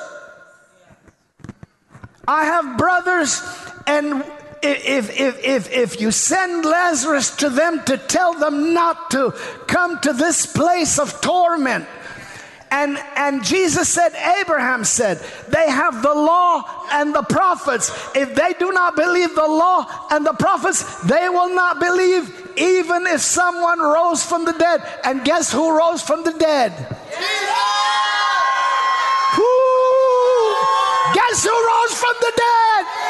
I 2.26 2.44
have 2.44 2.78
brothers, 2.78 3.42
and 3.86 4.24
if, 4.62 5.18
if, 5.18 5.44
if, 5.44 5.72
if 5.72 6.00
you 6.00 6.10
send 6.10 6.64
Lazarus 6.64 7.36
to 7.36 7.50
them 7.50 7.82
to 7.84 7.96
tell 7.96 8.34
them 8.34 8.74
not 8.74 9.10
to 9.12 9.32
come 9.66 10.00
to 10.00 10.12
this 10.12 10.46
place 10.46 10.98
of 10.98 11.20
torment, 11.20 11.86
and, 12.72 12.98
and 13.16 13.42
Jesus 13.42 13.88
said, 13.88 14.14
Abraham 14.40 14.84
said, 14.84 15.18
they 15.48 15.68
have 15.68 16.02
the 16.02 16.14
law 16.14 16.62
and 16.92 17.12
the 17.12 17.22
prophets. 17.22 17.90
If 18.14 18.36
they 18.36 18.52
do 18.60 18.70
not 18.70 18.94
believe 18.94 19.34
the 19.34 19.48
law 19.48 19.86
and 20.10 20.24
the 20.24 20.34
prophets, 20.34 21.02
they 21.02 21.28
will 21.28 21.52
not 21.52 21.80
believe 21.80 22.52
even 22.56 23.08
if 23.08 23.22
someone 23.22 23.80
rose 23.80 24.24
from 24.24 24.44
the 24.44 24.52
dead. 24.52 24.82
And 25.04 25.24
guess 25.24 25.50
who 25.50 25.76
rose 25.76 26.00
from 26.00 26.22
the 26.22 26.32
dead? 26.32 26.72
Jesus! 27.10 27.70
Who? 29.34 29.46
Guess 31.14 31.44
who 31.44 31.50
rose 31.50 31.98
from 31.98 32.14
the 32.20 32.32
dead? 32.36 33.09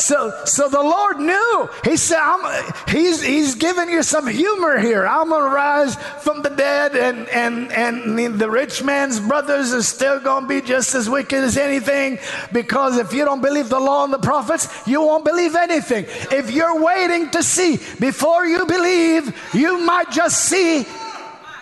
So, 0.00 0.32
so 0.44 0.68
the 0.68 0.82
Lord 0.82 1.18
knew. 1.18 1.68
He 1.84 1.96
said, 1.96 2.18
I'm, 2.20 2.64
he's, 2.88 3.22
he's 3.22 3.54
giving 3.54 3.90
you 3.90 4.02
some 4.02 4.26
humor 4.26 4.78
here. 4.78 5.06
I'm 5.06 5.28
going 5.28 5.48
to 5.48 5.54
rise 5.54 5.94
from 6.22 6.42
the 6.42 6.48
dead, 6.48 6.96
and, 6.96 7.28
and, 7.28 7.70
and 7.72 8.38
the 8.38 8.50
rich 8.50 8.82
man's 8.82 9.20
brothers 9.20 9.72
are 9.72 9.82
still 9.82 10.18
going 10.20 10.44
to 10.44 10.48
be 10.48 10.60
just 10.62 10.94
as 10.94 11.08
wicked 11.08 11.44
as 11.44 11.56
anything 11.56 12.18
because 12.52 12.96
if 12.96 13.12
you 13.12 13.24
don't 13.24 13.42
believe 13.42 13.68
the 13.68 13.78
law 13.78 14.04
and 14.04 14.12
the 14.12 14.18
prophets, 14.18 14.68
you 14.86 15.02
won't 15.02 15.24
believe 15.24 15.54
anything. 15.54 16.06
If 16.30 16.50
you're 16.50 16.82
waiting 16.82 17.30
to 17.30 17.42
see 17.42 17.76
before 17.98 18.46
you 18.46 18.64
believe, 18.66 19.36
you 19.54 19.80
might 19.80 20.10
just 20.10 20.44
see 20.46 20.86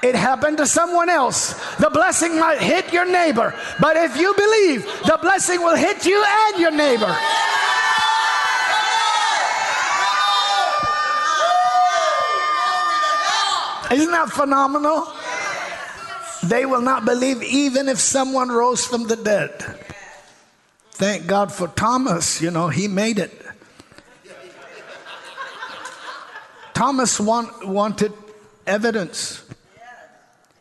it 0.00 0.14
happened 0.14 0.58
to 0.58 0.66
someone 0.66 1.08
else. 1.08 1.54
The 1.76 1.90
blessing 1.90 2.38
might 2.38 2.60
hit 2.60 2.92
your 2.92 3.04
neighbor, 3.04 3.52
but 3.80 3.96
if 3.96 4.16
you 4.16 4.32
believe, 4.34 4.84
the 5.04 5.18
blessing 5.20 5.60
will 5.60 5.76
hit 5.76 6.06
you 6.06 6.24
and 6.24 6.60
your 6.60 6.70
neighbor. 6.70 7.16
Isn't 13.90 14.10
that 14.10 14.30
phenomenal? 14.30 15.06
They 16.44 16.66
will 16.66 16.82
not 16.82 17.04
believe 17.04 17.42
even 17.42 17.88
if 17.88 17.98
someone 17.98 18.48
rose 18.48 18.84
from 18.84 19.06
the 19.06 19.16
dead. 19.16 19.50
Thank 20.92 21.26
God 21.26 21.52
for 21.52 21.68
Thomas, 21.68 22.42
you 22.42 22.50
know, 22.50 22.68
he 22.68 22.88
made 22.88 23.18
it. 23.18 23.32
Thomas 26.74 27.18
want, 27.18 27.66
wanted 27.66 28.12
evidence. 28.66 29.44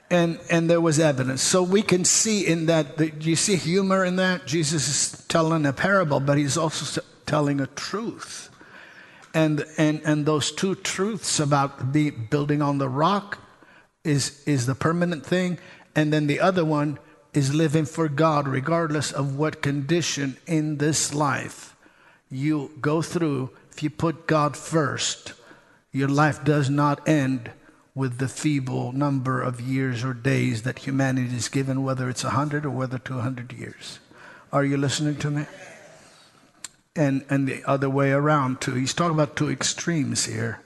And, 0.10 0.40
and 0.50 0.70
there 0.70 0.80
was 0.80 1.00
evidence. 1.00 1.42
So 1.42 1.62
we 1.64 1.82
can 1.82 2.06
see 2.06 2.48
in 2.48 2.68
that, 2.68 2.98
the, 2.98 3.12
you 3.20 3.36
see 3.36 3.58
humor 3.58 4.06
in 4.06 4.16
that? 4.16 4.48
Jesus 4.48 4.88
is 4.88 5.26
telling 5.28 5.66
a 5.66 5.74
parable, 5.74 6.22
but 6.22 6.38
he's 6.38 6.58
also 6.58 7.02
telling 7.26 7.60
a 7.60 7.68
truth 7.68 8.50
and, 9.38 9.64
and, 9.78 10.02
and 10.04 10.26
those 10.26 10.52
two 10.52 10.74
truths 10.74 11.40
about 11.40 11.94
be 11.94 12.10
building 12.10 12.60
on 12.60 12.80
the 12.80 12.90
rock 12.90 13.38
is, 14.04 14.44
is 14.48 14.66
the 14.66 14.74
permanent 14.74 15.24
thing. 15.24 15.60
And 15.96 16.12
then 16.12 16.26
the 16.26 16.40
other 16.40 16.66
one 16.66 16.98
is 17.36 17.54
living 17.54 17.86
for 17.86 18.10
God, 18.10 18.48
regardless 18.48 19.12
of 19.12 19.38
what 19.38 19.62
condition 19.62 20.38
in 20.48 20.78
this 20.78 21.14
life 21.14 21.76
you 22.32 22.72
go 22.82 23.04
through. 23.04 23.52
If 23.72 23.84
you 23.84 23.92
put 23.92 24.26
God 24.26 24.58
first, 24.58 25.34
your 25.92 26.10
life 26.10 26.44
does 26.44 26.68
not 26.68 27.08
end 27.08 27.52
with 27.94 28.18
the 28.18 28.28
feeble 28.28 28.92
number 28.92 29.40
of 29.40 29.62
years 29.62 30.04
or 30.04 30.16
days 30.16 30.64
that 30.64 30.80
humanity 30.80 31.36
is 31.36 31.48
given, 31.48 31.84
whether 31.84 32.10
it's 32.10 32.24
100 32.24 32.66
or 32.66 32.72
whether 32.72 32.98
200 32.98 33.54
years. 33.54 34.00
Are 34.52 34.66
you 34.66 34.78
listening 34.78 35.18
to 35.18 35.30
me? 35.30 35.46
And, 36.98 37.24
and 37.30 37.48
the 37.48 37.64
other 37.66 37.90
way 37.90 38.12
around 38.12 38.60
too. 38.60 38.74
He's 38.74 38.94
talking 38.94 39.14
about 39.14 39.36
two 39.36 39.50
extremes 39.50 40.26
here. 40.26 40.62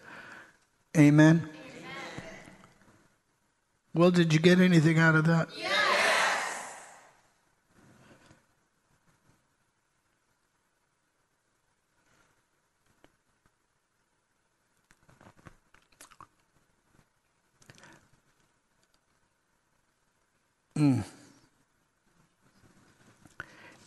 Amen? 0.98 1.50
Amen. 1.50 1.52
Well, 3.94 4.12
did 4.12 4.34
you 4.34 4.40
get 4.40 4.60
anything 4.60 4.98
out 4.98 5.16
of 5.16 5.26
that? 5.26 5.50
Yes. 5.58 5.82
Mm. 20.82 21.04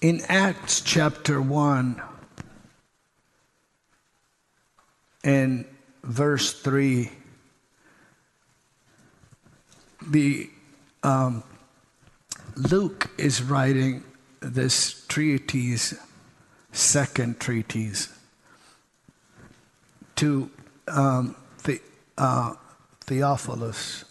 In 0.00 0.20
Acts 0.28 0.80
chapter 0.80 1.42
1, 1.42 2.00
and 5.24 5.64
verse 6.04 6.52
3 6.52 7.10
the 10.06 10.50
um, 11.02 11.42
Luke 12.56 13.10
is 13.18 13.42
writing 13.42 14.04
this 14.40 15.06
treatise, 15.08 15.94
second 16.72 17.40
treatise, 17.40 18.12
to 20.16 20.50
um, 20.88 21.34
the, 21.64 21.80
uh, 22.18 22.54
Theophilus, 23.00 24.04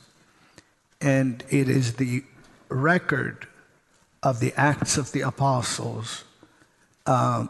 and 1.00 1.44
it 1.50 1.70
is 1.70 1.96
the 1.96 2.24
record 2.70 3.48
of 4.22 4.40
the 4.40 4.54
Acts 4.56 4.98
of 4.98 5.12
the 5.12 5.22
Apostles, 5.22 6.24
uh, 7.06 7.48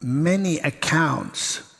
many 0.00 0.58
accounts 0.58 1.73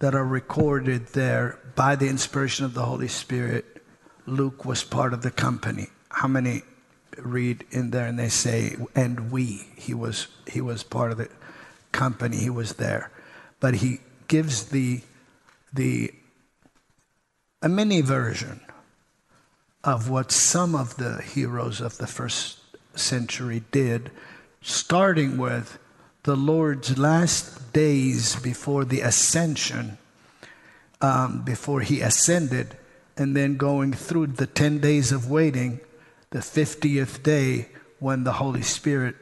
that 0.00 0.14
are 0.14 0.24
recorded 0.24 1.08
there 1.08 1.58
by 1.74 1.96
the 1.96 2.08
inspiration 2.08 2.64
of 2.64 2.74
the 2.74 2.84
Holy 2.84 3.08
Spirit. 3.08 3.82
Luke 4.26 4.64
was 4.64 4.84
part 4.84 5.12
of 5.12 5.22
the 5.22 5.30
company. 5.30 5.88
How 6.10 6.28
many 6.28 6.62
read 7.16 7.64
in 7.70 7.90
there 7.90 8.06
and 8.06 8.18
they 8.18 8.28
say, 8.28 8.76
and 8.94 9.32
we, 9.32 9.66
he 9.76 9.94
was, 9.94 10.28
he 10.46 10.60
was 10.60 10.82
part 10.82 11.10
of 11.10 11.18
the 11.18 11.28
company, 11.92 12.36
he 12.36 12.50
was 12.50 12.74
there. 12.74 13.10
But 13.60 13.74
he 13.74 14.00
gives 14.28 14.66
the, 14.66 15.00
the, 15.72 16.12
a 17.60 17.68
mini 17.68 18.02
version 18.02 18.60
of 19.82 20.08
what 20.08 20.30
some 20.30 20.74
of 20.74 20.96
the 20.96 21.22
heroes 21.22 21.80
of 21.80 21.98
the 21.98 22.06
first 22.06 22.60
century 22.94 23.62
did, 23.72 24.10
starting 24.60 25.38
with 25.38 25.78
the 26.28 26.36
Lord's 26.36 26.98
last 26.98 27.72
days 27.72 28.36
before 28.36 28.84
the 28.84 29.00
ascension, 29.00 29.96
um, 31.00 31.40
before 31.40 31.80
he 31.80 32.02
ascended, 32.02 32.76
and 33.16 33.34
then 33.34 33.56
going 33.56 33.94
through 33.94 34.26
the 34.26 34.46
10 34.46 34.78
days 34.78 35.10
of 35.10 35.30
waiting 35.30 35.80
the 36.28 36.40
50th 36.40 37.22
day 37.22 37.68
when 37.98 38.24
the 38.24 38.32
Holy 38.32 38.60
Spirit 38.60 39.16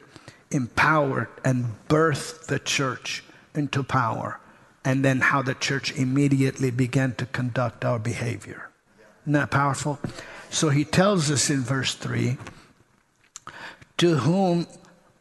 empowered 0.51 1.29
and 1.45 1.77
birthed 1.87 2.47
the 2.47 2.59
church 2.59 3.23
into 3.55 3.83
power, 3.83 4.41
and 4.83 5.05
then 5.05 5.21
how 5.21 5.41
the 5.41 5.55
church 5.55 5.93
immediately 5.93 6.71
began 6.71 7.15
to 7.15 7.25
conduct 7.27 7.85
our 7.85 7.99
behavior. 7.99 8.69
Isn't 9.23 9.31
that 9.31 9.49
powerful? 9.49 9.97
So 10.49 10.67
he 10.67 10.83
tells 10.83 11.31
us 11.31 11.49
in 11.49 11.61
verse 11.61 11.93
3 11.93 12.37
to 13.95 14.15
whom 14.15 14.67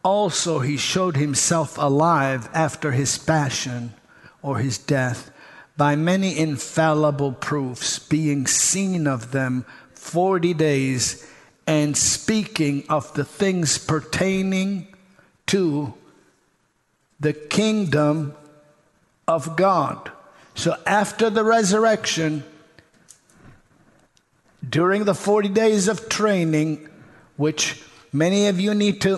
also 0.07 0.61
he 0.61 0.77
showed 0.77 1.16
himself 1.16 1.77
alive 1.77 2.49
after 2.55 2.93
his 2.93 3.19
passion 3.19 3.93
or 4.41 4.59
his 4.59 4.78
death 4.78 5.33
by 5.77 5.97
many 5.97 6.39
infallible 6.39 7.33
proofs, 7.33 7.99
being 7.99 8.47
seen 8.47 9.09
of 9.09 9.33
them 9.33 9.66
40 9.95 10.55
days 10.55 11.28
and 11.66 11.97
speaking 11.97 12.85
of 12.89 13.12
the 13.15 13.24
things 13.24 13.78
pertaining 13.78 14.87
to 15.45 15.93
the 17.19 17.33
kingdom 17.33 18.33
of 19.27 19.57
God. 19.57 20.12
So 20.55 20.77
after 20.87 21.31
the 21.31 21.43
resurrection, 21.43 22.45
during 24.66 25.03
the 25.03 25.16
40 25.16 25.49
days 25.49 25.89
of 25.89 26.09
training, 26.09 26.89
which 27.37 27.83
many 28.12 28.47
of 28.47 28.61
you 28.61 28.73
need 28.73 29.01
to 29.01 29.16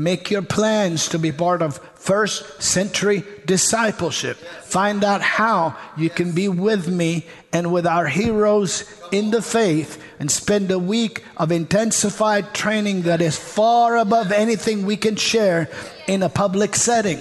make 0.00 0.30
your 0.30 0.40
plans 0.40 1.10
to 1.10 1.18
be 1.18 1.30
part 1.30 1.60
of 1.60 1.76
first 1.94 2.62
century 2.62 3.22
discipleship. 3.44 4.38
Find 4.64 5.04
out 5.04 5.20
how 5.20 5.76
you 5.94 6.08
can 6.08 6.32
be 6.32 6.48
with 6.48 6.88
me 6.88 7.26
and 7.52 7.70
with 7.70 7.86
our 7.86 8.06
heroes 8.06 8.90
in 9.12 9.30
the 9.30 9.42
faith 9.42 10.02
and 10.18 10.30
spend 10.30 10.70
a 10.70 10.78
week 10.78 11.22
of 11.36 11.52
intensified 11.52 12.54
training 12.54 13.02
that 13.02 13.20
is 13.20 13.36
far 13.36 13.98
above 13.98 14.32
anything 14.32 14.86
we 14.86 14.96
can 14.96 15.16
share 15.16 15.68
in 16.06 16.22
a 16.22 16.30
public 16.30 16.74
setting. 16.74 17.18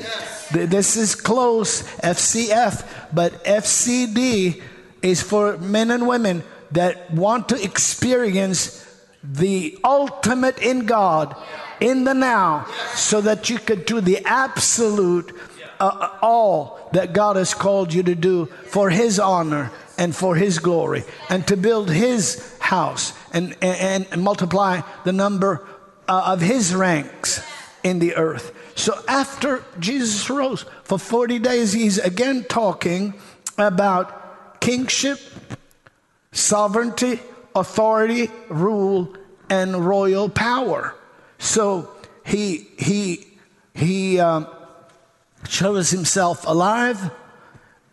This 0.54 0.96
is 0.96 1.16
close, 1.16 1.84
FCF, 2.00 2.88
but 3.14 3.44
FCD 3.44 4.62
is 5.02 5.22
for 5.22 5.58
men 5.58 5.92
and 5.92 6.08
women 6.08 6.44
that 6.72 7.12
want 7.12 7.50
to 7.50 7.62
experience 7.62 8.86
the 9.22 9.78
ultimate 9.84 10.60
in 10.60 10.86
God 10.86 11.36
in 11.80 12.04
the 12.04 12.14
now 12.14 12.66
so 12.96 13.22
that 13.22 13.50
you 13.50 13.58
could 13.58 13.86
do 13.86 14.02
the 14.02 14.24
absolute 14.26 15.36
uh, 15.80 15.86
uh, 15.86 16.18
all 16.22 16.90
that 16.92 17.14
God 17.14 17.38
has 17.38 17.54
called 17.54 17.94
you 17.94 18.04
to 18.04 18.16
do 18.16 18.48
for 18.68 18.90
His 18.90 19.20
honor 19.20 19.72
and 19.98 20.14
for 20.14 20.36
His 20.36 20.60
glory 20.60 21.04
and 21.30 21.48
to 21.48 21.56
build 21.56 21.90
His 21.90 22.58
house 22.60 23.14
and, 23.32 23.56
and, 23.62 24.06
and 24.12 24.22
multiply 24.22 24.82
the 25.06 25.14
number 25.14 25.66
uh, 26.08 26.24
of 26.34 26.42
His 26.42 26.76
ranks 26.76 27.42
in 27.84 28.00
the 28.00 28.16
earth. 28.16 28.54
So 28.76 28.94
after 29.08 29.64
Jesus 29.80 30.30
rose 30.30 30.66
for 30.84 31.00
40 31.00 31.40
days, 31.40 31.72
He's 31.72 31.98
again 31.98 32.46
talking 32.50 33.14
about 33.58 34.60
kingship, 34.60 35.20
sovereignty, 36.32 37.20
authority, 37.56 38.30
rule, 38.50 39.16
and 39.50 39.86
royal 39.86 40.30
power. 40.30 40.96
So 41.40 41.92
he 42.26 42.68
he 42.78 43.26
he 43.74 44.20
um, 44.20 44.48
shows 45.48 45.90
himself 45.90 46.46
alive 46.46 47.12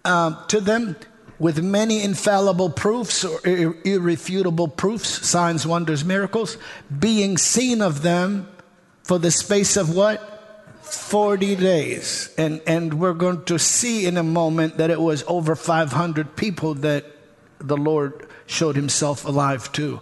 um, 0.04 0.36
to 0.48 0.60
them 0.60 0.96
with 1.38 1.62
many 1.62 2.02
infallible 2.02 2.70
proofs 2.70 3.24
or 3.24 3.40
ir- 3.44 3.76
irrefutable 3.84 4.68
proofs, 4.68 5.26
signs, 5.26 5.66
wonders, 5.66 6.04
miracles, 6.04 6.56
being 6.98 7.36
seen 7.36 7.82
of 7.82 8.02
them 8.02 8.48
for 9.02 9.18
the 9.18 9.30
space 9.30 9.76
of 9.76 9.94
what? 9.94 10.32
40 10.82 11.56
days. 11.56 12.32
And, 12.38 12.60
and 12.66 12.94
we're 12.94 13.12
going 13.12 13.44
to 13.44 13.58
see 13.58 14.06
in 14.06 14.16
a 14.16 14.22
moment 14.22 14.78
that 14.78 14.90
it 14.90 15.00
was 15.00 15.24
over 15.26 15.54
500 15.54 16.36
people 16.36 16.74
that 16.74 17.04
the 17.58 17.76
Lord 17.76 18.26
showed 18.46 18.76
himself 18.76 19.24
alive 19.24 19.70
to. 19.72 20.00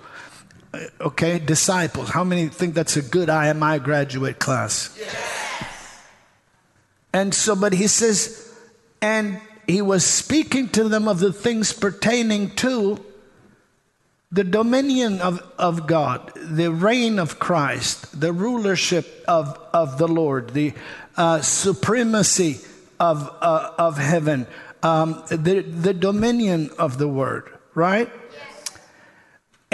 Okay, 1.01 1.39
disciples. 1.39 2.09
How 2.09 2.25
many 2.25 2.49
think 2.49 2.75
that's 2.75 2.97
a 2.97 3.03
good 3.03 3.29
IMI 3.29 3.83
graduate 3.83 4.39
class? 4.39 4.97
Yes. 4.99 6.03
And 7.13 7.35
so, 7.35 7.55
but 7.55 7.73
he 7.73 7.87
says, 7.87 8.53
and 9.01 9.41
he 9.67 9.83
was 9.83 10.05
speaking 10.05 10.69
to 10.71 10.89
them 10.89 11.07
of 11.09 11.21
the 11.21 11.33
things 11.33 11.73
pertaining 11.73 12.51
to 12.57 13.05
the 14.33 14.43
dominion 14.43 15.21
of, 15.21 15.41
of 15.57 15.87
God, 15.87 16.33
the 16.35 16.73
reign 16.73 17.21
of 17.21 17.39
Christ, 17.39 18.21
the 18.21 18.33
rulership 18.33 19.25
of, 19.29 19.57
of 19.73 19.97
the 19.97 20.09
Lord, 20.09 20.51
the 20.55 20.75
uh, 21.17 21.41
supremacy 21.41 22.61
of, 22.99 23.31
uh, 23.41 23.71
of 23.79 23.97
heaven, 23.97 24.49
um, 24.83 25.23
the, 25.31 25.61
the 25.61 25.95
dominion 25.95 26.71
of 26.81 26.99
the 26.99 27.07
Word, 27.07 27.49
right? 27.75 28.11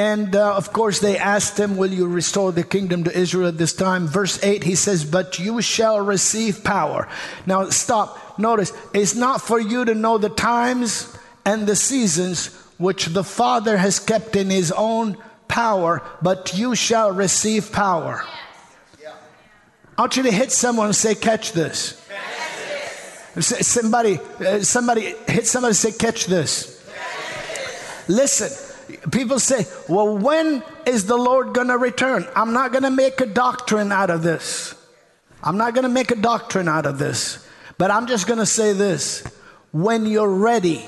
And 0.00 0.34
uh, 0.34 0.56
of 0.56 0.72
course, 0.72 1.00
they 1.00 1.18
asked 1.18 1.60
him, 1.60 1.76
Will 1.76 1.92
you 1.92 2.08
restore 2.08 2.52
the 2.52 2.62
kingdom 2.62 3.04
to 3.04 3.14
Israel 3.14 3.48
at 3.48 3.58
this 3.58 3.74
time? 3.74 4.06
Verse 4.06 4.42
8, 4.42 4.64
he 4.64 4.74
says, 4.74 5.04
But 5.04 5.38
you 5.38 5.60
shall 5.60 6.00
receive 6.00 6.64
power. 6.64 7.06
Now, 7.44 7.68
stop. 7.68 8.38
Notice, 8.38 8.72
it's 8.94 9.14
not 9.14 9.42
for 9.42 9.60
you 9.60 9.84
to 9.84 9.94
know 9.94 10.16
the 10.16 10.30
times 10.30 11.14
and 11.44 11.66
the 11.66 11.76
seasons 11.76 12.46
which 12.78 13.06
the 13.12 13.22
Father 13.22 13.76
has 13.76 14.00
kept 14.00 14.36
in 14.36 14.48
his 14.48 14.72
own 14.72 15.18
power, 15.48 16.00
but 16.22 16.56
you 16.56 16.74
shall 16.74 17.12
receive 17.12 17.70
power. 17.70 18.24
I 19.98 20.00
want 20.00 20.16
you 20.16 20.22
to 20.22 20.32
hit 20.32 20.50
someone 20.50 20.86
and 20.86 20.96
say, 20.96 21.14
Catch 21.14 21.52
this. 21.52 22.02
Catch 22.08 23.34
this. 23.34 23.66
Somebody, 23.68 24.18
uh, 24.18 24.60
somebody, 24.60 25.14
hit 25.28 25.46
somebody 25.46 25.72
and 25.72 25.76
say, 25.76 25.92
Catch 25.92 26.24
this. 26.24 26.82
Catch 26.88 28.06
this. 28.08 28.08
Listen 28.08 28.69
people 29.10 29.38
say, 29.38 29.66
well, 29.88 30.16
when 30.16 30.62
is 30.86 31.06
the 31.06 31.16
Lord 31.16 31.54
going 31.54 31.68
to 31.68 31.78
return? 31.78 32.26
I'm 32.36 32.52
not 32.52 32.72
going 32.72 32.82
to 32.82 32.90
make 32.90 33.20
a 33.20 33.26
doctrine 33.26 33.92
out 33.92 34.10
of 34.10 34.22
this. 34.22 34.74
I'm 35.42 35.56
not 35.56 35.74
going 35.74 35.84
to 35.84 35.90
make 35.90 36.10
a 36.10 36.16
doctrine 36.16 36.68
out 36.68 36.86
of 36.86 36.98
this. 36.98 37.46
But 37.78 37.90
I'm 37.90 38.06
just 38.06 38.26
going 38.26 38.38
to 38.38 38.46
say 38.46 38.72
this 38.74 39.24
when 39.72 40.06
you're 40.06 40.28
ready. 40.28 40.84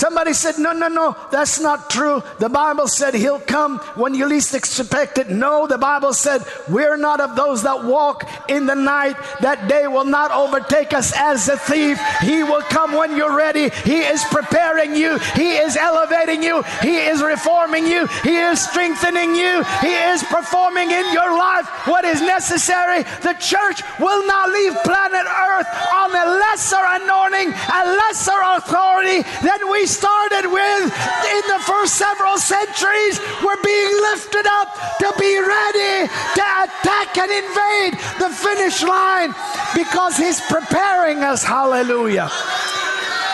Somebody 0.00 0.32
said, 0.32 0.56
No, 0.56 0.72
no, 0.72 0.88
no, 0.88 1.14
that's 1.30 1.60
not 1.60 1.90
true. 1.90 2.22
The 2.38 2.48
Bible 2.48 2.88
said 2.88 3.12
he'll 3.12 3.38
come 3.38 3.80
when 4.00 4.14
you 4.14 4.24
least 4.24 4.54
expect 4.54 5.18
it. 5.18 5.28
No, 5.28 5.66
the 5.66 5.76
Bible 5.76 6.14
said 6.14 6.42
we're 6.70 6.96
not 6.96 7.20
of 7.20 7.36
those 7.36 7.64
that 7.64 7.84
walk 7.84 8.26
in 8.48 8.64
the 8.64 8.74
night. 8.74 9.16
That 9.42 9.68
day 9.68 9.86
will 9.88 10.06
not 10.06 10.30
overtake 10.30 10.94
us 10.94 11.12
as 11.14 11.50
a 11.50 11.58
thief. 11.58 12.00
He 12.22 12.42
will 12.42 12.62
come 12.62 12.94
when 12.94 13.14
you're 13.14 13.36
ready. 13.36 13.68
He 13.84 13.98
is 13.98 14.24
preparing 14.24 14.96
you, 14.96 15.18
He 15.36 15.58
is 15.58 15.76
elevating 15.76 16.42
you, 16.42 16.62
He 16.80 16.96
is 16.96 17.22
reforming 17.22 17.86
you, 17.86 18.06
He 18.24 18.38
is 18.38 18.58
strengthening 18.58 19.34
you, 19.36 19.62
He 19.82 19.92
is 19.92 20.22
performing 20.22 20.92
in 20.92 21.12
your 21.12 21.28
life 21.36 21.68
what 21.84 22.06
is 22.06 22.22
necessary. 22.22 23.02
The 23.20 23.36
church 23.38 23.82
will 24.00 24.26
not 24.26 24.48
leave 24.48 24.72
planet 24.82 25.26
Earth 25.28 25.68
on 25.92 26.08
a 26.16 26.24
lesser 26.40 26.80
anointing, 26.80 27.52
a 27.52 27.82
lesser 28.00 28.40
authority 28.56 29.28
than 29.44 29.70
we 29.70 29.89
started 29.90 30.46
with 30.46 30.82
in 30.86 31.42
the 31.50 31.60
first 31.66 31.96
several 31.96 32.38
centuries 32.38 33.18
were 33.42 33.60
being 33.62 33.94
lifted 34.10 34.46
up 34.46 34.68
to 34.98 35.12
be 35.18 35.38
ready 35.38 36.06
to 36.06 36.44
attack 36.64 37.18
and 37.18 37.30
invade 37.30 37.94
the 38.22 38.30
finish 38.30 38.82
line 38.82 39.34
because 39.74 40.16
He's 40.16 40.40
preparing 40.40 41.18
us. 41.18 41.42
Hallelujah. 41.42 42.30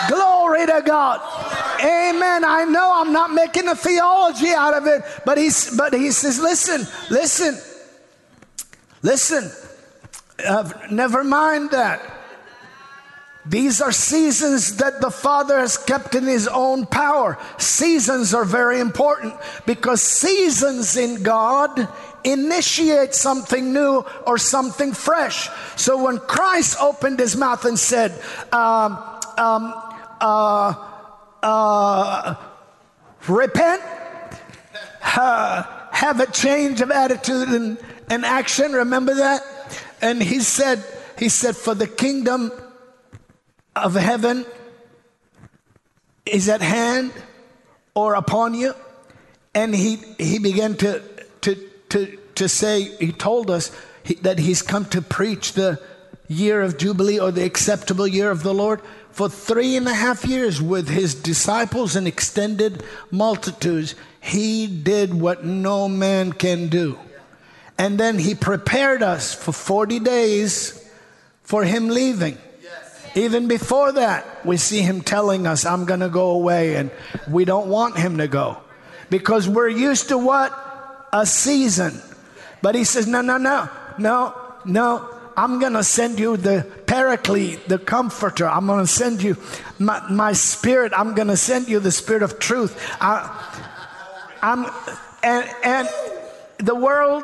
Glory 0.09 0.65
to 0.65 0.81
God. 0.85 1.19
Amen. 1.79 2.43
I 2.43 2.65
know 2.65 2.91
I'm 2.95 3.13
not 3.13 3.31
making 3.33 3.67
a 3.67 3.75
theology 3.75 4.49
out 4.49 4.73
of 4.73 4.87
it, 4.87 5.03
but 5.25 5.37
he's 5.37 5.75
but 5.75 5.93
he 5.93 6.11
says, 6.11 6.39
listen, 6.39 6.87
listen, 7.09 7.57
listen. 9.03 9.51
Uh, 10.45 10.71
never 10.91 11.23
mind 11.23 11.71
that. 11.71 12.16
These 13.49 13.81
are 13.81 13.93
seasons 13.93 14.77
that 14.77 14.99
the 14.99 15.09
Father 15.09 15.59
has 15.59 15.77
kept 15.77 16.15
in 16.15 16.25
His 16.25 16.47
own 16.47 16.85
power. 16.85 17.37
Seasons 17.57 18.33
are 18.33 18.43
very 18.43 18.79
important 18.79 19.35
because 19.65 20.01
seasons 20.01 20.97
in 20.97 21.23
God 21.23 21.87
initiate 22.25 23.13
something 23.15 23.71
new 23.71 24.03
or 24.25 24.37
something 24.37 24.91
fresh. 24.91 25.49
So 25.77 26.03
when 26.03 26.17
Christ 26.17 26.77
opened 26.81 27.19
His 27.19 27.37
mouth 27.37 27.63
and 27.63 27.79
said, 27.79 28.11
um, 28.51 28.97
um, 29.37 29.73
uh, 30.19 30.73
uh, 31.41 32.35
repent, 33.29 33.81
uh, 35.03 35.63
have 35.91 36.19
a 36.19 36.29
change 36.31 36.81
of 36.81 36.91
attitude 36.91 37.47
and, 37.49 37.77
and 38.09 38.25
action. 38.25 38.73
Remember 38.73 39.15
that? 39.15 39.41
And 40.01 40.21
he 40.21 40.41
said, 40.41 40.83
he 41.17 41.29
said, 41.29 41.55
for 41.55 41.73
the 41.73 41.87
kingdom 41.87 42.51
of 43.83 43.95
heaven 43.95 44.45
is 46.25 46.49
at 46.49 46.61
hand 46.61 47.11
or 47.93 48.15
upon 48.15 48.53
you. 48.53 48.73
And 49.55 49.73
he, 49.73 49.97
he 50.17 50.39
began 50.39 50.75
to, 50.77 51.01
to, 51.41 51.55
to, 51.89 52.17
to 52.35 52.49
say, 52.49 52.83
he 52.97 53.11
told 53.11 53.49
us 53.49 53.71
he, 54.03 54.15
that 54.15 54.39
he's 54.39 54.61
come 54.61 54.85
to 54.85 55.01
preach 55.01 55.53
the 55.53 55.81
year 56.27 56.61
of 56.61 56.77
Jubilee 56.77 57.19
or 57.19 57.31
the 57.31 57.43
acceptable 57.43 58.07
year 58.07 58.29
of 58.29 58.43
the 58.43 58.53
Lord 58.53 58.81
for 59.17 59.29
three 59.29 59.75
and 59.75 59.87
a 59.87 59.95
half 59.95 60.25
years 60.25 60.61
with 60.61 60.89
his 60.89 61.15
disciples 61.15 61.95
and 61.95 62.07
extended 62.07 62.83
multitudes, 63.09 63.95
he 64.21 64.67
did 64.67 65.11
what 65.11 65.43
no 65.43 65.89
man 65.89 66.31
can 66.31 66.67
do. 66.67 66.99
And 67.79 67.99
then 67.99 68.19
he 68.19 68.35
prepared 68.35 69.01
us 69.01 69.33
for 69.33 69.51
40 69.51 69.99
days 70.01 70.87
for 71.41 71.63
him 71.63 71.89
leaving. 71.89 72.37
Even 73.17 73.47
before 73.47 73.93
that, 73.93 74.45
we 74.45 74.57
see 74.57 74.81
him 74.81 75.01
telling 75.01 75.47
us, 75.47 75.65
I'm 75.65 75.85
going 75.85 76.01
to 76.01 76.09
go 76.09 76.29
away, 76.29 76.75
and 76.75 76.91
we 77.27 77.45
don't 77.45 77.67
want 77.67 77.97
him 77.97 78.19
to 78.19 78.27
go 78.27 78.59
because 79.09 79.49
we're 79.49 79.69
used 79.69 80.09
to 80.09 80.19
what? 80.19 80.53
A 81.11 81.25
season. 81.25 81.99
But 82.61 82.75
he 82.75 82.83
says, 82.83 83.07
No, 83.07 83.21
no, 83.21 83.37
no, 83.37 83.69
no, 83.97 84.39
no. 84.65 85.09
I'm 85.35 85.59
going 85.59 85.73
to 85.73 85.83
send 85.83 86.19
you 86.19 86.37
the 86.37 86.67
paraclete, 86.85 87.67
the 87.67 87.79
comforter. 87.79 88.47
I'm 88.47 88.67
going 88.67 88.85
to 88.85 88.91
send 88.91 89.23
you 89.23 89.35
my, 89.79 89.99
my 90.11 90.33
spirit. 90.33 90.93
I'm 90.95 91.15
going 91.15 91.29
to 91.29 91.37
send 91.37 91.67
you 91.69 91.79
the 91.79 91.91
spirit 91.91 92.21
of 92.21 92.37
truth. 92.37 92.77
I, 93.01 93.33
I'm, 94.43 94.65
and, 95.23 95.49
and 95.63 95.89
the 96.59 96.75
world 96.75 97.23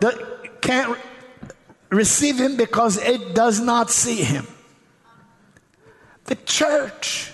the, 0.00 0.50
can't 0.60 0.98
receive 1.90 2.38
him 2.40 2.56
because 2.56 2.96
it 2.96 3.36
does 3.36 3.60
not 3.60 3.90
see 3.90 4.22
him. 4.22 4.46
The 6.28 6.36
church 6.36 7.32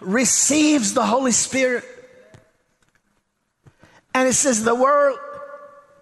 receives 0.00 0.92
the 0.92 1.06
Holy 1.06 1.30
Spirit. 1.30 1.84
And 4.12 4.26
it 4.26 4.32
says 4.32 4.64
the 4.64 4.74
world 4.74 5.20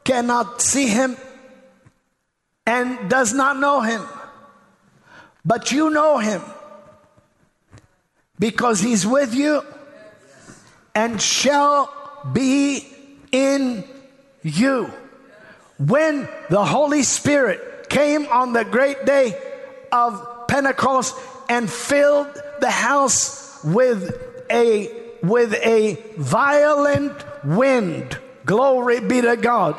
cannot 0.02 0.62
see 0.62 0.88
him 0.88 1.18
and 2.64 3.10
does 3.10 3.34
not 3.34 3.58
know 3.58 3.82
him. 3.82 4.02
But 5.44 5.70
you 5.70 5.90
know 5.90 6.16
him 6.16 6.40
because 8.38 8.80
he's 8.80 9.06
with 9.06 9.34
you 9.34 9.62
and 10.94 11.20
shall 11.20 11.92
be 12.32 12.86
in 13.30 13.84
you. 14.42 14.90
When 15.78 16.26
the 16.48 16.64
Holy 16.64 17.02
Spirit 17.02 17.90
came 17.90 18.26
on 18.28 18.54
the 18.54 18.64
great 18.64 19.04
day 19.04 19.38
of 19.97 20.47
Pentecost 20.47 21.16
and 21.48 21.70
filled 21.70 22.28
the 22.60 22.70
house 22.70 23.64
with 23.64 24.01
a 24.51 24.90
with 25.23 25.55
a 25.55 25.98
violent 26.16 27.14
wind 27.44 28.18
Glory 28.47 29.01
be 29.01 29.20
to 29.20 29.36
God. 29.36 29.77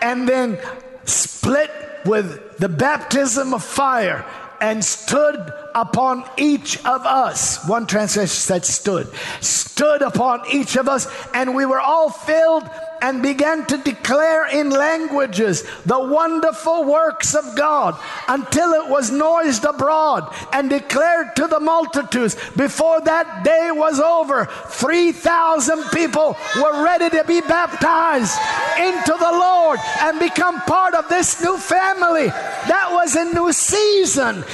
And 0.00 0.28
then 0.28 0.58
split 1.04 1.70
with 2.06 2.58
the 2.58 2.68
baptism 2.68 3.52
of 3.52 3.62
fire 3.62 4.24
and 4.60 4.82
stood 4.82 5.52
upon 5.74 6.24
each 6.38 6.78
of 6.86 7.04
us. 7.04 7.68
One 7.68 7.86
translation 7.86 8.28
said 8.28 8.64
stood. 8.64 9.12
Stood 9.42 10.00
upon 10.00 10.42
each 10.50 10.76
of 10.76 10.88
us, 10.88 11.06
and 11.34 11.54
we 11.54 11.66
were 11.66 11.80
all 11.80 12.08
filled 12.08 12.64
and 13.00 13.22
began 13.22 13.66
to 13.66 13.78
declare 13.78 14.46
in 14.48 14.70
languages 14.70 15.64
the 15.84 15.98
wonderful 15.98 16.84
works 16.84 17.34
of 17.34 17.56
God 17.56 17.98
until 18.28 18.72
it 18.72 18.88
was 18.88 19.10
noised 19.10 19.64
abroad 19.64 20.34
and 20.52 20.70
declared 20.70 21.36
to 21.36 21.46
the 21.46 21.60
multitudes. 21.60 22.36
Before 22.56 23.00
that 23.02 23.44
day 23.44 23.70
was 23.72 24.00
over, 24.00 24.46
3,000 24.46 25.84
people 25.90 26.36
were 26.56 26.84
ready 26.84 27.10
to 27.10 27.24
be 27.24 27.40
baptized 27.40 28.38
into 28.78 29.12
the 29.18 29.32
Lord 29.32 29.78
and 30.00 30.18
become 30.18 30.60
part 30.62 30.94
of 30.94 31.08
this 31.08 31.40
new 31.42 31.56
family. 31.58 32.26
That 32.26 32.88
was 32.92 33.16
a 33.16 33.24
new 33.24 33.52
season. 33.52 34.44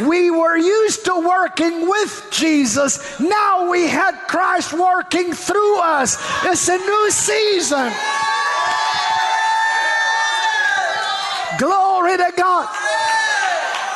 We 0.00 0.30
were 0.30 0.56
used 0.56 1.04
to 1.06 1.14
working 1.20 1.88
with 1.88 2.28
Jesus. 2.30 3.20
Now 3.20 3.70
we 3.70 3.88
had 3.88 4.12
Christ 4.26 4.72
working 4.72 5.32
through 5.32 5.80
us. 5.80 6.16
It's 6.44 6.68
a 6.68 6.78
new 6.78 7.10
season. 7.10 7.91
Glory 11.58 12.16
to 12.16 12.32
God. 12.36 12.68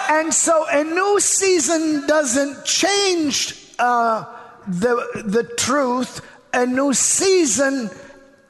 And 0.09 0.33
so 0.33 0.67
a 0.71 0.85
new 0.85 1.21
season 1.21 2.07
doesn't 2.07 2.65
change 2.65 3.55
uh, 3.79 4.25
the, 4.67 5.23
the 5.25 5.45
truth, 5.57 6.21
a 6.53 6.67
new 6.67 6.93
season 6.95 7.91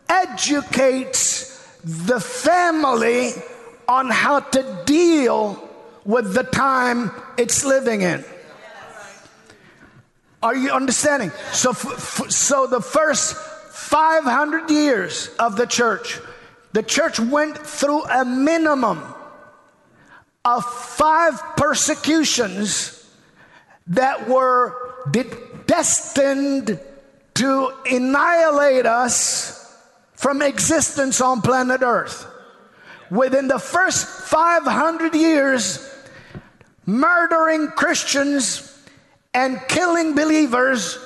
educates 0.08 1.56
the 1.82 2.20
family 2.20 3.30
on 3.88 4.10
how 4.10 4.40
to 4.40 4.82
deal 4.84 5.62
with 6.04 6.34
the 6.34 6.42
time 6.42 7.10
it's 7.36 7.64
living 7.64 8.02
in. 8.02 8.24
Are 10.42 10.54
you 10.54 10.70
understanding? 10.70 11.32
So, 11.52 11.70
f- 11.70 12.20
f- 12.20 12.30
so 12.30 12.66
the 12.66 12.80
first 12.80 13.36
500 13.86 14.68
years 14.68 15.28
of 15.38 15.54
the 15.54 15.64
church, 15.64 16.18
the 16.72 16.82
church 16.82 17.20
went 17.20 17.56
through 17.56 18.02
a 18.02 18.24
minimum 18.24 19.00
of 20.44 20.64
five 20.64 21.40
persecutions 21.56 23.08
that 23.86 24.28
were 24.28 24.74
de- 25.12 25.24
destined 25.68 26.80
to 27.34 27.72
annihilate 27.88 28.86
us 28.86 29.72
from 30.14 30.42
existence 30.42 31.20
on 31.20 31.40
planet 31.40 31.82
Earth. 31.82 32.26
Within 33.08 33.46
the 33.46 33.60
first 33.60 34.04
500 34.04 35.14
years, 35.14 35.78
murdering 36.86 37.68
Christians 37.68 38.84
and 39.32 39.60
killing 39.68 40.16
believers 40.16 40.98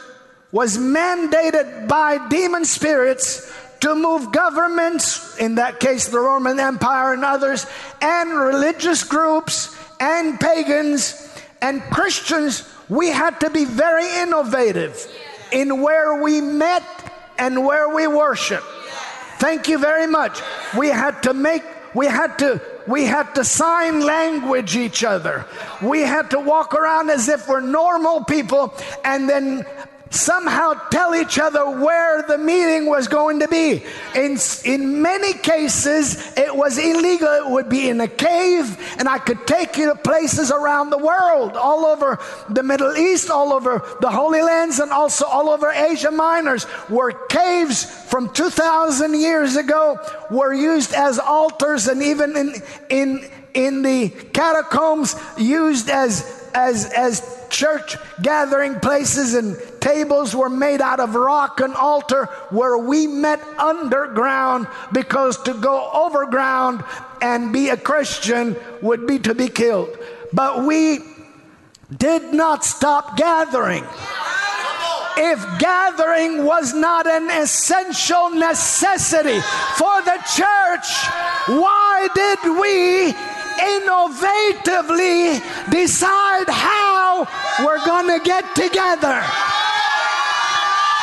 was 0.53 0.77
mandated 0.79 1.89
by 1.89 2.29
demon 2.29 2.65
spirits 2.65 3.53
to 3.81 3.95
move 3.95 4.33
governments, 4.33 5.39
in 5.39 5.55
that 5.55 5.81
case 5.81 6.09
the 6.09 6.19
Roman 6.19 6.61
Empire 6.61 7.13
and 7.13 7.25
others, 7.25 7.67
and 8.01 8.31
religious 8.33 9.05
groups 9.05 9.75
and 9.99 10.39
pagans 10.39 11.29
and 11.63 11.81
Christians. 11.83 12.69
We 12.89 13.09
had 13.09 13.41
to 13.41 13.51
be 13.51 13.65
very 13.65 14.07
innovative 14.19 15.07
in 15.53 15.81
where 15.81 16.23
we 16.23 16.41
met 16.41 16.83
and 17.39 17.65
where 17.65 17.89
we 17.89 18.07
worship. 18.07 18.63
Thank 19.39 19.69
you 19.69 19.79
very 19.79 20.07
much. 20.07 20.41
We 20.77 20.89
had 20.89 21.23
to 21.23 21.33
make, 21.33 21.63
we 21.95 22.07
had 22.07 22.39
to 22.41 22.61
we 22.87 23.05
had 23.05 23.35
to 23.35 23.45
sign 23.45 24.01
language 24.01 24.75
each 24.75 25.05
other. 25.05 25.47
We 25.81 26.01
had 26.01 26.31
to 26.31 26.41
walk 26.41 26.75
around 26.75 27.11
as 27.11 27.29
if 27.29 27.49
we're 27.49 27.61
normal 27.61 28.25
people 28.25 28.75
and 29.05 29.29
then 29.29 29.65
somehow 30.11 30.75
tell 30.91 31.15
each 31.15 31.39
other 31.39 31.65
where 31.71 32.23
the 32.23 32.37
meeting 32.37 32.87
was 32.87 33.07
going 33.07 33.39
to 33.41 33.49
be. 33.49 33.83
In, 34.15 34.37
in 34.65 35.01
many 35.01 35.33
cases, 35.33 36.37
it 36.37 36.55
was 36.55 36.79
illegal. 36.79 37.29
It 37.29 37.51
would 37.51 37.69
be 37.69 37.89
in 37.89 38.01
a 38.01 38.09
cave, 38.09 38.77
and 38.99 39.09
I 39.09 39.19
could 39.19 39.47
take 39.47 39.77
you 39.77 39.87
to 39.87 39.95
places 39.95 40.51
around 40.51 40.91
the 40.91 40.99
world, 40.99 41.57
all 41.57 41.87
over 41.87 42.19
the 42.49 42.63
Middle 42.63 42.97
East, 42.97 43.31
all 43.31 43.53
over 43.53 43.83
the 44.01 44.11
Holy 44.11 44.43
Lands, 44.43 44.81
and 44.81 44.91
also 44.91 45.25
all 45.27 45.49
over 45.49 45.71
Asia 45.71 46.11
Minors, 46.11 46.65
where 46.89 47.13
caves 47.13 47.85
from 47.85 48.33
2,000 48.33 49.15
years 49.19 49.55
ago 49.55 49.99
were 50.31 50.53
used 50.53 50.93
as 50.93 51.21
altars, 51.21 51.87
and 51.87 52.03
even 52.03 52.37
in, 52.37 52.55
in, 52.89 53.31
in 53.55 53.83
the 53.83 54.09
catacombs, 54.33 55.15
used 55.39 55.89
as, 55.89 56.51
as, 56.53 56.93
as 56.93 57.40
church 57.51 57.97
gathering 58.23 58.81
places 58.81 59.35
and 59.35 59.57
tables 59.81 60.35
were 60.35 60.49
made 60.49 60.81
out 60.81 61.01
of 61.01 61.15
rock 61.15 61.61
and 61.61 61.75
altar 61.75 62.27
where 62.51 62.79
we 62.79 63.07
met 63.07 63.41
underground 63.59 64.67
because 64.93 65.43
to 65.43 65.55
go 65.55 65.91
overground 65.93 66.85
and 67.21 67.53
be 67.53 67.69
a 67.69 67.77
Christian 67.77 68.57
would 68.81 69.07
be 69.07 69.19
to 69.19 69.35
be 69.35 69.49
killed. 69.49 69.97
But 70.33 70.65
we 70.65 71.01
did 71.97 72.33
not 72.33 72.65
stop 72.65 73.17
gathering. 73.17 73.85
If 75.17 75.59
gathering 75.59 76.45
was 76.45 76.73
not 76.73 77.07
an 77.07 77.31
essential 77.31 78.31
necessity 78.31 79.41
for 79.75 80.01
the 80.03 80.19
church, 80.35 80.89
why 81.47 82.09
did 82.15 82.39
we 82.59 83.13
innovatively 83.61 85.41
decide 85.71 86.49
how 86.49 87.27
we're 87.65 87.85
going 87.85 88.09
to 88.09 88.25
get 88.25 88.45
together. 88.57 89.23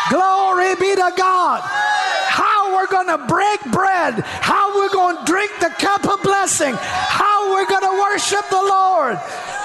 Glory 0.10 0.76
be 0.76 0.96
to 0.96 1.12
God. 1.16 1.62
How 1.62 2.76
we're 2.76 2.88
going 2.88 3.08
to 3.08 3.26
break 3.26 3.62
bread, 3.72 4.14
how 4.24 4.76
we're 4.78 4.90
going 4.90 5.18
to 5.18 5.26
drink 5.26 5.52
the 5.60 5.70
cup 5.80 6.08
of 6.08 6.22
blessing, 6.22 6.76
how 6.78 7.52
we're 7.52 7.66
going 7.66 7.82
to 7.82 8.00
worship 8.00 8.48
the 8.50 8.62
Lord, 8.62 9.18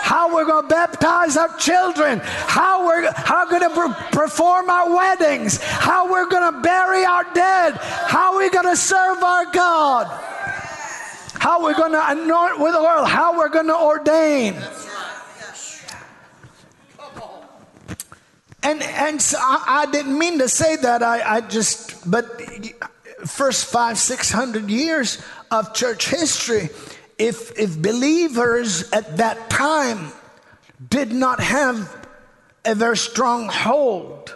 how 0.03 0.35
we're 0.35 0.47
going 0.47 0.63
to 0.63 0.69
baptize 0.69 1.37
our 1.37 1.55
children, 1.59 2.21
how 2.25 2.87
we're 2.87 3.13
how 3.13 3.45
going 3.47 3.63
to 3.63 3.95
perform 4.11 4.71
our 4.71 4.95
weddings, 4.95 5.61
how 5.63 6.11
we're 6.11 6.29
going 6.29 6.51
to 6.51 6.61
bury 6.61 7.05
our 7.05 7.25
dead, 7.35 7.75
how 7.77 8.37
we're 8.37 8.51
going 8.51 8.69
to 8.69 8.77
serve 8.77 9.23
our 9.23 9.45
God 9.53 10.07
how 11.43 11.61
we're 11.61 11.75
going 11.75 11.91
to 11.91 12.11
anoint 12.13 12.61
with 12.61 12.73
oil, 12.73 13.05
how 13.05 13.37
we're 13.37 13.49
going 13.49 13.67
to 13.67 13.77
ordain. 13.77 14.55
And 18.63 18.81
and 18.81 19.21
so 19.21 19.39
I, 19.41 19.83
I, 19.83 19.91
didn't 19.91 20.17
mean 20.17 20.39
to 20.39 20.49
say 20.49 20.77
that. 20.77 21.03
I, 21.03 21.39
I 21.39 21.41
just 21.41 22.09
but 22.09 22.41
first 23.27 23.67
five 23.67 23.99
six 23.99 24.31
hundred 24.31 24.71
years 24.71 25.21
of 25.51 25.75
church 25.75 26.09
history, 26.09 26.69
if 27.19 27.59
if 27.59 27.77
believers 27.77 28.89
at 28.93 29.17
that 29.17 29.51
time 29.51 30.13
did 30.91 31.11
not 31.11 31.41
have 31.41 31.91
a 32.65 32.77
very 32.77 32.97
strong 32.97 33.49
hold 33.49 34.33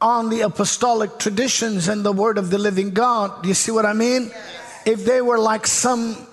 on 0.00 0.28
the 0.28 0.40
apostolic 0.40 1.20
traditions 1.20 1.86
and 1.86 2.04
the 2.04 2.12
word 2.12 2.36
of 2.36 2.50
the 2.50 2.58
living 2.58 2.90
God, 2.90 3.44
do 3.44 3.48
you 3.48 3.54
see 3.54 3.70
what 3.70 3.86
I 3.86 3.92
mean? 3.92 4.32
If 4.84 5.04
they 5.04 5.22
were 5.22 5.38
like 5.38 5.68
some 5.68 6.26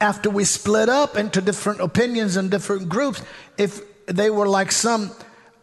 after 0.00 0.30
we 0.30 0.44
split 0.44 0.88
up 0.88 1.16
into 1.16 1.40
different 1.40 1.80
opinions 1.80 2.36
and 2.36 2.50
different 2.50 2.88
groups, 2.88 3.22
if 3.58 3.80
they 4.06 4.30
were 4.30 4.48
like 4.48 4.72
some 4.72 5.10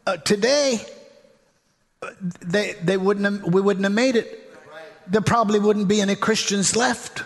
uh, 0.05 0.17
today, 0.17 0.79
they, 2.41 2.73
they 2.83 2.97
wouldn't 2.97 3.25
have, 3.25 3.53
we 3.53 3.61
wouldn't 3.61 3.83
have 3.83 3.93
made 3.93 4.15
it. 4.15 4.43
There 5.07 5.21
probably 5.21 5.59
wouldn't 5.59 5.87
be 5.87 6.01
any 6.01 6.15
Christians 6.15 6.75
left. 6.75 7.23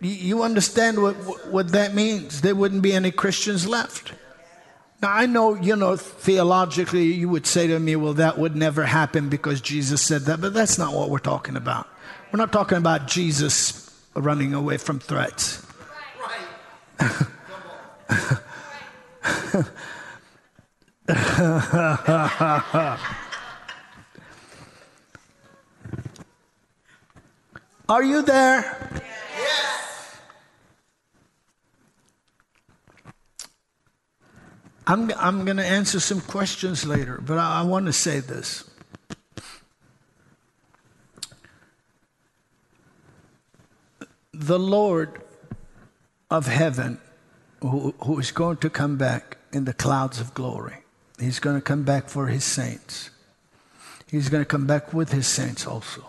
You 0.00 0.42
understand 0.42 1.00
what, 1.00 1.14
what 1.48 1.68
that 1.72 1.94
means? 1.94 2.40
There 2.40 2.54
wouldn't 2.54 2.82
be 2.82 2.92
any 2.92 3.10
Christians 3.10 3.66
left. 3.66 4.12
Now, 5.02 5.12
I 5.12 5.26
know, 5.26 5.54
you 5.54 5.76
know, 5.76 5.96
theologically, 5.96 7.04
you 7.04 7.28
would 7.28 7.46
say 7.46 7.66
to 7.66 7.78
me, 7.78 7.96
well, 7.96 8.14
that 8.14 8.38
would 8.38 8.56
never 8.56 8.84
happen 8.84 9.28
because 9.28 9.60
Jesus 9.60 10.00
said 10.00 10.22
that, 10.22 10.40
but 10.40 10.54
that's 10.54 10.78
not 10.78 10.94
what 10.94 11.10
we're 11.10 11.18
talking 11.18 11.56
about. 11.56 11.88
We're 12.32 12.38
not 12.38 12.52
talking 12.52 12.78
about 12.78 13.06
Jesus 13.06 13.83
running 14.14 14.54
away 14.54 14.76
from 14.76 14.98
threats. 14.98 15.64
Are 27.88 28.02
you 28.02 28.22
there? 28.22 28.90
Yes. 29.36 30.16
I'm, 34.86 35.12
I'm 35.16 35.44
going 35.44 35.58
to 35.58 35.64
answer 35.64 36.00
some 36.00 36.20
questions 36.22 36.86
later, 36.86 37.20
but 37.24 37.38
I, 37.38 37.60
I 37.60 37.62
want 37.62 37.86
to 37.86 37.92
say 37.92 38.20
this. 38.20 38.64
The 44.34 44.58
Lord 44.58 45.22
of 46.30 46.46
heaven, 46.46 46.98
who, 47.60 47.94
who 48.04 48.18
is 48.18 48.32
going 48.32 48.56
to 48.58 48.70
come 48.70 48.96
back 48.96 49.38
in 49.52 49.64
the 49.64 49.72
clouds 49.72 50.20
of 50.20 50.34
glory, 50.34 50.78
he's 51.18 51.38
going 51.38 51.56
to 51.56 51.62
come 51.62 51.84
back 51.84 52.08
for 52.08 52.26
his 52.26 52.44
saints. 52.44 53.10
He's 54.10 54.28
going 54.28 54.42
to 54.42 54.48
come 54.48 54.66
back 54.66 54.92
with 54.92 55.12
his 55.12 55.26
saints 55.26 55.66
also. 55.66 56.04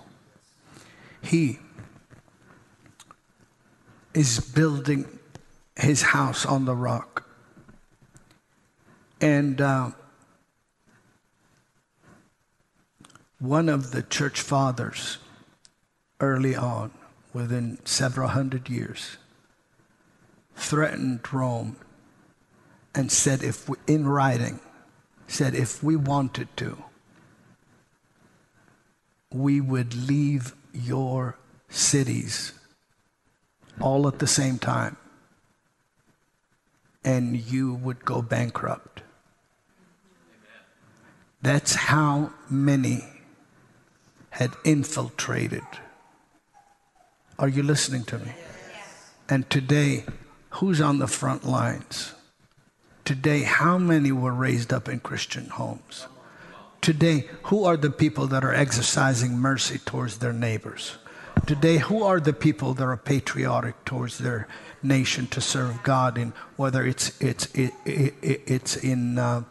He 1.22 1.60
is 4.14 4.40
building 4.40 5.06
his 5.76 6.02
house 6.02 6.46
on 6.46 6.66
the 6.66 6.76
rock. 6.76 7.28
And 9.22 9.60
uh, 9.62 9.92
one 13.40 13.70
of 13.70 13.92
the 13.92 14.02
church 14.02 14.42
fathers 14.42 15.18
early 16.20 16.56
on 16.56 16.92
within 17.36 17.78
several 17.84 18.30
hundred 18.30 18.70
years, 18.70 19.18
threatened 20.56 21.20
Rome 21.34 21.76
and 22.96 23.12
said, 23.12 23.44
if 23.44 23.68
we, 23.68 23.76
in 23.88 24.08
writing, 24.08 24.62
said, 25.28 25.54
if 25.54 25.84
we 25.84 25.98
wanted 25.98 26.48
to, 26.56 26.82
we 29.34 29.60
would 29.60 29.94
leave 29.94 30.56
your 30.72 31.38
cities 31.68 32.54
all 33.82 34.08
at 34.08 34.20
the 34.20 34.28
same 34.28 34.58
time 34.58 34.96
and 37.04 37.36
you 37.52 37.74
would 37.74 38.06
go 38.06 38.22
bankrupt. 38.22 39.02
That's 41.42 41.76
how 41.76 42.32
many 42.50 43.04
had 44.30 44.54
infiltrated 44.64 45.64
are 47.38 47.48
you 47.48 47.64
listening 47.64 48.04
to 48.06 48.20
me? 48.20 48.32
And 49.30 49.50
today, 49.50 50.06
who's 50.52 50.80
on 50.80 51.00
the 51.00 51.08
front 51.08 51.46
lines? 51.46 52.14
Today, 53.04 53.42
how 53.42 53.78
many 53.78 54.12
were 54.12 54.34
raised 54.34 54.72
up 54.74 54.88
in 54.88 55.00
Christian 55.00 55.50
homes? 55.50 56.08
Today, 56.82 57.28
who 57.44 57.64
are 57.64 57.78
the 57.78 57.90
people 57.90 58.28
that 58.28 58.44
are 58.44 58.54
exercising 58.54 59.38
mercy 59.38 59.80
towards 59.80 60.20
their 60.20 60.34
neighbors? 60.34 60.98
Today, 61.46 61.78
who 61.78 62.04
are 62.04 62.20
the 62.20 62.34
people 62.34 62.74
that 62.74 62.84
are 62.84 62.98
patriotic 62.98 63.84
towards 63.86 64.20
their 64.20 64.48
nation 64.82 65.28
to 65.28 65.42
serve 65.42 65.84
God 65.84 66.18
in 66.18 66.34
whether 66.56 66.86
it's 66.86 67.20
it's 67.22 67.54
it, 67.54 67.74
it, 67.86 68.14
it's 68.22 68.78
in 68.78 69.18
uh, 69.18 69.44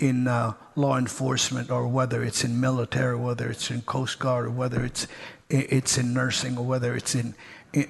in 0.00 0.26
uh, 0.26 0.54
law 0.74 0.96
enforcement 0.96 1.70
or 1.70 1.86
whether 1.86 2.24
it's 2.24 2.42
in 2.42 2.60
military, 2.60 3.16
whether 3.16 3.50
it's 3.50 3.70
in 3.70 3.82
Coast 3.82 4.18
Guard, 4.18 4.46
or 4.46 4.50
whether 4.50 4.84
it's 4.84 5.06
it's 5.48 5.98
in 5.98 6.14
nursing 6.14 6.56
or 6.56 6.64
whether 6.64 6.94
it's 6.94 7.14
in, 7.14 7.34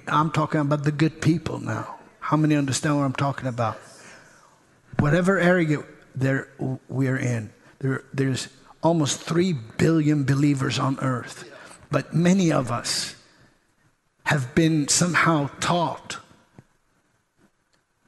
I'm 0.07 0.31
talking 0.31 0.61
about 0.61 0.85
the 0.85 0.93
good 0.93 1.21
people 1.21 1.61
now. 1.61 1.99
How 2.21 2.37
many 2.37 2.57
understand 2.57 2.97
what 2.97 3.05
I'm 3.05 3.13
talking 3.13 3.47
about? 3.47 3.77
Whatever 4.99 5.39
area 5.39 5.85
there 6.15 6.49
we're 6.89 7.19
in, 7.19 7.53
there, 7.79 8.05
there's 8.13 8.49
almost 8.83 9.21
3 9.21 9.53
billion 9.79 10.25
believers 10.25 10.79
on 10.79 10.99
earth. 11.01 11.51
But 11.91 12.15
many 12.15 12.51
of 12.51 12.71
us 12.71 13.15
have 14.25 14.55
been 14.55 14.89
somehow 14.89 15.51
taught 15.61 16.19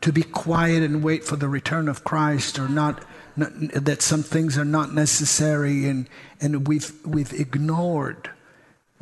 to 0.01 0.13
be 0.13 0.23
quiet 0.23 0.83
and 0.83 1.03
wait 1.03 1.25
for 1.25 1.37
the 1.37 1.49
return 1.49 1.89
of 1.89 2.05
Christ 2.05 2.59
or 2.59 2.69
not, 2.69 2.97
not 2.99 3.07
that 3.37 4.03
some 4.03 4.23
things 4.23 4.59
are 4.59 4.65
not 4.65 4.93
necessary 4.93 5.87
and, 5.87 6.09
and 6.41 6.69
we've, 6.69 6.93
we've 7.07 7.33
ignored 7.33 8.31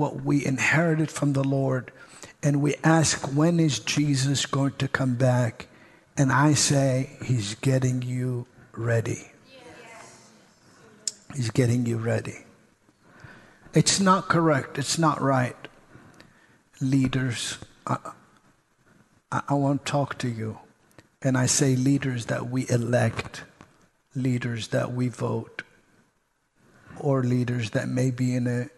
what 0.01 0.25
we 0.25 0.45
inherited 0.45 1.11
from 1.11 1.35
the 1.35 1.45
Lord, 1.45 1.93
and 2.43 2.63
we 2.63 2.75
ask, 2.83 3.37
when 3.37 3.61
is 3.61 3.81
Jesus 3.81 4.47
going 4.47 4.73
to 4.79 4.89
come 4.89 5.15
back? 5.15 5.69
And 6.17 6.33
I 6.33 6.55
say, 6.55 7.11
He's 7.23 7.55
getting 7.57 8.01
you 8.01 8.47
ready. 8.73 9.31
He's 11.37 11.51
getting 11.51 11.85
you 11.85 11.99
ready. 11.99 12.39
It's 13.75 14.01
not 14.01 14.29
correct. 14.29 14.79
It's 14.79 14.99
not 14.99 15.21
right. 15.21 15.55
Leaders, 16.81 17.59
I, 17.87 17.99
I, 19.31 19.43
I 19.51 19.55
want 19.55 19.85
talk 19.85 20.19
to 20.19 20.29
you. 20.29 20.59
And 21.23 21.37
I 21.37 21.45
say 21.45 21.77
leaders 21.77 22.27
that 22.27 22.49
we 22.49 22.69
elect, 22.71 23.45
leaders 24.15 24.69
that 24.69 24.93
we 24.93 25.09
vote, 25.09 25.63
or 26.99 27.23
leaders 27.23 27.71
that 27.71 27.89
may 27.89 28.11
be 28.11 28.35
in 28.35 28.47
a 28.47 28.69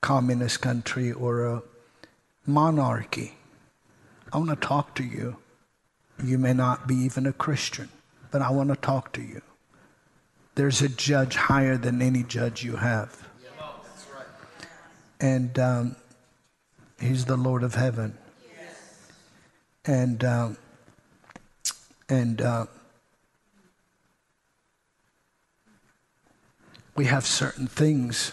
communist 0.00 0.60
country 0.60 1.12
or 1.12 1.44
a 1.44 1.62
monarchy. 2.46 3.34
I 4.32 4.38
want 4.38 4.50
to 4.50 4.56
talk 4.56 4.94
to 4.96 5.04
you. 5.04 5.36
You 6.22 6.38
may 6.38 6.52
not 6.52 6.86
be 6.86 6.96
even 6.96 7.26
a 7.26 7.32
Christian, 7.32 7.88
but 8.30 8.42
I 8.42 8.50
want 8.50 8.70
to 8.70 8.76
talk 8.76 9.12
to 9.14 9.22
you. 9.22 9.42
There's 10.54 10.82
a 10.82 10.88
judge 10.88 11.36
higher 11.36 11.76
than 11.76 12.02
any 12.02 12.24
judge 12.24 12.64
you 12.64 12.76
have. 12.76 13.28
And 15.20 15.58
um, 15.58 15.96
he's 17.00 17.24
the 17.24 17.36
Lord 17.36 17.62
of 17.62 17.74
heaven. 17.74 18.16
And, 19.84 20.24
um, 20.24 20.58
and 22.08 22.42
uh, 22.42 22.66
we 26.98 27.04
have 27.04 27.24
certain 27.24 27.68
things 27.68 28.32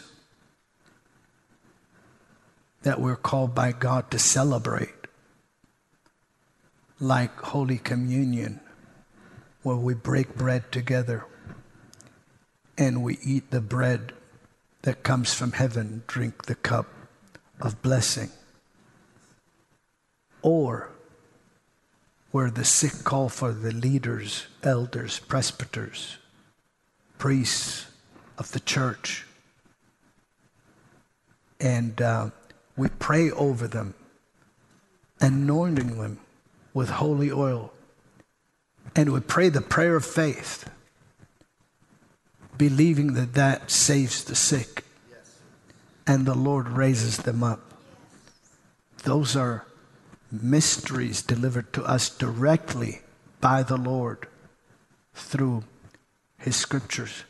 that 2.82 3.00
we're 3.00 3.16
called 3.16 3.54
by 3.54 3.72
God 3.72 4.10
to 4.10 4.18
celebrate, 4.18 4.90
like 7.00 7.40
Holy 7.42 7.78
Communion, 7.78 8.60
where 9.62 9.76
we 9.76 9.94
break 9.94 10.34
bread 10.34 10.72
together 10.72 11.26
and 12.76 13.04
we 13.04 13.20
eat 13.24 13.52
the 13.52 13.62
bread 13.62 14.14
that 14.82 15.04
comes 15.04 15.32
from 15.32 15.52
heaven, 15.52 16.02
drink 16.08 16.48
the 16.48 16.56
cup 16.56 16.88
of 17.62 17.84
blessing. 17.84 18.32
Or 20.42 20.90
where 22.32 22.50
the 22.50 22.66
sick 22.66 23.04
call 23.04 23.30
for 23.30 23.54
the 23.54 23.72
leaders, 23.72 24.48
elders, 24.64 25.20
presbyters, 25.20 26.18
priests 27.20 27.86
of 28.38 28.52
the 28.52 28.60
church. 28.60 29.26
And 31.60 32.02
uh, 32.02 32.30
we 32.76 32.90
pray 32.90 33.32
over 33.32 33.68
them, 33.68 33.94
anointing 35.22 35.98
them 36.00 36.20
with 36.74 36.90
holy 36.90 37.32
oil. 37.32 37.72
And 38.96 39.12
we 39.12 39.20
pray 39.20 39.50
the 39.50 39.62
prayer 39.62 39.96
of 39.96 40.06
faith, 40.06 40.70
believing 42.58 43.14
that 43.14 43.34
that 43.34 43.72
saves 43.72 44.24
the 44.24 44.36
sick 44.36 44.86
and 46.08 46.26
the 46.26 46.36
Lord 46.36 46.70
raises 46.70 47.18
them 47.18 47.44
up. 47.44 47.62
Those 49.04 49.36
are 49.36 49.66
mysteries 50.32 51.22
delivered 51.22 51.72
to 51.74 51.84
us 51.84 52.10
directly 52.10 53.02
by 53.42 53.64
the 53.64 53.78
Lord 53.78 54.28
through 55.14 55.64
His 56.38 56.56
scriptures. 56.56 57.24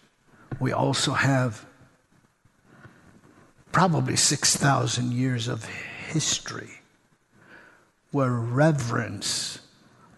We 0.59 0.71
also 0.71 1.13
have 1.13 1.65
probably 3.71 4.15
6,000 4.15 5.11
years 5.11 5.47
of 5.47 5.65
history 5.65 6.81
where 8.11 8.31
reverence 8.31 9.59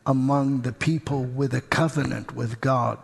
among 0.05 0.61
the 0.61 0.71
people 0.71 1.23
with 1.23 1.53
a 1.53 1.61
covenant 1.61 2.35
with 2.35 2.61
God, 2.61 2.99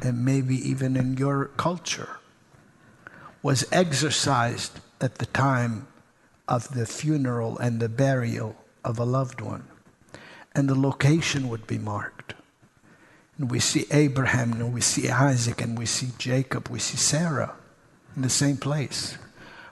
and 0.00 0.24
maybe 0.24 0.56
even 0.56 0.96
in 0.96 1.16
your 1.16 1.46
culture, 1.56 2.18
was 3.42 3.66
exercised 3.72 4.78
at 5.00 5.16
the 5.16 5.26
time 5.26 5.88
of 6.46 6.74
the 6.74 6.86
funeral 6.86 7.58
and 7.58 7.80
the 7.80 7.88
burial 7.88 8.54
of 8.84 8.98
a 8.98 9.04
loved 9.04 9.40
one. 9.40 9.64
And 10.54 10.68
the 10.68 10.78
location 10.78 11.48
would 11.48 11.66
be 11.66 11.78
marked. 11.78 12.21
And 13.38 13.50
we 13.50 13.60
see 13.60 13.86
Abraham, 13.90 14.52
and 14.52 14.72
we 14.72 14.80
see 14.80 15.08
Isaac, 15.08 15.60
and 15.60 15.78
we 15.78 15.86
see 15.86 16.10
Jacob, 16.18 16.68
we 16.68 16.78
see 16.78 16.96
Sarah 16.96 17.54
in 18.14 18.22
the 18.22 18.28
same 18.28 18.56
place. 18.56 19.16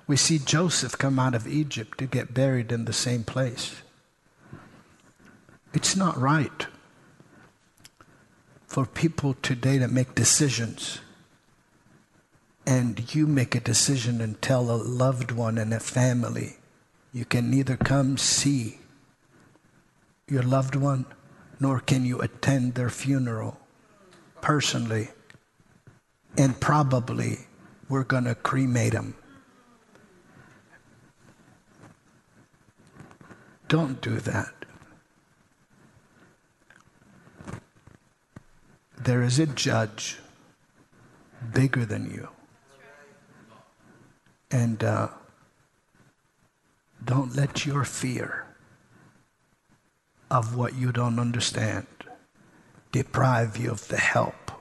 We 0.07 0.17
see 0.17 0.39
Joseph 0.39 0.99
come 0.99 1.19
out 1.19 1.35
of 1.35 1.47
Egypt 1.47 1.99
to 1.99 2.07
get 2.07 2.35
buried 2.35 2.73
in 2.73 2.85
the 2.85 2.93
same 2.93 3.23
place. 3.23 3.77
It's 5.73 5.95
not 5.95 6.19
right 6.19 6.67
for 8.67 8.87
people 8.87 9.35
today 9.43 9.79
to 9.79 9.89
make 9.89 10.15
decisions 10.15 11.01
and 12.67 13.15
you 13.15 13.27
make 13.27 13.55
a 13.55 13.61
decision 13.61 14.21
and 14.21 14.41
tell 14.41 14.71
a 14.71 14.77
loved 14.77 15.33
one 15.33 15.59
and 15.59 15.75
a 15.75 15.81
family 15.81 16.57
you 17.13 17.25
can 17.25 17.51
neither 17.51 17.77
come 17.77 18.17
see 18.17 18.79
your 20.29 20.43
loved 20.43 20.77
one 20.77 21.05
nor 21.61 21.79
can 21.79 22.05
you 22.05 22.21
attend 22.21 22.75
their 22.75 22.91
funeral 22.91 23.59
personally 24.41 25.09
and 26.37 26.59
probably 26.61 27.39
we're 27.89 28.05
going 28.05 28.25
to 28.25 28.35
cremate 28.35 28.93
them 28.93 29.15
Don't 33.71 34.01
do 34.01 34.19
that. 34.19 34.53
There 38.99 39.23
is 39.23 39.39
a 39.39 39.47
judge 39.47 40.19
bigger 41.55 41.85
than 41.85 42.11
you. 42.11 42.31
And 44.51 44.83
uh, 44.83 45.11
don't 47.05 47.37
let 47.37 47.65
your 47.65 47.85
fear 47.85 48.45
of 50.31 50.57
what 50.57 50.75
you 50.75 50.93
don't 50.93 51.19
understand 51.19 51.87
deprive 52.93 53.57
you 53.57 53.71
of 53.71 53.89
the 53.89 53.97
help 53.97 54.53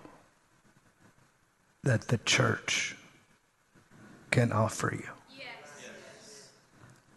that 1.83 2.07
the 2.09 2.17
church 2.19 2.95
can 4.31 4.51
offer 4.51 4.93
you. 4.93 5.09
Yes. 5.37 6.49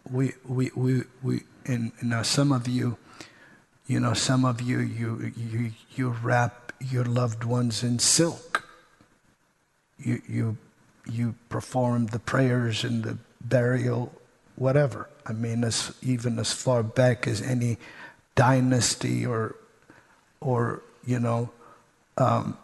We, 0.09 0.33
we, 0.47 0.71
we, 0.75 1.01
we, 1.21 1.41
and 1.65 1.91
now 2.01 2.23
some 2.23 2.51
of 2.51 2.67
you, 2.67 2.97
you 3.87 3.99
know, 3.99 4.13
some 4.13 4.45
of 4.45 4.61
you, 4.61 4.79
you, 4.79 5.33
you, 5.35 5.71
you 5.95 6.09
wrap 6.09 6.71
your 6.79 7.05
loved 7.05 7.43
ones 7.43 7.83
in 7.83 7.99
silk. 7.99 8.67
You, 9.97 10.21
you, 10.27 10.57
you 11.09 11.35
perform 11.49 12.07
the 12.07 12.19
prayers 12.19 12.83
and 12.83 13.03
the 13.03 13.17
burial, 13.41 14.13
whatever. 14.55 15.09
I 15.25 15.33
mean, 15.33 15.63
as, 15.63 15.93
even 16.01 16.39
as 16.39 16.51
far 16.51 16.83
back 16.83 17.27
as 17.27 17.41
any 17.41 17.77
dynasty 18.35 19.25
or, 19.25 19.55
or 20.41 20.81
you 21.05 21.19
know, 21.19 21.51
um, 22.17 22.57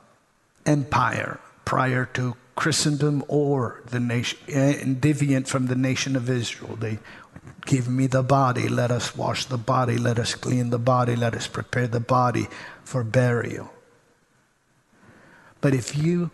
empire 0.66 1.40
prior 1.66 2.06
to 2.14 2.36
Christendom 2.56 3.24
or 3.28 3.82
the 3.86 4.00
nation, 4.00 4.38
eh, 4.50 4.84
deviant 4.84 5.48
from 5.48 5.68
the 5.68 5.76
nation 5.76 6.16
of 6.16 6.30
Israel. 6.30 6.76
They 6.76 7.00
Give 7.66 7.88
me 7.88 8.08
the 8.08 8.24
body. 8.24 8.68
Let 8.68 8.92
us 8.92 9.16
wash 9.16 9.46
the 9.46 9.58
body. 9.58 9.98
Let 9.98 10.18
us 10.20 10.34
clean 10.36 10.70
the 10.70 10.80
body. 10.80 11.16
Let 11.16 11.36
us 11.36 11.48
prepare 11.48 11.88
the 11.88 12.00
body 12.00 12.48
for 12.84 13.04
burial. 13.04 13.72
But 15.62 15.74
if 15.74 15.96
you 15.96 16.32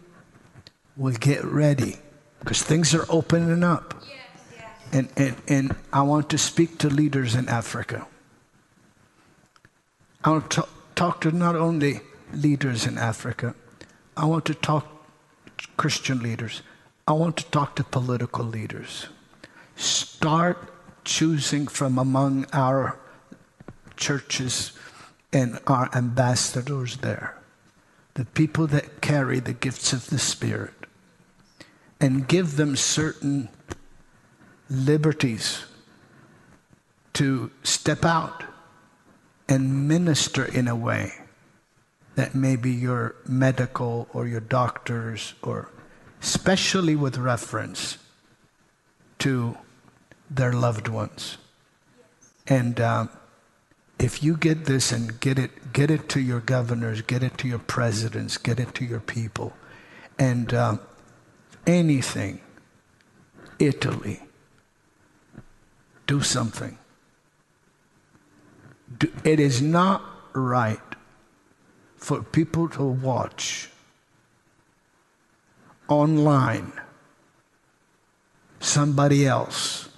will 0.96 1.14
get 1.14 1.44
ready, 1.44 1.98
because 2.40 2.62
things 2.62 2.94
are 2.94 3.06
opening 3.10 3.64
up. 3.64 3.96
Yes, 4.02 4.18
yes. 4.54 4.64
And, 4.94 5.10
and, 5.18 5.36
and 5.48 5.76
I 5.92 6.04
want 6.04 6.30
to 6.30 6.38
speak 6.38 6.78
to 6.80 6.90
leaders 6.90 7.36
in 7.36 7.50
Africa. 7.50 8.08
I 10.26 10.32
want 10.32 10.50
to 10.52 10.68
talk 10.96 11.22
to 11.22 11.32
not 11.32 11.56
only 11.56 12.02
leaders 12.34 12.88
in 12.88 12.98
Africa, 12.98 13.54
I 14.18 14.26
want 14.26 14.46
to 14.46 14.56
talk 14.56 14.88
Christian 15.78 16.24
leaders. 16.24 16.64
I 17.08 17.12
want 17.14 17.38
to 17.38 17.46
talk 17.52 17.76
to 17.76 17.84
political 17.84 18.44
leaders. 18.44 19.06
Start 19.76 20.58
choosing 21.04 21.68
from 21.68 22.00
among 22.00 22.48
our 22.54 22.98
churches 23.98 24.72
and 25.32 25.60
our 25.68 25.92
ambassadors 25.94 26.98
there, 26.98 27.38
the 28.16 28.26
people 28.26 28.66
that 28.66 29.02
carry 29.02 29.40
the 29.40 29.54
gifts 29.54 29.94
of 29.94 30.08
the 30.08 30.18
Spirit, 30.18 30.74
and 32.02 32.28
give 32.28 32.58
them 32.58 32.76
certain 32.76 33.50
liberties 34.72 35.66
to 37.14 37.52
step 37.62 38.04
out 38.04 38.44
and 39.48 39.88
minister 39.88 40.46
in 40.46 40.68
a 40.68 40.76
way 40.76 41.14
that 42.16 42.34
maybe 42.34 42.72
your 42.72 43.16
medical 43.28 44.08
or 44.14 44.28
your 44.28 44.40
doctors 44.40 45.34
or 45.42 45.70
especially 46.22 46.96
with 46.96 47.18
reference 47.18 47.98
to 49.20 49.58
their 50.30 50.54
loved 50.54 50.88
ones. 50.88 51.38
And 52.48 52.80
um, 52.80 53.10
if 54.00 54.24
you 54.24 54.38
get 54.38 54.66
this 54.66 54.92
and 54.92 55.20
get 55.20 55.38
it, 55.38 55.74
get 55.74 55.92
it 55.92 56.10
to 56.10 56.20
your 56.20 56.40
governors, 56.40 57.02
get 57.02 57.24
it 57.24 57.38
to 57.40 57.48
your 57.48 57.60
presidents, 57.60 58.38
get 58.38 58.60
it 58.60 58.74
to 58.76 58.86
your 58.86 59.00
people, 59.00 59.54
and 60.18 60.54
uh, 60.54 60.78
anything, 61.66 62.42
Italy, 63.60 64.22
do 66.08 66.22
something. 66.22 66.78
It 69.24 69.40
is 69.40 69.62
not 69.62 70.04
right 70.34 70.80
for 71.98 72.22
people 72.22 72.70
to 72.70 72.84
watch 72.84 73.70
online 75.88 76.72
somebody 78.60 79.26
else 79.28 79.90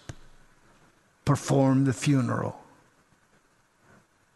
perform 1.26 1.86
the 1.86 1.94
funeral 1.94 2.60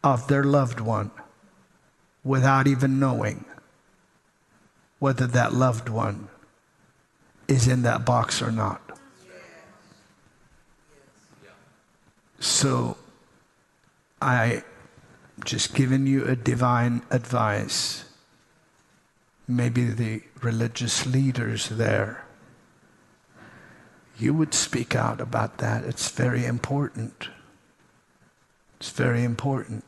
of 0.02 0.28
their 0.28 0.44
loved 0.44 0.80
one 0.80 1.10
without 2.24 2.66
even 2.66 2.98
knowing 2.98 3.44
whether 4.98 5.26
that 5.26 5.52
loved 5.52 5.88
one 5.88 6.28
is 7.48 7.66
in 7.66 7.82
that 7.82 8.04
box 8.04 8.40
or 8.40 8.52
not. 8.52 8.80
So 12.38 12.96
I 14.22 14.62
just 15.44 15.74
given 15.74 16.06
you 16.06 16.24
a 16.24 16.36
divine 16.36 17.02
advice. 17.10 18.04
Maybe 19.48 19.86
the 19.86 20.22
religious 20.40 21.04
leaders 21.04 21.68
there, 21.68 22.24
you 24.18 24.32
would 24.32 24.54
speak 24.54 24.94
out 24.94 25.20
about 25.20 25.58
that. 25.58 25.84
It's 25.84 26.08
very 26.08 26.44
important. 26.44 27.28
It's 28.78 28.90
very 28.90 29.24
important. 29.24 29.84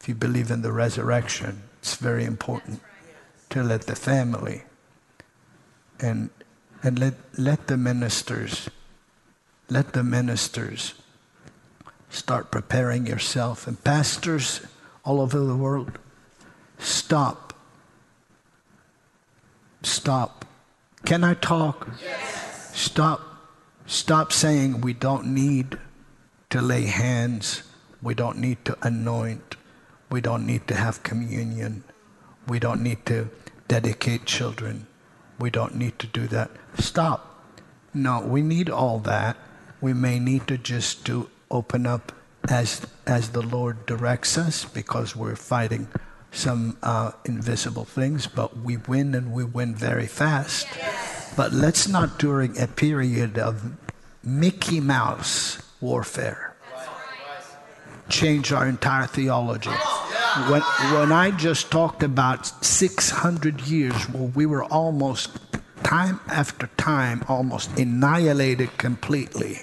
If 0.00 0.08
you 0.08 0.14
believe 0.14 0.50
in 0.50 0.62
the 0.62 0.72
resurrection, 0.72 1.64
it's 1.78 1.96
very 1.96 2.24
important 2.24 2.80
to 3.50 3.62
let 3.62 3.82
the 3.82 3.96
family 3.96 4.62
and 5.98 6.30
and 6.82 6.98
let 6.98 7.14
let 7.36 7.66
the 7.66 7.76
ministers 7.76 8.70
let 9.68 9.92
the 9.92 10.02
ministers 10.02 10.94
start 12.10 12.50
preparing 12.50 13.06
yourself 13.06 13.66
and 13.66 13.82
pastors 13.84 14.60
all 15.04 15.20
over 15.20 15.38
the 15.38 15.56
world 15.56 15.98
stop 16.78 17.54
stop 19.82 20.44
can 21.04 21.24
i 21.24 21.32
talk 21.34 21.88
yes. 22.02 22.76
stop 22.76 23.20
stop 23.86 24.32
saying 24.32 24.80
we 24.80 24.92
don't 24.92 25.26
need 25.26 25.78
to 26.50 26.60
lay 26.60 26.84
hands 26.84 27.62
we 28.02 28.14
don't 28.14 28.38
need 28.38 28.62
to 28.64 28.76
anoint 28.82 29.56
we 30.10 30.20
don't 30.20 30.46
need 30.46 30.66
to 30.68 30.74
have 30.74 31.02
communion 31.02 31.82
we 32.46 32.58
don't 32.58 32.82
need 32.82 33.06
to 33.06 33.30
dedicate 33.70 34.24
children. 34.24 34.88
We 35.38 35.48
don't 35.48 35.76
need 35.76 36.00
to 36.00 36.08
do 36.08 36.26
that. 36.26 36.50
Stop. 36.76 37.44
No, 37.94 38.20
we 38.20 38.42
need 38.42 38.68
all 38.68 38.98
that. 39.00 39.36
We 39.80 39.92
may 39.92 40.18
need 40.18 40.48
to 40.48 40.58
just 40.58 41.06
to 41.06 41.30
open 41.50 41.86
up 41.86 42.12
as 42.48 42.86
as 43.06 43.30
the 43.30 43.42
Lord 43.42 43.86
directs 43.86 44.38
us 44.38 44.64
because 44.64 45.14
we're 45.14 45.36
fighting 45.36 45.88
some 46.32 46.76
uh, 46.82 47.12
invisible 47.24 47.84
things, 47.84 48.26
but 48.26 48.58
we 48.58 48.76
win 48.76 49.14
and 49.14 49.32
we 49.32 49.44
win 49.44 49.74
very 49.74 50.06
fast. 50.06 50.66
Yes. 50.76 51.34
But 51.36 51.52
let's 51.52 51.88
not 51.88 52.18
during 52.18 52.58
a 52.58 52.66
period 52.66 53.38
of 53.38 53.72
Mickey 54.22 54.80
Mouse 54.80 55.58
warfare 55.80 56.50
change 58.10 58.52
our 58.52 58.68
entire 58.68 59.06
theology. 59.06 59.70
When, 60.48 60.60
when 60.60 61.12
I 61.12 61.30
just 61.30 61.70
talked 61.70 62.02
about 62.02 62.46
600 62.64 63.62
years 63.62 64.08
where 64.10 64.24
we 64.24 64.46
were 64.46 64.64
almost, 64.64 65.38
time 65.82 66.20
after 66.28 66.68
time, 66.76 67.24
almost 67.28 67.78
annihilated 67.78 68.76
completely. 68.78 69.60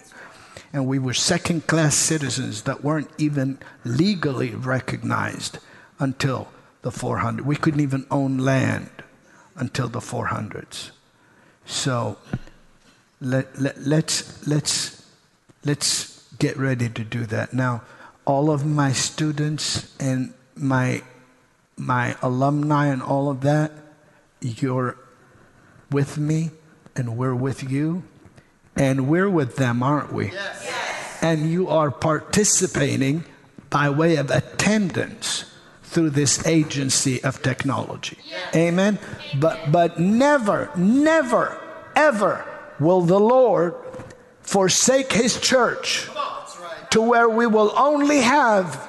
And 0.77 0.85
we 0.85 0.99
were 0.99 1.15
second 1.15 1.65
class 1.65 1.95
citizens 1.95 2.61
that 2.61 2.83
weren't 2.83 3.09
even 3.17 3.57
legally 3.83 4.51
recognized 4.51 5.57
until 5.97 6.49
the 6.83 6.91
400. 6.91 7.43
We 7.47 7.55
couldn't 7.55 7.79
even 7.79 8.05
own 8.11 8.37
land 8.37 8.91
until 9.55 9.87
the 9.87 10.01
400s. 10.01 10.91
So 11.65 12.19
let, 13.19 13.59
let, 13.59 13.79
let's, 13.87 14.47
let's, 14.47 15.03
let's 15.65 16.23
get 16.37 16.55
ready 16.57 16.89
to 16.89 17.03
do 17.03 17.25
that. 17.25 17.55
Now, 17.55 17.81
all 18.25 18.51
of 18.51 18.63
my 18.63 18.91
students 18.91 19.95
and 19.99 20.35
my 20.55 21.01
my 21.75 22.15
alumni 22.21 22.87
and 22.87 23.01
all 23.01 23.31
of 23.31 23.41
that, 23.41 23.71
you're 24.41 24.95
with 25.89 26.19
me 26.19 26.51
and 26.95 27.17
we're 27.17 27.33
with 27.33 27.67
you 27.67 28.03
and 28.77 29.07
we're 29.07 29.29
with 29.29 29.55
them, 29.55 29.83
aren't 29.83 30.13
we? 30.13 30.31
Yes. 30.31 30.61
yes. 30.65 31.23
And 31.23 31.49
you 31.49 31.67
are 31.69 31.91
participating 31.91 33.23
by 33.69 33.89
way 33.89 34.15
of 34.15 34.31
attendance 34.31 35.45
through 35.83 36.11
this 36.11 36.45
agency 36.45 37.23
of 37.23 37.41
technology. 37.41 38.17
Yes. 38.25 38.55
Amen. 38.55 38.99
But 39.39 39.71
but 39.71 39.99
never, 39.99 40.69
never, 40.75 41.59
ever 41.95 42.45
will 42.79 43.01
the 43.01 43.19
Lord 43.19 43.75
forsake 44.41 45.11
his 45.11 45.39
church 45.39 46.07
to 46.91 47.01
where 47.01 47.27
we 47.27 47.47
will 47.47 47.73
only 47.77 48.21
have 48.21 48.87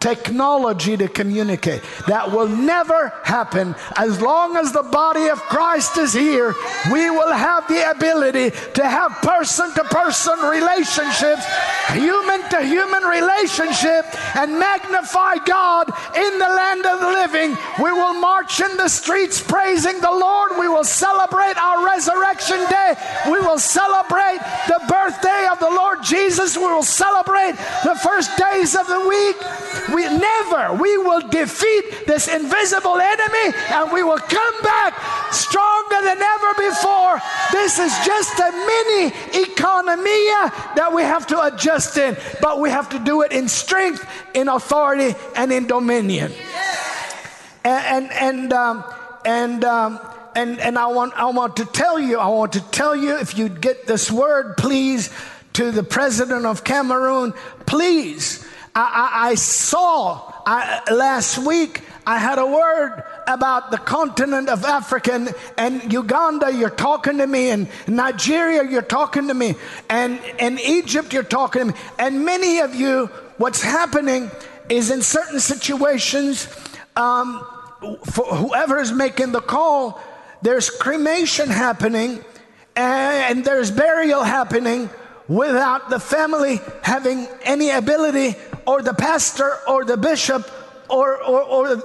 technology 0.00 0.96
to 0.96 1.08
communicate. 1.08 1.82
That 2.08 2.32
will 2.32 2.48
never 2.48 3.12
happen. 3.22 3.74
As 3.96 4.20
long 4.20 4.56
as 4.56 4.72
the 4.72 4.82
body 4.82 5.28
of 5.28 5.38
Christ 5.42 5.98
is 5.98 6.12
here, 6.12 6.54
we 6.90 7.10
will 7.10 7.32
have 7.32 7.68
the 7.68 7.90
ability 7.90 8.50
to 8.74 8.88
have 8.88 9.12
person 9.22 9.72
to 9.74 9.84
person 9.84 10.38
relationships, 10.40 11.44
human 11.92 12.40
to 12.48 12.64
human 12.64 13.04
relationship, 13.04 14.08
and 14.34 14.58
magnify 14.58 15.36
God 15.44 15.92
in 16.16 16.38
the 16.38 16.48
land 16.48 16.86
of 16.86 17.00
the 17.00 17.12
living. 17.12 17.56
We 17.82 17.92
will 17.92 18.14
march 18.14 18.60
in 18.60 18.76
the 18.78 18.88
streets 18.88 19.40
praising 19.40 20.00
the 20.00 20.10
Lord. 20.10 20.52
We 20.58 20.68
will 20.68 20.84
celebrate 20.84 21.56
our 21.60 21.84
resurrection 21.84 22.58
day. 22.70 22.94
We 23.26 23.40
will 23.40 23.58
celebrate 23.58 24.40
the 24.66 24.80
birthday 24.88 25.46
of 25.52 25.60
the 25.60 25.68
Lord 25.68 26.02
Jesus. 26.02 26.56
We 26.56 26.64
will 26.64 26.82
celebrate 26.82 27.52
the 27.84 28.00
first 28.02 28.30
days 28.38 28.74
of 28.74 28.86
the 28.86 29.00
week. 29.06 29.36
We 29.94 30.04
never, 30.04 30.74
we 30.74 30.96
will 30.98 31.26
defeat 31.28 32.06
this 32.06 32.28
invisible 32.28 32.98
enemy 32.98 33.56
and 33.70 33.92
we 33.92 34.02
will 34.02 34.18
come 34.18 34.62
back 34.62 34.94
stronger 35.32 36.00
than 36.02 36.20
ever 36.20 36.54
before. 36.54 37.20
This 37.52 37.78
is 37.78 37.92
just 38.04 38.38
a 38.38 38.50
mini 38.50 39.10
economia 39.44 40.74
that 40.76 40.92
we 40.94 41.02
have 41.02 41.26
to 41.28 41.42
adjust 41.42 41.96
in, 41.96 42.16
but 42.40 42.60
we 42.60 42.70
have 42.70 42.88
to 42.90 42.98
do 42.98 43.22
it 43.22 43.32
in 43.32 43.48
strength, 43.48 44.06
in 44.34 44.48
authority, 44.48 45.14
and 45.36 45.52
in 45.52 45.66
dominion. 45.66 46.32
And, 47.64 48.10
and, 48.10 48.12
and, 48.12 48.52
um, 48.52 48.84
and, 49.24 49.64
um, 49.64 50.00
and, 50.34 50.60
and 50.60 50.78
I, 50.78 50.86
want, 50.86 51.14
I 51.14 51.26
want 51.30 51.56
to 51.56 51.64
tell 51.64 51.98
you, 51.98 52.18
I 52.18 52.28
want 52.28 52.52
to 52.54 52.60
tell 52.70 52.94
you, 52.94 53.18
if 53.18 53.36
you 53.36 53.48
get 53.48 53.86
this 53.86 54.10
word, 54.10 54.56
please, 54.56 55.10
to 55.54 55.70
the 55.70 55.82
president 55.82 56.46
of 56.46 56.64
Cameroon, 56.64 57.34
please 57.66 58.46
I, 58.74 58.80
I, 58.80 59.30
I 59.30 59.34
saw 59.34 60.32
I, 60.46 60.82
last 60.92 61.38
week, 61.38 61.82
I 62.06 62.18
had 62.18 62.38
a 62.38 62.46
word 62.46 63.04
about 63.26 63.70
the 63.70 63.78
continent 63.78 64.48
of 64.48 64.64
Africa 64.64 65.34
and, 65.56 65.92
Uganda, 65.92 66.52
you're 66.52 66.70
talking 66.70 67.18
to 67.18 67.26
me, 67.26 67.50
and 67.50 67.68
Nigeria, 67.86 68.68
you're 68.68 68.82
talking 68.82 69.28
to 69.28 69.34
me, 69.34 69.54
and, 69.88 70.18
and 70.38 70.58
Egypt, 70.60 71.12
you're 71.12 71.22
talking 71.22 71.68
to 71.68 71.72
me. 71.72 71.78
And 71.98 72.24
many 72.24 72.58
of 72.58 72.74
you, 72.74 73.06
what's 73.36 73.62
happening 73.62 74.30
is 74.68 74.90
in 74.90 75.02
certain 75.02 75.40
situations, 75.40 76.48
um, 76.96 77.46
for 78.04 78.24
whoever 78.34 78.78
is 78.78 78.92
making 78.92 79.32
the 79.32 79.40
call, 79.40 80.00
there's 80.42 80.70
cremation 80.70 81.48
happening 81.48 82.24
and 82.76 83.44
there's 83.44 83.70
burial 83.70 84.22
happening 84.22 84.88
without 85.30 85.88
the 85.90 86.00
family 86.00 86.60
having 86.82 87.28
any 87.44 87.70
ability 87.70 88.34
or 88.66 88.82
the 88.82 88.92
pastor 88.92 89.58
or 89.68 89.84
the 89.84 89.96
bishop 89.96 90.50
or, 90.88 91.22
or, 91.22 91.42
or 91.42 91.76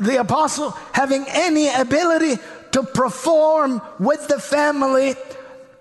the 0.00 0.16
apostle 0.18 0.72
having 0.92 1.24
any 1.28 1.72
ability 1.72 2.34
to 2.72 2.82
perform 2.82 3.80
with 4.00 4.26
the 4.26 4.40
family 4.40 5.14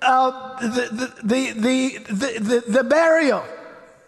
uh, 0.04 0.60
the, 0.60 1.12
the, 1.24 1.52
the, 1.54 1.98
the, 2.14 2.64
the, 2.68 2.84
burial. 2.84 3.44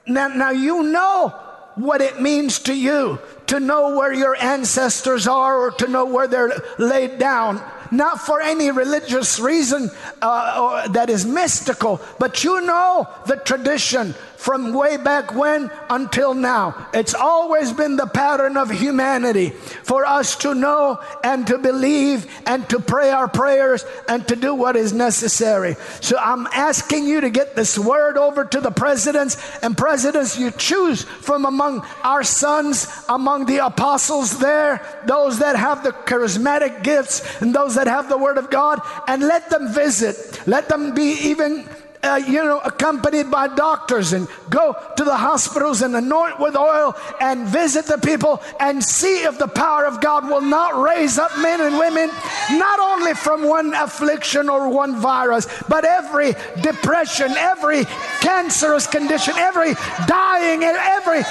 Now, 0.05 0.27
now, 0.27 0.51
you 0.51 0.83
know 0.83 1.29
what 1.75 2.01
it 2.01 2.21
means 2.21 2.59
to 2.59 2.77
you 2.77 3.17
to 3.47 3.59
know 3.59 3.97
where 3.97 4.13
your 4.13 4.35
ancestors 4.35 5.25
are 5.27 5.57
or 5.57 5.71
to 5.71 5.87
know 5.87 6.05
where 6.05 6.27
they're 6.27 6.53
laid 6.77 7.17
down 7.17 7.63
not 7.91 8.21
for 8.21 8.41
any 8.41 8.71
religious 8.71 9.39
reason 9.39 9.89
uh, 10.21 10.87
that 10.89 11.09
is 11.09 11.25
mystical, 11.25 12.01
but 12.19 12.43
you 12.43 12.61
know 12.61 13.07
the 13.27 13.37
tradition 13.37 14.15
from 14.45 14.73
way 14.73 14.95
back 14.95 15.33
when 15.33 15.71
until 15.89 16.35
now. 16.35 16.87
It's 16.93 17.15
always 17.15 17.73
been 17.73 17.95
the 17.95 18.05
pattern 18.05 18.57
of 18.57 18.69
humanity 18.69 19.49
for 19.49 20.05
us 20.05 20.35
to 20.35 20.53
know 20.53 21.01
and 21.23 21.47
to 21.47 21.57
believe 21.57 22.27
and 22.45 22.69
to 22.69 22.79
pray 22.79 23.09
our 23.09 23.27
prayers 23.27 23.83
and 24.07 24.27
to 24.27 24.35
do 24.35 24.53
what 24.53 24.75
is 24.75 24.93
necessary. 24.93 25.75
So 25.99 26.19
I'm 26.19 26.45
asking 26.53 27.07
you 27.07 27.21
to 27.21 27.31
get 27.31 27.55
this 27.55 27.75
word 27.79 28.19
over 28.19 28.45
to 28.45 28.61
the 28.61 28.69
presidents 28.69 29.35
and 29.63 29.75
presidents 29.75 30.37
you 30.37 30.51
choose 30.51 31.01
from 31.01 31.45
among 31.45 31.83
our 32.03 32.21
sons, 32.23 32.85
among 33.09 33.47
the 33.47 33.65
apostles 33.65 34.37
there, 34.37 34.85
those 35.07 35.39
that 35.39 35.55
have 35.55 35.83
the 35.83 35.89
charismatic 35.89 36.83
gifts 36.83 37.41
and 37.41 37.55
those 37.55 37.73
that 37.73 37.87
have 37.87 38.09
the 38.09 38.17
word 38.19 38.37
of 38.37 38.51
God, 38.51 38.79
and 39.07 39.23
let 39.23 39.49
them 39.49 39.73
visit. 39.73 40.39
Let 40.45 40.69
them 40.69 40.93
be 40.93 41.17
even 41.29 41.67
uh, 42.03 42.21
you 42.27 42.43
know, 42.43 42.59
accompanied 42.59 43.31
by 43.31 43.47
doctors 43.47 44.13
and 44.13 44.27
go 44.49 44.75
to 44.97 45.03
the 45.03 45.15
hospitals 45.15 45.81
and 45.81 45.95
anoint 45.95 46.39
with 46.39 46.55
oil 46.55 46.95
and 47.19 47.47
visit 47.47 47.85
the 47.85 47.97
people 47.97 48.41
and 48.59 48.83
see 48.83 49.23
if 49.23 49.37
the 49.37 49.47
power 49.47 49.85
of 49.85 50.01
God 50.01 50.29
will 50.29 50.41
not 50.41 50.81
raise 50.81 51.17
up 51.17 51.31
men 51.39 51.61
and 51.61 51.77
women, 51.77 52.09
not 52.51 52.79
only 52.79 53.13
from 53.13 53.47
one 53.47 53.73
affliction 53.73 54.49
or 54.49 54.69
one 54.69 54.95
virus, 54.95 55.47
but 55.67 55.85
every 55.85 56.33
depression, 56.61 57.31
every 57.31 57.85
cancerous 58.21 58.87
condition, 58.87 59.33
every 59.37 59.73
dying, 60.07 60.63
and 60.63 60.77
every 60.77 61.23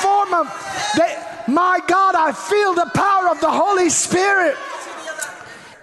form 0.00 0.34
of. 0.34 0.46
my 1.46 1.80
God, 1.86 2.14
I 2.14 2.32
feel 2.32 2.74
the 2.74 2.90
power 2.94 3.28
of 3.28 3.40
the 3.40 3.50
Holy 3.50 3.90
Spirit. 3.90 4.56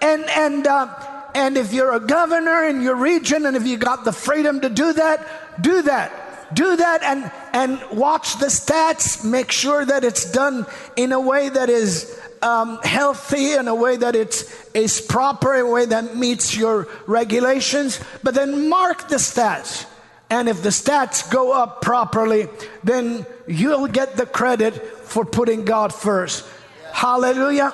And, 0.00 0.24
and, 0.30 0.66
uh, 0.66 1.13
and 1.34 1.56
if 1.56 1.72
you're 1.72 1.92
a 1.92 2.00
governor 2.00 2.64
in 2.64 2.80
your 2.80 2.94
region 2.94 3.44
and 3.44 3.56
if 3.56 3.66
you 3.66 3.76
got 3.76 4.04
the 4.04 4.12
freedom 4.12 4.60
to 4.60 4.68
do 4.68 4.92
that, 4.92 5.62
do 5.62 5.82
that. 5.82 6.54
Do 6.54 6.76
that 6.76 7.02
and, 7.02 7.32
and 7.52 7.98
watch 7.98 8.38
the 8.38 8.46
stats. 8.46 9.24
Make 9.24 9.50
sure 9.50 9.84
that 9.84 10.04
it's 10.04 10.30
done 10.30 10.66
in 10.94 11.10
a 11.10 11.20
way 11.20 11.48
that 11.48 11.68
is 11.68 12.16
um, 12.42 12.78
healthy, 12.84 13.52
in 13.52 13.66
a 13.66 13.74
way 13.74 13.96
that 13.96 14.14
it's 14.14 14.44
is 14.72 15.00
proper, 15.00 15.54
in 15.54 15.66
a 15.66 15.70
way 15.70 15.86
that 15.86 16.16
meets 16.16 16.56
your 16.56 16.86
regulations. 17.06 17.98
But 18.22 18.34
then 18.34 18.68
mark 18.68 19.08
the 19.08 19.16
stats. 19.16 19.86
And 20.30 20.48
if 20.48 20.62
the 20.62 20.68
stats 20.68 21.28
go 21.30 21.52
up 21.52 21.80
properly, 21.80 22.48
then 22.84 23.26
you'll 23.48 23.88
get 23.88 24.16
the 24.16 24.26
credit 24.26 24.74
for 24.74 25.24
putting 25.24 25.64
God 25.64 25.92
first. 25.92 26.46
Hallelujah. 26.92 27.72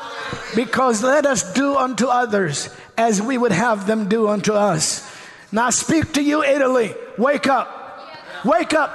Because 0.55 1.03
let 1.03 1.27
us 1.27 1.53
do 1.53 1.77
unto 1.77 2.07
others 2.07 2.74
as 3.01 3.23
we 3.23 3.39
would 3.39 3.53
have 3.53 3.87
them 3.87 4.09
do 4.09 4.29
unto 4.29 4.53
us. 4.53 5.09
Now 5.53 5.67
I 5.67 5.71
speak 5.71 6.13
to 6.13 6.23
you, 6.23 6.45
Italy. 6.45 6.95
Wake 7.17 7.47
up. 7.47 7.79
Wake 8.45 8.75
up. 8.75 8.91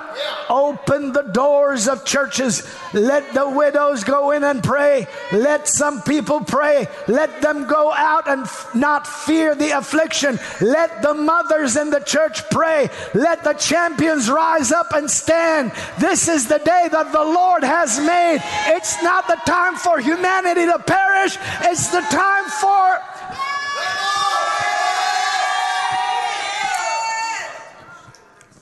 Open 0.49 1.11
the 1.11 1.23
doors 1.23 1.88
of 1.88 2.06
churches. 2.06 2.68
Let 2.94 3.34
the 3.34 3.48
widows 3.49 4.03
go 4.03 4.32
in 4.32 4.44
and 4.44 4.64
pray. 4.64 5.07
Let 5.32 5.68
some 5.68 6.02
people 6.02 6.41
pray. 6.41 6.88
Let 7.07 7.41
them 7.41 7.68
go 7.68 7.94
out 7.94 8.27
and 8.27 8.44
f- 8.44 8.73
not 8.73 9.06
fear 9.06 9.53
the 9.53 9.77
affliction. 9.77 10.40
Let 10.61 11.02
the 11.02 11.14
mothers 11.14 11.76
in 11.76 11.90
the 11.90 11.99
church 11.99 12.48
pray. 12.49 12.90
Let 13.14 13.44
the 13.44 13.53
champions 13.53 14.30
rise 14.30 14.72
up 14.72 14.94
and 14.94 15.10
stand. 15.10 15.72
This 15.99 16.27
is 16.27 16.48
the 16.48 16.60
day 16.60 16.90
that 16.91 17.11
the 17.11 17.23
Lord 17.23 17.64
has 17.64 17.99
made. 17.99 18.40
It's 18.68 19.02
not 19.03 19.27
the 19.27 19.40
time 19.45 19.76
for 19.76 19.99
humanity 19.99 20.65
to 20.65 20.80
perish, 20.80 21.38
it's 21.61 21.90
the 21.90 22.02
time 22.02 22.45
for 22.61 23.14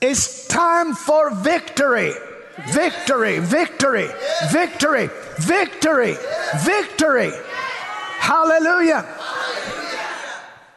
It's 0.06 0.46
time 0.48 0.94
for 0.94 1.30
victory. 1.30 2.12
Victory, 2.68 3.38
victory, 3.38 4.08
victory, 4.52 5.08
victory, 5.38 6.16
victory. 6.58 7.32
Hallelujah. 8.18 9.06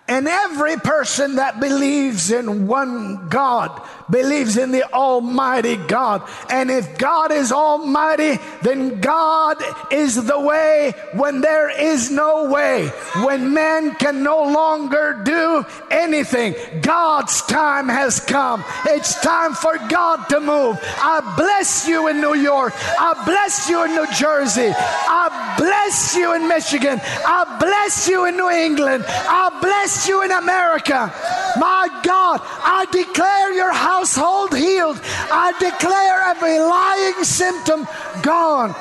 And 0.07 0.29
every 0.29 0.77
person 0.77 1.35
that 1.35 1.59
believes 1.59 2.31
in 2.31 2.67
one 2.67 3.27
God 3.27 3.81
believes 4.09 4.57
in 4.57 4.71
the 4.71 4.83
Almighty 4.93 5.75
God. 5.75 6.27
And 6.49 6.71
if 6.71 6.97
God 6.97 7.31
is 7.31 7.51
Almighty, 7.51 8.39
then 8.61 9.01
God 9.01 9.57
is 9.91 10.15
the 10.15 10.39
way 10.39 10.93
when 11.13 11.41
there 11.41 11.69
is 11.69 12.09
no 12.09 12.49
way. 12.49 12.87
When 13.23 13.53
man 13.53 13.95
can 13.95 14.23
no 14.23 14.43
longer 14.43 15.21
do 15.23 15.65
anything, 15.91 16.55
God's 16.81 17.41
time 17.43 17.89
has 17.89 18.19
come. 18.19 18.63
It's 18.85 19.19
time 19.21 19.53
for 19.53 19.77
God 19.89 20.27
to 20.29 20.39
move. 20.39 20.77
I 20.81 21.33
bless 21.35 21.87
you 21.87 22.07
in 22.07 22.21
New 22.21 22.35
York. 22.35 22.73
I 22.77 23.21
bless 23.25 23.69
you 23.69 23.83
in 23.83 23.91
New 23.91 24.07
Jersey. 24.13 24.71
I 24.73 25.55
bless 25.57 26.15
you 26.15 26.33
in 26.35 26.47
Michigan. 26.47 26.99
I 27.03 27.57
bless 27.59 28.07
you 28.07 28.25
in 28.25 28.37
New 28.37 28.49
England. 28.49 29.05
I 29.07 29.57
bless 29.61 30.07
you 30.07 30.23
in 30.23 30.31
America. 30.31 31.11
My 31.57 31.89
God, 32.03 32.39
I 32.43 32.85
declare 32.91 33.53
your 33.53 33.73
house 33.73 33.96
household 33.97 34.55
healed. 34.55 34.99
I 35.31 35.53
declare 35.59 36.21
every 36.29 36.59
lying 36.59 37.23
symptom 37.23 37.87
gone. 38.21 38.75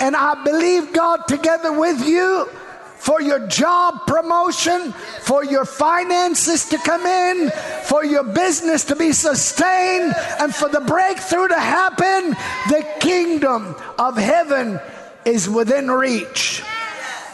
And 0.00 0.16
I 0.16 0.42
believe 0.42 0.92
God 0.92 1.28
together 1.28 1.72
with 1.78 2.06
you 2.06 2.48
for 2.96 3.22
your 3.22 3.46
job 3.46 4.06
promotion, 4.06 4.92
for 5.22 5.44
your 5.44 5.64
finances 5.64 6.68
to 6.70 6.78
come 6.78 7.06
in, 7.06 7.50
for 7.84 8.04
your 8.04 8.24
business 8.24 8.84
to 8.84 8.96
be 8.96 9.12
sustained, 9.12 10.12
and 10.40 10.52
for 10.52 10.68
the 10.68 10.80
breakthrough 10.80 11.48
to 11.48 11.60
happen. 11.60 12.30
The 12.68 12.84
kingdom 12.98 13.76
of 13.98 14.16
heaven 14.16 14.80
is 15.24 15.48
within 15.48 15.88
reach. 15.88 16.64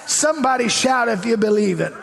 Somebody 0.07 0.69
shout 0.69 1.09
if 1.09 1.25
you 1.25 1.39
believe 1.39 1.81
it. 1.81 1.95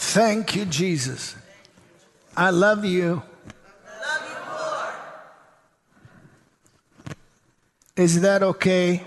Thank 0.00 0.54
you, 0.54 0.64
Jesus. 0.64 1.34
I 2.36 2.50
love 2.50 2.84
you. 2.84 3.20
Is 7.96 8.20
that 8.20 8.44
okay? 8.44 9.02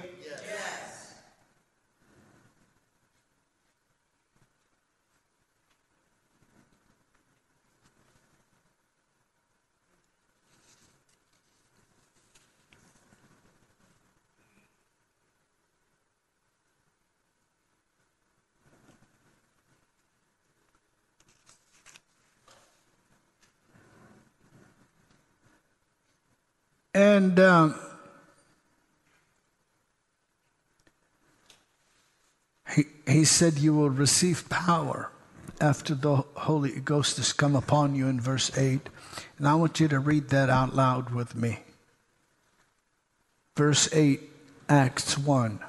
And 26.94 27.40
um, 27.40 27.76
he, 32.76 32.84
he 33.08 33.26
said, 33.26 33.58
You 33.58 33.74
will 33.74 33.90
receive 33.90 34.50
power 34.50 35.12
after 35.62 35.96
the 35.96 36.18
Holy 36.36 36.80
Ghost 36.80 37.18
has 37.18 37.34
come 37.34 37.56
upon 37.56 37.96
you 37.96 38.08
in 38.08 38.20
verse 38.20 38.56
8. 38.58 38.82
And 39.38 39.48
I 39.48 39.56
want 39.56 39.80
you 39.80 39.88
to 39.88 40.00
read 40.00 40.30
that 40.30 40.50
out 40.50 40.76
loud 40.76 41.12
with 41.12 41.36
me. 41.36 41.60
Verse 43.56 43.94
8, 43.94 44.22
Acts 44.68 45.18
1. 45.18 45.60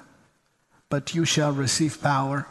But 0.89 1.15
you 1.15 1.25
shall 1.25 1.53
receive 1.53 2.03
power 2.03 2.47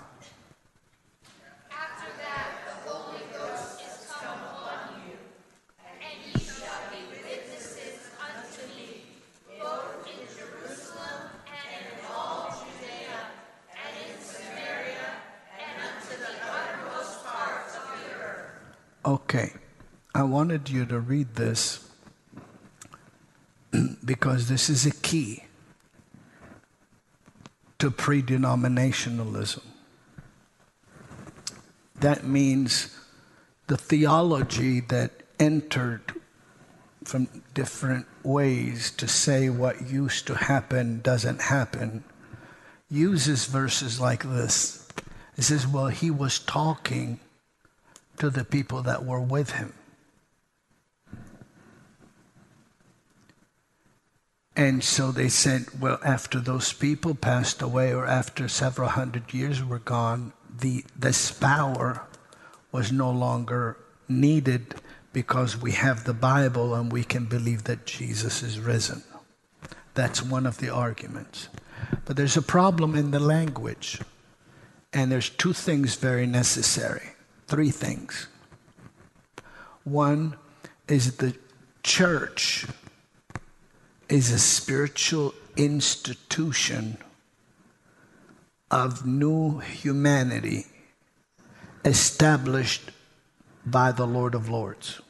Okay, 19.03 19.53
I 20.13 20.21
wanted 20.23 20.69
you 20.69 20.85
to 20.85 20.99
read 20.99 21.33
this 21.33 21.89
because 24.05 24.47
this 24.47 24.69
is 24.69 24.85
a 24.85 24.91
key 24.91 25.45
to 27.79 27.89
pre 27.89 28.21
denominationalism. 28.21 29.63
That 31.99 32.25
means 32.25 32.95
the 33.65 33.77
theology 33.77 34.81
that 34.81 35.11
entered 35.39 36.13
from 37.03 37.27
different 37.55 38.05
ways 38.21 38.91
to 38.91 39.07
say 39.07 39.49
what 39.49 39.89
used 39.89 40.27
to 40.27 40.35
happen 40.35 41.01
doesn't 41.01 41.41
happen 41.41 42.03
uses 42.87 43.45
verses 43.45 43.99
like 43.99 44.23
this. 44.23 44.87
It 45.37 45.43
says, 45.43 45.65
Well, 45.65 45.87
he 45.87 46.11
was 46.11 46.37
talking 46.37 47.19
to 48.21 48.29
the 48.29 48.45
people 48.45 48.83
that 48.83 49.03
were 49.03 49.19
with 49.19 49.53
him. 49.53 49.73
And 54.55 54.83
so 54.83 55.11
they 55.11 55.27
said, 55.27 55.65
well, 55.79 55.97
after 56.05 56.39
those 56.39 56.71
people 56.71 57.15
passed 57.15 57.63
away 57.63 57.91
or 57.91 58.05
after 58.05 58.47
several 58.47 58.89
hundred 58.89 59.33
years 59.33 59.65
were 59.65 59.79
gone, 59.79 60.33
the, 60.59 60.85
this 60.95 61.31
power 61.31 62.05
was 62.71 62.91
no 62.91 63.09
longer 63.09 63.77
needed 64.07 64.75
because 65.13 65.57
we 65.57 65.71
have 65.71 66.03
the 66.03 66.13
Bible 66.13 66.75
and 66.75 66.91
we 66.91 67.03
can 67.03 67.25
believe 67.25 67.63
that 67.63 67.87
Jesus 67.87 68.43
is 68.43 68.59
risen. 68.59 69.01
That's 69.95 70.21
one 70.21 70.45
of 70.45 70.59
the 70.59 70.69
arguments. 70.69 71.49
But 72.05 72.17
there's 72.17 72.37
a 72.37 72.43
problem 72.43 72.93
in 72.93 73.09
the 73.09 73.19
language. 73.19 73.99
And 74.93 75.11
there's 75.11 75.31
two 75.31 75.53
things 75.53 75.95
very 75.95 76.27
necessary. 76.27 77.10
Three 77.51 77.71
things. 77.71 78.27
One 79.83 80.37
is 80.87 81.17
the 81.17 81.35
church 81.83 82.65
is 84.07 84.31
a 84.31 84.39
spiritual 84.39 85.33
institution 85.57 86.97
of 88.71 89.05
new 89.05 89.59
humanity 89.59 90.67
established 91.83 92.91
by 93.65 93.91
the 93.91 94.07
Lord 94.07 94.33
of 94.33 94.47
Lords. 94.47 95.01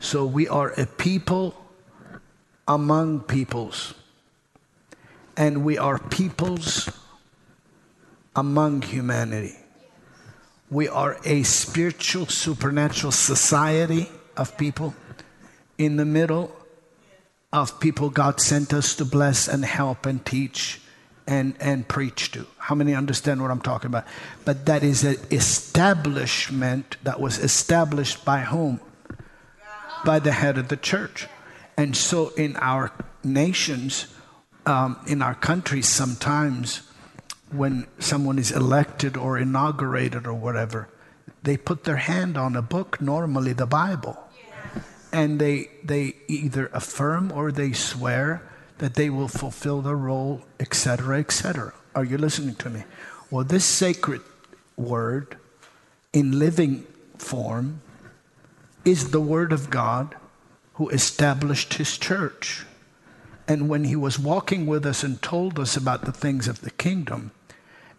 So 0.00 0.26
we 0.26 0.46
are 0.46 0.72
a 0.78 0.84
people 0.84 1.54
among 2.68 3.20
peoples, 3.20 3.94
and 5.38 5.64
we 5.64 5.78
are 5.78 5.98
peoples 5.98 6.90
among 8.36 8.82
humanity. 8.82 9.56
We 10.70 10.88
are 10.88 11.18
a 11.24 11.42
spiritual, 11.42 12.26
supernatural 12.26 13.12
society 13.12 14.08
of 14.36 14.56
people 14.56 14.94
in 15.78 15.96
the 15.96 16.04
middle 16.04 16.54
of 17.52 17.78
people 17.80 18.10
God 18.10 18.40
sent 18.40 18.72
us 18.72 18.96
to 18.96 19.04
bless 19.04 19.46
and 19.46 19.64
help 19.64 20.06
and 20.06 20.24
teach 20.24 20.80
and, 21.26 21.54
and 21.60 21.86
preach 21.86 22.32
to. 22.32 22.46
How 22.58 22.74
many 22.74 22.94
understand 22.94 23.40
what 23.40 23.50
I'm 23.50 23.60
talking 23.60 23.88
about? 23.88 24.06
But 24.44 24.66
that 24.66 24.82
is 24.82 25.04
an 25.04 25.16
establishment 25.30 26.96
that 27.02 27.20
was 27.20 27.38
established 27.38 28.24
by 28.24 28.40
whom? 28.40 28.80
By 30.04 30.18
the 30.18 30.32
head 30.32 30.58
of 30.58 30.68
the 30.68 30.76
church. 30.76 31.28
And 31.76 31.96
so 31.96 32.30
in 32.30 32.56
our 32.56 32.92
nations, 33.22 34.06
um, 34.66 34.98
in 35.06 35.22
our 35.22 35.34
countries, 35.34 35.88
sometimes 35.88 36.82
when 37.56 37.86
someone 37.98 38.38
is 38.38 38.50
elected 38.50 39.16
or 39.16 39.38
inaugurated 39.38 40.26
or 40.26 40.34
whatever, 40.34 40.88
they 41.42 41.56
put 41.56 41.84
their 41.84 41.96
hand 41.96 42.36
on 42.36 42.56
a 42.56 42.62
book, 42.62 43.00
normally 43.00 43.52
the 43.52 43.66
Bible. 43.66 44.18
And 45.12 45.38
they, 45.38 45.70
they 45.82 46.16
either 46.26 46.66
affirm 46.72 47.30
or 47.30 47.52
they 47.52 47.72
swear 47.72 48.42
that 48.78 48.94
they 48.94 49.10
will 49.10 49.28
fulfill 49.28 49.80
the 49.82 49.94
role, 49.94 50.42
etc., 50.58 51.20
etc. 51.20 51.72
Are 51.94 52.04
you 52.04 52.18
listening 52.18 52.56
to 52.56 52.70
me? 52.70 52.84
Well, 53.30 53.44
this 53.44 53.64
sacred 53.64 54.22
word 54.76 55.36
in 56.12 56.38
living 56.38 56.86
form 57.18 57.80
is 58.84 59.10
the 59.10 59.20
word 59.20 59.52
of 59.52 59.70
God 59.70 60.14
who 60.74 60.88
established 60.88 61.74
his 61.74 61.96
church. 61.96 62.66
And 63.46 63.68
when 63.68 63.84
he 63.84 63.96
was 63.96 64.18
walking 64.18 64.66
with 64.66 64.84
us 64.86 65.02
and 65.02 65.20
told 65.20 65.58
us 65.58 65.76
about 65.76 66.04
the 66.04 66.12
things 66.12 66.48
of 66.48 66.62
the 66.62 66.70
kingdom, 66.70 67.30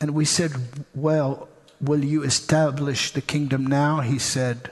and 0.06 0.14
we 0.14 0.24
said, 0.24 0.52
Well, 0.94 1.50
will 1.82 2.06
you 2.06 2.22
establish 2.22 3.10
the 3.10 3.24
kingdom 3.24 3.66
now? 3.66 4.02
He 4.02 4.20
said, 4.20 4.70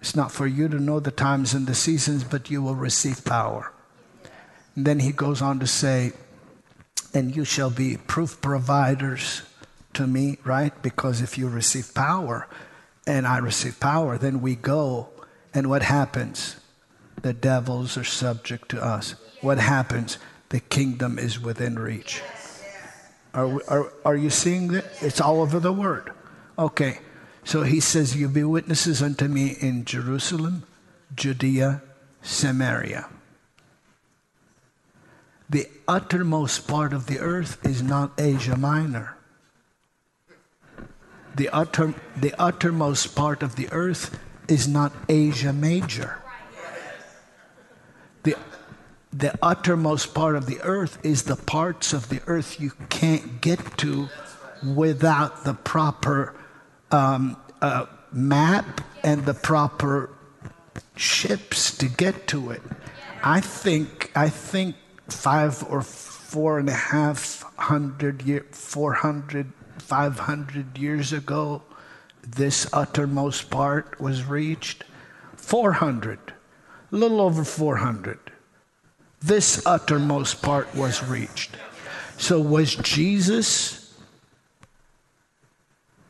It's 0.00 0.16
not 0.16 0.32
for 0.32 0.44
you 0.44 0.66
to 0.66 0.80
know 0.80 0.98
the 0.98 1.12
times 1.12 1.54
and 1.54 1.68
the 1.68 1.74
seasons, 1.76 2.24
but 2.24 2.50
you 2.50 2.60
will 2.62 2.74
receive 2.74 3.24
power. 3.24 3.72
And 4.74 4.84
then 4.84 4.98
he 4.98 5.12
goes 5.12 5.40
on 5.40 5.60
to 5.60 5.68
say, 5.68 6.14
And 7.14 7.36
you 7.36 7.44
shall 7.44 7.70
be 7.70 7.96
proof 7.96 8.40
providers 8.40 9.42
to 9.94 10.08
me, 10.08 10.38
right? 10.42 10.72
Because 10.82 11.22
if 11.22 11.38
you 11.38 11.48
receive 11.48 11.94
power 11.94 12.48
and 13.06 13.24
I 13.24 13.38
receive 13.38 13.78
power, 13.78 14.18
then 14.18 14.40
we 14.40 14.56
go. 14.56 15.10
And 15.54 15.70
what 15.70 15.82
happens? 15.82 16.56
The 17.22 17.34
devils 17.34 17.96
are 17.96 18.02
subject 18.02 18.68
to 18.70 18.82
us. 18.84 19.14
What 19.42 19.58
happens? 19.58 20.18
The 20.48 20.58
kingdom 20.58 21.20
is 21.20 21.38
within 21.38 21.78
reach. 21.78 22.20
Are, 23.34 23.60
are, 23.68 23.92
are 24.04 24.16
you 24.16 24.30
seeing 24.30 24.68
that? 24.68 24.84
It's 25.00 25.20
all 25.20 25.40
over 25.40 25.58
the 25.58 25.72
word. 25.72 26.12
Okay. 26.58 26.98
So 27.44 27.62
he 27.62 27.80
says, 27.80 28.16
You 28.16 28.28
be 28.28 28.44
witnesses 28.44 29.02
unto 29.02 29.26
me 29.26 29.56
in 29.60 29.84
Jerusalem, 29.84 30.64
Judea, 31.14 31.82
Samaria 32.22 33.08
the 35.52 35.68
uttermost 35.86 36.66
part 36.66 36.94
of 36.94 37.06
the 37.06 37.18
earth 37.18 37.64
is 37.64 37.82
not 37.82 38.12
Asia 38.18 38.56
Minor. 38.56 39.18
The, 41.36 41.50
utter, 41.50 41.94
the 42.16 42.34
uttermost 42.40 43.14
part 43.14 43.42
of 43.42 43.56
the 43.56 43.70
earth 43.70 44.18
is 44.48 44.66
not 44.66 44.92
Asia 45.10 45.52
Major. 45.52 46.21
The, 49.12 49.38
uttermost 49.42 50.14
part 50.14 50.36
of 50.36 50.46
the 50.46 50.60
earth 50.62 50.98
is 51.04 51.24
the 51.24 51.36
parts 51.36 51.92
of 51.92 52.08
the 52.08 52.22
earth 52.26 52.60
you 52.60 52.72
can't 52.88 53.40
get 53.40 53.78
to 53.78 54.08
without 54.74 55.44
the 55.44 55.54
proper 55.54 56.34
um, 56.90 57.36
uh, 57.60 57.86
map 58.12 58.80
and 59.02 59.24
the 59.26 59.34
proper 59.34 60.10
ships 60.96 61.76
to 61.78 61.88
get 61.88 62.26
to 62.28 62.50
it. 62.50 62.62
I 63.22 63.40
think 63.40 64.10
I 64.14 64.28
think 64.28 64.76
five 65.08 65.62
or 65.68 65.82
four 65.82 66.58
and 66.58 66.68
a 66.68 66.72
half 66.72 67.42
hundred 67.56 68.22
year, 68.22 68.46
400, 68.50 69.52
500 69.78 70.78
years 70.78 71.12
ago, 71.12 71.62
this 72.26 72.66
uttermost 72.72 73.50
part 73.50 74.00
was 74.00 74.24
reached. 74.24 74.84
400, 75.36 76.18
a 76.92 76.96
little 76.96 77.20
over 77.20 77.44
400. 77.44 78.18
This 79.22 79.64
uttermost 79.66 80.42
part 80.42 80.74
was 80.74 81.02
reached. 81.04 81.56
So, 82.16 82.40
was 82.40 82.74
Jesus 82.76 83.94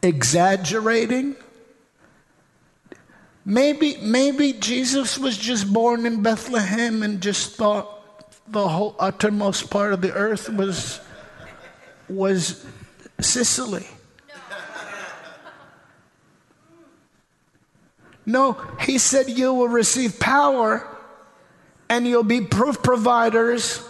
exaggerating? 0.03 1.37
Maybe, 3.45 3.97
maybe 4.01 4.53
Jesus 4.53 5.19
was 5.19 5.37
just 5.37 5.73
born 5.73 6.07
in 6.07 6.23
Bethlehem 6.23 7.03
and 7.03 7.21
just 7.21 7.57
thought, 7.57 7.89
the 8.49 8.69
whole 8.69 8.95
uttermost 8.99 9.71
part 9.71 9.93
of 9.93 10.01
the 10.01 10.13
earth 10.13 10.49
was 10.49 11.01
was 12.09 12.65
Sicily. 13.21 13.87
No, 18.25 18.53
he 18.81 18.99
said 18.99 19.29
you 19.29 19.53
will 19.53 19.69
receive 19.69 20.21
power 20.21 20.87
and 21.93 22.09
you'll 22.09 22.23
be 22.23 22.41
proof 22.41 22.83
providers 22.83 23.87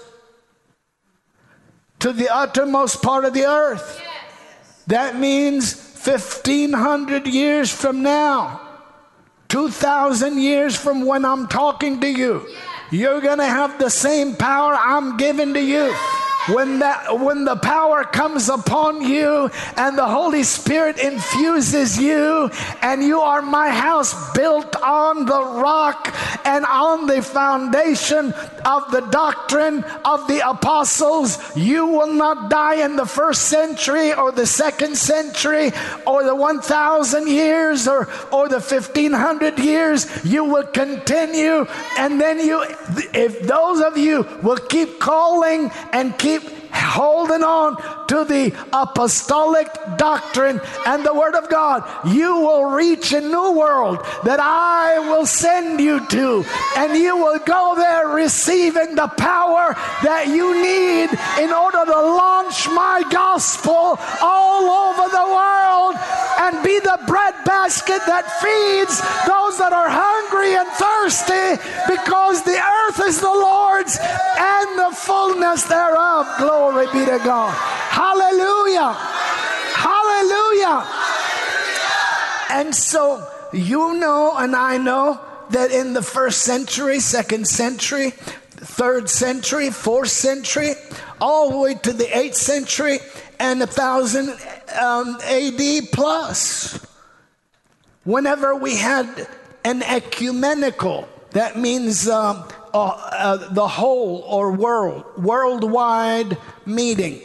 to 2.00 2.12
the 2.12 2.28
uttermost 2.34 3.00
part 3.00 3.24
of 3.24 3.32
the 3.32 3.44
earth. 3.44 4.00
Yes. 4.02 4.82
That 4.88 5.16
means 5.20 5.72
1500 6.04 7.28
years 7.28 7.70
from 7.70 8.02
now, 8.02 8.60
2000 9.48 10.40
years 10.40 10.74
from 10.74 11.06
when 11.06 11.24
I'm 11.24 11.46
talking 11.46 12.00
to 12.00 12.08
you. 12.08 12.44
Yes. 12.48 12.58
You're 12.90 13.20
going 13.20 13.38
to 13.38 13.46
have 13.46 13.78
the 13.78 13.88
same 13.88 14.34
power 14.34 14.74
I'm 14.74 15.16
giving 15.16 15.54
to 15.54 15.62
you 15.62 15.94
when 16.48 16.80
that 16.80 17.20
when 17.20 17.44
the 17.44 17.56
power 17.56 18.02
comes 18.02 18.48
upon 18.48 19.00
you 19.00 19.48
and 19.76 19.96
the 19.96 20.06
holy 20.06 20.42
spirit 20.42 20.98
infuses 20.98 21.98
you 21.98 22.50
and 22.82 23.02
you 23.02 23.20
are 23.20 23.40
my 23.40 23.68
house 23.68 24.12
built 24.32 24.74
on 24.82 25.24
the 25.24 25.44
rock 25.62 26.12
and 26.44 26.64
on 26.64 27.06
the 27.06 27.22
foundation 27.22 28.32
of 28.64 28.90
the 28.90 29.06
doctrine 29.12 29.84
of 30.04 30.26
the 30.26 30.40
apostles 30.48 31.38
you 31.56 31.86
will 31.86 32.12
not 32.12 32.50
die 32.50 32.84
in 32.84 32.96
the 32.96 33.06
first 33.06 33.42
century 33.42 34.12
or 34.12 34.32
the 34.32 34.46
second 34.46 34.96
century 34.96 35.70
or 36.06 36.24
the 36.24 36.34
1000 36.34 37.28
years 37.28 37.86
or 37.86 38.08
or 38.32 38.48
the 38.48 38.60
1500 38.60 39.58
years. 39.58 40.06
You 40.24 40.44
will 40.44 40.66
continue 40.66 41.66
and 41.98 42.20
then 42.20 42.40
you 42.40 42.64
if 43.14 43.42
those 43.42 43.80
of 43.80 43.96
you 43.96 44.26
will 44.42 44.56
keep 44.56 44.98
calling 44.98 45.70
and 45.92 46.18
keep 46.18 46.31
keep 46.31 46.31
holding 46.72 47.42
on 47.42 47.76
to 48.08 48.24
the 48.24 48.52
apostolic 48.72 49.68
doctrine 49.96 50.60
and 50.86 51.04
the 51.04 51.14
Word 51.14 51.34
of 51.34 51.48
God, 51.48 51.82
you 52.06 52.36
will 52.36 52.64
reach 52.64 53.12
a 53.12 53.20
new 53.20 53.52
world 53.52 53.98
that 54.24 54.40
I 54.40 54.98
will 54.98 55.26
send 55.26 55.80
you 55.80 56.06
to. 56.08 56.44
And 56.76 56.96
you 56.96 57.16
will 57.16 57.38
go 57.40 57.74
there 57.76 58.08
receiving 58.08 58.94
the 58.94 59.08
power 59.08 59.74
that 60.02 60.28
you 60.28 60.52
need 60.52 61.08
in 61.42 61.50
order 61.52 61.84
to 61.84 62.00
launch 62.00 62.68
my 62.68 63.02
gospel 63.10 63.98
all 64.20 64.64
over 64.68 65.08
the 65.08 65.28
world 65.32 65.94
and 66.44 66.64
be 66.64 66.78
the 66.80 66.98
breadbasket 67.06 68.02
that 68.06 68.28
feeds 68.44 69.00
those 69.24 69.56
that 69.58 69.72
are 69.72 69.88
hungry 69.88 70.52
and 70.56 70.68
thirsty 70.76 71.56
because 71.88 72.42
the 72.42 72.58
earth 72.58 73.00
is 73.06 73.20
the 73.20 73.26
Lord's 73.26 73.96
and 74.00 74.68
the 74.78 74.90
fullness 74.96 75.64
thereof. 75.64 76.26
Glory 76.38 76.61
be 76.70 77.04
to 77.04 77.18
God. 77.24 77.52
Hallelujah. 77.90 78.92
Hallelujah. 79.74 80.86
And 82.50 82.74
so 82.74 83.26
you 83.52 83.94
know, 83.94 84.34
and 84.36 84.56
I 84.56 84.78
know 84.78 85.20
that 85.50 85.70
in 85.70 85.92
the 85.92 86.02
first 86.02 86.42
century, 86.42 87.00
second 87.00 87.46
century, 87.46 88.10
third 88.10 89.10
century, 89.10 89.70
fourth 89.70 90.08
century, 90.08 90.72
all 91.20 91.50
the 91.50 91.58
way 91.58 91.74
to 91.74 91.92
the 91.92 92.16
eighth 92.16 92.36
century 92.36 92.98
and 93.38 93.62
a 93.62 93.66
thousand 93.66 94.30
um, 94.80 95.18
AD 95.24 95.90
plus, 95.92 96.84
whenever 98.04 98.54
we 98.54 98.76
had 98.76 99.28
an 99.64 99.82
ecumenical, 99.82 101.08
that 101.32 101.58
means 101.58 102.08
um, 102.08 102.44
uh, 102.74 102.86
uh, 103.12 103.36
the 103.52 103.68
whole 103.68 104.24
or 104.26 104.52
world, 104.52 105.04
worldwide 105.18 106.38
meeting. 106.64 107.20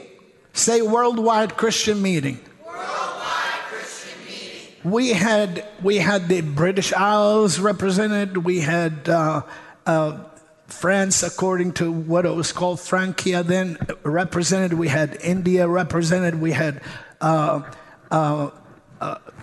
Say 0.54 0.82
worldwide 0.82 1.56
Christian 1.56 2.02
meeting. 2.02 2.40
Worldwide 2.66 3.62
Christian 3.70 4.26
meeting. 4.26 4.92
We 4.92 5.10
had 5.10 5.66
we 5.82 5.98
had 5.98 6.28
the 6.28 6.42
British 6.42 6.92
Isles 6.92 7.60
represented. 7.60 8.38
We 8.38 8.60
had 8.60 9.08
uh, 9.08 9.44
uh, 9.86 10.20
France, 10.68 11.24
according 11.24 11.74
to 11.74 11.92
what 11.92 12.26
it 12.26 12.36
was 12.36 12.52
called 12.52 12.82
Francia, 12.82 13.42
then 13.44 13.78
represented. 14.04 14.74
We 14.74 14.90
had 14.90 15.18
India 15.22 15.68
represented. 15.68 16.42
We 16.42 16.52
had 16.52 16.82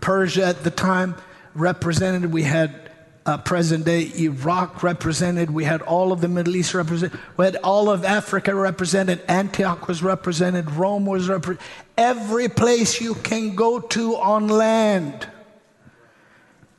Persia 0.03 0.45
at 0.45 0.65
the 0.65 0.73
time 0.75 1.15
represented. 1.55 2.31
We 2.31 2.43
had 2.43 2.84
uh, 3.27 3.39
present 3.39 3.85
day 3.85 4.11
Iraq 4.19 4.83
represented. 4.83 5.51
We 5.51 5.65
had 5.65 5.83
all 5.83 6.13
of 6.13 6.21
the 6.21 6.29
Middle 6.29 6.57
East 6.57 6.75
represented. 6.75 7.19
We 7.37 7.47
had 7.47 7.57
all 7.57 7.89
of 7.89 8.05
Africa 8.05 8.55
represented. 8.55 9.23
Antioch 9.29 9.89
was 9.89 10.03
represented. 10.03 10.71
Rome 10.71 11.07
was 11.07 11.29
represented. 11.29 11.65
Every 11.97 12.49
place 12.49 13.01
you 13.01 13.15
can 13.15 13.55
go 13.55 13.81
to 13.81 14.17
on 14.17 14.49
land 14.49 15.27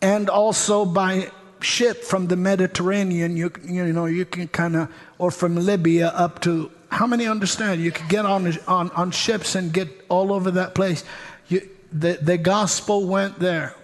and 0.01 0.30
also 0.30 0.85
by 0.85 1.31
ship 1.61 2.03
from 2.03 2.27
the 2.27 2.35
Mediterranean, 2.35 3.35
you, 3.35 3.51
you 3.63 3.91
know, 3.91 4.05
you 4.05 4.26
can 4.26 4.47
kind 4.47 4.76
of, 4.76 4.93
or 5.17 5.31
from 5.31 5.55
Libya 5.55 6.09
up 6.09 6.41
to, 6.41 6.72
how 6.91 7.07
many 7.07 7.26
understand? 7.26 7.81
You 7.81 7.91
could 7.91 8.07
get 8.07 8.26
on, 8.26 8.53
on, 8.67 8.91
on 8.91 9.11
ships 9.11 9.55
and 9.55 9.73
get 9.73 9.89
all 10.07 10.31
over 10.31 10.51
that 10.51 10.76
place. 10.76 11.03
You, 11.47 11.67
the, 11.91 12.19
the 12.22 12.38
gospel 12.38 13.07
went 13.07 13.39
there. 13.39 13.76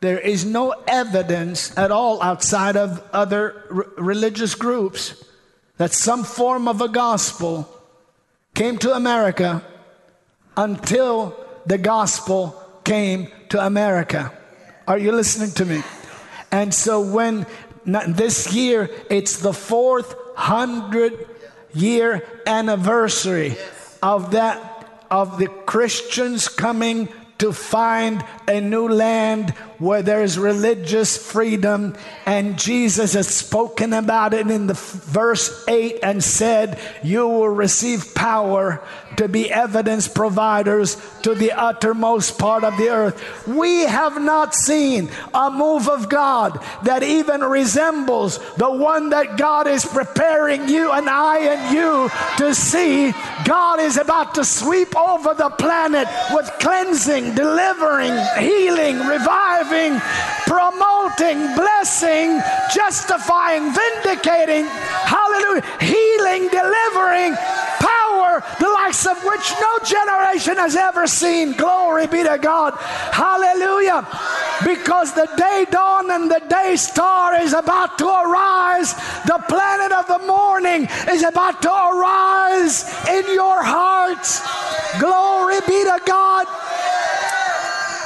There 0.00 0.18
is 0.18 0.44
no 0.44 0.74
evidence 0.86 1.76
at 1.76 1.90
all 1.90 2.22
outside 2.22 2.76
of 2.76 3.02
other 3.12 3.64
r- 3.70 3.86
religious 3.96 4.54
groups 4.54 5.24
that 5.76 5.92
some 5.92 6.24
form 6.24 6.68
of 6.68 6.80
a 6.80 6.88
gospel 6.88 7.68
came 8.54 8.78
to 8.78 8.94
America 8.94 9.62
until 10.56 11.36
the 11.66 11.78
gospel 11.78 12.60
came 12.84 13.28
to 13.48 13.64
America. 13.64 14.32
Are 14.86 14.98
you 14.98 15.12
listening 15.12 15.50
to 15.52 15.64
me? 15.64 15.82
And 16.50 16.72
so 16.72 17.00
when 17.00 17.46
this 17.84 18.52
year 18.52 18.90
it's 19.10 19.38
the 19.40 19.52
fourth 19.52 20.14
hundred 20.36 21.26
year 21.74 22.26
anniversary 22.46 23.56
of 24.02 24.32
that 24.32 25.04
of 25.10 25.38
the 25.38 25.46
Christians 25.46 26.48
coming 26.48 27.08
to 27.38 27.52
find 27.52 28.24
a 28.48 28.60
new 28.60 28.88
land 28.88 29.50
where 29.78 30.02
there 30.02 30.22
is 30.22 30.38
religious 30.38 31.16
freedom. 31.16 31.96
And 32.26 32.58
Jesus 32.58 33.14
has 33.14 33.28
spoken 33.28 33.92
about 33.92 34.34
it 34.34 34.50
in 34.50 34.66
the 34.66 34.74
verse 34.74 35.64
8 35.68 36.00
and 36.02 36.22
said, 36.22 36.80
You 37.02 37.28
will 37.28 37.48
receive 37.48 38.14
power 38.14 38.82
to 39.18 39.28
be 39.28 39.50
evidence 39.50 40.08
providers 40.08 40.96
to 41.22 41.34
the 41.34 41.52
uttermost 41.52 42.38
part 42.38 42.64
of 42.64 42.76
the 42.76 42.88
earth. 42.88 43.46
We 43.46 43.80
have 43.80 44.20
not 44.20 44.54
seen 44.54 45.10
a 45.34 45.50
move 45.50 45.88
of 45.88 46.08
God 46.08 46.60
that 46.84 47.02
even 47.02 47.42
resembles 47.42 48.38
the 48.54 48.70
one 48.70 49.10
that 49.10 49.36
God 49.36 49.66
is 49.66 49.84
preparing 49.84 50.68
you 50.68 50.92
and 50.92 51.08
I 51.10 51.38
and 51.38 51.76
you 51.76 52.10
to 52.38 52.54
see. 52.54 53.12
God 53.44 53.80
is 53.80 53.96
about 53.96 54.36
to 54.36 54.44
sweep 54.44 54.96
over 54.96 55.34
the 55.34 55.50
planet 55.50 56.06
with 56.32 56.48
cleansing, 56.60 57.34
delivering, 57.34 58.14
healing, 58.38 58.98
reviving, 58.98 59.98
promoting, 60.46 61.38
blessing, 61.56 62.40
justifying, 62.72 63.74
vindicating, 63.74 64.64
hallelujah, 64.64 65.64
healing, 65.80 66.48
delivering, 66.48 67.34
power, 67.80 68.07
the 68.58 68.68
likes 68.68 69.06
of 69.06 69.22
which 69.24 69.52
no 69.60 69.78
generation 69.84 70.56
has 70.56 70.76
ever 70.76 71.06
seen. 71.06 71.52
Glory 71.52 72.06
be 72.06 72.22
to 72.22 72.38
God. 72.40 72.74
Hallelujah. 72.78 74.06
Because 74.64 75.12
the 75.14 75.28
day 75.36 75.66
dawn 75.70 76.10
and 76.10 76.30
the 76.30 76.42
day 76.48 76.76
star 76.76 77.40
is 77.40 77.52
about 77.52 77.98
to 77.98 78.06
arise. 78.06 78.94
The 79.26 79.42
planet 79.48 79.92
of 79.92 80.06
the 80.06 80.26
morning 80.26 80.88
is 81.10 81.22
about 81.22 81.62
to 81.62 81.70
arise 81.70 82.84
in 83.08 83.34
your 83.34 83.62
hearts. 83.62 84.40
Glory 84.98 85.60
be 85.66 85.84
to 85.84 86.00
God. 86.06 86.46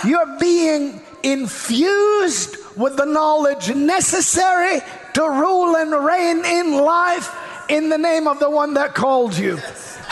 You're 0.04 0.38
being 0.38 1.00
infused 1.22 2.56
with 2.76 2.96
the 2.96 3.04
knowledge 3.04 3.74
necessary 3.74 4.80
to 5.14 5.22
rule 5.22 5.76
and 5.76 5.92
reign 6.04 6.44
in 6.44 6.72
life 6.74 7.34
in 7.68 7.88
the 7.88 7.98
name 7.98 8.26
of 8.26 8.38
the 8.38 8.50
one 8.50 8.74
that 8.74 8.94
called 8.94 9.36
you. 9.36 9.58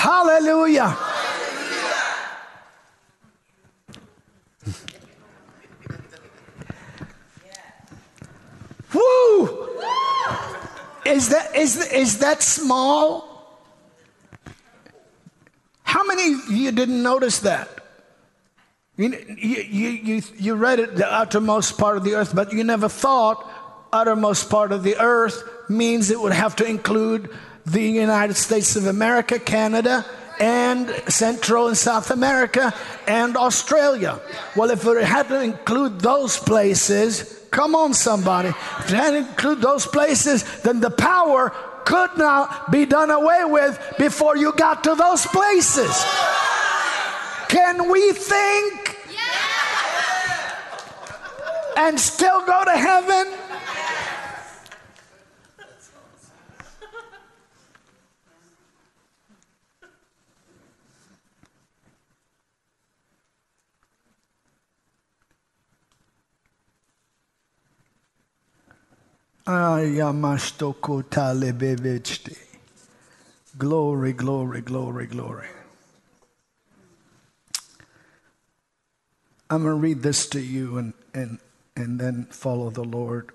Hallelujah. 0.01 0.97
Woo! 8.95 9.69
Is 11.05 11.29
that, 11.29 11.55
is, 11.55 11.93
is 11.93 12.19
that 12.21 12.43
small? 12.43 13.61
How 15.83 16.03
many 16.05 16.33
of 16.33 16.49
you 16.49 16.73
didn't 16.73 17.03
notice 17.03 17.41
that? 17.41 17.69
You, 18.97 19.11
you, 19.37 19.91
you, 19.91 20.23
you 20.39 20.55
read 20.55 20.79
it, 20.81 20.97
the 20.97 21.13
uttermost 21.13 21.77
part 21.77 21.99
of 21.99 22.05
the 22.05 22.15
earth, 22.15 22.35
but 22.35 22.55
you 22.55 22.65
never 22.65 22.89
thought 22.89 23.47
uttermost 23.93 24.49
part 24.49 24.73
of 24.73 24.83
the 24.83 24.97
earth 24.97 25.43
means 25.69 26.11
it 26.11 26.19
would 26.19 26.33
have 26.33 26.57
to 26.57 26.65
include 26.65 27.29
the 27.67 27.83
United 27.83 28.35
States 28.35 28.77
of 28.77 28.87
America, 28.87 29.39
Canada, 29.39 30.05
and 30.39 30.89
Central 31.09 31.69
and 31.69 31.77
South 31.77 32.11
America, 32.11 32.75
and 33.07 33.37
Australia. 33.37 34.21
Well, 34.57 34.71
if 34.71 34.87
it 34.87 35.05
had 35.05 35.29
to 35.29 35.43
include 35.43 36.01
those 36.01 36.39
places, 36.39 37.47
come 37.51 37.75
on, 37.75 37.93
somebody. 37.93 38.49
If 38.49 38.91
it 38.91 38.97
had 38.97 39.11
to 39.11 39.19
include 39.19 39.61
those 39.61 39.87
places, 39.87 40.63
then 40.63 40.81
the 40.81 40.91
power 40.91 41.53
could 41.85 42.17
not 42.17 42.71
be 42.71 42.87
done 42.87 43.11
away 43.11 43.45
with 43.45 43.79
before 43.99 44.37
you 44.37 44.53
got 44.53 44.85
to 44.85 44.95
those 44.95 45.27
places. 45.27 46.05
Can 47.49 47.91
we 47.91 48.13
think 48.13 48.97
and 51.77 51.99
still 51.99 52.47
go 52.47 52.65
to 52.65 52.77
heaven? 52.77 53.27
Glory, 73.59 74.13
glory, 74.13 74.61
glory, 74.61 75.07
glory. 75.07 75.49
I'm 79.51 79.63
going 79.63 79.75
to 79.75 79.81
read 79.81 80.03
this 80.03 80.29
to 80.29 80.41
you 80.41 80.79
and, 80.79 80.95
and, 81.13 81.39
and 81.75 81.99
then 81.99 82.27
follow 82.31 82.71
the 82.71 82.85
Lord. 82.85 83.33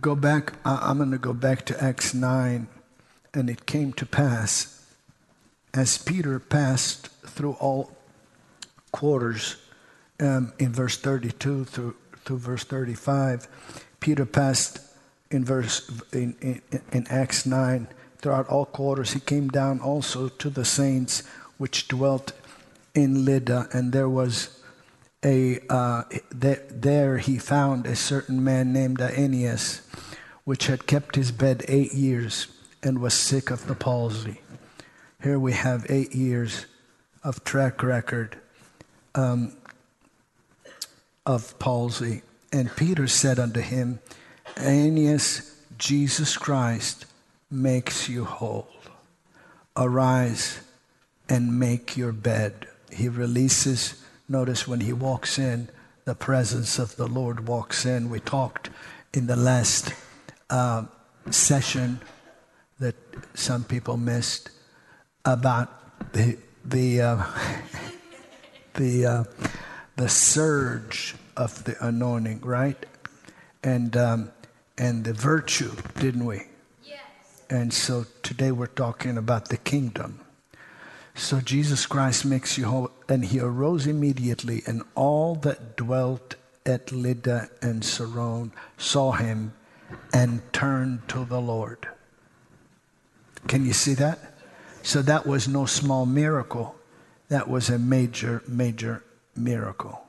Go 0.00 0.16
back, 0.16 0.54
I'm 0.64 0.96
going 0.98 1.12
to 1.12 1.18
go 1.18 1.32
back 1.32 1.64
to 1.66 1.80
Acts 1.80 2.12
9 2.12 2.66
And 3.32 3.48
it 3.48 3.64
came 3.64 3.92
to 3.92 4.06
pass, 4.06 4.84
as 5.72 5.98
Peter 5.98 6.40
passed 6.40 7.06
through 7.24 7.52
all 7.60 7.92
quarters, 8.90 9.54
um, 10.18 10.52
in 10.58 10.72
verse 10.72 10.98
32 10.98 11.64
through, 11.66 11.94
through 12.26 12.38
verse 12.38 12.64
35, 12.64 13.48
Peter 14.00 14.26
passed 14.26 14.80
in 15.30 15.44
verse 15.44 15.88
in, 16.12 16.36
in, 16.40 16.60
in 16.92 17.06
Acts 17.08 17.46
9 17.46 17.88
throughout 18.18 18.48
all 18.48 18.66
quarters. 18.66 19.12
He 19.12 19.20
came 19.20 19.48
down 19.48 19.80
also 19.80 20.28
to 20.28 20.50
the 20.50 20.64
saints 20.64 21.22
which 21.56 21.88
dwelt 21.88 22.32
in 22.94 23.24
Lydda, 23.24 23.68
and 23.72 23.92
there 23.92 24.08
was 24.08 24.62
a 25.24 25.60
uh, 25.70 26.02
there, 26.30 26.62
there 26.70 27.18
he 27.18 27.38
found 27.38 27.86
a 27.86 27.96
certain 27.96 28.42
man 28.42 28.72
named 28.72 29.00
Aeneas, 29.00 29.86
which 30.44 30.66
had 30.66 30.86
kept 30.86 31.16
his 31.16 31.32
bed 31.32 31.64
eight 31.68 31.92
years 31.92 32.48
and 32.82 33.00
was 33.00 33.14
sick 33.14 33.50
of 33.50 33.66
the 33.66 33.74
palsy. 33.74 34.40
Here 35.22 35.38
we 35.38 35.52
have 35.52 35.86
eight 35.88 36.14
years 36.14 36.66
of 37.24 37.42
track 37.44 37.82
record 37.82 38.38
um, 39.14 39.56
of 41.26 41.58
palsy. 41.58 42.22
And 42.52 42.74
Peter 42.76 43.06
said 43.06 43.38
unto 43.38 43.60
him, 43.60 43.98
Aeneas, 44.56 45.60
Jesus 45.76 46.36
Christ 46.36 47.04
makes 47.50 48.08
you 48.08 48.24
whole. 48.24 48.68
Arise 49.76 50.60
and 51.28 51.58
make 51.58 51.96
your 51.96 52.12
bed. 52.12 52.66
He 52.90 53.08
releases, 53.08 54.02
notice 54.28 54.66
when 54.66 54.80
he 54.80 54.92
walks 54.92 55.38
in, 55.38 55.68
the 56.04 56.14
presence 56.14 56.78
of 56.78 56.96
the 56.96 57.08
Lord 57.08 57.48
walks 57.48 57.84
in. 57.84 58.08
We 58.08 58.20
talked 58.20 58.70
in 59.12 59.26
the 59.26 59.36
last 59.36 59.92
uh, 60.48 60.84
session 61.30 62.00
that 62.78 62.94
some 63.34 63.64
people 63.64 63.96
missed 63.96 64.50
about 65.24 66.12
the 66.12 66.38
the 66.64 67.00
uh, 67.00 67.24
the 68.74 69.06
uh, 69.06 69.24
the 69.96 70.08
surge 70.08 71.14
of 71.36 71.64
the 71.64 71.76
anointing, 71.84 72.40
right? 72.40 72.86
And 73.62 73.96
um, 73.96 74.30
and 74.78 75.04
the 75.04 75.12
virtue, 75.12 75.72
didn't 75.98 76.24
we? 76.24 76.42
Yes. 76.84 77.00
And 77.48 77.72
so 77.72 78.04
today 78.22 78.52
we're 78.52 78.66
talking 78.66 79.16
about 79.16 79.48
the 79.48 79.56
kingdom. 79.56 80.20
So 81.14 81.40
Jesus 81.40 81.86
Christ 81.86 82.26
makes 82.26 82.58
you 82.58 82.66
whole, 82.66 82.90
and 83.08 83.24
he 83.24 83.40
arose 83.40 83.86
immediately, 83.86 84.62
and 84.66 84.82
all 84.94 85.34
that 85.36 85.76
dwelt 85.76 86.34
at 86.66 86.92
Lydda 86.92 87.48
and 87.62 87.82
Saron 87.82 88.50
saw 88.76 89.12
him 89.12 89.54
and 90.12 90.42
turned 90.52 91.08
to 91.08 91.24
the 91.24 91.40
Lord. 91.40 91.88
Can 93.46 93.64
you 93.64 93.72
see 93.72 93.94
that? 93.94 94.34
So 94.82 95.00
that 95.02 95.26
was 95.26 95.48
no 95.48 95.64
small 95.64 96.04
miracle. 96.04 96.76
That 97.28 97.48
was 97.48 97.70
a 97.70 97.78
major, 97.78 98.42
major 98.46 99.02
miracle. 99.36 100.06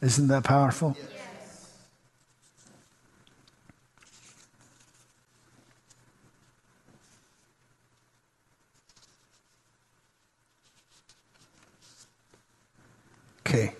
Isn't 0.00 0.28
that 0.28 0.44
powerful? 0.44 0.96
Yes. 0.98 1.70
Okay. 13.40 13.74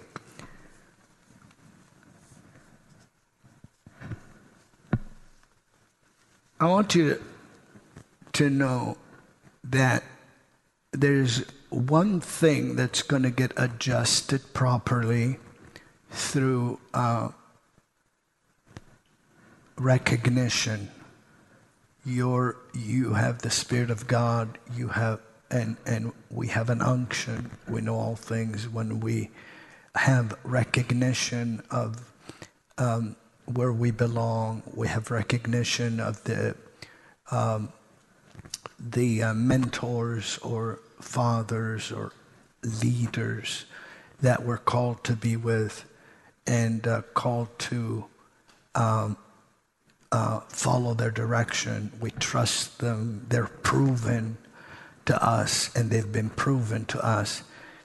I 6.58 6.66
want 6.66 6.94
you 6.94 7.22
to 8.34 8.48
know 8.48 8.96
that 9.64 10.02
there's 10.92 11.44
one 11.76 12.20
thing 12.20 12.74
that's 12.74 13.02
going 13.02 13.22
to 13.22 13.30
get 13.30 13.52
adjusted 13.56 14.54
properly 14.54 15.36
through 16.10 16.80
uh, 16.94 17.28
recognition. 19.76 20.90
You're, 22.04 22.56
you 22.72 23.14
have 23.14 23.42
the 23.42 23.50
Spirit 23.50 23.90
of 23.90 24.06
God, 24.06 24.58
you 24.74 24.88
have, 24.88 25.20
and, 25.50 25.76
and 25.84 26.12
we 26.30 26.48
have 26.48 26.70
an 26.70 26.80
unction. 26.80 27.50
We 27.68 27.82
know 27.82 27.96
all 27.96 28.16
things 28.16 28.68
when 28.68 29.00
we 29.00 29.30
have 29.96 30.34
recognition 30.44 31.62
of 31.70 32.10
um, 32.78 33.16
where 33.44 33.72
we 33.72 33.90
belong. 33.90 34.62
We 34.74 34.88
have 34.88 35.10
recognition 35.10 36.00
of 36.00 36.24
the 36.24 36.56
um, 37.30 37.70
the 38.78 39.22
uh, 39.22 39.34
mentors 39.34 40.38
or 40.38 40.80
fathers 41.00 41.92
or 41.92 42.12
leaders 42.62 43.66
that 44.20 44.44
we're 44.44 44.56
called 44.58 45.04
to 45.04 45.14
be 45.14 45.36
with 45.36 45.84
and 46.46 46.86
uh, 46.86 47.02
called 47.14 47.48
to 47.58 48.06
um, 48.74 49.16
uh, 50.12 50.40
follow 50.48 50.94
their 50.94 51.10
direction. 51.10 51.92
We 52.00 52.10
trust 52.12 52.78
them. 52.78 53.26
They're 53.28 53.46
proven 53.46 54.38
to 55.06 55.22
us, 55.22 55.74
and 55.74 55.90
they've 55.90 56.10
been 56.10 56.30
proven 56.30 56.84
to 56.86 57.04
us. 57.04 57.42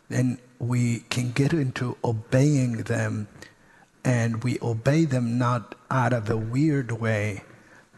Then 0.10 0.40
we 0.60 1.00
can 1.10 1.32
get 1.32 1.54
into 1.54 1.98
obeying 2.04 2.84
them, 2.84 3.28
and 4.04 4.44
we 4.44 4.58
obey 4.62 5.06
them 5.06 5.38
not 5.38 5.76
out 5.90 6.14
of 6.14 6.30
a 6.30 6.38
weird 6.38 6.92
way, 6.92 7.44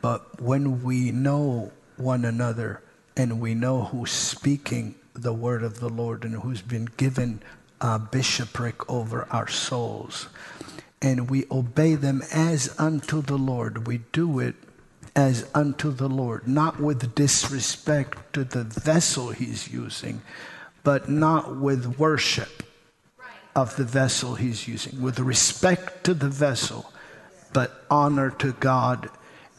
but 0.01 0.41
when 0.41 0.83
we 0.83 1.11
know 1.11 1.71
one 1.97 2.25
another 2.25 2.81
and 3.15 3.39
we 3.39 3.53
know 3.53 3.83
who's 3.83 4.11
speaking 4.11 4.95
the 5.13 5.33
word 5.33 5.63
of 5.63 5.79
the 5.79 5.89
Lord 5.89 6.23
and 6.23 6.35
who's 6.35 6.61
been 6.61 6.89
given 6.97 7.41
a 7.79 7.99
bishopric 7.99 8.89
over 8.89 9.27
our 9.29 9.47
souls. 9.47 10.27
And 11.01 11.29
we 11.29 11.45
obey 11.51 11.95
them 11.95 12.23
as 12.33 12.73
unto 12.79 13.21
the 13.21 13.37
Lord. 13.37 13.87
We 13.87 13.99
do 14.11 14.39
it 14.39 14.55
as 15.15 15.47
unto 15.53 15.91
the 15.91 16.09
Lord, 16.09 16.47
not 16.47 16.79
with 16.79 17.13
disrespect 17.13 18.33
to 18.33 18.43
the 18.43 18.63
vessel 18.63 19.29
he's 19.29 19.71
using, 19.71 20.21
but 20.83 21.09
not 21.09 21.57
with 21.57 21.99
worship 21.99 22.63
of 23.55 23.75
the 23.75 23.83
vessel 23.83 24.35
he's 24.35 24.67
using, 24.67 25.01
with 25.01 25.19
respect 25.19 26.03
to 26.05 26.13
the 26.13 26.29
vessel, 26.29 26.91
but 27.51 27.85
honor 27.91 28.31
to 28.31 28.53
God 28.53 29.09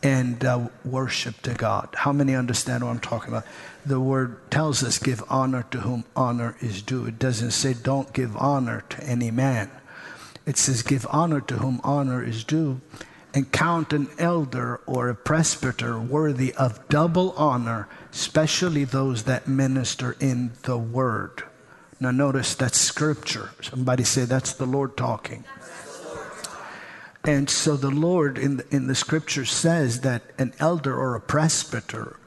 and 0.02 0.44
uh, 0.44 0.68
worship 0.84 1.40
to 1.42 1.54
God. 1.54 1.88
How 1.94 2.12
many 2.12 2.34
understand 2.34 2.82
what 2.82 2.90
I'm 2.90 2.98
talking 2.98 3.28
about? 3.28 3.44
The 3.86 4.00
word 4.00 4.50
tells 4.50 4.82
us, 4.82 4.98
give 4.98 5.22
honor 5.28 5.64
to 5.70 5.80
whom 5.80 6.04
honor 6.16 6.56
is 6.60 6.80
due. 6.80 7.06
It 7.06 7.18
doesn't 7.18 7.50
say, 7.50 7.74
don't 7.74 8.12
give 8.12 8.36
honor 8.36 8.84
to 8.88 9.04
any 9.04 9.30
man. 9.30 9.70
It 10.46 10.56
says, 10.56 10.82
give 10.82 11.06
honor 11.10 11.40
to 11.42 11.56
whom 11.56 11.80
honor 11.84 12.24
is 12.24 12.44
due, 12.44 12.80
and 13.34 13.50
count 13.52 13.92
an 13.92 14.08
elder 14.18 14.80
or 14.86 15.08
a 15.08 15.14
presbyter 15.14 15.98
worthy 15.98 16.54
of 16.54 16.88
double 16.88 17.32
honor, 17.32 17.88
especially 18.12 18.84
those 18.84 19.24
that 19.24 19.48
minister 19.48 20.16
in 20.20 20.52
the 20.62 20.78
word. 20.78 21.42
Now, 22.00 22.10
notice 22.10 22.54
that's 22.54 22.78
scripture. 22.78 23.50
Somebody 23.62 24.04
say, 24.04 24.24
that's 24.24 24.52
the 24.52 24.66
Lord 24.66 24.96
talking. 24.96 25.44
And 27.24 27.48
so 27.48 27.76
the 27.76 27.90
Lord 27.90 28.36
in 28.36 28.58
the, 28.58 28.66
in 28.74 28.86
the 28.86 28.94
scripture 28.94 29.46
says 29.46 30.02
that 30.02 30.22
an 30.38 30.52
elder 30.58 30.94
or 30.94 31.14
a 31.14 31.20
presbyter 31.20 32.18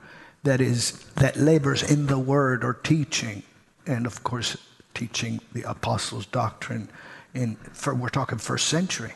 that 0.48 0.61
is 0.61 1.03
that 1.16 1.35
labors 1.35 1.84
in 1.84 2.08
the 2.08 2.17
word 2.17 2.64
or 2.64 2.74
teaching, 2.74 3.43
and 3.85 4.06
of 4.06 4.24
course 4.24 4.56
teaching 4.93 5.42
the 5.53 5.64
apostles' 5.64 6.26
doctrine 6.26 6.90
in 7.34 7.56
for, 7.74 7.93
we're 7.93 8.09
talking 8.09 8.38
first 8.38 8.67
century, 8.67 9.14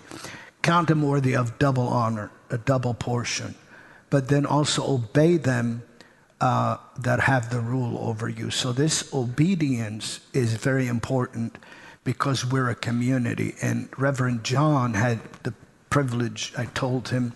count 0.62 0.90
them 0.90 1.02
worthy 1.02 1.36
of 1.36 1.58
double 1.58 1.88
honor, 1.88 2.30
a 2.50 2.58
double 2.58 2.94
portion, 2.94 3.56
but 4.10 4.28
then 4.28 4.46
also 4.46 4.86
obey 4.86 5.38
them 5.38 5.84
uh, 6.42 6.76
that 7.00 7.22
have 7.22 7.50
the 7.50 7.62
rule 7.62 7.98
over 8.00 8.28
you. 8.28 8.52
So 8.52 8.74
this 8.74 9.14
obedience 9.14 10.20
is 10.34 10.56
very 10.56 10.88
important 10.88 11.58
because 12.04 12.46
we're 12.46 12.70
a 12.70 12.76
community. 12.76 13.56
And 13.62 13.88
Reverend 13.98 14.44
John 14.44 14.96
had 14.96 15.20
the 15.44 15.54
privilege, 15.90 16.52
I 16.58 16.66
told 16.66 17.10
him, 17.10 17.34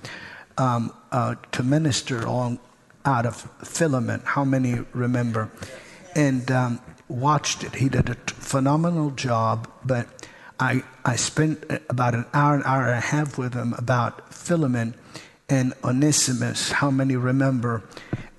um, 0.58 0.92
uh, 1.12 1.36
to 1.54 1.64
minister 1.64 2.20
along 2.20 2.60
out 3.06 3.26
of 3.26 3.36
Philemon. 3.64 4.22
How 4.26 4.44
many 4.44 4.80
remember? 4.94 5.52
And 6.16 6.50
um, 6.52 6.80
watched 7.08 7.64
it. 7.64 7.76
He 7.76 7.90
did 7.90 8.10
a 8.10 8.16
phenomenal 8.16 9.12
job, 9.12 9.70
but 9.84 10.28
I, 10.60 10.84
I 11.04 11.16
spent 11.16 11.66
about 11.90 12.16
an 12.16 12.26
hour, 12.34 12.56
an 12.56 12.64
hour 12.66 12.86
and 12.86 12.98
a 12.98 13.02
half 13.02 13.38
with 13.38 13.54
him 13.54 13.74
about 13.74 14.34
Philemon 14.34 14.96
and 15.50 15.74
Onesimus. 15.84 16.72
How 16.72 16.90
many 16.90 17.16
remember? 17.16 17.84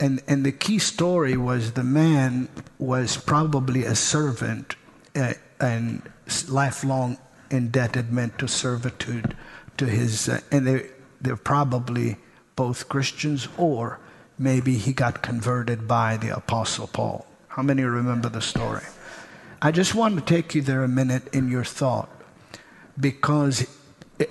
And, 0.01 0.23
and 0.27 0.45
the 0.45 0.53
key 0.53 0.79
story 0.79 1.37
was 1.37 1.73
the 1.73 1.85
man 1.85 2.49
was 2.79 3.17
probably 3.17 3.85
a 3.85 3.95
servant 3.95 4.77
uh, 5.15 5.35
and 5.61 6.03
lifelong 6.49 7.19
indebted 7.51 8.13
meant 8.13 8.39
to 8.39 8.49
servitude 8.49 9.37
to 9.77 9.87
his, 9.87 10.29
uh, 10.29 10.41
and 10.51 10.67
they, 10.67 10.91
they're 11.21 11.37
probably 11.37 12.17
both 12.57 12.89
Christians 12.89 13.49
or 13.57 14.01
maybe 14.39 14.77
he 14.77 14.93
got 14.93 15.23
converted 15.23 15.89
by 15.89 16.17
the 16.17 16.35
Apostle 16.37 16.87
Paul. 16.87 17.27
How 17.49 17.63
many 17.63 17.83
remember 17.83 18.29
the 18.29 18.41
story? 18.41 18.83
I 19.63 19.71
just 19.71 19.95
want 19.95 20.19
to 20.19 20.25
take 20.25 20.55
you 20.55 20.63
there 20.63 20.85
a 20.85 20.89
minute 20.89 21.29
in 21.35 21.51
your 21.51 21.65
thought 21.65 22.11
because 22.99 23.67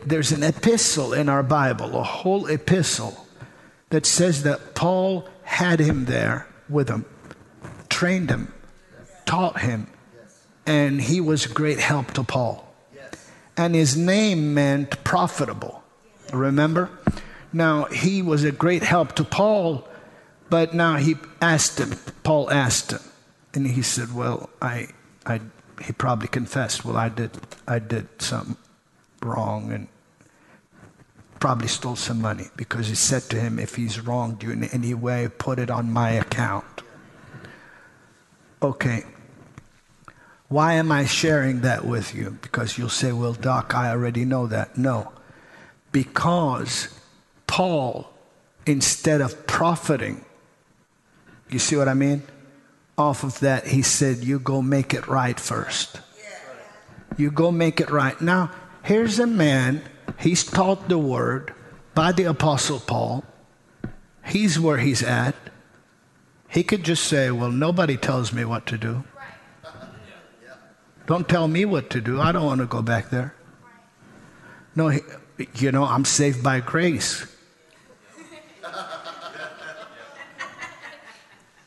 there's 0.06 0.32
an 0.32 0.44
epistle 0.44 1.14
in 1.14 1.30
our 1.30 1.44
Bible, 1.44 1.98
a 1.98 2.04
whole 2.04 2.48
epistle, 2.48 3.28
that 3.90 4.06
says 4.06 4.44
that 4.44 4.76
Paul 4.76 5.28
had 5.44 5.80
him 5.80 6.06
there 6.06 6.48
with 6.70 6.90
him, 6.90 7.06
trained 7.90 8.30
him, 8.30 8.54
taught 9.26 9.62
him, 9.62 9.88
and 10.66 11.02
he 11.02 11.22
was 11.22 11.46
a 11.46 11.50
great 11.50 11.80
help 11.80 12.12
to 12.14 12.24
Paul. 12.24 12.62
And 13.58 13.74
his 13.74 13.96
name 13.96 14.54
meant 14.54 15.04
profitable. 15.04 15.82
Remember? 16.34 16.90
Now, 17.54 17.86
he 17.86 18.22
was 18.22 18.44
a 18.44 18.52
great 18.52 18.84
help 18.84 19.14
to 19.14 19.24
Paul, 19.24 19.88
but 20.50 20.74
now 20.74 20.98
he 20.98 21.16
asked 21.42 21.80
him, 21.80 21.98
Paul 22.24 22.52
asked 22.52 22.92
him, 22.92 23.00
and 23.54 23.68
he 23.68 23.82
said, 23.82 24.14
Well, 24.14 24.50
I, 24.62 24.90
I, 25.26 25.42
he 25.84 25.94
probably 25.94 26.28
confessed, 26.28 26.86
Well, 26.86 26.98
I 26.98 27.10
did, 27.10 27.32
I 27.68 27.80
did 27.80 28.22
something 28.22 28.58
wrong 29.22 29.72
and 29.72 29.88
probably 31.40 31.68
stole 31.68 31.96
some 31.96 32.22
money 32.22 32.48
because 32.56 32.88
he 32.88 32.96
said 32.96 33.24
to 33.24 33.40
him, 33.40 33.60
If 33.60 33.76
he's 33.76 34.00
wronged 34.00 34.44
you 34.44 34.52
in 34.52 34.64
any 34.66 34.94
way, 34.94 35.28
put 35.28 35.60
it 35.60 35.70
on 35.70 35.92
my 35.92 36.12
account. 36.12 36.82
Okay. 38.62 39.04
Why 40.48 40.74
am 40.74 40.92
I 40.92 41.06
sharing 41.06 41.62
that 41.62 41.86
with 41.86 42.14
you? 42.14 42.38
Because 42.42 42.78
you'll 42.78 42.90
say, 42.90 43.12
Well, 43.12 43.34
Doc, 43.34 43.74
I 43.74 43.90
already 43.90 44.26
know 44.26 44.48
that. 44.48 44.78
No. 44.78 45.12
Because 45.92 47.00
Paul, 47.48 48.12
instead 48.66 49.22
of 49.22 49.48
profiting, 49.48 50.25
you 51.56 51.60
see 51.60 51.78
what 51.78 51.88
I 51.88 51.94
mean? 51.94 52.22
Off 52.98 53.24
of 53.24 53.40
that, 53.40 53.66
he 53.68 53.82
said, 53.82 54.18
You 54.18 54.40
go 54.40 54.62
make 54.62 54.94
it 54.94 55.08
right 55.08 55.40
first. 55.40 56.02
You 57.16 57.32
go 57.32 57.50
make 57.50 57.80
it 57.80 57.90
right. 57.90 58.20
Now, 58.20 58.52
here's 58.84 59.20
a 59.20 59.26
man, 59.26 59.82
he's 60.20 60.44
taught 60.44 60.90
the 60.90 60.98
word 60.98 61.54
by 61.94 62.12
the 62.12 62.26
Apostle 62.26 62.82
Paul. 62.82 63.24
He's 64.26 64.60
where 64.60 64.80
he's 64.80 65.02
at. 65.02 65.34
He 66.50 66.62
could 66.62 66.84
just 66.84 67.06
say, 67.06 67.32
Well, 67.32 67.52
nobody 67.52 67.96
tells 67.96 68.34
me 68.34 68.44
what 68.44 68.66
to 68.66 68.78
do. 68.78 69.06
Don't 71.08 71.30
tell 71.30 71.48
me 71.48 71.64
what 71.64 71.90
to 71.92 72.02
do. 72.02 72.20
I 72.20 72.34
don't 72.34 72.44
want 72.44 72.60
to 72.60 72.68
go 72.68 72.82
back 72.82 73.12
there. 73.12 73.34
No, 74.76 74.92
you 75.56 75.72
know, 75.72 75.86
I'm 75.86 76.04
saved 76.04 76.44
by 76.44 76.60
grace. 76.60 77.34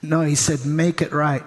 No, 0.03 0.23
he 0.23 0.35
said, 0.35 0.65
make 0.65 1.03
it 1.03 1.13
right. 1.13 1.45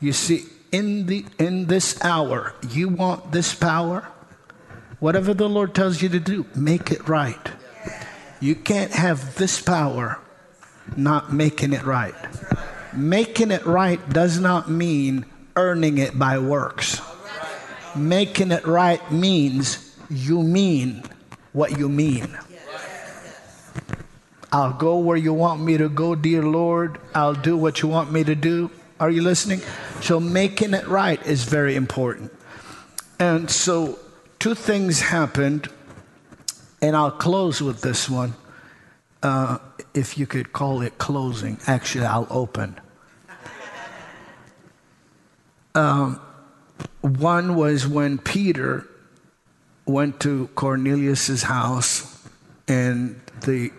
You 0.00 0.12
see, 0.12 0.44
in, 0.72 1.06
the, 1.06 1.24
in 1.38 1.66
this 1.66 2.02
hour, 2.04 2.54
you 2.70 2.88
want 2.88 3.32
this 3.32 3.54
power? 3.54 4.08
Whatever 4.98 5.34
the 5.34 5.48
Lord 5.48 5.74
tells 5.74 6.00
you 6.00 6.08
to 6.08 6.20
do, 6.20 6.46
make 6.54 6.90
it 6.90 7.08
right. 7.08 7.50
You 8.40 8.54
can't 8.54 8.92
have 8.92 9.36
this 9.36 9.60
power 9.60 10.18
not 10.96 11.32
making 11.32 11.72
it 11.72 11.84
right. 11.84 12.14
Making 12.92 13.50
it 13.50 13.64
right 13.66 14.00
does 14.10 14.38
not 14.38 14.70
mean 14.70 15.26
earning 15.56 15.98
it 15.98 16.18
by 16.18 16.38
works. 16.38 17.00
Making 17.94 18.50
it 18.50 18.66
right 18.66 19.00
means 19.12 19.96
you 20.10 20.42
mean 20.42 21.02
what 21.52 21.78
you 21.78 21.88
mean. 21.88 22.36
I'll 24.54 24.72
go 24.72 24.98
where 24.98 25.16
you 25.16 25.32
want 25.32 25.62
me 25.62 25.76
to 25.78 25.88
go, 25.88 26.14
dear 26.14 26.44
Lord. 26.44 27.00
I'll 27.12 27.34
do 27.34 27.56
what 27.56 27.82
you 27.82 27.88
want 27.88 28.12
me 28.12 28.22
to 28.22 28.36
do. 28.36 28.70
Are 29.00 29.10
you 29.10 29.20
listening? 29.20 29.60
So, 30.00 30.20
making 30.20 30.74
it 30.74 30.86
right 30.86 31.20
is 31.26 31.42
very 31.42 31.74
important. 31.74 32.32
And 33.18 33.50
so, 33.50 33.98
two 34.38 34.54
things 34.54 35.00
happened, 35.00 35.66
and 36.80 36.94
I'll 36.94 37.10
close 37.10 37.60
with 37.60 37.80
this 37.80 38.08
one. 38.08 38.34
Uh, 39.24 39.58
if 39.92 40.16
you 40.16 40.24
could 40.24 40.52
call 40.52 40.82
it 40.82 40.98
closing, 40.98 41.58
actually, 41.66 42.06
I'll 42.06 42.28
open. 42.30 42.78
Um, 45.74 46.20
one 47.00 47.56
was 47.56 47.88
when 47.88 48.18
Peter 48.18 48.86
went 49.84 50.20
to 50.20 50.48
Cornelius's 50.54 51.42
house, 51.42 52.24
and 52.68 53.20
the 53.40 53.72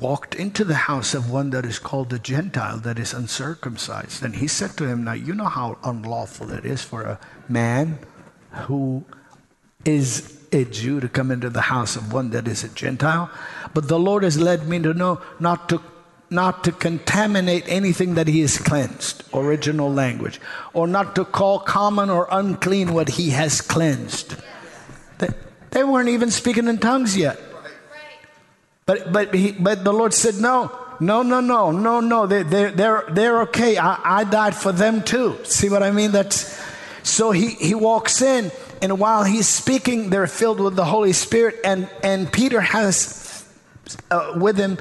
walked 0.00 0.34
into 0.34 0.64
the 0.64 0.74
house 0.74 1.14
of 1.14 1.30
one 1.30 1.50
that 1.50 1.64
is 1.64 1.78
called 1.78 2.12
a 2.12 2.18
Gentile, 2.18 2.78
that 2.78 2.98
is 2.98 3.12
uncircumcised. 3.12 4.22
And 4.22 4.36
he 4.36 4.46
said 4.46 4.76
to 4.76 4.86
him, 4.86 5.04
Now 5.04 5.12
you 5.12 5.34
know 5.34 5.46
how 5.46 5.78
unlawful 5.84 6.50
it 6.52 6.64
is 6.64 6.82
for 6.82 7.02
a 7.02 7.20
man 7.48 7.98
who 8.52 9.04
is 9.84 10.36
a 10.52 10.64
Jew 10.64 11.00
to 11.00 11.08
come 11.08 11.30
into 11.30 11.50
the 11.50 11.62
house 11.62 11.96
of 11.96 12.12
one 12.12 12.30
that 12.30 12.48
is 12.48 12.64
a 12.64 12.68
Gentile. 12.68 13.30
But 13.74 13.88
the 13.88 13.98
Lord 13.98 14.22
has 14.22 14.38
led 14.38 14.68
me 14.68 14.80
to 14.80 14.94
know 14.94 15.20
not 15.38 15.68
to 15.70 15.80
not 16.28 16.64
to 16.64 16.72
contaminate 16.72 17.62
anything 17.68 18.16
that 18.16 18.26
he 18.26 18.40
has 18.40 18.58
cleansed, 18.58 19.22
original 19.32 19.92
language, 19.92 20.40
or 20.74 20.88
not 20.88 21.14
to 21.14 21.24
call 21.24 21.60
common 21.60 22.10
or 22.10 22.26
unclean 22.32 22.92
what 22.92 23.10
he 23.10 23.30
has 23.30 23.60
cleansed. 23.60 24.34
They, 25.18 25.28
they 25.70 25.84
weren't 25.84 26.08
even 26.08 26.32
speaking 26.32 26.66
in 26.66 26.78
tongues 26.78 27.16
yet. 27.16 27.38
But, 28.86 29.12
but, 29.12 29.34
he, 29.34 29.52
but 29.52 29.84
the 29.84 29.92
Lord 29.92 30.14
said, 30.14 30.36
no, 30.36 30.70
no, 31.00 31.22
no, 31.22 31.40
no, 31.40 31.72
no, 31.72 32.00
no. 32.00 32.26
They, 32.26 32.44
they, 32.44 32.70
they're, 32.70 33.04
they're 33.10 33.42
okay. 33.42 33.76
I, 33.76 34.20
I 34.20 34.24
died 34.24 34.54
for 34.54 34.72
them 34.72 35.02
too. 35.02 35.36
See 35.44 35.68
what 35.68 35.82
I 35.82 35.90
mean? 35.90 36.12
That's, 36.12 36.60
so 37.02 37.32
he, 37.32 37.50
he 37.50 37.74
walks 37.74 38.22
in, 38.22 38.50
and 38.80 38.98
while 38.98 39.24
he's 39.24 39.48
speaking, 39.48 40.10
they're 40.10 40.26
filled 40.26 40.60
with 40.60 40.76
the 40.76 40.84
Holy 40.84 41.12
Spirit, 41.12 41.56
and, 41.64 41.90
and 42.02 42.32
Peter 42.32 42.60
has 42.60 43.44
uh, 44.10 44.34
with 44.36 44.56
him 44.56 44.78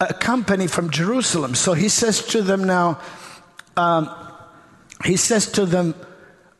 a 0.00 0.12
company 0.12 0.66
from 0.66 0.90
Jerusalem. 0.90 1.54
So 1.54 1.72
he 1.72 1.88
says 1.88 2.26
to 2.28 2.42
them 2.42 2.64
now, 2.64 3.00
um, 3.76 4.10
he 5.04 5.16
says 5.16 5.52
to 5.52 5.66
them, 5.66 5.94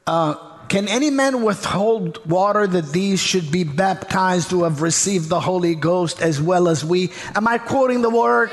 uh, 0.06 0.34
can 0.68 0.88
any 0.88 1.10
man 1.10 1.42
withhold 1.42 2.24
water 2.28 2.66
that 2.66 2.92
these 2.92 3.20
should 3.20 3.52
be 3.52 3.62
baptized 3.62 4.50
who 4.50 4.64
have 4.64 4.82
received 4.82 5.28
the 5.28 5.40
Holy 5.40 5.74
Ghost 5.74 6.20
as 6.20 6.40
well 6.40 6.68
as 6.68 6.84
we? 6.84 7.12
Am 7.34 7.46
I 7.46 7.58
quoting 7.58 8.02
the 8.02 8.10
word? 8.10 8.50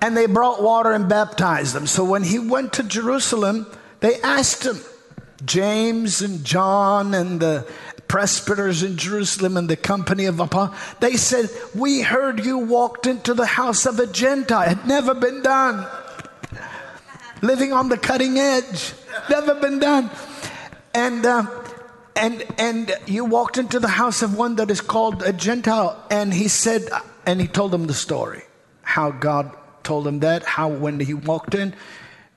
And 0.00 0.16
they 0.16 0.26
brought 0.26 0.62
water 0.62 0.92
and 0.92 1.08
baptized 1.08 1.74
them. 1.74 1.86
So 1.86 2.04
when 2.04 2.22
he 2.22 2.38
went 2.38 2.72
to 2.74 2.82
Jerusalem, 2.82 3.66
they 4.00 4.20
asked 4.22 4.64
him, 4.64 4.80
James 5.44 6.22
and 6.22 6.44
John 6.44 7.12
and 7.12 7.40
the 7.40 7.66
presbyters 8.08 8.82
in 8.82 8.96
Jerusalem 8.96 9.56
and 9.56 9.68
the 9.68 9.76
company 9.76 10.24
of 10.24 10.40
apostles, 10.40 10.78
they 11.00 11.16
said, 11.16 11.50
We 11.74 12.00
heard 12.00 12.44
you 12.44 12.58
walked 12.58 13.06
into 13.06 13.34
the 13.34 13.46
house 13.46 13.84
of 13.84 13.98
a 13.98 14.06
Gentile. 14.06 14.62
It 14.62 14.78
had 14.78 14.86
never 14.86 15.14
been 15.14 15.42
done. 15.42 15.86
Living 17.42 17.72
on 17.74 17.90
the 17.90 17.98
cutting 17.98 18.38
edge. 18.38 18.94
Never 19.28 19.56
been 19.56 19.78
done 19.78 20.10
and 20.96 21.26
uh, 21.26 21.46
and 22.16 22.42
and 22.58 22.96
you 23.06 23.26
walked 23.26 23.58
into 23.58 23.78
the 23.78 23.88
house 23.88 24.22
of 24.22 24.36
one 24.36 24.56
that 24.56 24.70
is 24.70 24.80
called 24.80 25.22
a 25.22 25.32
Gentile, 25.32 26.02
and 26.10 26.32
he 26.32 26.48
said, 26.48 26.88
and 27.26 27.40
he 27.40 27.46
told 27.46 27.70
them 27.70 27.86
the 27.86 27.94
story, 27.94 28.42
how 28.80 29.10
God 29.10 29.54
told 29.82 30.06
him 30.06 30.20
that, 30.20 30.42
how 30.42 30.68
when 30.68 30.98
he 30.98 31.12
walked 31.12 31.54
in, 31.54 31.74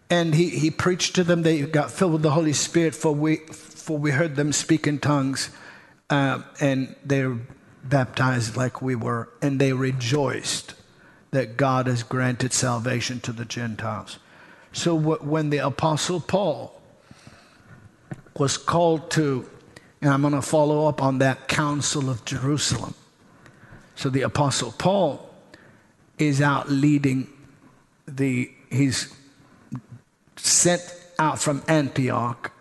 and 0.09 0.35
he 0.35 0.49
he 0.49 0.69
preached 0.69 1.15
to 1.15 1.23
them, 1.23 1.43
they 1.43 1.61
got 1.61 1.89
filled 1.89 2.13
with 2.13 2.21
the 2.21 2.31
Holy 2.31 2.53
Spirit, 2.53 2.93
for 2.93 3.15
we 3.15 3.37
for 3.37 3.97
we 3.97 4.11
heard 4.11 4.35
them 4.35 4.51
speak 4.51 4.85
in 4.85 4.99
tongues, 4.99 5.49
uh, 6.09 6.41
and 6.59 6.95
they 7.05 7.25
were 7.25 7.39
baptized 7.85 8.57
like 8.57 8.81
we 8.81 8.93
were, 8.93 9.29
and 9.41 9.59
they 9.59 9.71
rejoiced 9.71 10.73
that 11.31 11.55
God 11.55 11.87
has 11.87 12.03
granted 12.03 12.51
salvation 12.51 13.21
to 13.21 13.31
the 13.31 13.45
Gentiles. 13.45 14.19
So 14.73 14.95
when 14.95 15.49
the 15.49 15.59
Apostle 15.59 16.19
Paul 16.19 16.78
was 18.39 18.57
called 18.57 19.11
to, 19.11 19.47
and 20.01 20.11
I'm 20.11 20.21
going 20.21 20.33
to 20.33 20.41
follow 20.41 20.87
up 20.87 21.01
on 21.01 21.19
that 21.19 21.47
Council 21.47 22.09
of 22.09 22.23
Jerusalem. 22.25 22.95
So 23.95 24.09
the 24.09 24.21
Apostle 24.21 24.73
Paul 24.77 25.29
is 26.17 26.41
out 26.41 26.69
leading 26.69 27.27
the, 28.07 28.51
he's 28.71 29.13
sent 30.37 30.81
out 31.19 31.39
from 31.39 31.63
Antioch. 31.67 32.51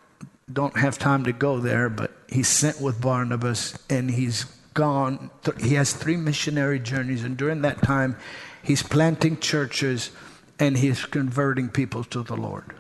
Don't 0.52 0.76
have 0.76 0.98
time 0.98 1.24
to 1.24 1.32
go 1.32 1.60
there, 1.60 1.89
but 1.89 2.12
he's 2.28 2.48
sent 2.48 2.81
with 2.81 3.00
Barnabas 3.00 3.78
and 3.89 4.10
he's 4.10 4.44
gone. 4.74 5.31
He 5.60 5.74
has 5.74 5.92
three 5.92 6.16
missionary 6.16 6.78
journeys, 6.78 7.24
and 7.24 7.36
during 7.36 7.62
that 7.62 7.82
time, 7.82 8.16
he's 8.62 8.82
planting 8.82 9.39
churches 9.39 10.10
and 10.58 10.76
he's 10.76 11.05
converting 11.05 11.68
people 11.68 12.05
to 12.05 12.23
the 12.23 12.36
Lord. 12.36 12.74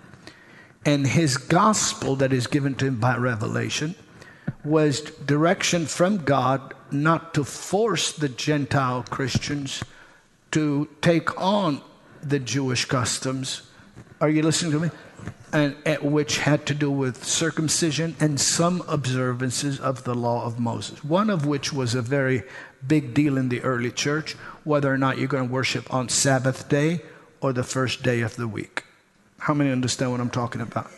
And 0.88 1.06
his 1.06 1.36
gospel 1.36 2.16
that 2.16 2.32
is 2.32 2.46
given 2.46 2.74
to 2.76 2.86
him 2.86 2.98
by 2.98 3.18
revelation 3.18 3.94
was 4.64 5.02
direction 5.02 5.84
from 5.84 6.24
God 6.24 6.72
not 6.90 7.34
to 7.34 7.44
force 7.44 8.10
the 8.12 8.30
Gentile 8.30 9.02
Christians 9.10 9.84
to 10.52 10.88
take 11.02 11.38
on 11.38 11.82
the 12.22 12.38
Jewish 12.38 12.86
customs. 12.86 13.68
Are 14.22 14.30
you 14.30 14.42
listening 14.42 14.72
to 14.72 14.80
me? 14.80 14.90
And, 15.52 15.76
which 16.00 16.38
had 16.38 16.64
to 16.64 16.74
do 16.74 16.90
with 16.90 17.22
circumcision 17.22 18.16
and 18.18 18.40
some 18.40 18.82
observances 18.88 19.78
of 19.78 20.04
the 20.04 20.14
law 20.14 20.46
of 20.46 20.58
Moses. 20.58 21.04
One 21.04 21.28
of 21.28 21.44
which 21.44 21.70
was 21.70 21.94
a 21.94 22.00
very 22.00 22.44
big 22.86 23.12
deal 23.12 23.36
in 23.36 23.50
the 23.50 23.60
early 23.60 23.90
church, 23.90 24.36
whether 24.64 24.90
or 24.90 24.96
not 24.96 25.18
you're 25.18 25.28
going 25.28 25.48
to 25.48 25.52
worship 25.52 25.92
on 25.92 26.08
Sabbath 26.08 26.70
day 26.70 27.02
or 27.42 27.52
the 27.52 27.62
first 27.62 28.02
day 28.02 28.22
of 28.22 28.36
the 28.36 28.48
week. 28.48 28.84
How 29.48 29.54
many 29.54 29.70
understand 29.70 30.10
what 30.10 30.20
I'm 30.20 30.28
talking 30.28 30.60
about? 30.60 30.90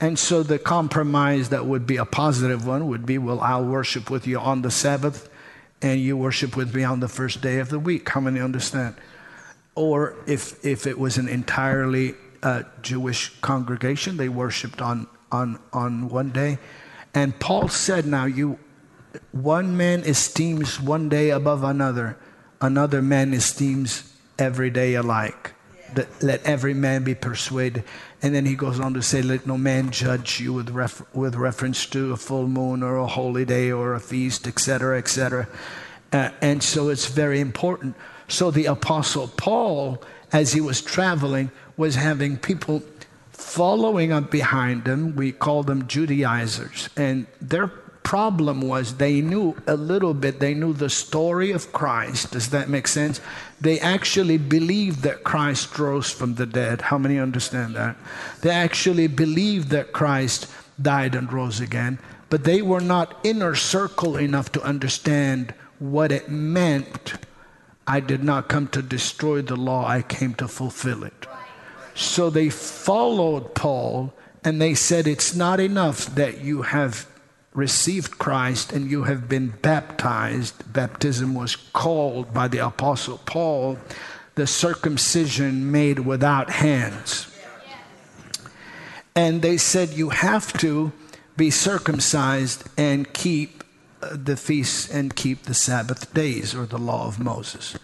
And 0.00 0.18
so 0.18 0.42
the 0.42 0.58
compromise 0.58 1.50
that 1.50 1.66
would 1.66 1.86
be 1.86 1.98
a 1.98 2.06
positive 2.06 2.66
one 2.66 2.88
would 2.88 3.04
be, 3.04 3.18
well, 3.18 3.40
I'll 3.40 3.66
worship 3.66 4.08
with 4.08 4.26
you 4.26 4.38
on 4.38 4.62
the 4.62 4.70
Sabbath 4.70 5.28
and 5.82 6.00
you 6.00 6.16
worship 6.16 6.56
with 6.56 6.74
me 6.74 6.82
on 6.82 7.00
the 7.00 7.08
first 7.08 7.42
day 7.42 7.58
of 7.58 7.68
the 7.68 7.78
week. 7.78 8.08
How 8.08 8.22
many 8.22 8.40
understand? 8.40 8.94
Or 9.74 10.14
if, 10.26 10.64
if 10.64 10.86
it 10.86 10.98
was 10.98 11.18
an 11.18 11.28
entirely 11.28 12.14
uh, 12.42 12.62
Jewish 12.80 13.38
congregation, 13.42 14.16
they 14.16 14.30
worshiped 14.30 14.80
on, 14.80 15.06
on, 15.30 15.58
on 15.70 16.08
one 16.08 16.30
day. 16.30 16.56
And 17.12 17.38
Paul 17.38 17.68
said, 17.68 18.06
now 18.06 18.24
you, 18.24 18.58
one 19.32 19.76
man 19.76 20.04
esteems 20.04 20.80
one 20.80 21.10
day 21.10 21.28
above 21.28 21.64
another, 21.64 22.16
another 22.62 23.02
man 23.02 23.34
esteems 23.34 24.10
every 24.38 24.70
day 24.70 24.94
alike. 24.94 25.52
Let 26.20 26.44
every 26.44 26.74
man 26.74 27.04
be 27.04 27.14
persuaded. 27.14 27.84
And 28.22 28.34
then 28.34 28.46
he 28.46 28.54
goes 28.54 28.78
on 28.78 28.94
to 28.94 29.02
say, 29.02 29.22
Let 29.22 29.46
no 29.46 29.56
man 29.56 29.90
judge 29.90 30.40
you 30.40 30.52
with, 30.52 30.70
with 31.14 31.34
reference 31.34 31.86
to 31.86 32.12
a 32.12 32.16
full 32.16 32.46
moon 32.46 32.82
or 32.82 32.96
a 32.96 33.06
holy 33.06 33.44
day 33.44 33.70
or 33.70 33.94
a 33.94 34.00
feast, 34.00 34.46
etc., 34.46 34.98
etc. 34.98 35.48
Uh, 36.12 36.30
and 36.40 36.62
so 36.62 36.88
it's 36.88 37.06
very 37.06 37.40
important. 37.40 37.96
So 38.28 38.50
the 38.50 38.66
Apostle 38.66 39.28
Paul, 39.28 40.02
as 40.32 40.52
he 40.52 40.60
was 40.60 40.80
traveling, 40.80 41.50
was 41.76 41.94
having 41.94 42.36
people 42.36 42.82
following 43.30 44.12
up 44.12 44.30
behind 44.30 44.86
him. 44.86 45.16
We 45.16 45.32
call 45.32 45.62
them 45.62 45.86
Judaizers. 45.86 46.88
And 46.96 47.26
their 47.40 47.72
problem 48.02 48.60
was 48.60 48.96
they 48.96 49.20
knew 49.20 49.56
a 49.66 49.76
little 49.76 50.14
bit, 50.14 50.40
they 50.40 50.54
knew 50.54 50.72
the 50.72 50.90
story 50.90 51.50
of 51.50 51.72
Christ. 51.72 52.32
Does 52.32 52.50
that 52.50 52.68
make 52.68 52.88
sense? 52.88 53.20
They 53.60 53.78
actually 53.80 54.38
believed 54.38 55.02
that 55.02 55.24
Christ 55.24 55.78
rose 55.78 56.10
from 56.10 56.34
the 56.34 56.46
dead. 56.46 56.80
How 56.82 56.98
many 56.98 57.18
understand 57.18 57.74
that? 57.76 57.96
They 58.42 58.50
actually 58.50 59.06
believed 59.06 59.68
that 59.68 59.92
Christ 59.92 60.50
died 60.80 61.14
and 61.14 61.32
rose 61.32 61.60
again, 61.60 61.98
but 62.30 62.44
they 62.44 62.62
were 62.62 62.80
not 62.80 63.18
inner 63.22 63.54
circle 63.54 64.16
enough 64.16 64.50
to 64.52 64.62
understand 64.62 65.54
what 65.78 66.12
it 66.12 66.28
meant 66.30 67.14
I 67.90 67.98
did 67.98 68.22
not 68.22 68.48
come 68.48 68.68
to 68.68 68.82
destroy 68.82 69.42
the 69.42 69.56
law, 69.56 69.84
I 69.84 70.02
came 70.02 70.34
to 70.34 70.46
fulfill 70.46 71.02
it. 71.02 71.26
So 71.96 72.30
they 72.30 72.48
followed 72.48 73.56
Paul 73.56 74.14
and 74.44 74.62
they 74.62 74.74
said, 74.74 75.08
It's 75.08 75.34
not 75.34 75.58
enough 75.58 76.06
that 76.14 76.40
you 76.40 76.62
have 76.62 77.08
received 77.60 78.18
Christ 78.18 78.72
and 78.72 78.90
you 78.90 79.04
have 79.04 79.28
been 79.28 79.48
baptized. 79.62 80.72
Baptism 80.72 81.34
was 81.34 81.54
called 81.56 82.32
by 82.32 82.48
the 82.48 82.64
Apostle 82.66 83.18
Paul 83.26 83.76
the 84.40 84.46
circumcision 84.46 85.70
made 85.70 85.98
without 85.98 86.48
hands. 86.48 87.26
And 89.14 89.42
they 89.42 89.58
said, 89.58 89.90
You 89.90 90.08
have 90.08 90.52
to 90.54 90.92
be 91.36 91.50
circumcised 91.50 92.64
and 92.78 93.12
keep 93.12 93.62
uh, 94.02 94.16
the 94.24 94.36
feasts 94.36 94.90
and 94.90 95.14
keep 95.14 95.42
the 95.42 95.52
Sabbath 95.54 96.14
days 96.14 96.54
or 96.54 96.64
the 96.64 96.78
law 96.78 97.06
of 97.06 97.18
Moses. 97.18 97.76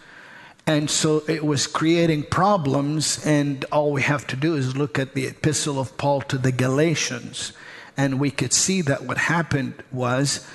And 0.65 0.89
so 0.89 1.23
it 1.27 1.45
was 1.45 1.67
creating 1.67 2.23
problems, 2.23 3.23
and 3.25 3.63
all 3.71 3.91
we 3.91 4.01
have 4.01 4.25
to 4.27 4.35
do 4.35 4.55
is 4.55 4.75
look 4.75 4.97
at 4.97 5.13
the 5.13 5.27
epistle 5.27 5.79
of 5.79 5.95
Paul 5.97 6.21
to 6.23 6.37
the 6.37 6.51
Galatians, 6.51 7.53
and 7.97 8.19
we 8.19 8.29
could 8.29 8.53
see 8.53 8.81
that 8.83 9.03
what 9.03 9.17
happened 9.17 9.73
was 9.91 10.47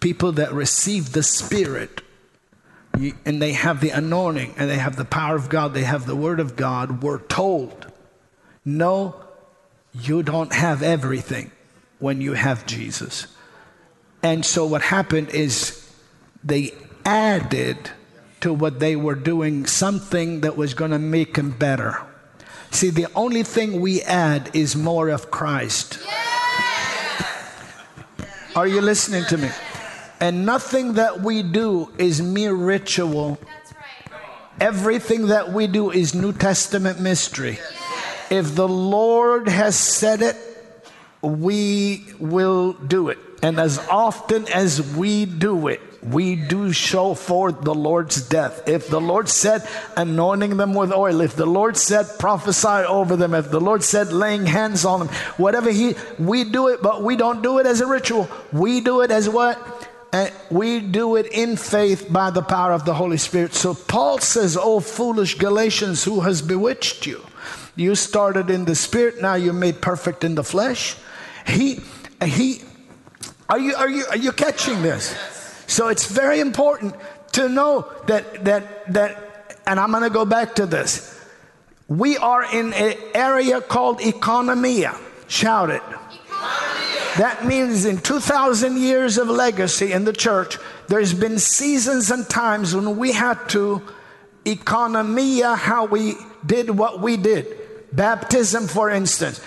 people 0.00 0.32
that 0.32 0.52
received 0.52 1.12
the 1.12 1.22
Spirit 1.22 2.00
and 3.24 3.40
they 3.40 3.52
have 3.52 3.80
the 3.80 3.90
anointing 3.90 4.54
and 4.56 4.68
they 4.68 4.78
have 4.78 4.96
the 4.96 5.04
power 5.04 5.36
of 5.36 5.48
God, 5.48 5.74
they 5.74 5.84
have 5.84 6.06
the 6.06 6.16
Word 6.16 6.40
of 6.40 6.56
God, 6.56 7.02
were 7.02 7.18
told, 7.18 7.92
No, 8.64 9.14
you 9.92 10.22
don't 10.22 10.52
have 10.52 10.82
everything 10.82 11.52
when 11.98 12.20
you 12.20 12.32
have 12.32 12.66
Jesus. 12.66 13.26
And 14.22 14.44
so 14.44 14.66
what 14.66 14.82
happened 14.82 15.30
is 15.30 15.88
they 16.42 16.74
added 17.04 17.90
to 18.40 18.52
what 18.52 18.80
they 18.80 18.96
were 18.96 19.14
doing 19.14 19.66
something 19.66 20.40
that 20.40 20.56
was 20.56 20.74
going 20.74 20.90
to 20.90 20.98
make 20.98 21.34
them 21.34 21.50
better. 21.50 22.00
See, 22.70 22.90
the 22.90 23.06
only 23.14 23.42
thing 23.42 23.80
we 23.80 24.02
add 24.02 24.50
is 24.54 24.76
more 24.76 25.08
of 25.08 25.30
Christ. 25.30 25.98
Are 28.58 28.66
you 28.66 28.80
listening 28.80 29.22
to 29.26 29.38
me? 29.38 29.50
And 30.18 30.44
nothing 30.44 30.94
that 30.94 31.20
we 31.20 31.44
do 31.44 31.92
is 31.96 32.20
mere 32.20 32.52
ritual. 32.52 33.38
Everything 34.60 35.28
that 35.28 35.52
we 35.52 35.68
do 35.68 35.92
is 35.92 36.12
New 36.12 36.32
Testament 36.32 36.98
mystery. 36.98 37.60
If 38.30 38.56
the 38.56 38.66
Lord 38.66 39.46
has 39.46 39.78
said 39.78 40.22
it, 40.22 40.36
we 41.22 42.04
will 42.18 42.72
do 42.72 43.10
it. 43.10 43.18
And 43.44 43.60
as 43.60 43.78
often 43.88 44.48
as 44.48 44.82
we 44.96 45.24
do 45.24 45.68
it, 45.68 45.80
we 46.02 46.36
do 46.36 46.72
show 46.72 47.14
forth 47.14 47.62
the 47.62 47.74
Lord's 47.74 48.26
death. 48.26 48.68
If 48.68 48.88
the 48.88 49.00
Lord 49.00 49.28
said 49.28 49.66
anointing 49.96 50.56
them 50.56 50.74
with 50.74 50.92
oil, 50.92 51.20
if 51.20 51.34
the 51.34 51.46
Lord 51.46 51.76
said 51.76 52.06
prophesy 52.18 52.68
over 52.86 53.16
them, 53.16 53.34
if 53.34 53.50
the 53.50 53.60
Lord 53.60 53.82
said 53.82 54.12
laying 54.12 54.46
hands 54.46 54.84
on 54.84 55.00
them, 55.00 55.08
whatever 55.36 55.70
He, 55.70 55.96
we 56.18 56.44
do 56.44 56.68
it, 56.68 56.82
but 56.82 57.02
we 57.02 57.16
don't 57.16 57.42
do 57.42 57.58
it 57.58 57.66
as 57.66 57.80
a 57.80 57.86
ritual. 57.86 58.28
We 58.52 58.80
do 58.80 59.02
it 59.02 59.10
as 59.10 59.28
what? 59.28 59.58
And 60.12 60.32
we 60.50 60.80
do 60.80 61.16
it 61.16 61.26
in 61.26 61.56
faith 61.56 62.10
by 62.10 62.30
the 62.30 62.42
power 62.42 62.72
of 62.72 62.84
the 62.84 62.94
Holy 62.94 63.18
Spirit. 63.18 63.52
So 63.54 63.74
Paul 63.74 64.18
says, 64.18 64.56
Oh, 64.56 64.80
foolish 64.80 65.34
Galatians, 65.34 66.04
who 66.04 66.20
has 66.20 66.40
bewitched 66.42 67.06
you? 67.06 67.24
You 67.76 67.94
started 67.94 68.50
in 68.50 68.64
the 68.64 68.74
spirit, 68.74 69.20
now 69.20 69.34
you're 69.34 69.52
made 69.52 69.80
perfect 69.80 70.24
in 70.24 70.34
the 70.34 70.42
flesh. 70.44 70.96
He, 71.46 71.80
he, 72.24 72.62
are 73.48 73.58
you, 73.58 73.74
are 73.74 73.88
you, 73.88 74.04
are 74.06 74.16
you 74.16 74.32
catching 74.32 74.82
this? 74.82 75.37
So 75.68 75.88
it's 75.88 76.06
very 76.06 76.40
important 76.40 76.96
to 77.32 77.48
know 77.48 77.86
that, 78.06 78.44
that, 78.46 78.92
that, 78.92 79.60
and 79.66 79.78
I'm 79.78 79.90
going 79.90 80.02
to 80.02 80.10
go 80.10 80.24
back 80.24 80.56
to 80.56 80.66
this. 80.66 81.14
We 81.86 82.16
are 82.16 82.42
in 82.52 82.72
an 82.72 82.96
area 83.14 83.60
called 83.60 84.00
economia. 84.00 84.98
Shout 85.28 85.70
it. 85.70 85.82
Economia. 85.82 87.16
That 87.18 87.44
means 87.44 87.84
in 87.84 87.98
2,000 87.98 88.78
years 88.78 89.18
of 89.18 89.28
legacy 89.28 89.92
in 89.92 90.04
the 90.04 90.12
church, 90.12 90.56
there's 90.88 91.12
been 91.12 91.38
seasons 91.38 92.10
and 92.10 92.28
times 92.28 92.74
when 92.74 92.96
we 92.96 93.12
had 93.12 93.48
to 93.50 93.82
economia 94.44 95.56
how 95.56 95.84
we 95.84 96.14
did 96.46 96.70
what 96.70 97.00
we 97.00 97.18
did. 97.18 97.46
Baptism, 97.92 98.68
for 98.68 98.88
instance, 98.88 99.40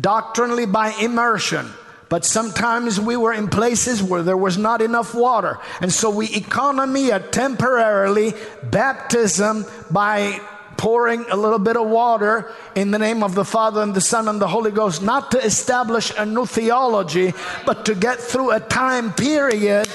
doctrinally 0.00 0.66
by 0.66 0.90
immersion 1.00 1.70
but 2.08 2.24
sometimes 2.24 3.00
we 3.00 3.16
were 3.16 3.32
in 3.32 3.48
places 3.48 4.02
where 4.02 4.22
there 4.22 4.36
was 4.36 4.56
not 4.56 4.80
enough 4.80 5.14
water. 5.14 5.58
And 5.80 5.92
so 5.92 6.10
we 6.10 6.28
economia 6.28 7.30
temporarily 7.30 8.34
baptism 8.62 9.66
by 9.90 10.40
pouring 10.78 11.26
a 11.28 11.36
little 11.36 11.58
bit 11.58 11.76
of 11.76 11.86
water 11.88 12.50
in 12.74 12.92
the 12.92 12.98
name 12.98 13.22
of 13.22 13.34
the 13.34 13.44
Father 13.44 13.82
and 13.82 13.94
the 13.94 14.00
Son 14.00 14.28
and 14.28 14.40
the 14.40 14.48
Holy 14.48 14.70
Ghost, 14.70 15.02
not 15.02 15.32
to 15.32 15.44
establish 15.44 16.12
a 16.16 16.24
new 16.24 16.46
theology, 16.46 17.34
but 17.66 17.84
to 17.86 17.94
get 17.94 18.18
through 18.18 18.52
a 18.52 18.60
time 18.60 19.12
period. 19.12 19.86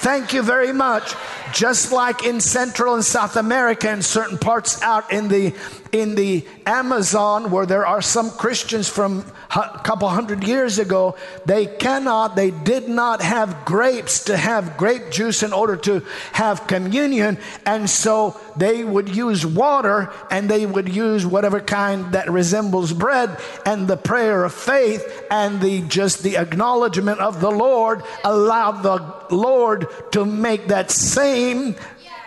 Thank 0.00 0.32
you 0.32 0.42
very 0.42 0.72
much. 0.72 1.14
Just 1.52 1.92
like 1.92 2.24
in 2.24 2.40
Central 2.40 2.94
and 2.94 3.04
South 3.04 3.36
America 3.36 3.88
and 3.88 4.04
certain 4.04 4.38
parts 4.38 4.80
out 4.82 5.12
in 5.12 5.28
the 5.28 5.54
in 5.92 6.14
the 6.14 6.46
Amazon 6.66 7.50
where 7.50 7.66
there 7.66 7.84
are 7.84 8.00
some 8.00 8.30
Christians 8.30 8.88
from 8.88 9.24
a 9.50 9.80
couple 9.82 10.08
hundred 10.08 10.44
years 10.44 10.78
ago, 10.78 11.16
they 11.46 11.66
cannot, 11.66 12.36
they 12.36 12.52
did 12.52 12.88
not 12.88 13.20
have 13.20 13.64
grapes 13.64 14.24
to 14.24 14.36
have 14.36 14.76
grape 14.76 15.10
juice 15.10 15.42
in 15.42 15.52
order 15.52 15.76
to 15.76 16.04
have 16.32 16.68
communion. 16.68 17.38
And 17.66 17.90
so 17.90 18.40
they 18.56 18.84
would 18.84 19.08
use 19.08 19.44
water 19.44 20.12
and 20.30 20.48
they 20.48 20.64
would 20.64 20.88
use 20.88 21.26
whatever 21.26 21.58
kind 21.58 22.12
that 22.12 22.30
resembles 22.30 22.92
bread 22.92 23.36
and 23.66 23.88
the 23.88 23.96
prayer 23.96 24.44
of 24.44 24.54
faith 24.54 25.26
and 25.30 25.60
the 25.60 25.82
just 25.82 26.22
the 26.22 26.36
acknowledgement 26.36 27.18
of 27.18 27.40
the 27.40 27.50
Lord 27.50 28.04
allowed 28.22 28.82
the 28.82 29.34
Lord 29.34 29.86
to 30.12 30.24
make 30.24 30.68
that 30.68 30.92
same 30.92 31.39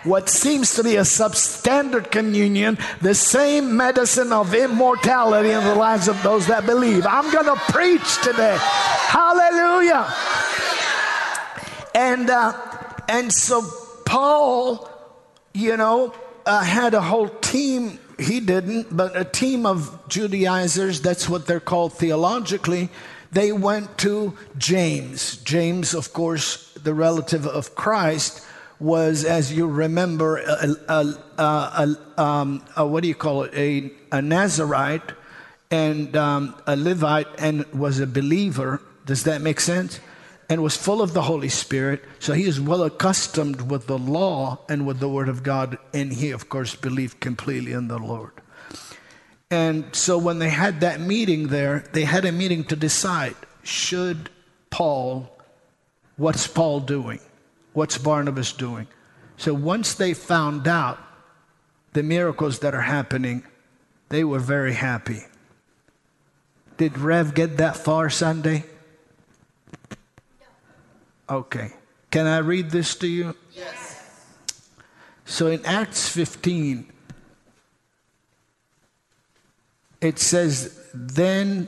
what 0.03 0.29
seems 0.29 0.75
to 0.75 0.83
be 0.83 0.97
a 0.97 1.01
substandard 1.01 2.11
communion, 2.11 2.77
the 3.01 3.15
same 3.15 3.77
medicine 3.77 4.33
of 4.33 4.53
immortality 4.53 5.51
in 5.51 5.63
the 5.63 5.75
lives 5.75 6.07
of 6.07 6.21
those 6.23 6.47
that 6.47 6.65
believe. 6.65 7.05
I'm 7.05 7.31
going 7.31 7.45
to 7.45 7.55
preach 7.71 8.21
today. 8.21 8.57
Hallelujah. 8.59 10.13
And 11.95 12.29
uh, 12.29 12.53
and 13.07 13.31
so 13.31 13.61
Paul, 14.05 14.89
you 15.53 15.77
know, 15.77 16.13
uh, 16.45 16.63
had 16.63 16.93
a 16.93 17.01
whole 17.01 17.29
team. 17.29 17.99
He 18.19 18.39
didn't, 18.39 18.95
but 18.95 19.17
a 19.17 19.23
team 19.23 19.65
of 19.65 20.07
Judaizers, 20.07 21.01
that's 21.01 21.27
what 21.27 21.47
they're 21.47 21.59
called 21.59 21.93
theologically, 21.93 22.89
they 23.31 23.51
went 23.51 23.97
to 23.99 24.37
James. 24.57 25.37
James, 25.37 25.95
of 25.95 26.13
course, 26.13 26.71
the 26.73 26.93
relative 26.93 27.47
of 27.47 27.73
Christ, 27.73 28.45
was, 28.83 29.23
as 29.23 29.53
you 29.53 29.65
remember, 29.65 30.37
a, 30.37 30.75
a, 30.89 31.15
a, 31.37 32.21
um, 32.21 32.63
a 32.75 32.85
what 32.85 33.01
do 33.01 33.07
you 33.07 33.15
call 33.15 33.43
it? 33.43 33.53
A, 33.55 34.21
Nazarite 34.21 35.13
and 35.71 36.15
um, 36.15 36.55
a 36.67 36.75
Levite 36.75 37.27
and 37.39 37.65
was 37.73 37.99
a 37.99 38.05
believer. 38.05 38.81
Does 39.05 39.23
that 39.23 39.41
make 39.41 39.59
sense? 39.59 39.99
And 40.49 40.61
was 40.61 40.75
full 40.75 41.01
of 41.01 41.13
the 41.13 41.23
Holy 41.23 41.49
Spirit. 41.49 42.03
So 42.19 42.33
he 42.33 42.43
is 42.43 42.59
well 42.59 42.83
accustomed 42.83 43.71
with 43.71 43.87
the 43.87 43.97
law 43.97 44.59
and 44.69 44.85
with 44.85 44.99
the 44.99 45.09
Word 45.09 45.29
of 45.29 45.41
God. 45.41 45.77
And 45.93 46.11
he, 46.13 46.31
of 46.31 46.49
course, 46.49 46.75
believed 46.75 47.21
completely 47.21 47.71
in 47.71 47.87
the 47.87 47.97
Lord. 47.97 48.33
And 49.49 49.95
so 49.95 50.17
when 50.17 50.39
they 50.39 50.49
had 50.49 50.81
that 50.81 50.99
meeting 50.99 51.47
there, 51.47 51.85
they 51.93 52.03
had 52.03 52.25
a 52.25 52.31
meeting 52.31 52.65
to 52.65 52.75
decide 52.75 53.35
should 53.63 54.29
Paul, 54.69 55.35
what's 56.17 56.47
Paul 56.47 56.81
doing? 56.81 57.19
What's 57.73 57.97
Barnabas 57.97 58.53
doing? 58.53 58.87
So 59.37 59.53
once 59.53 59.95
they 59.95 60.13
found 60.13 60.67
out 60.67 60.99
the 61.93 62.03
miracles 62.03 62.59
that 62.59 62.73
are 62.73 62.81
happening, 62.81 63.43
they 64.09 64.23
were 64.23 64.39
very 64.39 64.73
happy. 64.73 65.23
Did 66.77 66.97
Rev 66.97 67.33
get 67.33 67.57
that 67.57 67.77
far 67.77 68.09
Sunday? 68.09 68.65
Okay. 71.29 71.71
Can 72.11 72.27
I 72.27 72.37
read 72.39 72.69
this 72.69 72.95
to 72.97 73.07
you? 73.07 73.35
Yes. 73.53 74.27
So 75.25 75.47
in 75.47 75.65
Acts 75.65 76.09
15, 76.09 76.91
it 80.01 80.19
says, 80.19 80.79
Then 80.93 81.67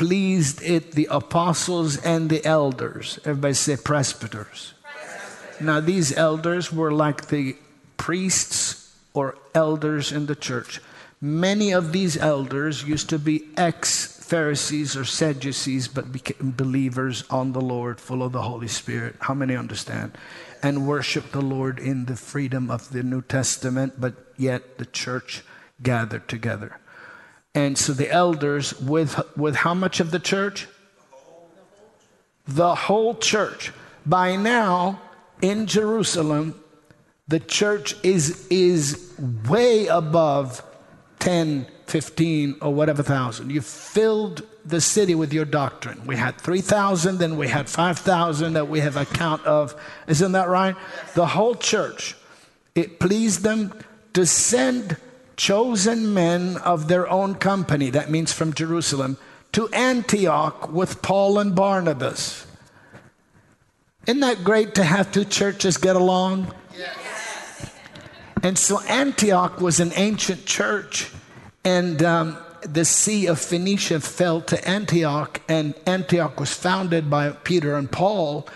pleased 0.00 0.62
it 0.62 0.92
the 0.92 1.06
apostles 1.10 1.98
and 1.98 2.30
the 2.30 2.42
elders. 2.46 3.18
Everybody 3.26 3.52
say 3.52 3.76
presbyters. 3.76 4.72
presbyters. 4.82 5.60
Now, 5.60 5.80
these 5.80 6.16
elders 6.16 6.72
were 6.72 6.90
like 6.90 7.28
the 7.28 7.54
priests 7.98 8.96
or 9.12 9.36
elders 9.54 10.10
in 10.10 10.24
the 10.24 10.34
church. 10.34 10.80
Many 11.20 11.74
of 11.74 11.92
these 11.92 12.16
elders 12.16 12.82
used 12.82 13.10
to 13.10 13.18
be 13.18 13.44
ex 13.58 14.16
Pharisees 14.24 14.96
or 14.96 15.04
Sadducees, 15.04 15.86
but 15.86 16.10
became 16.10 16.52
believers 16.56 17.24
on 17.28 17.52
the 17.52 17.60
Lord, 17.60 18.00
full 18.00 18.22
of 18.22 18.32
the 18.32 18.48
Holy 18.48 18.68
Spirit. 18.68 19.16
How 19.20 19.34
many 19.34 19.54
understand? 19.54 20.16
And 20.62 20.88
worship 20.88 21.30
the 21.30 21.42
Lord 21.42 21.78
in 21.78 22.06
the 22.06 22.16
freedom 22.16 22.70
of 22.70 22.88
the 22.88 23.02
New 23.02 23.20
Testament, 23.20 24.00
but 24.00 24.14
yet 24.38 24.78
the 24.78 24.86
church 24.86 25.42
gathered 25.82 26.26
together. 26.26 26.80
And 27.54 27.76
so 27.76 27.92
the 27.92 28.10
elders, 28.10 28.78
with, 28.80 29.20
with 29.36 29.56
how 29.56 29.74
much 29.74 30.00
of 30.00 30.10
the 30.10 30.20
church? 30.20 30.68
The 32.46 32.74
whole 32.74 33.14
church. 33.16 33.72
By 34.06 34.36
now, 34.36 35.00
in 35.42 35.66
Jerusalem, 35.66 36.54
the 37.28 37.40
church 37.40 37.94
is, 38.02 38.46
is 38.50 39.12
way 39.48 39.86
above 39.86 40.62
10, 41.20 41.66
15, 41.86 42.56
or 42.60 42.72
whatever 42.72 43.02
thousand. 43.02 43.50
You 43.50 43.60
filled 43.60 44.42
the 44.64 44.80
city 44.80 45.14
with 45.14 45.32
your 45.32 45.44
doctrine. 45.44 46.06
We 46.06 46.16
had 46.16 46.40
3,000, 46.40 47.18
then 47.18 47.36
we 47.36 47.48
had 47.48 47.68
5,000 47.68 48.52
that 48.54 48.68
we 48.68 48.80
have 48.80 48.96
a 48.96 49.04
count 49.04 49.44
of. 49.44 49.74
Isn't 50.06 50.32
that 50.32 50.48
right? 50.48 50.76
The 51.14 51.26
whole 51.26 51.54
church. 51.54 52.16
It 52.74 53.00
pleased 53.00 53.42
them 53.42 53.72
to 54.14 54.26
send 54.26 54.96
chosen 55.40 56.12
men 56.12 56.58
of 56.58 56.86
their 56.86 57.08
own 57.08 57.34
company, 57.34 57.88
that 57.88 58.10
means 58.10 58.30
from 58.30 58.52
Jerusalem, 58.52 59.16
to 59.52 59.68
Antioch 59.68 60.70
with 60.70 61.00
Paul 61.00 61.38
and 61.38 61.54
Barnabas. 61.54 62.46
Isn't 64.06 64.20
that 64.20 64.44
great 64.44 64.74
to 64.74 64.84
have 64.84 65.10
two 65.10 65.24
churches 65.24 65.78
get 65.78 65.96
along? 65.96 66.52
Yes. 66.76 67.72
And 68.42 68.58
so 68.58 68.80
Antioch 68.80 69.62
was 69.62 69.80
an 69.80 69.92
ancient 69.96 70.44
church, 70.44 71.10
and 71.64 72.02
um, 72.02 72.36
the 72.60 72.84
Sea 72.84 73.26
of 73.26 73.40
Phoenicia 73.40 74.00
fell 74.00 74.42
to 74.42 74.68
Antioch, 74.68 75.40
and 75.48 75.74
Antioch 75.86 76.38
was 76.38 76.52
founded 76.52 77.08
by 77.08 77.30
Peter 77.30 77.76
and 77.76 77.90
Paul. 77.90 78.46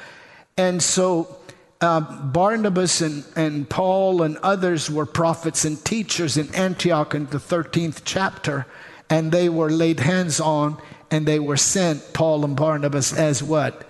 And 0.58 0.82
so 0.82 1.34
uh, 1.84 2.00
Barnabas 2.00 3.00
and, 3.00 3.24
and 3.36 3.68
Paul 3.68 4.22
and 4.22 4.38
others 4.38 4.90
were 4.90 5.06
prophets 5.06 5.64
and 5.64 5.82
teachers 5.84 6.36
in 6.36 6.52
Antioch 6.54 7.14
in 7.14 7.26
the 7.26 7.38
13th 7.38 8.02
chapter, 8.04 8.66
and 9.10 9.30
they 9.30 9.48
were 9.48 9.70
laid 9.70 10.00
hands 10.00 10.40
on 10.40 10.80
and 11.10 11.26
they 11.26 11.38
were 11.38 11.58
sent, 11.58 12.12
Paul 12.14 12.44
and 12.44 12.56
Barnabas, 12.56 13.12
as 13.12 13.42
what? 13.42 13.88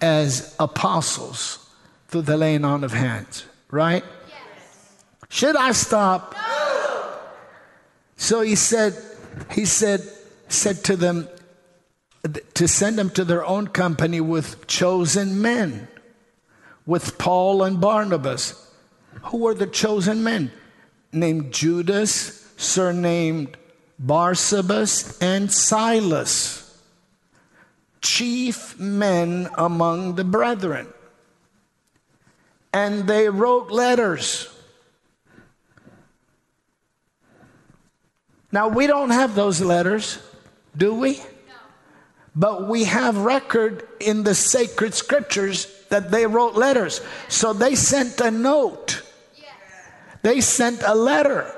As 0.00 0.54
apostles 0.58 1.70
through 2.08 2.22
the 2.22 2.36
laying 2.36 2.64
on 2.64 2.84
of 2.84 2.92
hands, 2.92 3.46
right? 3.70 4.04
Yes. 4.28 4.94
Should 5.28 5.56
I 5.56 5.72
stop? 5.72 6.34
No. 6.34 7.18
So 8.16 8.40
he 8.42 8.56
said, 8.56 8.94
he 9.52 9.64
said, 9.64 10.02
said 10.48 10.84
to 10.84 10.96
them 10.96 11.28
to 12.54 12.66
send 12.66 12.98
them 12.98 13.10
to 13.10 13.24
their 13.24 13.44
own 13.46 13.68
company 13.68 14.20
with 14.20 14.66
chosen 14.66 15.40
men 15.40 15.88
with 16.86 17.18
Paul 17.18 17.64
and 17.64 17.80
Barnabas. 17.80 18.62
Who 19.24 19.38
were 19.38 19.54
the 19.54 19.66
chosen 19.66 20.22
men? 20.22 20.52
Named 21.12 21.52
Judas, 21.52 22.48
surnamed 22.56 23.56
Barsabas, 24.02 25.20
and 25.20 25.50
Silas, 25.50 26.80
chief 28.00 28.78
men 28.78 29.48
among 29.58 30.14
the 30.14 30.24
brethren. 30.24 30.86
And 32.72 33.06
they 33.08 33.28
wrote 33.28 33.70
letters. 33.70 34.48
Now, 38.52 38.68
we 38.68 38.86
don't 38.86 39.10
have 39.10 39.34
those 39.34 39.60
letters, 39.60 40.18
do 40.76 40.94
we? 40.94 41.16
No. 41.16 41.24
But 42.34 42.68
we 42.68 42.84
have 42.84 43.16
record 43.16 43.86
in 43.98 44.22
the 44.22 44.34
sacred 44.34 44.94
scriptures 44.94 45.75
that 45.88 46.10
they 46.10 46.26
wrote 46.26 46.54
letters. 46.54 47.00
So 47.28 47.52
they 47.52 47.74
sent 47.74 48.20
a 48.20 48.30
note. 48.30 49.02
They 50.22 50.40
sent 50.40 50.82
a 50.82 50.94
letter 50.94 51.52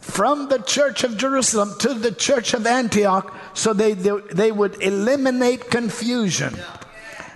from 0.00 0.48
the 0.48 0.58
church 0.58 1.02
of 1.02 1.16
Jerusalem 1.16 1.72
to 1.80 1.94
the 1.94 2.12
church 2.12 2.54
of 2.54 2.66
Antioch 2.66 3.34
so 3.54 3.72
they, 3.72 3.94
they, 3.94 4.12
they 4.32 4.52
would 4.52 4.80
eliminate 4.82 5.70
confusion. 5.70 6.54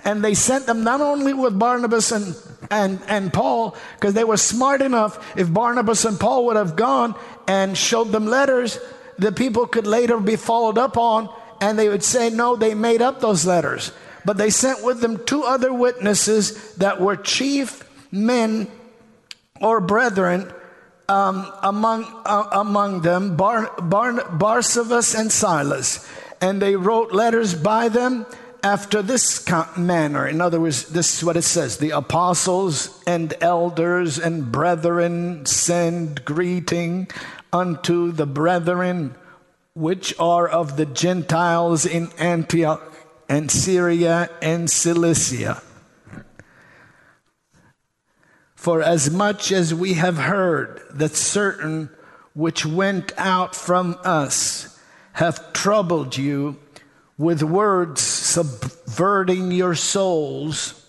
And 0.04 0.22
they 0.22 0.34
sent 0.34 0.66
them 0.66 0.84
not 0.84 1.00
only 1.00 1.32
with 1.32 1.58
Barnabas 1.58 2.12
and, 2.12 2.36
and, 2.70 3.00
and 3.08 3.32
Paul, 3.32 3.76
because 3.94 4.14
they 4.14 4.24
were 4.24 4.36
smart 4.36 4.82
enough, 4.82 5.36
if 5.36 5.52
Barnabas 5.52 6.04
and 6.04 6.20
Paul 6.20 6.46
would 6.46 6.56
have 6.56 6.76
gone 6.76 7.14
and 7.46 7.76
showed 7.76 8.12
them 8.12 8.26
letters, 8.26 8.78
the 9.18 9.32
people 9.32 9.66
could 9.66 9.86
later 9.86 10.18
be 10.20 10.36
followed 10.36 10.78
up 10.78 10.96
on, 10.96 11.28
and 11.60 11.78
they 11.78 11.88
would 11.88 12.04
say, 12.04 12.30
no, 12.30 12.54
they 12.54 12.74
made 12.74 13.02
up 13.02 13.20
those 13.20 13.44
letters 13.44 13.90
but 14.24 14.36
they 14.36 14.50
sent 14.50 14.84
with 14.84 15.00
them 15.00 15.24
two 15.24 15.44
other 15.44 15.72
witnesses 15.72 16.74
that 16.74 17.00
were 17.00 17.16
chief 17.16 17.88
men 18.12 18.68
or 19.60 19.80
brethren 19.80 20.52
um, 21.08 21.50
among, 21.62 22.04
uh, 22.26 22.48
among 22.52 23.00
them, 23.00 23.36
Bar, 23.36 23.72
Bar, 23.80 24.12
Barsabas 24.12 25.18
and 25.18 25.32
Silas. 25.32 26.06
And 26.40 26.62
they 26.62 26.76
wrote 26.76 27.12
letters 27.12 27.54
by 27.54 27.88
them 27.88 28.26
after 28.62 29.02
this 29.02 29.44
manner. 29.76 30.26
In 30.26 30.40
other 30.40 30.60
words, 30.60 30.84
this 30.90 31.16
is 31.16 31.24
what 31.24 31.36
it 31.36 31.42
says 31.42 31.78
The 31.78 31.90
apostles 31.90 33.02
and 33.06 33.34
elders 33.40 34.18
and 34.18 34.50
brethren 34.52 35.46
send 35.46 36.24
greeting 36.24 37.08
unto 37.52 38.12
the 38.12 38.26
brethren 38.26 39.14
which 39.74 40.12
are 40.18 40.46
of 40.48 40.76
the 40.76 40.86
Gentiles 40.86 41.86
in 41.86 42.10
Antioch 42.18 42.87
and 43.28 43.50
Syria 43.50 44.30
and 44.40 44.70
Cilicia. 44.70 45.62
For 48.54 48.82
as 48.82 49.10
much 49.10 49.52
as 49.52 49.72
we 49.72 49.94
have 49.94 50.18
heard 50.18 50.82
that 50.90 51.14
certain 51.14 51.90
which 52.34 52.66
went 52.66 53.12
out 53.16 53.54
from 53.54 53.96
us 54.04 54.78
have 55.14 55.52
troubled 55.52 56.16
you 56.16 56.58
with 57.16 57.42
words 57.42 58.00
subverting 58.00 59.50
your 59.50 59.74
souls, 59.74 60.86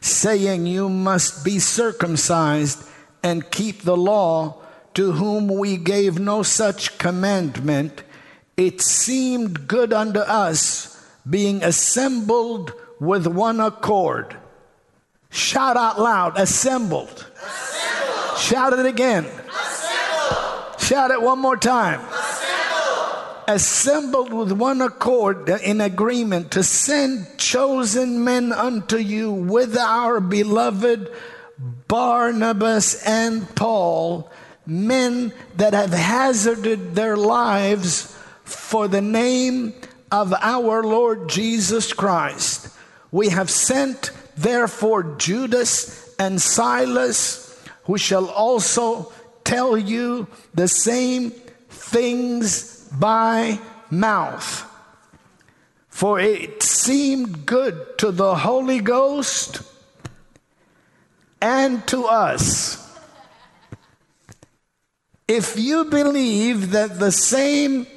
saying 0.00 0.66
you 0.66 0.88
must 0.88 1.44
be 1.44 1.58
circumcised 1.58 2.86
and 3.22 3.50
keep 3.50 3.82
the 3.82 3.96
law, 3.96 4.60
to 4.94 5.12
whom 5.12 5.48
we 5.48 5.76
gave 5.76 6.18
no 6.18 6.42
such 6.42 6.98
commandment, 6.98 8.02
it 8.56 8.80
seemed 8.80 9.66
good 9.66 9.92
unto 9.92 10.20
us 10.20 10.93
being 11.28 11.62
assembled 11.62 12.72
with 13.00 13.26
one 13.26 13.60
accord. 13.60 14.36
Shout 15.30 15.76
out 15.76 16.00
loud, 16.00 16.38
assembled. 16.38 17.26
assembled. 17.36 18.38
Shout 18.38 18.72
it 18.72 18.86
again. 18.86 19.24
Assembled. 19.24 20.80
Shout 20.80 21.10
it 21.10 21.20
one 21.20 21.38
more 21.38 21.56
time. 21.56 22.00
Assembled 23.46 24.32
with 24.32 24.52
one 24.52 24.80
accord 24.80 25.50
uh, 25.50 25.58
in 25.62 25.80
agreement 25.80 26.52
to 26.52 26.62
send 26.62 27.26
chosen 27.36 28.24
men 28.24 28.52
unto 28.52 28.96
you 28.96 29.30
with 29.30 29.76
our 29.76 30.18
beloved 30.18 31.12
Barnabas 31.88 33.02
and 33.06 33.54
Paul, 33.54 34.30
men 34.66 35.32
that 35.56 35.74
have 35.74 35.92
hazarded 35.92 36.94
their 36.94 37.16
lives 37.16 38.16
for 38.44 38.88
the 38.88 39.02
name 39.02 39.74
of 40.14 40.32
our 40.32 40.84
Lord 40.84 41.28
Jesus 41.28 41.92
Christ. 41.92 42.68
We 43.10 43.30
have 43.30 43.50
sent 43.50 44.12
therefore 44.36 45.02
Judas 45.18 46.14
and 46.20 46.40
Silas, 46.40 47.60
who 47.86 47.98
shall 47.98 48.30
also 48.30 49.12
tell 49.42 49.76
you 49.76 50.28
the 50.54 50.68
same 50.68 51.32
things 51.68 52.88
by 52.92 53.58
mouth. 53.90 54.64
For 55.88 56.20
it 56.20 56.62
seemed 56.62 57.44
good 57.44 57.98
to 57.98 58.12
the 58.12 58.36
Holy 58.36 58.78
Ghost 58.78 59.62
and 61.42 61.84
to 61.88 62.04
us. 62.04 62.80
If 65.26 65.58
you 65.58 65.86
believe 65.86 66.70
that 66.70 67.00
the 67.00 67.10
same 67.10 67.88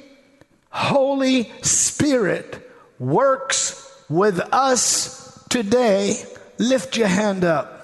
Holy 0.70 1.52
Spirit 1.62 2.70
works 2.98 3.84
with 4.08 4.40
us 4.52 5.44
today, 5.48 6.16
lift 6.58 6.96
your 6.96 7.08
hand 7.08 7.44
up. 7.44 7.74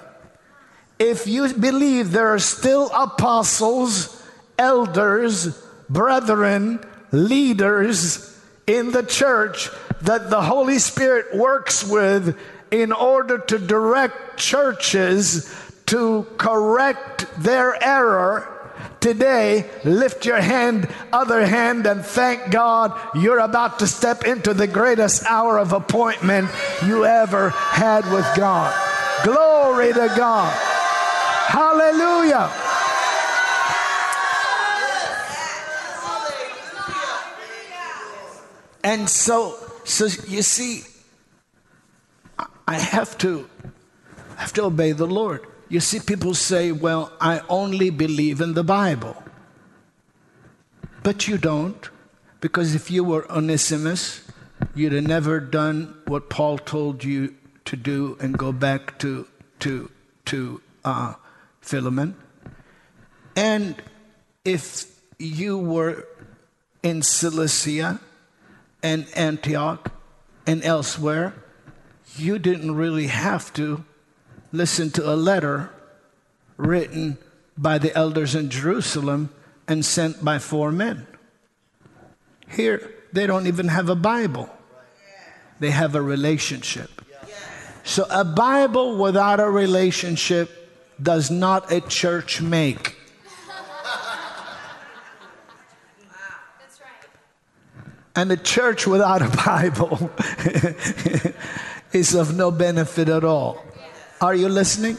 If 0.97 1.27
you 1.27 1.53
believe 1.53 2.11
there 2.11 2.33
are 2.33 2.39
still 2.39 2.89
apostles, 2.93 4.23
elders, 4.57 5.61
brethren, 5.89 6.83
leaders 7.11 8.39
in 8.65 8.91
the 8.91 9.03
church 9.03 9.69
that 10.01 10.29
the 10.29 10.41
Holy 10.41 10.79
Spirit 10.79 11.35
works 11.35 11.83
with 11.83 12.37
in 12.71 12.91
order 12.91 13.37
to 13.37 13.59
direct 13.59 14.37
churches 14.37 15.53
to 15.87 16.25
correct 16.37 17.27
their 17.37 17.81
error, 17.83 18.54
today, 19.05 19.69
lift 19.83 20.25
your 20.25 20.41
hand, 20.41 20.87
other 21.13 21.45
hand, 21.45 21.85
and 21.85 22.03
thank 22.03 22.49
God 22.49 22.99
you're 23.13 23.37
about 23.37 23.77
to 23.77 23.85
step 23.85 24.23
into 24.23 24.51
the 24.51 24.65
greatest 24.65 25.23
hour 25.25 25.59
of 25.59 25.73
appointment 25.73 26.49
you 26.83 27.05
ever 27.05 27.51
had 27.51 28.03
with 28.11 28.25
God. 28.35 28.73
Glory 29.23 29.93
to 29.93 30.11
God. 30.17 30.51
Hallelujah. 31.49 32.49
And 38.83 39.07
so, 39.07 39.55
so 39.83 40.05
you 40.27 40.41
see, 40.41 40.81
I 42.67 42.79
have 42.79 43.15
to 43.19 43.47
I 44.35 44.41
have 44.41 44.53
to 44.53 44.63
obey 44.63 44.93
the 44.93 45.05
Lord. 45.05 45.45
You 45.75 45.81
see, 45.81 45.99
people 45.99 46.33
say, 46.35 46.71
well, 46.71 47.11
I 47.19 47.41
only 47.49 47.89
believe 47.89 48.39
in 48.39 48.53
the 48.53 48.63
Bible. 48.63 49.21
But 51.03 51.27
you 51.27 51.37
don't, 51.37 51.89
because 52.39 52.75
if 52.75 52.89
you 52.89 53.03
were 53.03 53.29
Onesimus, 53.29 54.25
you'd 54.73 54.93
have 54.93 55.03
never 55.03 55.41
done 55.41 55.97
what 56.07 56.29
Paul 56.29 56.59
told 56.59 57.03
you 57.03 57.35
to 57.65 57.75
do 57.75 58.15
and 58.21 58.37
go 58.37 58.53
back 58.53 58.97
to, 58.99 59.27
to, 59.59 59.91
to 60.27 60.61
uh, 60.85 61.15
Philemon. 61.59 62.15
And 63.35 63.75
if 64.45 64.85
you 65.19 65.57
were 65.57 66.07
in 66.83 67.01
Cilicia 67.01 67.99
and 68.81 69.07
Antioch 69.13 69.91
and 70.47 70.63
elsewhere, 70.63 71.33
you 72.15 72.39
didn't 72.39 72.75
really 72.75 73.07
have 73.07 73.51
to 73.55 73.83
listen 74.51 74.91
to 74.91 75.09
a 75.09 75.15
letter 75.15 75.69
written 76.57 77.17
by 77.57 77.77
the 77.77 77.95
elders 77.95 78.35
in 78.35 78.49
Jerusalem 78.49 79.29
and 79.67 79.83
sent 79.83 80.23
by 80.23 80.39
four 80.39 80.71
men. 80.71 81.07
Here, 82.47 82.91
they 83.11 83.27
don't 83.27 83.47
even 83.47 83.69
have 83.69 83.89
a 83.89 83.95
Bible, 83.95 84.49
they 85.59 85.71
have 85.71 85.95
a 85.95 86.01
relationship. 86.01 87.01
So, 87.83 88.07
a 88.09 88.25
Bible 88.25 88.97
without 88.97 89.39
a 89.39 89.49
relationship 89.49 90.49
does 91.01 91.29
not 91.29 91.71
a 91.71 91.81
church 91.81 92.41
make. 92.41 92.95
And 98.15 98.31
a 98.31 98.37
church 98.37 98.87
without 98.87 99.21
a 99.21 99.29
Bible 99.45 100.09
is 101.91 102.15
of 102.15 102.35
no 102.35 102.49
benefit 102.49 103.09
at 103.09 103.23
all. 103.23 103.63
Are 104.21 104.33
you 104.33 104.47
listening? 104.47 104.97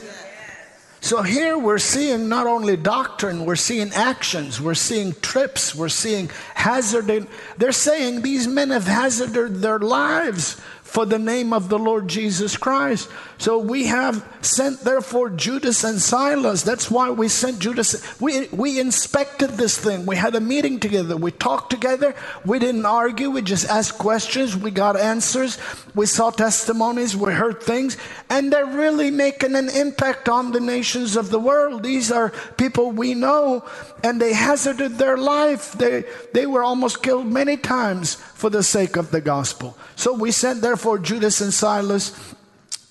So 1.00 1.22
here 1.22 1.56
we're 1.56 1.78
seeing 1.78 2.28
not 2.28 2.46
only 2.46 2.76
doctrine, 2.76 3.44
we're 3.44 3.56
seeing 3.56 3.92
actions, 3.92 4.60
we're 4.60 4.74
seeing 4.74 5.14
trips, 5.22 5.74
we're 5.74 5.88
seeing 5.88 6.30
hazarding. 6.54 7.28
They're 7.56 7.72
saying 7.72 8.22
these 8.22 8.48
men 8.48 8.70
have 8.70 8.86
hazarded 8.86 9.56
their 9.56 9.78
lives 9.78 10.60
for 10.82 11.06
the 11.06 11.18
name 11.18 11.52
of 11.52 11.68
the 11.68 11.78
Lord 11.78 12.08
Jesus 12.08 12.56
Christ. 12.56 13.08
So 13.39 13.58
we 13.58 13.86
have 13.86 14.26
sent 14.40 14.81
therefore 14.81 15.31
Judas 15.31 15.84
and 15.84 16.00
Silas. 16.00 16.62
That's 16.62 16.90
why 16.90 17.10
we 17.10 17.28
sent 17.28 17.58
Judas. 17.58 18.20
We, 18.20 18.48
we 18.48 18.81
inspected 18.81 19.50
this 19.50 19.76
thing. 19.78 20.06
We 20.06 20.16
had 20.16 20.34
a 20.34 20.40
meeting 20.40 20.81
together. 20.81 21.16
We 21.16 21.32
talked 21.32 21.70
together. 21.70 22.15
We 22.44 22.58
didn't 22.58 22.86
argue. 22.86 23.31
We 23.31 23.42
just 23.42 23.68
asked 23.68 23.98
questions. 23.98 24.56
We 24.56 24.70
got 24.70 24.98
answers. 24.98 25.58
We 25.94 26.06
saw 26.06 26.31
testimonies. 26.31 27.16
We 27.16 27.32
heard 27.32 27.62
things. 27.62 27.98
And 28.31 28.52
they're 28.52 28.66
really 28.66 29.10
making 29.10 29.55
an 29.55 29.68
impact 29.68 30.28
on 30.28 30.52
the 30.52 30.60
nations 30.60 31.16
of 31.16 31.31
the 31.31 31.39
world. 31.39 31.82
These 31.82 32.10
are 32.10 32.31
people 32.56 32.90
we 32.90 33.15
know 33.15 33.65
and 34.02 34.20
they 34.20 34.32
hazarded 34.32 34.98
their 34.98 35.16
life. 35.16 35.73
They, 35.73 36.05
they 36.32 36.47
were 36.47 36.62
almost 36.62 37.02
killed 37.02 37.26
many 37.26 37.56
times 37.56 38.15
for 38.15 38.50
the 38.50 38.62
sake 38.62 38.97
of 38.97 39.10
the 39.10 39.20
gospel. 39.20 39.76
So 39.94 40.15
we 40.15 40.31
sent 40.31 40.62
therefore 40.62 40.98
Judas 40.98 41.40
and 41.40 41.52
Silas, 41.52 42.12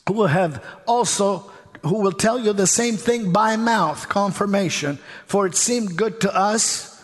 who 0.07 0.13
will 0.13 0.27
have 0.27 0.63
also 0.85 1.51
who 1.85 1.99
will 1.99 2.11
tell 2.11 2.39
you 2.39 2.51
the 2.51 2.67
same 2.67 2.97
thing 2.97 3.31
by 3.31 3.55
mouth, 3.55 4.09
confirmation. 4.09 4.97
For 5.27 5.45
it 5.45 5.55
seemed 5.55 5.95
good 5.95 6.19
to 6.21 6.35
us, 6.35 7.03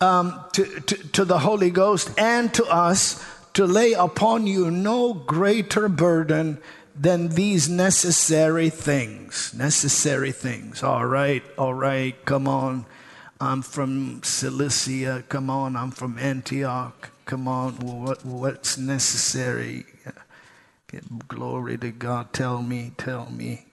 um, 0.00 0.44
to, 0.52 0.64
to, 0.80 0.96
to 1.12 1.24
the 1.24 1.40
Holy 1.40 1.70
Ghost, 1.70 2.12
and 2.16 2.54
to 2.54 2.64
us 2.66 3.24
to 3.54 3.66
lay 3.66 3.92
upon 3.92 4.46
you 4.46 4.70
no 4.70 5.12
greater 5.14 5.88
burden 5.88 6.58
than 6.94 7.30
these 7.30 7.68
necessary 7.68 8.70
things. 8.70 9.52
Necessary 9.52 10.32
things. 10.32 10.82
All 10.82 11.06
right, 11.06 11.42
all 11.58 11.74
right, 11.74 12.14
come 12.24 12.46
on. 12.46 12.86
I'm 13.40 13.62
from 13.62 14.22
Cilicia. 14.22 15.24
Come 15.28 15.50
on, 15.50 15.74
I'm 15.74 15.90
from 15.90 16.18
Antioch. 16.18 17.10
Come 17.24 17.48
on, 17.48 17.76
what, 17.78 18.24
what's 18.24 18.76
necessary? 18.76 19.86
Glory 21.28 21.78
to 21.78 21.90
God. 21.90 22.32
Tell 22.32 22.62
me, 22.62 22.92
tell 22.96 23.30
me. 23.30 23.66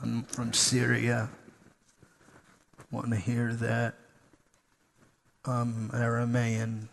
I'm 0.00 0.22
from 0.24 0.52
Syria. 0.52 1.28
Want 2.90 3.10
to 3.10 3.16
hear 3.16 3.52
that? 3.54 3.94
I'm 5.44 5.90
Aramaean, 5.90 6.86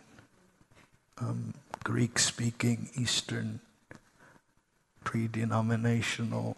I'm 1.18 1.54
Greek 1.84 2.18
speaking, 2.18 2.90
Eastern, 2.96 3.60
pre 5.04 5.28
denominational 5.28 6.56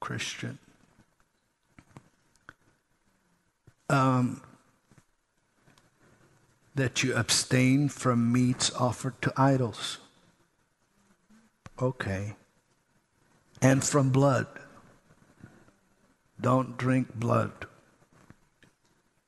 Christian. 0.00 0.58
Um, 3.88 4.42
that 6.74 7.04
you 7.04 7.14
abstain 7.14 7.88
from 7.88 8.32
meats 8.32 8.72
offered 8.74 9.22
to 9.22 9.32
idols. 9.36 9.98
Okay. 11.80 12.34
And 13.62 13.84
from 13.84 14.10
blood. 14.10 14.46
Don't 16.40 16.78
drink 16.78 17.14
blood 17.14 17.66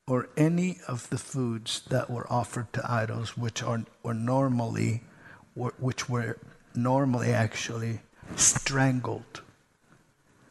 or 0.07 0.27
any 0.35 0.77
of 0.87 1.09
the 1.09 1.17
foods 1.17 1.81
that 1.89 2.09
were 2.09 2.31
offered 2.31 2.71
to 2.73 2.91
idols, 2.91 3.37
which 3.37 3.63
are 3.63 3.83
were 4.03 4.13
normally, 4.13 5.03
which 5.55 6.09
were 6.09 6.37
normally 6.75 7.31
actually 7.31 8.01
strangled, 8.35 9.41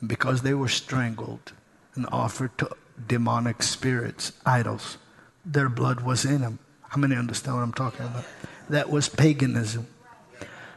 because 0.07 0.43
they 0.43 0.55
were 0.55 0.69
strangled 0.69 1.53
and 1.95 2.07
offered 2.11 2.57
to 2.59 2.71
demonic 3.07 3.63
spirits, 3.63 4.33
idols. 4.47 4.97
Their 5.45 5.69
blood 5.69 6.01
was 6.01 6.25
in 6.25 6.41
them. 6.41 6.59
How 6.89 7.01
many 7.01 7.17
understand 7.17 7.57
what 7.57 7.63
I'm 7.63 7.73
talking 7.73 8.07
about? 8.07 8.25
That 8.71 8.91
was 8.91 9.09
paganism. 9.09 9.87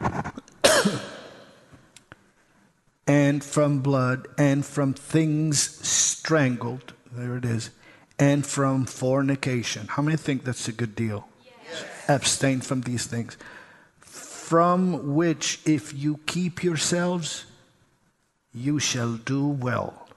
and 3.06 3.42
from 3.44 3.80
blood 3.80 4.26
and 4.36 4.64
from 4.64 4.92
things 4.92 5.60
strangled, 5.86 6.92
there 7.12 7.36
it 7.36 7.44
is, 7.44 7.70
and 8.18 8.44
from 8.44 8.84
fornication. 8.86 9.86
How 9.86 10.02
many 10.02 10.16
think 10.16 10.44
that's 10.44 10.68
a 10.68 10.72
good 10.72 10.94
deal? 10.96 11.28
Yes. 11.44 11.84
Abstain 12.08 12.60
from 12.60 12.82
these 12.82 13.06
things. 13.06 13.36
From 14.00 15.14
which, 15.14 15.60
if 15.64 15.92
you 15.92 16.20
keep 16.26 16.62
yourselves, 16.62 17.46
you 18.54 18.78
shall 18.78 19.14
do 19.14 19.46
well. 19.46 20.08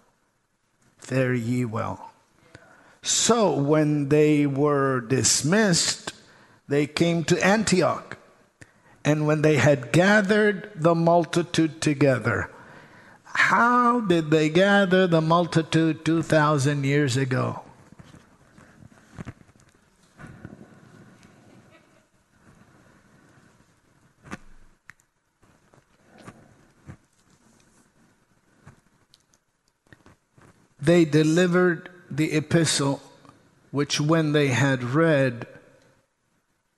Fare 0.98 1.34
ye 1.34 1.66
well. 1.66 2.12
So 3.02 3.54
when 3.54 4.10
they 4.10 4.46
were 4.46 5.02
dismissed, 5.02 6.14
they 6.68 6.86
came 6.86 7.24
to 7.26 7.46
Antioch. 7.46 8.18
And 9.04 9.26
when 9.26 9.42
they 9.42 9.56
had 9.56 9.92
gathered 9.92 10.70
the 10.76 10.94
multitude 10.94 11.82
together, 11.82 12.52
how 13.40 14.02
did 14.02 14.30
they 14.32 14.50
gather 14.50 15.08
the 15.08 15.22
multitude 15.22 16.04
2,000 16.04 16.84
years 16.84 17.16
ago? 17.16 17.62
They 30.82 31.06
delivered 31.06 31.90
the 32.12 32.34
epistle, 32.34 33.02
which 33.72 34.02
when 34.02 34.34
they 34.34 34.50
had 34.50 34.84
read, 34.84 35.48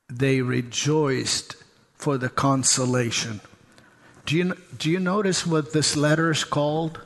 they 0.08 0.42
rejoiced 0.42 1.56
for 1.96 2.18
the 2.20 2.30
consolation. 2.30 3.42
Do 4.26 4.38
you, 4.38 4.56
do 4.78 4.90
you 4.90 5.00
notice 5.00 5.46
what 5.46 5.74
this 5.74 5.96
letter 5.96 6.32
is 6.32 6.44
called? 6.44 7.00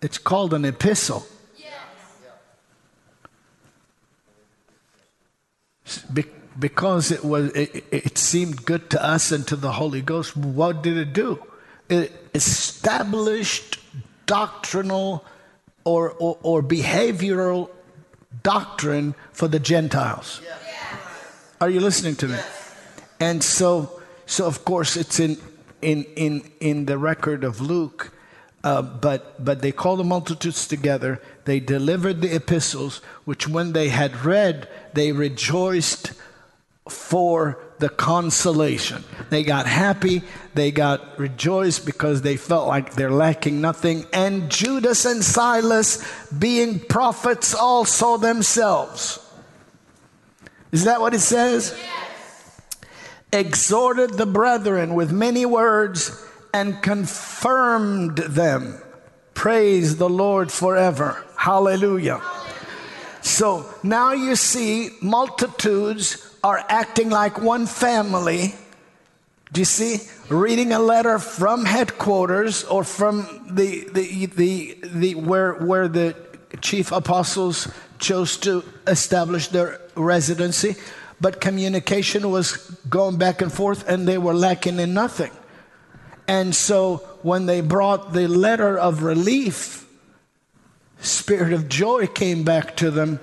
It's 0.00 0.18
called 0.18 0.54
an 0.54 0.64
epistle. 0.64 1.26
Be- 6.12 6.24
because 6.58 7.10
it 7.10 7.24
was 7.24 7.50
it, 7.52 7.84
it 7.90 8.18
seemed 8.18 8.64
good 8.64 8.90
to 8.90 9.02
us 9.02 9.32
and 9.32 9.46
to 9.46 9.56
the 9.56 9.72
Holy 9.72 10.02
Ghost. 10.02 10.36
What 10.36 10.82
did 10.82 10.96
it 10.96 11.12
do? 11.12 11.42
It 11.88 12.12
established 12.34 13.78
doctrinal 14.26 15.24
or, 15.84 16.10
or, 16.12 16.38
or 16.42 16.62
behavioral 16.62 17.70
doctrine 18.42 19.14
for 19.32 19.48
the 19.48 19.58
Gentiles. 19.58 20.40
Yes. 20.44 20.58
Are 21.60 21.70
you 21.70 21.80
listening 21.80 22.16
to 22.16 22.28
me? 22.28 22.34
Yes. 22.34 22.76
And 23.20 23.42
so, 23.42 23.97
so 24.28 24.46
of 24.46 24.64
course, 24.64 24.96
it's 24.96 25.18
in 25.18 25.38
in 25.82 26.04
in 26.14 26.50
in 26.60 26.84
the 26.84 26.98
record 26.98 27.42
of 27.42 27.60
Luke. 27.60 28.12
Uh, 28.62 28.82
but 28.82 29.42
but 29.42 29.62
they 29.62 29.72
called 29.72 30.00
the 30.00 30.04
multitudes 30.04 30.68
together. 30.68 31.20
They 31.44 31.60
delivered 31.60 32.20
the 32.20 32.34
epistles, 32.34 32.98
which 33.24 33.48
when 33.48 33.72
they 33.72 33.88
had 33.88 34.24
read, 34.24 34.68
they 34.92 35.12
rejoiced 35.12 36.12
for 36.88 37.58
the 37.78 37.88
consolation. 37.88 39.04
They 39.30 39.44
got 39.44 39.66
happy, 39.66 40.22
they 40.54 40.72
got 40.72 41.18
rejoiced 41.18 41.86
because 41.86 42.22
they 42.22 42.36
felt 42.36 42.68
like 42.68 42.94
they're 42.94 43.10
lacking 43.10 43.60
nothing. 43.60 44.04
And 44.12 44.50
Judas 44.50 45.04
and 45.04 45.24
Silas, 45.24 46.04
being 46.30 46.80
prophets 46.80 47.54
also 47.54 48.16
themselves. 48.16 49.24
Is 50.72 50.84
that 50.84 51.00
what 51.00 51.14
it 51.14 51.20
says? 51.20 51.74
Yes. 51.78 52.07
Exhorted 53.32 54.14
the 54.14 54.26
brethren 54.26 54.94
with 54.94 55.12
many 55.12 55.44
words 55.44 56.24
and 56.54 56.82
confirmed 56.82 58.18
them. 58.18 58.80
Praise 59.34 59.96
the 59.96 60.08
Lord 60.08 60.50
forever. 60.50 61.22
Hallelujah. 61.36 62.20
So 63.20 63.72
now 63.82 64.12
you 64.12 64.34
see 64.34 64.90
multitudes 65.02 66.36
are 66.42 66.64
acting 66.68 67.10
like 67.10 67.40
one 67.40 67.66
family. 67.66 68.54
Do 69.52 69.60
you 69.60 69.64
see? 69.64 69.98
Reading 70.28 70.72
a 70.72 70.78
letter 70.78 71.18
from 71.18 71.64
headquarters 71.64 72.64
or 72.64 72.84
from 72.84 73.46
the, 73.50 73.88
the, 73.92 74.26
the, 74.26 74.78
the, 74.82 75.14
where, 75.14 75.54
where 75.54 75.88
the 75.88 76.16
chief 76.60 76.92
apostles 76.92 77.68
chose 77.98 78.36
to 78.38 78.64
establish 78.86 79.48
their 79.48 79.80
residency, 79.94 80.76
but 81.20 81.40
communication 81.40 82.30
was 82.30 82.56
going 82.88 83.16
back 83.16 83.42
and 83.42 83.52
forth 83.52 83.88
and 83.88 84.06
they 84.06 84.18
were 84.18 84.34
lacking 84.34 84.78
in 84.78 84.94
nothing. 84.94 85.32
And 86.26 86.54
so 86.54 86.98
when 87.22 87.46
they 87.46 87.60
brought 87.60 88.12
the 88.12 88.28
letter 88.28 88.78
of 88.78 89.02
relief, 89.02 89.88
spirit 91.00 91.52
of 91.52 91.68
joy 91.68 92.06
came 92.06 92.44
back 92.44 92.76
to 92.76 92.90
them 92.90 93.20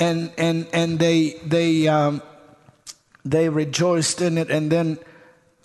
and, 0.00 0.32
and, 0.38 0.66
and 0.72 0.98
they, 0.98 1.40
they, 1.44 1.88
um, 1.88 2.22
they 3.24 3.48
rejoiced 3.48 4.20
in 4.20 4.38
it. 4.38 4.50
And 4.50 4.70
then 4.70 4.98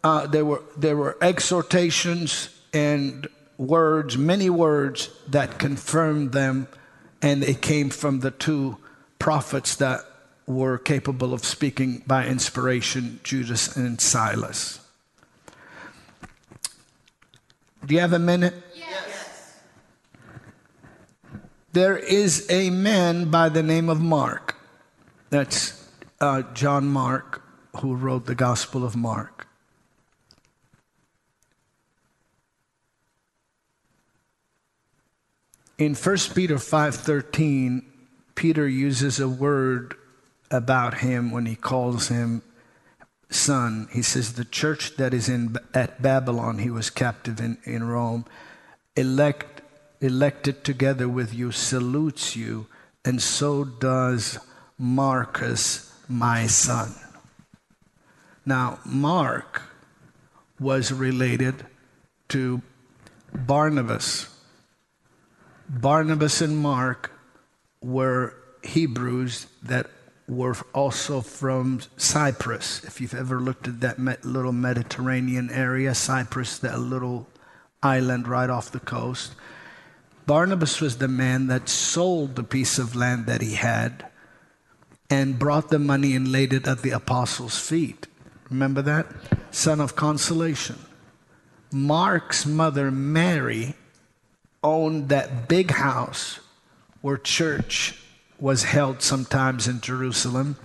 uh, 0.03 0.27
there, 0.27 0.45
were, 0.45 0.63
there 0.77 0.97
were 0.97 1.17
exhortations 1.21 2.49
and 2.73 3.27
words, 3.57 4.17
many 4.17 4.49
words 4.49 5.09
that 5.27 5.59
confirmed 5.59 6.31
them. 6.31 6.67
And 7.21 7.43
it 7.43 7.61
came 7.61 7.89
from 7.89 8.21
the 8.21 8.31
two 8.31 8.77
prophets 9.17 9.75
that 9.77 10.05
were 10.49 10.79
capable 10.79 11.31
of 11.31 11.45
speaking 11.45 12.01
by 12.07 12.25
inspiration 12.25 13.19
Judas 13.23 13.77
and 13.77 14.01
Silas. 14.01 14.79
Do 17.85 17.93
you 17.93 18.01
have 18.01 18.13
a 18.13 18.19
minute? 18.19 18.55
Yes. 18.75 19.59
There 21.71 21.97
is 21.97 22.47
a 22.49 22.71
man 22.71 23.29
by 23.29 23.49
the 23.49 23.61
name 23.61 23.89
of 23.89 24.01
Mark. 24.01 24.55
That's 25.29 25.87
uh, 26.19 26.41
John 26.55 26.87
Mark 26.87 27.43
who 27.77 27.95
wrote 27.95 28.25
the 28.25 28.33
Gospel 28.33 28.83
of 28.83 28.95
Mark. 28.95 29.47
In 35.77 35.93
1 35.93 36.17
Peter 36.33 36.55
5:13, 36.55 37.83
Peter 38.33 38.67
uses 38.67 39.19
a 39.19 39.29
word 39.29 39.95
about 40.51 40.99
him 40.99 41.31
when 41.31 41.45
he 41.45 41.55
calls 41.55 42.07
him 42.07 42.41
son. 43.29 43.87
He 43.91 44.01
says 44.01 44.33
the 44.33 44.45
church 44.45 44.95
that 44.97 45.13
is 45.13 45.29
in 45.29 45.55
at 45.73 46.01
Babylon, 46.01 46.59
he 46.59 46.69
was 46.69 46.89
captive 46.89 47.39
in, 47.39 47.57
in 47.63 47.87
Rome, 47.87 48.25
elect 48.95 49.61
elected 50.01 50.63
together 50.63 51.09
with 51.09 51.33
you 51.33 51.51
salutes 51.51 52.35
you, 52.35 52.67
and 53.03 53.21
so 53.21 53.65
does 53.65 54.39
Marcus, 54.77 55.93
my 56.07 56.47
son. 56.47 56.93
Now, 58.45 58.79
Mark 58.85 59.61
was 60.59 60.91
related 60.91 61.65
to 62.29 62.61
Barnabas. 63.33 64.33
Barnabas 65.67 66.41
and 66.41 66.57
Mark 66.57 67.11
were 67.81 68.33
Hebrews 68.63 69.47
that 69.61 69.87
were 70.29 70.55
also 70.73 71.21
from 71.21 71.81
Cyprus. 71.97 72.83
If 72.83 73.01
you've 73.01 73.15
ever 73.15 73.39
looked 73.39 73.67
at 73.67 73.81
that 73.81 74.23
little 74.23 74.51
Mediterranean 74.51 75.49
area, 75.49 75.95
Cyprus, 75.95 76.59
that 76.59 76.79
little 76.79 77.27
island 77.81 78.27
right 78.27 78.49
off 78.49 78.71
the 78.71 78.79
coast, 78.79 79.33
Barnabas 80.27 80.79
was 80.79 80.97
the 80.97 81.07
man 81.07 81.47
that 81.47 81.67
sold 81.67 82.35
the 82.35 82.43
piece 82.43 82.77
of 82.77 82.95
land 82.95 83.25
that 83.25 83.41
he 83.41 83.55
had 83.55 84.05
and 85.09 85.39
brought 85.39 85.69
the 85.69 85.79
money 85.79 86.15
and 86.15 86.31
laid 86.31 86.53
it 86.53 86.67
at 86.67 86.83
the 86.83 86.91
apostles' 86.91 87.57
feet. 87.57 88.05
Remember 88.51 88.83
that? 88.83 89.07
Son 89.49 89.81
of 89.81 89.95
consolation. 89.95 90.77
Mark's 91.71 92.45
mother, 92.45 92.91
Mary, 92.91 93.73
owned 94.63 95.09
that 95.09 95.47
big 95.47 95.71
house 95.71 96.39
where 97.01 97.17
church 97.17 97.99
was 98.39 98.63
held 98.63 99.01
sometimes 99.01 99.67
in 99.67 99.81
Jerusalem. 99.81 100.55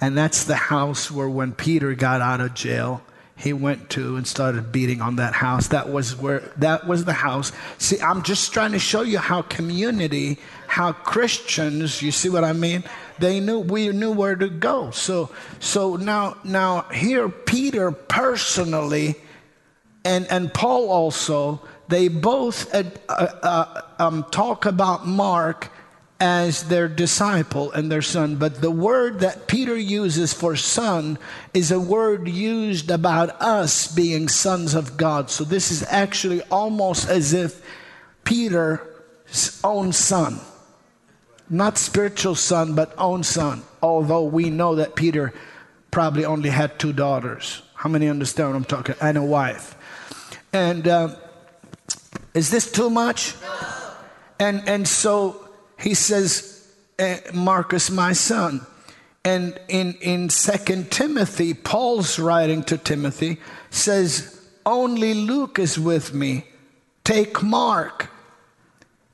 And 0.00 0.16
that's 0.16 0.44
the 0.44 0.56
house 0.56 1.10
where 1.10 1.28
when 1.28 1.52
Peter 1.52 1.94
got 1.94 2.20
out 2.20 2.40
of 2.40 2.54
jail, 2.54 3.02
he 3.36 3.52
went 3.54 3.88
to 3.90 4.16
and 4.16 4.26
started 4.26 4.70
beating 4.70 5.00
on 5.00 5.16
that 5.16 5.32
house. 5.32 5.68
That 5.68 5.90
was 5.90 6.14
where 6.14 6.40
that 6.58 6.86
was 6.86 7.06
the 7.06 7.14
house. 7.14 7.52
See, 7.78 7.98
I'm 8.00 8.22
just 8.22 8.52
trying 8.52 8.72
to 8.72 8.78
show 8.78 9.00
you 9.00 9.18
how 9.18 9.42
community, 9.42 10.38
how 10.66 10.92
Christians, 10.92 12.02
you 12.02 12.12
see 12.12 12.28
what 12.28 12.44
I 12.44 12.52
mean? 12.52 12.84
They 13.18 13.40
knew 13.40 13.60
we 13.60 13.88
knew 13.88 14.12
where 14.12 14.36
to 14.36 14.48
go. 14.48 14.90
So 14.90 15.30
so 15.58 15.96
now 15.96 16.36
now 16.44 16.82
here 16.92 17.30
Peter 17.30 17.92
personally 17.92 19.14
and 20.04 20.26
and 20.30 20.52
Paul 20.52 20.90
also 20.90 21.62
they 21.88 22.08
both 22.08 22.72
uh, 22.74 22.84
uh, 23.08 23.82
um, 23.98 24.24
talk 24.30 24.66
about 24.66 25.06
Mark 25.06 25.70
as 26.20 26.64
their 26.64 26.88
disciple 26.88 27.72
and 27.72 27.90
their 27.90 28.02
son. 28.02 28.36
But 28.36 28.60
the 28.60 28.70
word 28.70 29.20
that 29.20 29.48
Peter 29.48 29.76
uses 29.76 30.34
for 30.34 30.54
son 30.54 31.18
is 31.54 31.72
a 31.72 31.80
word 31.80 32.28
used 32.28 32.90
about 32.90 33.40
us 33.40 33.88
being 33.92 34.28
sons 34.28 34.74
of 34.74 34.96
God. 34.98 35.30
So 35.30 35.44
this 35.44 35.70
is 35.72 35.82
actually 35.88 36.42
almost 36.50 37.08
as 37.08 37.32
if 37.32 37.64
Peter's 38.24 39.60
own 39.64 39.92
son 39.92 40.40
Not 41.48 41.78
spiritual 41.78 42.36
son, 42.36 42.74
but 42.74 42.94
own 42.98 43.24
son. 43.24 43.62
Although 43.82 44.24
we 44.24 44.50
know 44.50 44.76
that 44.76 44.94
Peter 44.94 45.32
probably 45.90 46.24
only 46.24 46.50
had 46.50 46.78
two 46.78 46.92
daughters. 46.92 47.62
How 47.74 47.90
many 47.90 48.08
understand 48.08 48.50
what 48.50 48.56
I'm 48.56 48.64
talking? 48.64 48.94
And 49.00 49.18
a 49.18 49.22
wife. 49.22 49.74
And 50.52 50.86
uh, 50.86 51.16
is 52.34 52.50
this 52.50 52.70
too 52.70 52.90
much? 52.90 53.34
And 54.38 54.68
and 54.68 54.86
so 54.86 55.49
he 55.80 55.94
says, 55.94 56.68
eh, 56.98 57.20
Marcus, 57.32 57.90
my 57.90 58.12
son. 58.12 58.66
And 59.24 59.58
in 59.68 59.94
in 59.94 60.30
Second 60.30 60.90
Timothy, 60.90 61.52
Paul's 61.54 62.18
writing 62.18 62.62
to 62.64 62.78
Timothy 62.78 63.38
says, 63.70 64.40
only 64.64 65.14
Luke 65.14 65.58
is 65.58 65.78
with 65.78 66.14
me. 66.14 66.44
Take 67.04 67.42
Mark 67.42 68.10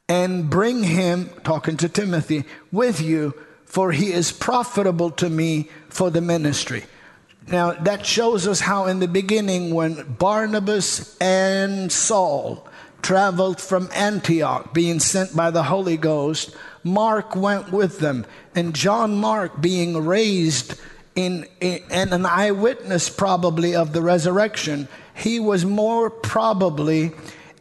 and 0.09 0.49
bring 0.49 0.85
him, 0.85 1.31
talking 1.43 1.77
to 1.79 1.89
Timothy, 1.89 2.45
with 2.71 3.01
you, 3.01 3.35
for 3.65 3.93
he 3.93 4.13
is 4.13 4.31
profitable 4.31 5.11
to 5.13 5.29
me 5.29 5.69
for 5.89 6.11
the 6.11 6.21
ministry. 6.21 6.85
Now, 7.49 7.73
that 7.73 8.05
shows 8.05 8.47
us 8.47 8.61
how, 8.61 8.87
in 8.87 8.99
the 8.99 9.09
beginning, 9.09 9.75
when 9.75 10.15
Barnabas 10.19 11.17
and 11.19 11.91
Saul 11.91 12.69
traveled 13.07 13.61
from 13.61 13.89
Antioch, 13.95 14.75
being 14.75 14.99
sent 14.99 15.37
by 15.37 15.49
the 15.49 15.63
Holy 15.63 15.97
Ghost, 15.97 16.57
Mark 16.83 17.37
went 17.37 17.71
with 17.71 18.01
them. 18.01 18.27
And 18.53 18.75
John 18.75 19.15
Mark, 19.19 19.61
being 19.61 20.05
raised 20.05 20.75
in, 21.15 21.47
in 21.61 21.85
and 21.89 22.13
an 22.13 22.27
eyewitness 22.27 23.09
probably 23.09 23.77
of 23.77 23.93
the 23.93 24.03
resurrection, 24.03 24.89
he 25.15 25.39
was 25.39 25.65
more 25.65 26.11
probably 26.11 27.13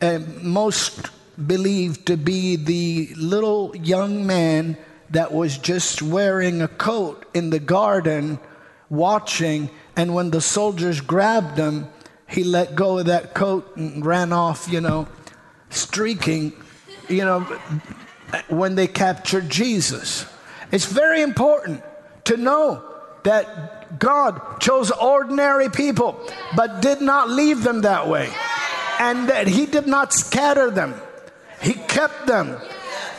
uh, 0.02 0.18
most 0.42 1.12
believed 1.46 2.08
to 2.08 2.18
be 2.18 2.56
the 2.56 3.14
little 3.16 3.72
young 3.78 4.26
man 4.26 4.76
that 5.12 5.32
was 5.32 5.60
just 5.60 6.02
wearing 6.02 6.64
a 6.64 6.68
coat 6.68 7.24
in 7.36 7.52
the 7.52 7.60
garden 7.60 8.40
watching 8.90 9.70
and 9.96 10.16
when 10.16 10.32
the 10.32 10.42
soldiers 10.42 11.02
grabbed 11.02 11.60
him 11.60 11.88
he 12.28 12.44
let 12.44 12.76
go 12.76 12.98
of 12.98 13.06
that 13.06 13.34
coat 13.34 13.76
and 13.76 14.06
ran 14.06 14.32
off 14.32 14.68
you 14.72 14.80
know 14.82 15.08
streaking 15.76 16.54
you 17.08 17.24
know 17.24 17.42
when 18.50 18.76
they 18.76 18.88
captured 18.88 19.50
Jesus. 19.50 20.26
It's 20.72 20.86
very 20.86 21.22
important 21.22 21.84
to 22.26 22.38
know 22.38 22.84
that 23.24 24.00
God 24.00 24.60
chose 24.60 24.92
ordinary 24.92 25.70
people 25.70 26.20
but 26.56 26.82
did 26.82 27.02
not 27.02 27.30
leave 27.30 27.64
them 27.64 27.82
that 27.82 28.08
way. 28.08 28.30
And 29.00 29.30
that 29.30 29.48
he 29.48 29.66
did 29.66 29.88
not 29.88 30.14
scatter 30.14 30.72
them. 30.72 30.95
He 31.62 31.74
kept 31.74 32.28
them 32.28 32.58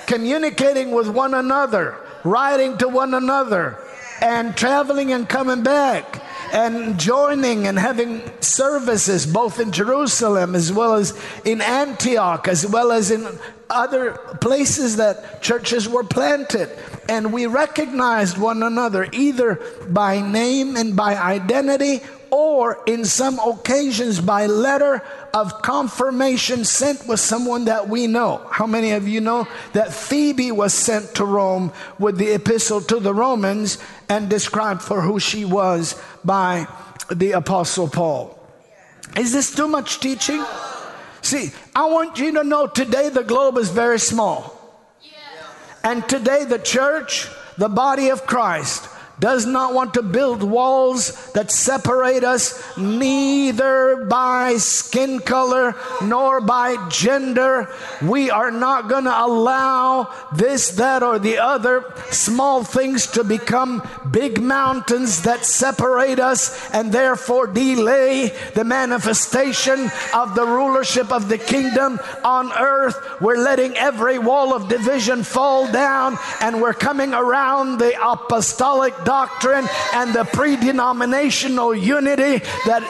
communicating 0.06 0.92
with 0.92 1.08
one 1.08 1.34
another, 1.34 1.96
writing 2.24 2.78
to 2.78 2.88
one 2.88 3.14
another, 3.14 3.78
and 4.22 4.56
traveling 4.56 5.12
and 5.12 5.28
coming 5.28 5.62
back, 5.62 6.22
and 6.52 6.98
joining 6.98 7.66
and 7.66 7.78
having 7.78 8.22
services 8.40 9.26
both 9.26 9.60
in 9.60 9.72
Jerusalem 9.72 10.54
as 10.54 10.72
well 10.72 10.94
as 10.94 11.18
in 11.44 11.60
Antioch, 11.60 12.48
as 12.48 12.66
well 12.66 12.92
as 12.92 13.10
in 13.10 13.26
other 13.68 14.12
places 14.40 14.96
that 14.96 15.42
churches 15.42 15.88
were 15.88 16.04
planted. 16.04 16.70
And 17.08 17.32
we 17.32 17.46
recognized 17.46 18.38
one 18.38 18.62
another 18.62 19.08
either 19.12 19.60
by 19.88 20.20
name 20.20 20.76
and 20.76 20.96
by 20.96 21.16
identity 21.16 22.00
or 22.30 22.82
in 22.86 23.04
some 23.04 23.38
occasions 23.38 24.20
by 24.20 24.46
letter 24.46 25.02
of 25.32 25.62
confirmation 25.62 26.64
sent 26.64 27.06
with 27.06 27.20
someone 27.20 27.66
that 27.66 27.88
we 27.88 28.06
know. 28.06 28.46
How 28.50 28.66
many 28.66 28.92
of 28.92 29.06
you 29.06 29.20
know 29.20 29.46
that 29.72 29.92
Phoebe 29.92 30.52
was 30.52 30.72
sent 30.74 31.14
to 31.16 31.24
Rome 31.24 31.72
with 31.98 32.18
the 32.18 32.34
epistle 32.34 32.80
to 32.82 33.00
the 33.00 33.14
Romans 33.14 33.78
and 34.08 34.28
described 34.28 34.82
for 34.82 35.00
who 35.00 35.20
she 35.20 35.44
was 35.44 36.00
by 36.24 36.66
the 37.10 37.32
Apostle 37.32 37.88
Paul? 37.88 38.38
Is 39.16 39.32
this 39.32 39.54
too 39.54 39.68
much 39.68 40.00
teaching? 40.00 40.44
See, 41.22 41.50
I 41.74 41.86
want 41.86 42.18
you 42.18 42.32
to 42.32 42.44
know 42.44 42.66
today 42.66 43.08
the 43.08 43.24
globe 43.24 43.56
is 43.58 43.70
very 43.70 43.98
small. 43.98 44.52
And 45.82 46.08
today 46.08 46.44
the 46.44 46.58
church, 46.58 47.28
the 47.58 47.68
body 47.68 48.08
of 48.08 48.26
Christ, 48.26 48.88
does 49.18 49.46
not 49.46 49.72
want 49.72 49.94
to 49.94 50.02
build 50.02 50.42
walls 50.42 51.32
that 51.32 51.50
separate 51.50 52.22
us 52.22 52.62
neither 52.76 54.04
by 54.04 54.56
skin 54.56 55.20
color 55.20 55.74
nor 56.02 56.40
by 56.40 56.76
gender. 56.88 57.72
We 58.02 58.30
are 58.30 58.50
not 58.50 58.88
going 58.88 59.04
to 59.04 59.24
allow 59.24 60.12
this, 60.34 60.70
that, 60.72 61.02
or 61.02 61.18
the 61.18 61.38
other 61.38 61.84
small 62.10 62.62
things 62.62 63.06
to 63.08 63.24
become 63.24 63.86
big 64.10 64.42
mountains 64.42 65.22
that 65.22 65.44
separate 65.44 66.18
us 66.18 66.70
and 66.72 66.92
therefore 66.92 67.46
delay 67.46 68.34
the 68.54 68.64
manifestation 68.64 69.90
of 70.14 70.34
the 70.34 70.44
rulership 70.44 71.10
of 71.10 71.28
the 71.28 71.38
kingdom 71.38 71.98
on 72.22 72.52
earth. 72.52 72.98
We're 73.20 73.38
letting 73.38 73.76
every 73.76 74.18
wall 74.18 74.54
of 74.54 74.68
division 74.68 75.22
fall 75.22 75.70
down 75.72 76.18
and 76.40 76.60
we're 76.60 76.74
coming 76.74 77.14
around 77.14 77.78
the 77.78 77.94
apostolic 78.02 78.94
doctrine 79.06 79.66
and 79.94 80.12
the 80.12 80.24
pre 80.24 80.56
denominational 80.56 81.74
unity 81.74 82.44
that 82.66 82.82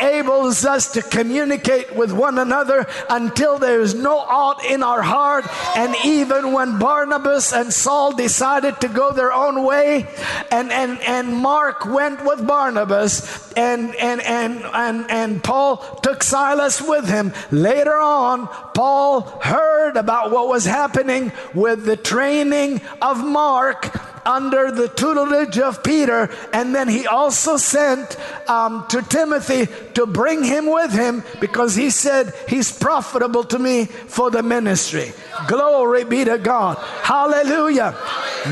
enables 0.00 0.64
us 0.64 0.92
to 0.92 1.02
communicate 1.02 1.96
with 1.96 2.12
one 2.12 2.38
another 2.38 2.86
until 3.10 3.58
there 3.58 3.80
is 3.80 3.94
no 3.94 4.18
ought 4.18 4.64
in 4.64 4.82
our 4.82 5.02
heart. 5.02 5.46
And 5.76 5.96
even 6.04 6.52
when 6.52 6.78
Barnabas 6.78 7.52
and 7.52 7.72
Saul 7.72 8.12
decided 8.12 8.80
to 8.82 8.88
go 8.88 9.12
their 9.12 9.32
own 9.32 9.64
way, 9.64 10.06
and, 10.52 10.70
and, 10.70 11.00
and 11.00 11.34
Mark 11.34 11.86
went 11.86 12.24
with 12.24 12.46
Barnabas, 12.46 13.52
and, 13.54 13.94
and, 13.96 14.20
and, 14.20 14.62
and, 14.74 15.10
and 15.10 15.42
Paul 15.42 15.78
took 16.02 16.22
Silas 16.22 16.80
with 16.82 17.08
him, 17.08 17.32
later 17.50 17.96
on, 17.96 18.46
Paul 18.74 19.22
heard 19.42 19.96
about 19.96 20.30
what 20.30 20.48
was 20.48 20.64
happening 20.64 21.32
with 21.54 21.84
the 21.84 21.96
training 21.96 22.82
of 23.00 23.24
Mark 23.24 23.90
under 24.26 24.70
the 24.70 24.88
tutelage 24.88 25.53
of 25.58 25.82
Peter. 25.82 26.30
And 26.52 26.74
then 26.74 26.88
he 26.88 27.06
also 27.06 27.56
sent 27.56 28.16
um, 28.48 28.86
to 28.88 29.02
Timothy 29.02 29.68
to 29.94 30.06
bring 30.06 30.44
him 30.44 30.66
with 30.66 30.92
him 30.92 31.22
because 31.40 31.74
he 31.74 31.90
said, 31.90 32.34
He's 32.48 32.76
profitable 32.76 33.44
to 33.44 33.58
me 33.58 33.86
for 33.86 34.30
the 34.30 34.42
ministry. 34.42 35.12
Glory 35.48 36.04
be 36.04 36.24
to 36.24 36.38
God. 36.38 36.78
Hallelujah. 37.02 37.96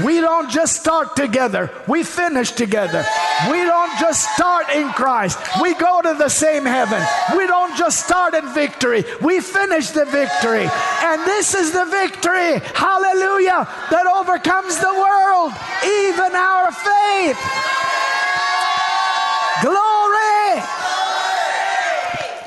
We 0.04 0.20
don't 0.20 0.50
just 0.50 0.80
start 0.80 1.16
together, 1.16 1.70
we 1.86 2.02
finish 2.02 2.50
together. 2.52 3.04
We 3.50 3.58
don't 3.58 3.98
just 3.98 4.26
start 4.34 4.70
in 4.70 4.88
Christ, 4.90 5.38
we 5.60 5.74
go 5.74 6.00
to 6.00 6.14
the 6.14 6.28
same 6.28 6.64
heaven. 6.64 7.02
We 7.36 7.46
don't 7.46 7.76
just 7.76 8.04
start 8.04 8.34
in 8.34 8.48
victory, 8.54 9.04
we 9.20 9.40
finish 9.40 9.90
the 9.90 10.06
victory. 10.06 10.68
And 11.02 11.22
this 11.26 11.54
is 11.54 11.72
the 11.72 11.84
victory, 11.84 12.60
hallelujah, 12.74 13.68
that 13.90 14.06
overcomes 14.06 14.78
the 14.78 14.92
world, 14.92 15.52
even 15.84 16.34
our 16.34 16.72
faith. 16.72 16.91
Glory! 19.62 20.62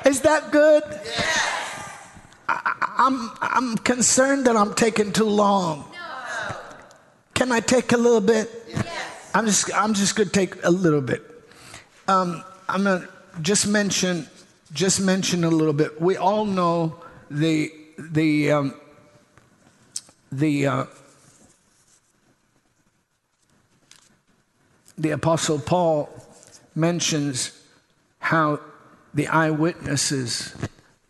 Is 0.05 0.21
that 0.21 0.49
good? 0.51 0.83
I, 2.47 2.93
I'm, 2.97 3.31
I'm 3.41 3.77
concerned 3.77 4.45
that 4.47 4.55
I'm 4.55 4.73
taking 4.73 5.11
too 5.11 5.25
long. 5.25 5.85
Can 7.33 7.51
I 7.51 7.59
take 7.59 7.91
a 7.91 7.97
little 7.97 8.21
bit? 8.21 8.49
Yes. 8.67 9.31
I'm 9.33 9.45
just 9.45 9.73
I'm 9.75 9.93
just 9.93 10.15
going 10.15 10.29
to 10.29 10.33
take 10.33 10.63
a 10.63 10.71
little 10.71 11.01
bit. 11.01 11.21
Um, 12.07 12.43
I'm 12.69 12.83
going 12.83 13.01
to 13.01 13.09
just 13.41 13.67
mention 13.67 14.27
just 14.73 15.01
mention 15.01 15.43
a 15.43 15.49
little 15.49 15.73
bit. 15.73 15.99
We 16.01 16.17
all 16.17 16.45
know 16.45 16.95
the 17.29 17.71
the 17.97 18.51
um, 18.51 18.73
the 20.31 20.67
uh, 20.67 20.85
the 24.97 25.11
apostle 25.11 25.59
Paul 25.59 26.09
mentions 26.73 27.61
how 28.19 28.59
the 29.13 29.27
eyewitnesses 29.27 30.55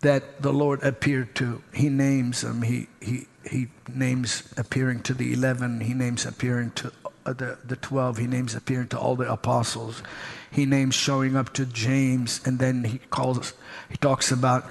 that 0.02 0.42
the 0.42 0.54
Lord 0.54 0.84
appeared 0.84 1.36
to. 1.36 1.62
He 1.74 1.90
names 1.90 2.42
them. 2.42 2.62
He 2.62 2.88
he 3.02 3.28
he 3.50 3.68
names 3.94 4.54
appearing 4.58 5.02
to 5.04 5.14
the 5.14 5.34
11, 5.34 5.82
he 5.82 5.94
names 5.94 6.26
appearing 6.26 6.72
to 6.72 6.92
uh, 7.26 7.34
the, 7.34 7.58
the 7.64 7.76
12, 7.76 8.18
he 8.18 8.28
names 8.28 8.56
appearing 8.56 8.88
to 8.90 9.00
all 9.00 9.16
the 9.16 9.32
apostles, 9.32 10.04
he 10.52 10.66
names 10.66 10.96
showing 10.96 11.36
up 11.36 11.54
to 11.54 11.66
James, 11.66 12.42
and 12.46 12.60
then 12.60 12.84
he 12.84 13.00
calls, 13.10 13.54
he 13.90 13.98
talks 13.98 14.32
about 14.32 14.70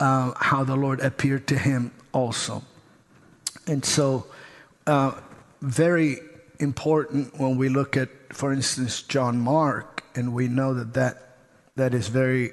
uh, 0.00 0.32
how 0.36 0.64
the 0.64 0.76
Lord 0.76 1.00
appeared 1.00 1.46
to 1.48 1.58
him 1.58 1.92
also. 2.12 2.62
And 3.66 3.84
so, 3.84 4.26
uh, 4.86 5.20
very 5.62 6.18
important 6.58 7.38
when 7.38 7.56
we 7.56 7.68
look 7.68 7.96
at, 7.96 8.08
for 8.32 8.52
instance, 8.52 9.02
John 9.02 9.38
Mark, 9.38 10.04
and 10.14 10.34
we 10.34 10.48
know 10.48 10.74
that 10.74 10.94
that, 10.94 11.36
that 11.76 11.94
is 11.94 12.08
very 12.08 12.52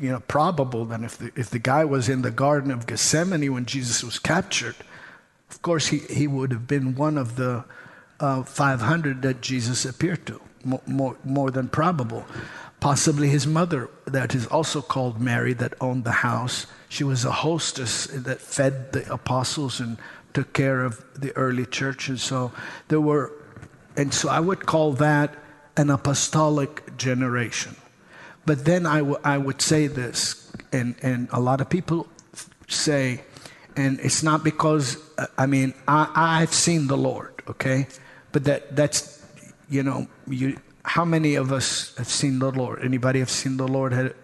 you 0.00 0.10
know, 0.10 0.20
probable 0.20 0.84
that 0.86 1.02
if 1.02 1.18
the, 1.18 1.30
if 1.36 1.50
the 1.50 1.58
guy 1.58 1.84
was 1.84 2.08
in 2.08 2.22
the 2.22 2.30
Garden 2.30 2.70
of 2.70 2.86
Gethsemane 2.86 3.52
when 3.52 3.66
Jesus 3.66 4.02
was 4.02 4.18
captured, 4.18 4.76
Of 5.50 5.62
course, 5.62 5.88
he, 5.88 5.98
he 5.98 6.26
would 6.26 6.52
have 6.52 6.66
been 6.66 6.94
one 6.94 7.18
of 7.18 7.34
the 7.36 7.64
uh, 8.20 8.44
500 8.44 9.22
that 9.22 9.40
Jesus 9.40 9.84
appeared 9.84 10.24
to, 10.26 10.40
more, 10.64 10.80
more, 10.86 11.16
more 11.24 11.50
than 11.50 11.68
probable. 11.68 12.24
Possibly 12.78 13.28
his 13.28 13.46
mother, 13.46 13.90
that 14.06 14.34
is 14.34 14.46
also 14.46 14.80
called 14.80 15.20
Mary, 15.20 15.52
that 15.54 15.74
owned 15.80 16.04
the 16.04 16.22
house. 16.22 16.66
She 16.88 17.04
was 17.04 17.24
a 17.24 17.32
hostess 17.32 18.06
that 18.06 18.40
fed 18.40 18.92
the 18.92 19.12
apostles 19.12 19.80
and 19.80 19.98
took 20.34 20.52
care 20.52 20.84
of 20.84 21.04
the 21.20 21.36
early 21.36 21.66
church. 21.66 22.08
And 22.08 22.20
so 22.20 22.52
there 22.88 23.00
were, 23.00 23.32
and 23.96 24.12
so 24.12 24.28
I 24.28 24.40
would 24.40 24.66
call 24.66 24.92
that 24.94 25.36
an 25.76 25.90
apostolic 25.90 26.96
generation. 26.96 27.76
But 28.46 28.64
then 28.64 28.86
I, 28.86 28.98
I 29.24 29.38
would 29.38 29.60
say 29.60 29.86
this, 29.86 30.50
and, 30.72 30.94
and 31.02 31.28
a 31.32 31.40
lot 31.40 31.60
of 31.60 31.68
people 31.68 32.08
say, 32.68 33.22
and 33.76 34.00
it's 34.00 34.22
not 34.22 34.42
because, 34.42 34.96
I 35.38 35.46
mean, 35.46 35.74
I, 35.86 36.10
I've 36.14 36.52
seen 36.52 36.86
the 36.86 36.96
Lord, 36.96 37.42
okay? 37.48 37.86
But 38.32 38.44
that, 38.44 38.74
that's, 38.74 39.24
you 39.68 39.82
know, 39.82 40.08
you, 40.26 40.58
how 40.84 41.04
many 41.04 41.34
of 41.34 41.52
us 41.52 41.96
have 41.96 42.08
seen 42.08 42.38
the 42.38 42.50
Lord? 42.50 42.82
Anybody 42.82 43.20
have 43.20 43.30
seen 43.30 43.56
the 43.56 43.68
Lord? 43.68 43.92
Had, 43.92 44.14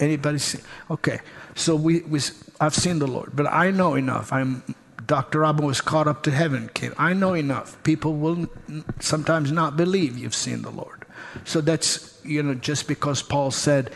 anybody 0.00 0.38
seen? 0.38 0.62
Okay, 0.90 1.20
so 1.54 1.76
we, 1.76 2.00
we, 2.02 2.20
I've 2.60 2.74
seen 2.74 2.98
the 2.98 3.06
Lord, 3.06 3.30
but 3.34 3.46
I 3.46 3.70
know 3.70 3.94
enough. 3.94 4.32
I'm 4.32 4.62
Dr. 5.06 5.40
Robin 5.40 5.64
was 5.64 5.80
caught 5.80 6.06
up 6.06 6.22
to 6.24 6.30
heaven. 6.30 6.70
I 6.98 7.12
know 7.12 7.34
enough. 7.34 7.82
People 7.82 8.14
will 8.14 8.46
sometimes 9.00 9.50
not 9.50 9.76
believe 9.76 10.18
you've 10.18 10.34
seen 10.34 10.62
the 10.62 10.70
Lord. 10.70 11.04
So 11.44 11.60
that's 11.60 12.20
you 12.24 12.42
know 12.42 12.54
just 12.54 12.86
because 12.88 13.22
Paul 13.22 13.50
said, 13.50 13.90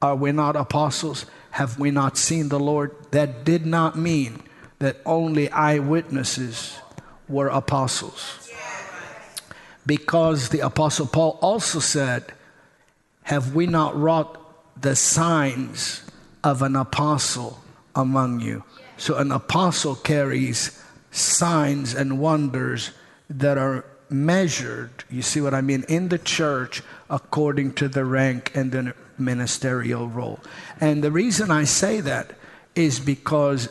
"Are 0.00 0.16
we 0.16 0.32
not 0.32 0.56
apostles? 0.56 1.26
Have 1.52 1.78
we 1.78 1.90
not 1.90 2.16
seen 2.16 2.48
the 2.48 2.60
Lord?" 2.60 2.94
That 3.10 3.44
did 3.44 3.66
not 3.66 3.98
mean 3.98 4.42
that 4.78 4.98
only 5.04 5.50
eyewitnesses 5.50 6.78
were 7.28 7.48
apostles 7.48 8.44
because 9.86 10.48
the 10.48 10.60
Apostle 10.60 11.06
Paul 11.06 11.38
also 11.42 11.78
said, 11.78 12.32
Have 13.24 13.54
we 13.54 13.66
not 13.66 13.98
wrought 13.98 14.40
the 14.80 14.96
signs 14.96 16.02
of 16.42 16.62
an 16.62 16.76
apostle 16.76 17.60
among 17.94 18.40
you? 18.40 18.64
So 18.96 19.16
an 19.16 19.32
apostle 19.32 19.94
carries 19.94 20.80
signs 21.10 21.94
and 21.94 22.18
wonders 22.18 22.90
that 23.28 23.58
are 23.58 23.84
measured, 24.10 25.04
you 25.10 25.22
see 25.22 25.40
what 25.40 25.54
I 25.54 25.60
mean, 25.60 25.84
in 25.88 26.08
the 26.08 26.18
church 26.18 26.82
according 27.10 27.74
to 27.74 27.88
the 27.88 28.04
rank 28.04 28.52
and 28.54 28.72
the 28.72 28.94
ministerial 29.18 30.08
role. 30.08 30.40
And 30.80 31.02
the 31.02 31.10
reason 31.10 31.50
I 31.50 31.64
say 31.64 32.00
that 32.00 32.34
is 32.74 33.00
because 33.00 33.68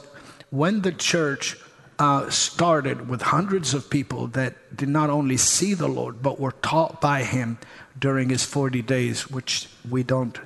when 0.50 0.82
the 0.82 0.92
church 0.92 1.58
uh, 2.00 2.30
started 2.30 3.08
with 3.08 3.22
hundreds 3.22 3.74
of 3.74 3.90
people 3.90 4.28
that 4.28 4.76
did 4.76 4.90
not 4.90 5.10
only 5.10 5.38
see 5.38 5.74
the 5.74 5.88
Lord, 5.88 6.22
but 6.22 6.40
were 6.40 6.54
taught 6.62 7.00
by 7.00 7.24
Him 7.24 7.58
during 7.98 8.30
His 8.30 8.44
40 8.44 8.82
days, 8.82 9.30
which 9.30 9.70
we 9.90 10.04
don't 10.04 10.40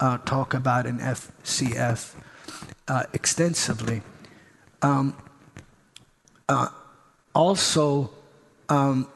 uh, 0.00 0.18
talk 0.18 0.54
about 0.54 0.86
in 0.86 0.98
FCF 0.98 2.14
uh, 2.88 3.04
extensively. 3.12 4.02
Um, 4.82 5.16
uh, 6.48 6.68
also, 7.34 8.10
um, 8.68 9.08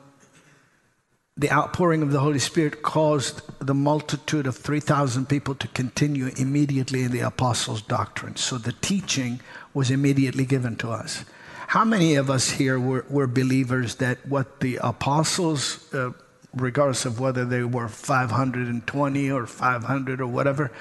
the 1.37 1.51
outpouring 1.51 2.03
of 2.03 2.13
the 2.13 2.21
Holy 2.21 2.39
Spirit 2.39 2.83
caused 2.83 3.43
the 3.59 3.75
multitude 3.75 4.47
of 4.47 4.57
3,000 4.57 5.29
people 5.29 5.55
to 5.57 5.69
continue 5.69 6.31
immediately 6.39 7.03
in 7.03 7.13
the 7.13 7.21
apostles' 7.21 7.83
doctrine. 7.83 8.37
So 8.37 8.57
the 8.57 8.73
teaching 8.73 9.41
was 9.75 9.91
immediately 9.91 10.47
given 10.47 10.77
to 10.77 10.91
us. 10.91 11.25
How 11.69 11.85
many 11.85 12.15
of 12.15 12.31
us 12.31 12.51
here 12.51 12.81
were, 12.81 13.05
were 13.11 13.27
believers 13.27 13.97
that 13.97 14.27
what 14.27 14.61
the 14.61 14.79
apostles, 14.83 15.93
uh, 15.93 16.13
regardless 16.55 17.05
of 17.05 17.21
whether 17.21 17.45
they 17.45 17.65
were 17.65 17.89
520 17.89 19.31
or 19.31 19.47
500 19.47 20.21
or 20.21 20.27
whatever, 20.27 20.73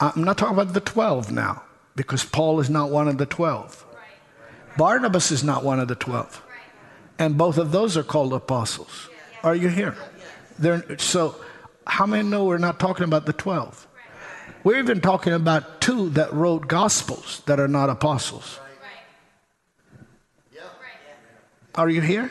I'm 0.00 0.24
not 0.24 0.38
talking 0.38 0.58
about 0.58 0.72
the 0.72 0.80
12 0.80 1.30
now, 1.30 1.62
because 1.94 2.24
Paul 2.24 2.58
is 2.58 2.70
not 2.70 2.90
one 2.90 3.06
of 3.06 3.18
the 3.18 3.26
12. 3.26 3.86
Barnabas 4.76 5.30
is 5.30 5.44
not 5.44 5.64
one 5.64 5.80
of 5.80 5.88
the 5.88 5.94
12. 5.94 6.42
And 7.18 7.36
both 7.36 7.58
of 7.58 7.72
those 7.72 7.96
are 7.96 8.02
called 8.02 8.32
apostles. 8.32 9.08
Are 9.42 9.54
you 9.54 9.68
here? 9.68 9.96
They're, 10.58 10.98
so, 10.98 11.36
how 11.86 12.06
many 12.06 12.28
know 12.28 12.44
we're 12.44 12.58
not 12.58 12.78
talking 12.78 13.04
about 13.04 13.26
the 13.26 13.32
12? 13.32 13.86
We're 14.64 14.78
even 14.78 15.00
talking 15.00 15.32
about 15.32 15.80
two 15.80 16.10
that 16.10 16.32
wrote 16.32 16.68
gospels 16.68 17.42
that 17.46 17.58
are 17.58 17.68
not 17.68 17.88
apostles. 17.88 18.58
Are 21.74 21.88
you 21.88 22.00
here? 22.00 22.30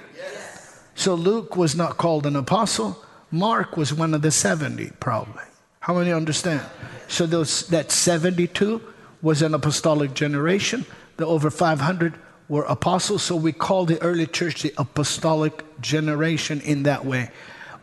So 0.95 1.16
Luke 1.16 1.56
was 1.56 1.76
not 1.76 1.98
called 1.98 2.26
an 2.26 2.35
apostle. 2.35 3.03
Mark 3.32 3.77
was 3.77 3.93
one 3.93 4.14
of 4.14 4.22
the 4.22 4.32
70, 4.32 4.92
probably. 5.00 5.43
How 5.80 5.98
many 5.98 6.11
understand? 6.11 6.61
So 7.08 7.26
those, 7.26 7.68
that 7.69 7.90
72 7.90 8.82
was 9.22 9.42
an 9.42 9.53
apostolic 9.53 10.14
generation. 10.14 10.85
The 11.18 11.26
over 11.26 11.50
500 11.50 12.16
were 12.50 12.64
apostles. 12.64 13.24
So 13.24 13.36
we 13.36 13.53
call 13.53 13.86
the 13.86 14.02
early 14.02 14.28
church 14.28 14.64
the 14.64 14.74
apostolic 14.78 15.64
generation 15.80 16.60
in 16.61 16.84
that 16.84 17.06
way. 17.06 17.32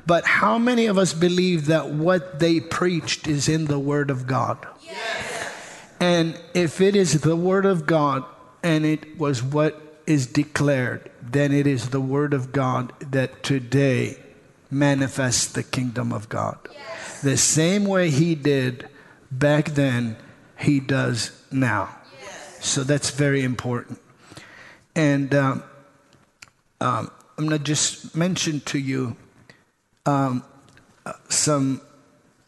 But 0.04 0.24
how 0.24 0.58
many 0.58 0.86
of 0.86 0.98
us 0.98 1.14
believe 1.14 1.66
that 1.66 1.88
what 1.88 2.38
they 2.38 2.60
preached 2.60 3.26
is 3.26 3.48
in 3.48 3.64
the 3.64 3.78
Word 3.78 4.10
of 4.10 4.26
God? 4.26 4.58
Yes. 4.82 5.82
And 5.98 6.38
if 6.54 6.80
it 6.80 6.94
is 6.94 7.22
the 7.22 7.34
Word 7.34 7.64
of 7.64 7.86
God 7.86 8.24
and 8.62 8.84
it 8.84 9.18
was 9.18 9.42
what 9.42 10.00
is 10.06 10.26
declared, 10.26 11.10
then 11.22 11.52
it 11.52 11.66
is 11.66 11.88
the 11.88 12.00
Word 12.00 12.34
of 12.34 12.52
God 12.52 12.92
that 13.10 13.42
today 13.42 14.22
manifests 14.70 15.46
the 15.52 15.62
kingdom 15.62 16.12
of 16.12 16.28
God. 16.28 16.58
Yes. 16.72 17.22
The 17.22 17.36
same 17.36 17.84
way 17.84 18.10
He 18.10 18.36
did 18.36 18.88
back 19.32 19.70
then, 19.70 20.16
He 20.56 20.78
does 20.78 21.32
now. 21.50 21.96
Yes. 22.20 22.64
So 22.64 22.84
that's 22.84 23.10
very 23.10 23.42
important. 23.42 23.98
And 24.96 25.34
um, 25.34 25.62
um, 26.80 27.10
I'm 27.36 27.46
going 27.46 27.50
to 27.50 27.62
just 27.62 28.16
mention 28.16 28.60
to 28.60 28.78
you 28.78 29.14
um, 30.06 30.42
uh, 31.04 31.12
some 31.28 31.82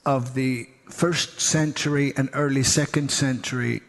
of 0.06 0.32
the 0.32 0.66
first 0.88 1.40
century 1.40 2.14
and 2.16 2.30
early 2.32 2.62
second 2.62 3.10
century, 3.10 3.82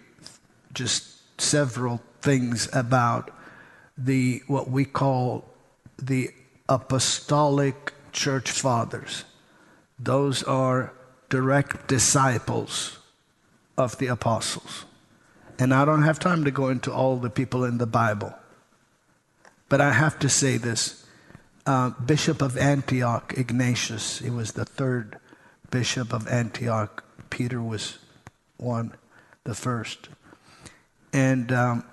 just 0.73 1.39
several 1.39 2.01
things 2.21 2.67
about 2.73 3.31
the 3.97 4.41
what 4.47 4.69
we 4.69 4.83
call 4.83 5.45
the 5.97 6.29
apostolic 6.67 7.93
church 8.11 8.51
fathers. 8.51 9.23
Those 9.97 10.43
are 10.43 10.93
direct 11.29 11.87
disciples 11.87 12.99
of 13.77 13.97
the 13.99 14.07
apostles. 14.07 14.83
And 15.57 15.73
I 15.73 15.85
don't 15.85 16.03
have 16.03 16.19
time 16.19 16.43
to 16.43 16.51
go 16.51 16.67
into 16.67 16.91
all 16.91 17.15
the 17.15 17.29
people 17.29 17.63
in 17.63 17.77
the 17.77 17.87
Bible. 17.87 18.33
But 19.69 19.81
I 19.81 19.93
have 19.93 20.17
to 20.19 20.29
say 20.29 20.57
this 20.57 21.05
uh, 21.65 21.91
Bishop 21.91 22.41
of 22.41 22.57
Antioch, 22.57 23.33
Ignatius, 23.37 24.19
he 24.19 24.29
was 24.29 24.53
the 24.53 24.65
third 24.65 25.17
bishop 25.69 26.11
of 26.11 26.27
Antioch. 26.27 27.03
Peter 27.29 27.61
was 27.61 27.99
one, 28.57 28.93
the 29.43 29.53
first. 29.53 30.09
And 31.13 31.51
um, 31.51 31.83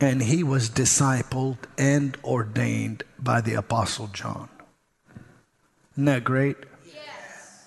and 0.00 0.22
he 0.22 0.42
was 0.42 0.70
discipled 0.70 1.58
and 1.76 2.16
ordained 2.22 3.02
by 3.18 3.40
the 3.40 3.54
Apostle 3.54 4.08
John. 4.08 4.48
Isn't 5.94 6.04
that 6.04 6.22
great? 6.22 6.56
Yes. 6.86 7.64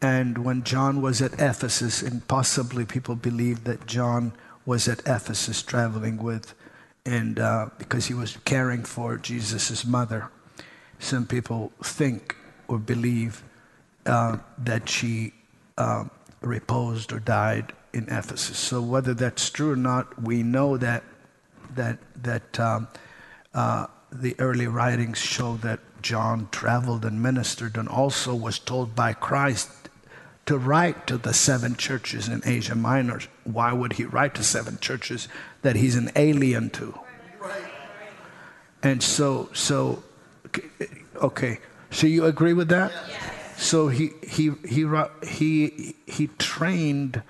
And 0.00 0.38
when 0.38 0.64
John 0.64 1.02
was 1.02 1.20
at 1.20 1.34
Ephesus, 1.34 2.02
and 2.02 2.26
possibly 2.28 2.86
people 2.86 3.14
believe 3.14 3.64
that 3.64 3.86
John 3.86 4.32
was 4.66 4.88
at 4.88 5.00
Ephesus 5.00 5.62
traveling 5.62 6.22
with, 6.22 6.54
and 7.04 7.38
uh, 7.38 7.68
because 7.78 8.06
he 8.06 8.14
was 8.14 8.38
caring 8.44 8.82
for 8.82 9.16
Jesus' 9.16 9.84
mother, 9.84 10.30
some 10.98 11.26
people 11.26 11.72
think 11.82 12.36
or 12.68 12.78
believe 12.78 13.42
uh, 14.06 14.38
that 14.58 14.88
she 14.88 15.32
uh, 15.76 16.04
reposed 16.40 17.12
or 17.12 17.20
died 17.20 17.72
in 17.92 18.04
Ephesus. 18.04 18.58
So 18.58 18.80
whether 18.80 19.14
that's 19.14 19.50
true 19.50 19.72
or 19.72 19.76
not, 19.76 20.22
we 20.22 20.42
know 20.42 20.76
that 20.76 21.04
that 21.74 21.98
that 22.22 22.60
um, 22.60 22.88
uh, 23.52 23.86
the 24.12 24.34
early 24.38 24.66
writings 24.66 25.18
show 25.18 25.56
that 25.58 25.80
John 26.02 26.48
traveled 26.50 27.04
and 27.04 27.22
ministered, 27.22 27.76
and 27.76 27.88
also 27.88 28.34
was 28.34 28.58
told 28.58 28.94
by 28.94 29.12
Christ 29.12 29.70
to 30.46 30.58
write 30.58 31.06
to 31.06 31.16
the 31.16 31.32
seven 31.32 31.76
churches 31.76 32.28
in 32.28 32.42
Asia 32.44 32.74
Minor. 32.74 33.20
Why 33.44 33.72
would 33.72 33.94
he 33.94 34.04
write 34.04 34.34
to 34.34 34.44
seven 34.44 34.78
churches 34.78 35.28
that 35.62 35.76
he's 35.76 35.96
an 35.96 36.10
alien 36.16 36.70
to? 36.70 36.98
And 38.82 39.02
so, 39.02 39.48
so, 39.54 40.04
okay. 41.16 41.58
So 41.90 42.06
you 42.06 42.26
agree 42.26 42.52
with 42.52 42.68
that? 42.68 42.92
So 43.56 43.88
he 43.88 44.10
he 44.26 44.50
he 44.68 44.84
he 45.26 45.94
he 46.06 46.26
trained 46.38 47.22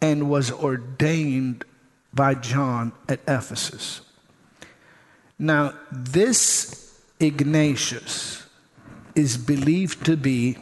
and 0.00 0.30
was 0.30 0.50
ordained 0.52 1.64
by 2.14 2.34
John 2.34 2.92
at 3.08 3.20
Ephesus. 3.26 4.00
Now, 5.38 5.74
this 5.92 6.98
Ignatius 7.20 8.46
is 9.14 9.36
believed 9.36 10.06
to 10.06 10.16
be 10.16 10.58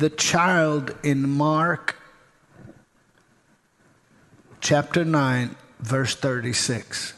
the 0.00 0.08
child 0.08 0.96
in 1.02 1.28
Mark 1.28 1.94
chapter 4.62 5.04
9, 5.04 5.54
verse 5.78 6.14
36. 6.14 7.12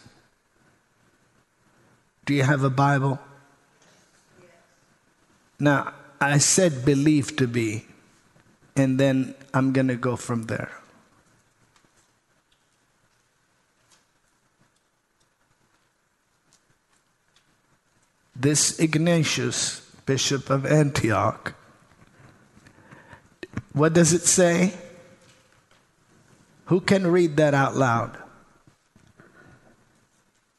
Do 2.26 2.34
you 2.34 2.42
have 2.42 2.64
a 2.64 2.70
Bible? 2.70 3.20
Now, 5.60 5.94
I 6.20 6.38
said 6.38 6.84
believed 6.84 7.38
to 7.38 7.46
be, 7.46 7.86
and 8.74 8.98
then 8.98 9.36
I'm 9.54 9.72
going 9.72 9.86
to 9.86 9.96
go 9.96 10.16
from 10.16 10.46
there. 10.46 10.72
This 18.34 18.80
Ignatius, 18.80 19.88
Bishop 20.04 20.50
of 20.50 20.66
Antioch, 20.66 21.54
what 23.72 23.92
does 23.92 24.12
it 24.12 24.22
say? 24.22 24.72
Who 26.66 26.80
can 26.80 27.06
read 27.06 27.36
that 27.36 27.54
out 27.54 27.76
loud? 27.76 28.16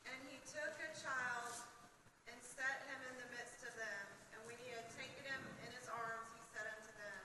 And 0.06 0.19
he 0.30 0.38
took 0.45 0.74
a 0.77 0.92
child 0.93 1.53
and 2.30 2.38
set 2.42 2.85
him 2.90 3.00
in 3.09 3.16
the 3.17 3.30
midst 3.33 3.66
of 3.66 3.74
them. 3.77 4.06
And 4.33 4.42
when 4.50 4.58
he 4.61 4.74
had 4.74 4.85
taken 4.93 5.25
him 5.25 5.42
in 5.66 5.69
his 5.74 5.90
arms, 5.90 6.30
he 6.38 6.43
said 6.53 6.66
unto 6.69 6.92
them, 6.98 7.22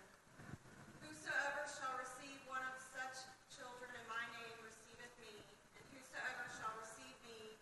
Whosoever 1.04 1.68
shall 1.68 1.96
receive 2.00 2.38
one 2.48 2.64
of 2.64 2.76
such 2.80 3.28
children 3.52 3.92
in 3.92 4.04
my 4.08 4.24
name 4.36 4.56
receiveth 4.64 5.12
me, 5.20 5.36
and 5.76 5.84
whosoever 5.92 6.48
shall 6.56 6.72
receive 6.80 7.16
me 7.28 7.60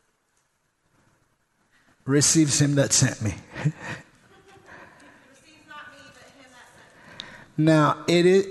Receives 2.06 2.60
him 2.62 2.74
that 2.76 2.92
sent 2.92 3.18
me. 3.22 3.34
receives 5.26 5.66
not 5.66 5.90
me, 5.90 6.06
but 6.14 6.26
him 6.38 6.46
that 6.54 6.70
sent 6.70 6.86
me. 7.18 7.26
Now, 7.56 8.04
it 8.06 8.26
is, 8.26 8.46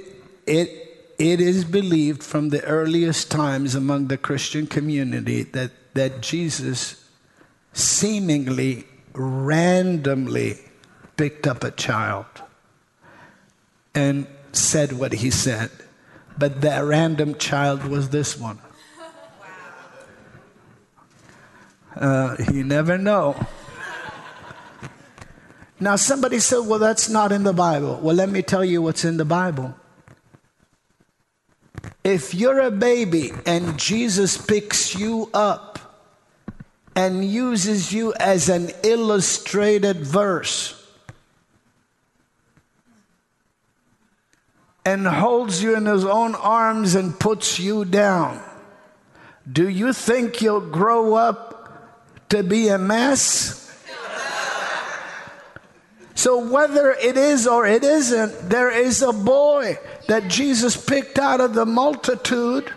it, 0.48 1.14
it 1.20 1.40
is 1.40 1.64
believed 1.64 2.24
from 2.24 2.50
the 2.50 2.64
earliest 2.64 3.30
times 3.30 3.76
among 3.76 4.08
the 4.08 4.18
Christian 4.18 4.68
community 4.68 5.44
that, 5.44 5.72
that 5.94 6.22
Jesus 6.22 7.06
seemingly 7.74 8.86
randomly 9.14 10.60
picked 11.18 11.46
up 11.48 11.64
a 11.64 11.72
child 11.72 12.26
and 13.94 14.28
said 14.52 14.94
what 14.94 15.14
he 15.14 15.30
said. 15.30 15.70
But 16.38 16.62
that 16.62 16.84
random 16.84 17.36
child 17.36 17.86
was 17.86 18.10
this 18.10 18.38
one. 18.38 18.60
Uh, 21.96 22.36
you 22.52 22.62
never 22.62 22.98
know. 22.98 23.48
Now, 25.80 25.98
somebody 25.98 26.40
said, 26.40 26.60
well, 26.60 26.80
that's 26.80 27.10
not 27.10 27.32
in 27.32 27.44
the 27.44 27.54
Bible. 27.54 28.00
Well, 28.02 28.16
let 28.16 28.30
me 28.30 28.42
tell 28.42 28.64
you 28.64 28.82
what's 28.82 29.04
in 29.04 29.18
the 29.18 29.26
Bible. 29.26 29.76
If 32.04 32.34
you're 32.34 32.60
a 32.60 32.72
baby 32.72 33.32
and 33.46 33.78
Jesus 33.78 34.38
picks 34.38 34.96
you 34.96 35.30
up 35.34 35.80
and 36.96 37.26
uses 37.26 37.92
you 37.92 38.14
as 38.14 38.48
an 38.48 38.70
illustrated 38.84 39.98
verse 39.98 40.82
and 44.86 45.06
holds 45.06 45.62
you 45.62 45.76
in 45.76 45.88
his 45.88 46.06
own 46.06 46.36
arms 46.36 46.96
and 46.96 47.20
puts 47.20 47.60
you 47.60 47.84
down, 47.84 48.42
do 49.52 49.68
you 49.68 49.92
think 49.92 50.42
you'll 50.42 50.62
grow 50.62 51.16
up 51.16 52.30
to 52.30 52.44
be 52.44 52.70
a 52.70 52.78
mess? 52.78 53.65
So, 56.18 56.40
whether 56.40 56.92
it 56.92 57.18
is 57.18 57.46
or 57.46 57.68
it 57.68 57.84
isn't, 57.84 58.50
there 58.50 58.72
is 58.72 59.02
a 59.02 59.12
boy 59.12 59.78
that 60.08 60.30
Jesus 60.30 60.78
picked 60.78 61.20
out 61.20 61.42
of 61.42 61.54
the 61.54 61.66
multitude. 61.66 62.72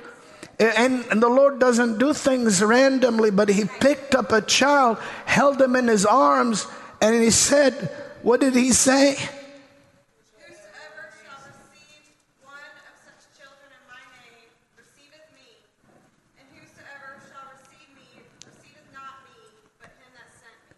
And, 0.58 1.04
and, 1.08 1.22
the 1.22 1.28
Lord 1.28 1.60
doesn't 1.60 1.98
do 1.98 2.12
things 2.12 2.60
randomly, 2.60 3.30
but 3.30 3.48
He 3.48 3.64
picked 3.64 4.16
up 4.16 4.32
a 4.32 4.42
child, 4.42 4.98
held 5.24 5.62
him 5.62 5.76
in 5.76 5.86
His 5.86 6.04
arms, 6.04 6.66
and 7.00 7.14
He 7.14 7.30
said, 7.30 7.74
What 8.22 8.40
did 8.40 8.56
He 8.56 8.72
say? 8.72 9.14
Whosoever 9.14 11.14
shall 11.22 11.38
receive 11.46 12.10
one 12.42 12.58
of 12.58 12.90
such 13.06 13.22
children 13.38 13.70
in 13.70 13.86
my 13.86 14.02
name 14.18 14.50
receiveth 14.74 15.30
me, 15.30 15.62
and 16.42 16.46
whosoever 16.58 17.22
shall 17.30 17.54
receive 17.54 17.86
me 17.94 18.18
receiveth 18.42 18.90
not 18.90 19.22
me, 19.30 19.38
but 19.78 19.94
him 19.94 20.10
that 20.18 20.34
sent 20.34 20.58
me. 20.58 20.74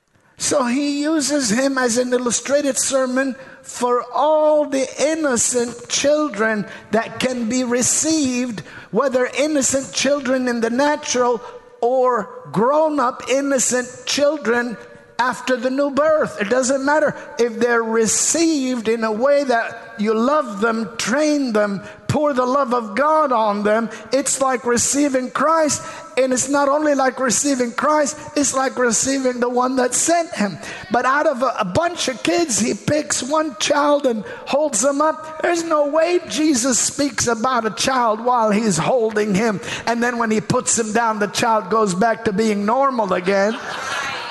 So 0.51 0.65
He 0.65 1.03
uses 1.03 1.49
him 1.49 1.79
as 1.79 1.97
an 1.97 2.13
illustrated 2.13 2.77
sermon 2.77 3.37
for 3.63 4.03
all 4.13 4.65
the 4.65 4.85
innocent 5.01 5.89
children 5.89 6.67
that 6.91 7.21
can 7.21 7.49
be 7.49 7.63
received, 7.63 8.59
whether 8.91 9.27
innocent 9.39 9.95
children 9.95 10.49
in 10.49 10.61
the 10.61 10.69
natural 10.69 11.41
or 11.81 12.49
grown 12.51 12.99
up 12.99 13.23
innocent 13.31 13.87
children 14.07 14.77
after 15.21 15.55
the 15.55 15.71
new 15.71 15.91
birth. 15.91 16.41
It 16.41 16.49
doesn't 16.49 16.83
matter 16.83 17.15
if 17.39 17.61
they're 17.61 17.83
received 17.83 18.89
in 18.89 19.05
a 19.05 19.13
way 19.13 19.45
that 19.45 19.95
you 19.99 20.15
love 20.15 20.63
them, 20.63 20.97
train 20.97 21.53
them, 21.53 21.83
pour 22.09 22.33
the 22.33 22.47
love 22.47 22.73
of 22.73 22.97
God 22.97 23.31
on 23.31 23.63
them. 23.63 23.91
It's 24.15 24.41
like 24.41 24.65
receiving 24.65 25.31
Christ. 25.31 25.83
And 26.17 26.33
it's 26.33 26.49
not 26.49 26.69
only 26.69 26.95
like 26.95 27.21
receiving 27.21 27.71
Christ, 27.73 28.19
it's 28.35 28.55
like 28.55 28.79
receiving 28.79 29.41
the 29.41 29.49
one 29.49 29.77
that 29.77 29.95
sent 29.95 30.35
him. 30.35 30.59
But 30.91 31.05
out 31.05 31.27
of 31.27 31.43
a, 31.43 31.55
a 31.61 31.65
bunch 31.67 32.09
of 32.09 32.23
kids, 32.23 32.59
he 32.59 32.73
picks 32.73 33.23
one 33.23 33.57
child 33.57 34.07
and 34.07 34.25
holds 34.25 34.81
them 34.81 35.03
up. 35.03 35.43
There's 35.43 35.65
no 35.65 35.89
way 35.89 36.19
Jesus 36.29 36.79
speaks 36.79 37.27
about 37.27 37.67
a 37.67 37.71
child 37.71 38.25
while 38.25 38.51
he's 38.51 38.79
holding 38.79 39.35
him. 39.35 39.61
And 39.87 40.03
then 40.03 40.17
when 40.17 40.31
he 40.31 40.41
puts 40.41 40.79
him 40.79 40.93
down, 40.93 41.19
the 41.19 41.27
child 41.27 41.71
goes 41.71 41.95
back 41.95 42.25
to 42.25 42.33
being 42.33 42.65
normal 42.65 43.13
again. 43.13 43.55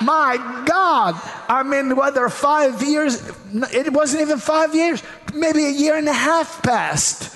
My 0.02 0.64
God. 0.66 1.20
I 1.48 1.64
mean, 1.64 1.96
whether 1.96 2.30
five 2.30 2.82
years, 2.84 3.22
it 3.74 3.92
wasn't 3.92 4.22
even 4.22 4.40
five 4.40 4.74
years, 4.74 5.04
maybe 5.34 5.66
a 5.66 5.72
year 5.72 5.98
and 5.98 6.08
a 6.08 6.14
half 6.14 6.62
passed. 6.64 7.36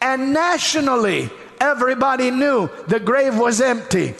And 0.00 0.32
nationally, 0.32 1.30
everybody 1.60 2.30
knew 2.30 2.70
the 2.86 3.00
grave 3.00 3.36
was 3.36 3.60
empty 3.60 4.14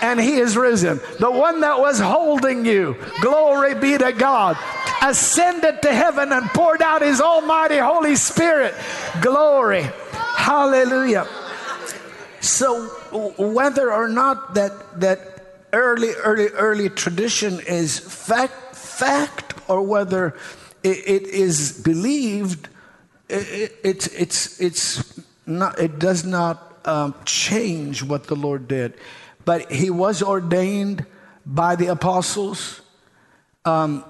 and 0.00 0.20
he 0.20 0.36
is 0.36 0.56
risen. 0.56 1.00
The 1.18 1.30
one 1.30 1.60
that 1.60 1.78
was 1.78 1.98
holding 1.98 2.66
you, 2.66 2.96
glory 3.20 3.74
be 3.74 3.96
to 3.96 4.12
God, 4.12 4.56
ascended 5.02 5.82
to 5.82 5.94
heaven 5.94 6.30
and 6.30 6.46
poured 6.50 6.82
out 6.82 7.02
his 7.02 7.20
almighty 7.20 7.78
Holy 7.78 8.16
Spirit. 8.16 8.74
Glory. 9.22 9.88
Hallelujah. 10.12 11.26
So 12.40 12.86
whether 13.38 13.92
or 13.92 14.08
not 14.08 14.54
that 14.54 15.00
that 15.00 15.33
early 15.74 16.12
early 16.14 16.48
early 16.48 16.88
tradition 16.88 17.60
is 17.66 17.98
fact 17.98 18.76
fact 18.76 19.54
or 19.68 19.82
whether 19.82 20.36
it, 20.82 20.98
it 21.06 21.22
is 21.26 21.82
believed 21.82 22.68
it, 23.28 23.76
it's 23.82 24.06
it's 24.08 24.60
it's 24.60 25.20
not 25.46 25.78
it 25.78 25.98
does 25.98 26.24
not 26.24 26.78
um, 26.86 27.14
change 27.24 28.02
what 28.02 28.24
the 28.24 28.36
Lord 28.36 28.68
did, 28.68 28.94
but 29.44 29.70
he 29.72 29.90
was 29.90 30.22
ordained 30.22 31.06
by 31.46 31.76
the 31.76 31.86
apostles, 31.86 32.82
um, 33.64 34.04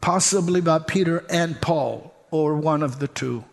possibly 0.00 0.60
by 0.60 0.78
Peter 0.78 1.24
and 1.28 1.60
Paul, 1.60 2.14
or 2.30 2.56
one 2.56 2.82
of 2.82 2.98
the 3.00 3.08
two. 3.08 3.44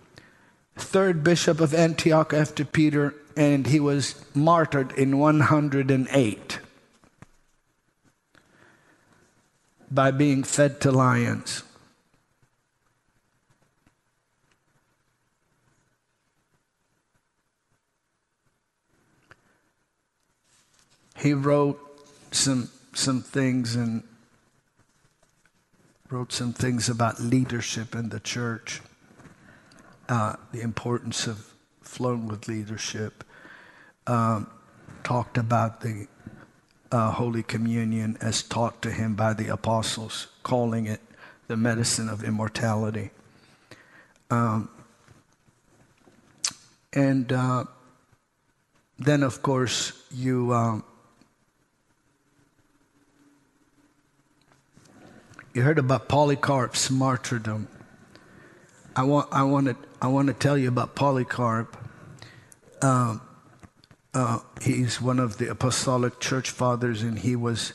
Third 0.76 1.24
bishop 1.24 1.60
of 1.60 1.74
Antioch 1.74 2.34
after 2.34 2.64
Peter, 2.64 3.16
and 3.36 3.68
he 3.68 3.80
was 3.80 4.24
martyred 4.34 4.92
in 4.94 5.18
108 5.18 6.60
by 9.92 10.12
being 10.12 10.44
fed 10.44 10.80
to 10.82 10.92
lions. 10.92 11.64
he 21.20 21.34
wrote 21.34 21.80
some 22.32 22.70
some 22.94 23.22
things 23.22 23.76
and 23.76 24.04
wrote 26.10 26.32
some 26.32 26.54
things 26.54 26.90
about 26.90 27.20
leadership 27.20 27.94
in 27.94 28.10
the 28.10 28.20
church, 28.20 28.82
uh, 30.08 30.36
the 30.52 30.62
importance 30.62 31.28
of 31.28 31.54
flowing 31.82 32.28
with 32.28 32.48
leadership. 32.48 33.24
Um, 34.08 34.50
talked 35.04 35.38
about 35.38 35.82
the 35.82 36.08
uh, 36.92 37.12
Holy 37.12 37.44
Communion 37.44 38.18
as 38.22 38.42
taught 38.44 38.82
to 38.82 38.92
him 38.92 39.16
by 39.16 39.34
the 39.34 39.48
apostles, 39.48 40.28
calling 40.44 40.86
it 40.86 41.02
the 41.48 41.58
medicine 41.58 42.10
of 42.10 42.24
immortality. 42.24 43.12
Um, 44.30 44.70
and 46.94 47.32
uh, 47.32 47.66
then 48.98 49.24
of 49.24 49.42
course 49.42 49.94
you 50.12 50.54
um, 50.54 50.84
you 55.54 55.62
heard 55.62 55.80
about 55.80 56.08
Polycarp's 56.08 56.90
martyrdom. 56.92 57.68
I 58.96 59.04
want 59.04 59.30
I 59.32 59.44
want 59.44 59.68
to 59.68 59.76
I 60.02 60.08
want 60.08 60.28
to 60.28 60.34
tell 60.34 60.58
you 60.58 60.68
about 60.68 60.96
Polycarp. 60.96 61.78
Um, 62.82 63.22
uh, 64.20 64.40
he's 64.62 65.00
one 65.00 65.18
of 65.18 65.38
the 65.38 65.50
apostolic 65.50 66.20
church 66.20 66.50
fathers, 66.50 67.04
and 67.04 67.18
he 67.20 67.38
was 67.38 67.74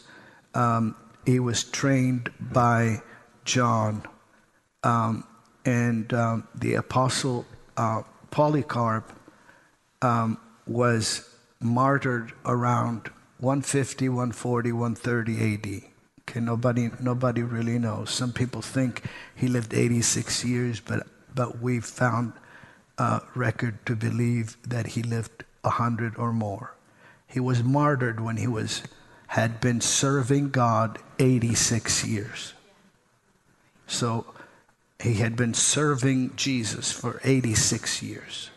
um, 0.55 0.94
he 1.24 1.40
was 1.40 1.64
trained 1.64 2.31
by 2.39 3.00
John, 3.47 4.02
um, 4.82 5.24
and 5.64 6.12
um, 6.12 6.47
the 6.55 6.74
apostle 6.74 7.47
uh, 7.78 8.02
Polycarp 8.31 9.10
um, 10.02 10.39
was 10.66 11.26
martyred 11.60 12.32
around 12.44 13.08
150, 13.39 14.10
140, 14.10 14.73
130 14.73 15.55
AD. 15.55 15.82
Okay, 16.28 16.40
nobody 16.40 16.90
nobody 17.00 17.42
really 17.42 17.78
knows. 17.78 18.10
Some 18.10 18.34
people 18.34 18.60
think 18.60 19.02
he 19.34 19.48
lived 19.48 19.73
86 19.73 20.44
years, 20.44 20.78
but 20.81 21.06
but 21.34 21.62
we 21.62 21.81
found 21.81 22.34
a 22.98 23.23
record 23.34 23.86
to 23.86 23.97
believe 23.97 24.58
that 24.68 24.89
he 24.89 25.02
lived 25.02 25.44
100 25.65 26.17
or 26.17 26.33
more. 26.33 26.75
He 27.26 27.41
was 27.41 27.62
martyred 27.62 28.20
when 28.20 28.36
he 28.36 28.47
was 28.47 28.83
had 29.28 29.60
been 29.60 29.81
serving 29.81 30.51
God 30.51 30.99
86 31.18 32.07
years. 32.07 32.55
So 33.86 34.26
he 35.01 35.15
had 35.15 35.34
been 35.36 35.55
serving 35.55 36.36
Jesus 36.36 36.93
for 36.93 37.20
86 37.25 38.02
years. 38.02 38.51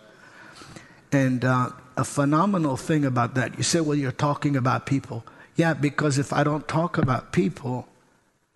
And 1.11 1.43
uh, 1.43 1.69
a 1.95 2.03
phenomenal 2.03 2.77
thing 2.77 3.05
about 3.05 3.33
that, 3.35 3.57
you 3.57 3.63
say, 3.63 3.79
well, 3.79 3.97
you're 3.97 4.11
talking 4.11 4.55
about 4.55 4.85
people. 4.85 5.25
Yeah, 5.55 5.73
because 5.73 6.19
if 6.19 6.31
I 6.31 6.43
don't 6.43 6.67
talk 6.67 6.97
about 6.97 7.31
people, 7.31 7.87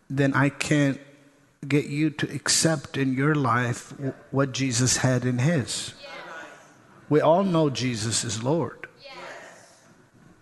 then 0.09 0.33
I 0.33 0.49
can't 0.49 0.99
get 1.67 1.87
you 1.87 2.09
to 2.09 2.31
accept 2.33 2.97
in 2.97 3.13
your 3.13 3.35
life 3.35 3.93
what 4.31 4.51
Jesus 4.51 4.97
had 4.97 5.25
in 5.25 5.39
his. 5.39 5.93
We 7.11 7.19
all 7.19 7.43
know 7.43 7.69
Jesus 7.69 8.23
is 8.23 8.41
Lord. 8.41 8.87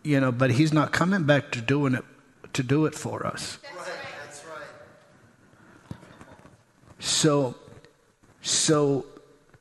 You 0.04 0.20
know, 0.20 0.32
but 0.32 0.52
he's 0.52 0.72
not 0.72 0.92
coming 0.92 1.24
back 1.24 1.52
to 1.54 1.62
doing 1.62 1.96
it 1.96 2.06
to 2.54 2.62
do 2.62 2.86
it 2.86 2.94
for 2.94 3.26
us. 3.26 3.58
That's 3.64 3.76
right. 3.76 3.98
That's 4.24 4.46
right. 4.46 5.98
So 7.00 7.56
so 8.44 9.08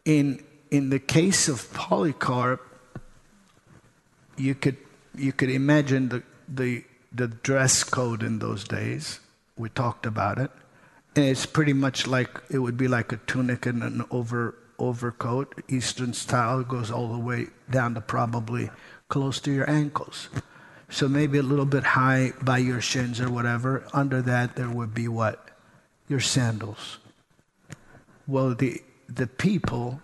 in 0.04 0.44
in 0.70 0.90
the 0.90 0.98
case 0.98 1.48
of 1.48 1.72
Polycarp, 1.72 2.60
you 4.36 4.54
could 4.54 4.76
you 5.14 5.32
could 5.32 5.48
imagine 5.48 6.10
the 6.10 6.22
the 6.46 6.84
the 7.10 7.28
dress 7.28 7.84
code 7.84 8.22
in 8.22 8.38
those 8.38 8.64
days. 8.64 9.20
We 9.56 9.70
talked 9.70 10.04
about 10.04 10.38
it. 10.38 10.50
And 11.16 11.24
it's 11.24 11.46
pretty 11.46 11.72
much 11.72 12.06
like 12.06 12.42
it 12.50 12.58
would 12.58 12.76
be 12.76 12.86
like 12.86 13.12
a 13.12 13.16
tunic 13.16 13.64
and 13.64 13.82
an 13.82 14.04
over 14.10 14.54
overcoat, 14.78 15.62
Eastern 15.68 16.12
style, 16.12 16.62
goes 16.62 16.90
all 16.90 17.08
the 17.08 17.18
way 17.18 17.48
down 17.70 17.94
to 17.94 18.00
probably 18.00 18.70
close 19.08 19.40
to 19.40 19.52
your 19.52 19.68
ankles. 19.68 20.28
So 20.90 21.08
maybe 21.08 21.38
a 21.38 21.42
little 21.42 21.66
bit 21.66 21.84
high 21.84 22.32
by 22.40 22.58
your 22.58 22.80
shins 22.80 23.20
or 23.20 23.30
whatever. 23.30 23.86
Under 23.92 24.22
that 24.22 24.56
there 24.56 24.70
would 24.70 24.94
be 24.94 25.08
what? 25.08 25.50
Your 26.08 26.20
sandals. 26.20 26.98
Well 28.26 28.54
the 28.54 28.82
the 29.08 29.26
people 29.26 30.00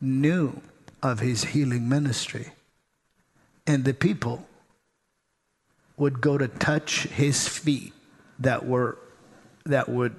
knew 0.00 0.60
of 1.02 1.20
his 1.20 1.44
healing 1.44 1.88
ministry. 1.88 2.52
And 3.66 3.84
the 3.84 3.94
people 3.94 4.46
would 5.96 6.20
go 6.20 6.38
to 6.38 6.48
touch 6.48 7.04
his 7.04 7.48
feet 7.48 7.92
that 8.38 8.66
were 8.66 8.98
that 9.64 9.88
would 9.88 10.18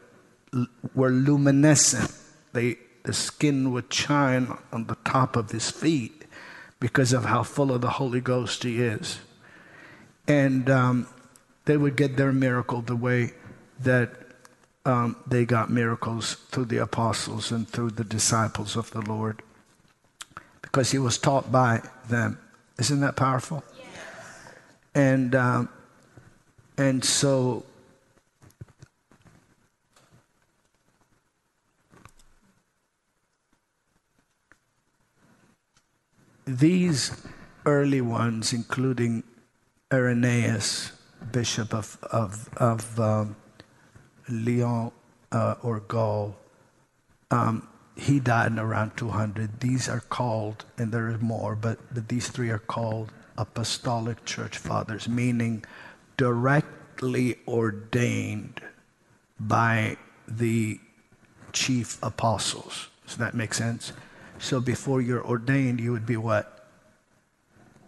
were 0.95 1.11
luminescent. 1.11 2.11
They 2.53 2.77
the 3.07 3.13
skin 3.13 3.71
would 3.71 3.91
shine 3.93 4.53
on 4.73 4.87
the 4.87 4.97
top 5.05 5.37
of 5.37 5.51
his 5.51 5.71
feet 5.71 6.25
because 6.77 7.13
of 7.13 7.23
how 7.23 7.41
full 7.41 7.71
of 7.71 7.79
the 7.79 7.91
Holy 7.91 8.19
Ghost 8.19 8.63
he 8.63 8.81
is. 8.81 9.19
And 10.27 10.69
um, 10.69 11.07
they 11.63 11.77
would 11.77 11.95
get 11.95 12.17
their 12.17 12.33
miracle 12.33 12.81
the 12.81 12.97
way 12.97 13.31
that 13.79 14.11
um, 14.85 15.15
they 15.25 15.45
got 15.45 15.69
miracles 15.69 16.33
through 16.51 16.65
the 16.65 16.79
apostles 16.79 17.49
and 17.49 17.65
through 17.65 17.91
the 17.91 18.03
disciples 18.03 18.75
of 18.75 18.91
the 18.91 18.99
Lord 18.99 19.41
because 20.61 20.91
he 20.91 20.97
was 20.97 21.17
taught 21.17 21.49
by 21.49 21.81
them. 22.09 22.37
Isn't 22.77 22.99
that 22.99 23.15
powerful? 23.15 23.63
Yes. 23.77 23.87
And 24.93 25.33
um, 25.33 25.69
and 26.77 27.05
so 27.05 27.63
these 36.47 37.11
early 37.65 38.01
ones, 38.01 38.53
including 38.53 39.23
Irenaeus, 39.91 40.93
bishop 41.31 41.73
of 41.73 41.97
of 42.11 42.49
of 42.57 42.99
um, 42.99 43.35
Lyon 44.29 44.91
uh, 45.31 45.55
or 45.61 45.81
Gaul, 45.81 46.35
um, 47.31 47.67
he 47.95 48.19
died 48.19 48.51
in 48.51 48.59
around 48.59 48.95
200. 48.95 49.59
These 49.59 49.89
are 49.89 49.99
called, 49.99 50.65
and 50.77 50.91
there 50.91 51.07
are 51.07 51.17
more, 51.17 51.55
but, 51.55 51.79
but 51.93 52.07
these 52.07 52.29
three 52.29 52.49
are 52.49 52.59
called 52.59 53.11
apostolic 53.37 54.23
church 54.25 54.57
fathers, 54.57 55.07
meaning 55.07 55.63
directly 56.15 57.37
ordained 57.47 58.61
by 59.39 59.97
the 60.27 60.79
chief 61.53 61.97
apostles. 62.03 62.89
Does 63.05 63.17
that 63.17 63.33
make 63.33 63.53
sense? 63.53 63.93
So 64.39 64.59
before 64.59 65.01
you're 65.01 65.25
ordained, 65.25 65.79
you 65.79 65.91
would 65.91 66.05
be 66.05 66.17
what? 66.17 66.67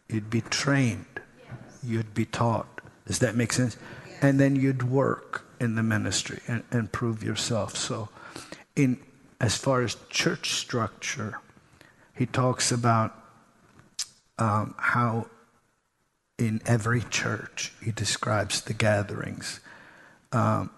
You'd 0.08 0.30
be 0.30 0.42
trained. 0.42 1.06
Yes. 1.16 1.56
You'd 1.84 2.14
be 2.14 2.26
taught. 2.26 2.68
Does 3.06 3.20
that 3.20 3.36
make 3.36 3.54
sense? 3.54 3.78
Yes. 4.08 4.18
And 4.22 4.40
then 4.40 4.56
you'd 4.56 4.84
work 4.84 5.46
in 5.60 5.76
the 5.76 5.84
ministry 5.84 6.40
and, 6.48 6.64
and 6.72 6.92
prove 6.92 7.24
yourself. 7.24 7.76
So 7.76 8.10
in 8.76 9.00
as 9.42 9.56
far 9.56 9.82
as 9.82 9.96
church 10.10 10.54
structure, 10.56 11.40
he 12.16 12.26
talks 12.26 12.72
about 12.72 13.16
um, 14.38 14.76
how 14.78 15.28
in 16.38 16.62
every 16.66 17.02
church 17.02 17.74
he 17.84 17.92
describes 17.92 18.62
the 18.62 18.74
gatherings 18.74 19.60
um, 20.32 20.70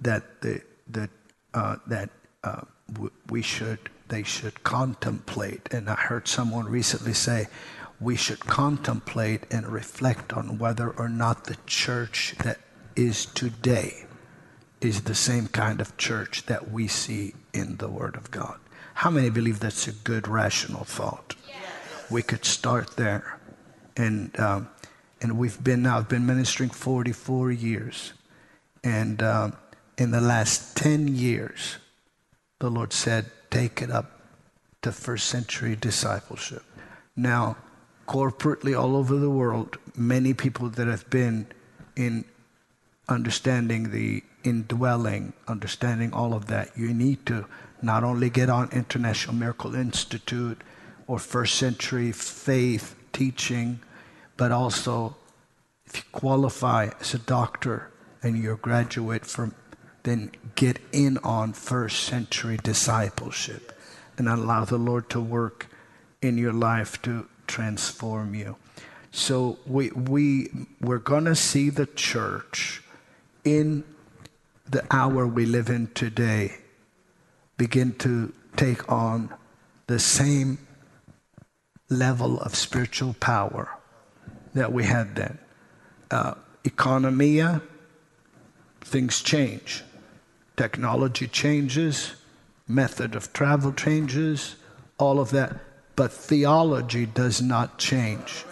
that 0.00 0.40
the, 0.40 0.62
the 0.88 1.08
uh, 1.54 1.76
that 1.86 2.10
uh, 2.44 2.62
w- 2.92 3.12
we 3.28 3.42
should 3.42 3.78
they 4.10 4.22
should 4.22 4.62
contemplate. 4.62 5.72
And 5.72 5.88
I 5.88 5.94
heard 5.94 6.28
someone 6.28 6.66
recently 6.66 7.14
say 7.14 7.48
we 8.00 8.16
should 8.16 8.40
contemplate 8.40 9.44
and 9.50 9.66
reflect 9.66 10.32
on 10.32 10.58
whether 10.58 10.90
or 10.90 11.08
not 11.08 11.44
the 11.44 11.56
church 11.66 12.34
that 12.44 12.58
is 12.96 13.26
today 13.26 14.04
is 14.80 15.02
the 15.02 15.14
same 15.14 15.46
kind 15.46 15.80
of 15.80 15.96
church 15.96 16.46
that 16.46 16.70
we 16.70 16.88
see 16.88 17.34
in 17.52 17.76
the 17.76 17.88
Word 17.88 18.16
of 18.16 18.30
God. 18.30 18.58
How 18.94 19.10
many 19.10 19.30
believe 19.30 19.60
that's 19.60 19.86
a 19.86 19.92
good, 19.92 20.26
rational 20.26 20.84
thought? 20.84 21.34
Yes. 21.48 21.58
We 22.10 22.22
could 22.22 22.44
start 22.44 22.96
there. 22.96 23.38
And, 23.96 24.38
um, 24.40 24.68
and 25.20 25.38
we've 25.38 25.62
been 25.62 25.82
now, 25.82 25.98
I've 25.98 26.08
been 26.08 26.26
ministering 26.26 26.70
44 26.70 27.52
years. 27.52 28.12
And 28.82 29.22
um, 29.22 29.56
in 29.98 30.10
the 30.10 30.20
last 30.20 30.76
10 30.76 31.08
years, 31.08 31.76
the 32.58 32.70
Lord 32.70 32.92
said, 32.92 33.30
take 33.50 33.82
it 33.82 33.90
up 33.90 34.20
to 34.82 34.92
first 34.92 35.26
century 35.26 35.76
discipleship. 35.76 36.62
Now, 37.16 37.56
corporately 38.06 38.78
all 38.78 38.96
over 38.96 39.16
the 39.16 39.30
world, 39.30 39.78
many 39.96 40.34
people 40.34 40.68
that 40.70 40.86
have 40.86 41.08
been 41.10 41.46
in 41.96 42.24
understanding 43.08 43.90
the 43.90 44.22
indwelling, 44.42 45.32
understanding 45.46 46.12
all 46.12 46.32
of 46.32 46.46
that, 46.46 46.70
you 46.76 46.94
need 46.94 47.26
to 47.26 47.46
not 47.82 48.04
only 48.04 48.30
get 48.30 48.48
on 48.48 48.68
International 48.72 49.34
Miracle 49.34 49.74
Institute 49.74 50.62
or 51.06 51.18
first 51.18 51.56
century 51.56 52.12
faith 52.12 52.94
teaching, 53.12 53.80
but 54.36 54.52
also 54.52 55.16
if 55.86 55.96
you 55.96 56.02
qualify 56.12 56.88
as 57.00 57.14
a 57.14 57.18
doctor 57.18 57.90
and 58.22 58.38
you're 58.38 58.54
a 58.54 58.58
graduate 58.58 59.26
from, 59.26 59.54
then 60.02 60.30
get 60.54 60.78
in 60.92 61.18
on 61.18 61.52
first 61.52 62.04
century 62.04 62.58
discipleship 62.62 63.72
and 64.16 64.28
allow 64.28 64.64
the 64.64 64.78
Lord 64.78 65.08
to 65.10 65.20
work 65.20 65.66
in 66.22 66.38
your 66.38 66.52
life 66.52 67.00
to 67.02 67.28
transform 67.46 68.34
you. 68.34 68.56
So 69.10 69.58
we 69.66 69.90
we 69.90 70.50
we're 70.80 70.98
going 70.98 71.24
to 71.24 71.34
see 71.34 71.70
the 71.70 71.86
church 71.86 72.82
in 73.44 73.84
the 74.68 74.84
hour 74.90 75.26
we 75.26 75.46
live 75.46 75.68
in 75.68 75.88
today 75.88 76.56
begin 77.56 77.92
to 77.92 78.32
take 78.56 78.90
on 78.90 79.34
the 79.86 79.98
same 79.98 80.58
level 81.88 82.38
of 82.40 82.54
spiritual 82.54 83.14
power 83.14 83.68
that 84.54 84.72
we 84.72 84.84
had 84.84 85.16
then. 85.16 85.38
Uh, 86.10 86.34
economia, 86.64 87.60
things 88.80 89.20
change. 89.20 89.82
Technology 90.60 91.26
changes, 91.26 92.16
method 92.68 93.14
of 93.14 93.32
travel 93.32 93.72
changes, 93.72 94.56
all 94.98 95.18
of 95.18 95.30
that. 95.30 95.58
But 95.96 96.12
theology 96.12 97.06
does 97.06 97.40
not 97.40 97.78
change. 97.78 98.44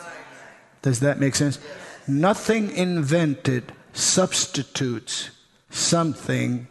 Does 0.81 1.01
that 1.01 1.21
make 1.21 1.35
sense? 1.35 1.59
Nothing 2.07 2.71
invented 2.71 3.73
substitutes 3.93 5.29
something 5.69 6.67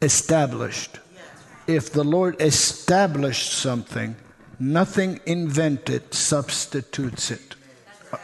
established. 0.00 0.98
If 1.66 1.92
the 1.92 2.02
Lord 2.02 2.40
established 2.40 3.52
something, 3.52 4.16
nothing 4.58 5.20
invented 5.26 6.14
substitutes 6.14 7.30
it. 7.30 7.56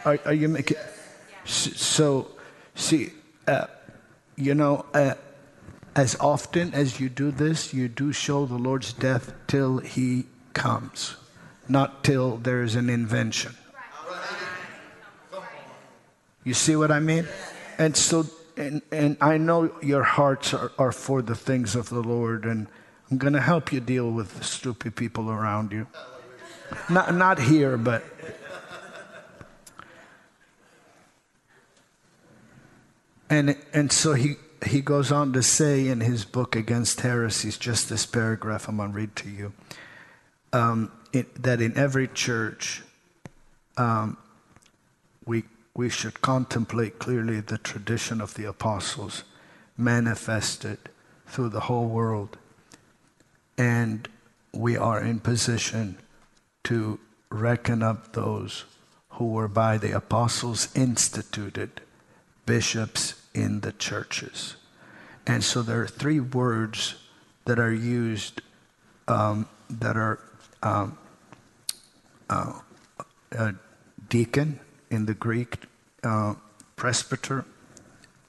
Are, 0.03 0.17
are 0.25 0.33
you 0.33 0.49
making? 0.49 0.77
So, 1.45 2.29
see, 2.73 3.11
uh, 3.47 3.67
you 4.35 4.53
know, 4.55 4.85
uh, 4.93 5.15
as 5.95 6.15
often 6.19 6.73
as 6.73 6.99
you 6.99 7.09
do 7.09 7.31
this, 7.31 7.73
you 7.73 7.87
do 7.87 8.11
show 8.11 8.45
the 8.45 8.57
Lord's 8.57 8.93
death 8.93 9.33
till 9.47 9.77
He 9.79 10.25
comes, 10.53 11.15
not 11.69 12.03
till 12.03 12.37
there 12.37 12.63
is 12.63 12.75
an 12.75 12.89
invention. 12.89 13.55
You 16.43 16.53
see 16.53 16.75
what 16.75 16.91
I 16.91 16.99
mean? 16.99 17.27
And 17.77 17.95
so, 17.95 18.25
and, 18.57 18.81
and 18.91 19.17
I 19.21 19.37
know 19.37 19.71
your 19.81 20.03
hearts 20.03 20.53
are, 20.53 20.71
are 20.77 20.91
for 20.91 21.21
the 21.21 21.35
things 21.35 21.75
of 21.75 21.89
the 21.89 22.01
Lord, 22.01 22.43
and 22.45 22.67
I'm 23.09 23.17
going 23.17 23.33
to 23.33 23.41
help 23.41 23.71
you 23.71 23.79
deal 23.79 24.11
with 24.11 24.37
the 24.37 24.43
stupid 24.43 24.95
people 24.95 25.29
around 25.29 25.71
you. 25.71 25.87
Not, 26.89 27.13
not 27.15 27.39
here, 27.39 27.77
but. 27.77 28.03
And, 33.33 33.57
and 33.73 33.91
so 33.91 34.13
he, 34.13 34.35
he 34.63 34.81
goes 34.81 35.11
on 35.11 35.33
to 35.33 35.41
say 35.41 35.87
in 35.87 36.01
his 36.01 36.23
book 36.23 36.55
Against 36.55 37.01
Heresies, 37.01 37.57
just 37.57 37.89
this 37.89 38.05
paragraph 38.05 38.69
I'm 38.69 38.77
going 38.77 38.91
to 38.91 38.95
read 38.95 39.15
to 39.15 39.29
you, 39.29 39.53
um, 40.53 40.91
it, 41.11 41.41
that 41.41 41.59
in 41.59 41.75
every 41.75 42.07
church, 42.07 42.83
um, 43.75 44.17
we 45.25 45.45
we 45.73 45.89
should 45.89 46.21
contemplate 46.21 46.99
clearly 46.99 47.39
the 47.39 47.57
tradition 47.57 48.21
of 48.21 48.35
the 48.35 48.45
apostles 48.45 49.23
manifested 49.75 50.77
through 51.25 51.49
the 51.49 51.61
whole 51.61 51.87
world. 51.87 52.37
And 53.57 54.07
we 54.53 54.77
are 54.77 55.01
in 55.01 55.19
position 55.19 55.97
to 56.65 56.99
reckon 57.31 57.81
up 57.81 58.13
those 58.13 58.65
who 59.13 59.31
were 59.31 59.47
by 59.47 59.79
the 59.79 59.93
apostles 59.93 60.69
instituted 60.75 61.81
bishops 62.45 63.15
in 63.33 63.61
the 63.61 63.71
churches. 63.71 64.55
And 65.25 65.43
so 65.43 65.61
there 65.61 65.81
are 65.81 65.87
three 65.87 66.19
words 66.19 66.95
that 67.45 67.59
are 67.59 67.73
used 67.73 68.41
um, 69.07 69.47
that 69.69 69.97
are 69.97 70.19
um, 70.61 70.97
uh, 72.29 72.59
deacon, 74.09 74.59
in 74.93 75.07
the 75.07 75.13
Greek, 75.15 75.57
uh, 76.03 76.35
presbyter 76.75 77.45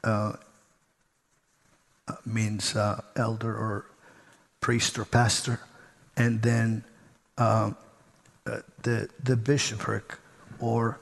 uh, 0.03 0.33
uh, 2.09 2.15
means 2.25 2.75
uh, 2.75 3.03
elder 3.17 3.55
or 3.55 3.85
priest 4.61 4.99
or 4.99 5.05
pastor, 5.05 5.61
and 6.17 6.41
then 6.41 6.85
uh, 7.37 7.73
uh, 8.47 8.59
the 8.83 9.09
the 9.23 9.37
bishopric 9.37 10.15
or 10.59 10.99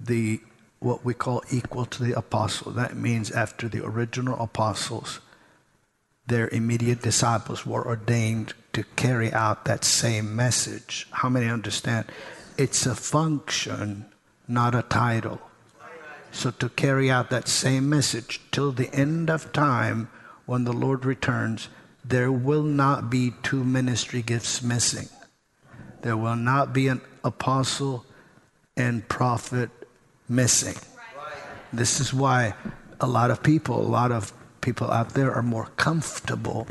the 0.00 0.40
what 0.84 1.04
we 1.04 1.14
call 1.14 1.42
equal 1.50 1.86
to 1.86 2.04
the 2.04 2.16
apostle. 2.16 2.70
That 2.72 2.96
means 2.96 3.30
after 3.30 3.68
the 3.68 3.84
original 3.84 4.40
apostles, 4.40 5.20
their 6.26 6.48
immediate 6.48 7.02
disciples 7.02 7.66
were 7.66 7.86
ordained 7.86 8.54
to 8.74 8.84
carry 8.94 9.32
out 9.32 9.64
that 9.64 9.84
same 9.84 10.36
message. 10.36 11.06
How 11.10 11.28
many 11.28 11.48
understand? 11.48 12.06
It's 12.56 12.86
a 12.86 12.94
function 12.94 14.06
not 14.46 14.74
a 14.74 14.82
title. 14.82 15.40
So, 16.30 16.50
to 16.50 16.68
carry 16.68 17.10
out 17.10 17.30
that 17.30 17.48
same 17.48 17.88
message 17.88 18.40
till 18.50 18.72
the 18.72 18.92
end 18.92 19.30
of 19.30 19.52
time, 19.52 20.08
when 20.46 20.64
the 20.64 20.72
Lord 20.72 21.04
returns, 21.04 21.68
there 22.04 22.32
will 22.32 22.62
not 22.62 23.08
be 23.08 23.32
two 23.42 23.64
ministry 23.64 24.20
gifts 24.20 24.62
missing. 24.62 25.08
There 26.02 26.16
will 26.16 26.36
not 26.36 26.72
be 26.72 26.88
an 26.88 27.00
apostle 27.22 28.04
and 28.76 29.08
prophet 29.08 29.70
missing. 30.28 30.76
This 31.72 32.00
is 32.00 32.14
why 32.14 32.54
a 33.00 33.06
lot 33.06 33.30
of 33.30 33.42
people, 33.42 33.80
a 33.80 33.82
lot 33.82 34.12
of 34.12 34.32
people 34.60 34.90
out 34.90 35.10
there 35.10 35.32
are 35.32 35.42
more 35.42 35.66
comfortable 35.76 36.66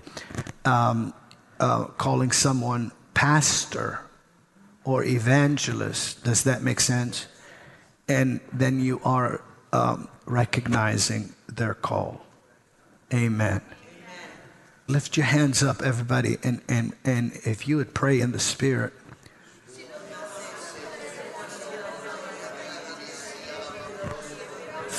um, 0.65 1.13
uh, 1.59 1.85
calling 1.85 2.31
someone 2.31 2.91
pastor 3.13 3.99
or 4.83 5.03
evangelist. 5.03 6.23
Does 6.23 6.43
that 6.43 6.63
make 6.63 6.79
sense? 6.79 7.27
and 8.07 8.39
then 8.51 8.79
you 8.79 8.99
are 9.03 9.41
um, 9.71 10.07
recognizing 10.25 11.33
their 11.47 11.73
call. 11.73 12.25
Amen. 13.13 13.61
Amen. 13.61 13.61
Lift 14.87 15.17
your 15.17 15.25
hands 15.25 15.63
up, 15.63 15.81
everybody, 15.81 16.37
and, 16.43 16.61
and, 16.67 16.93
and 17.03 17.31
if 17.45 17.67
you 17.67 17.77
would 17.77 17.93
pray 17.93 18.19
in 18.19 18.31
the 18.31 18.39
Spirit. 18.39 18.93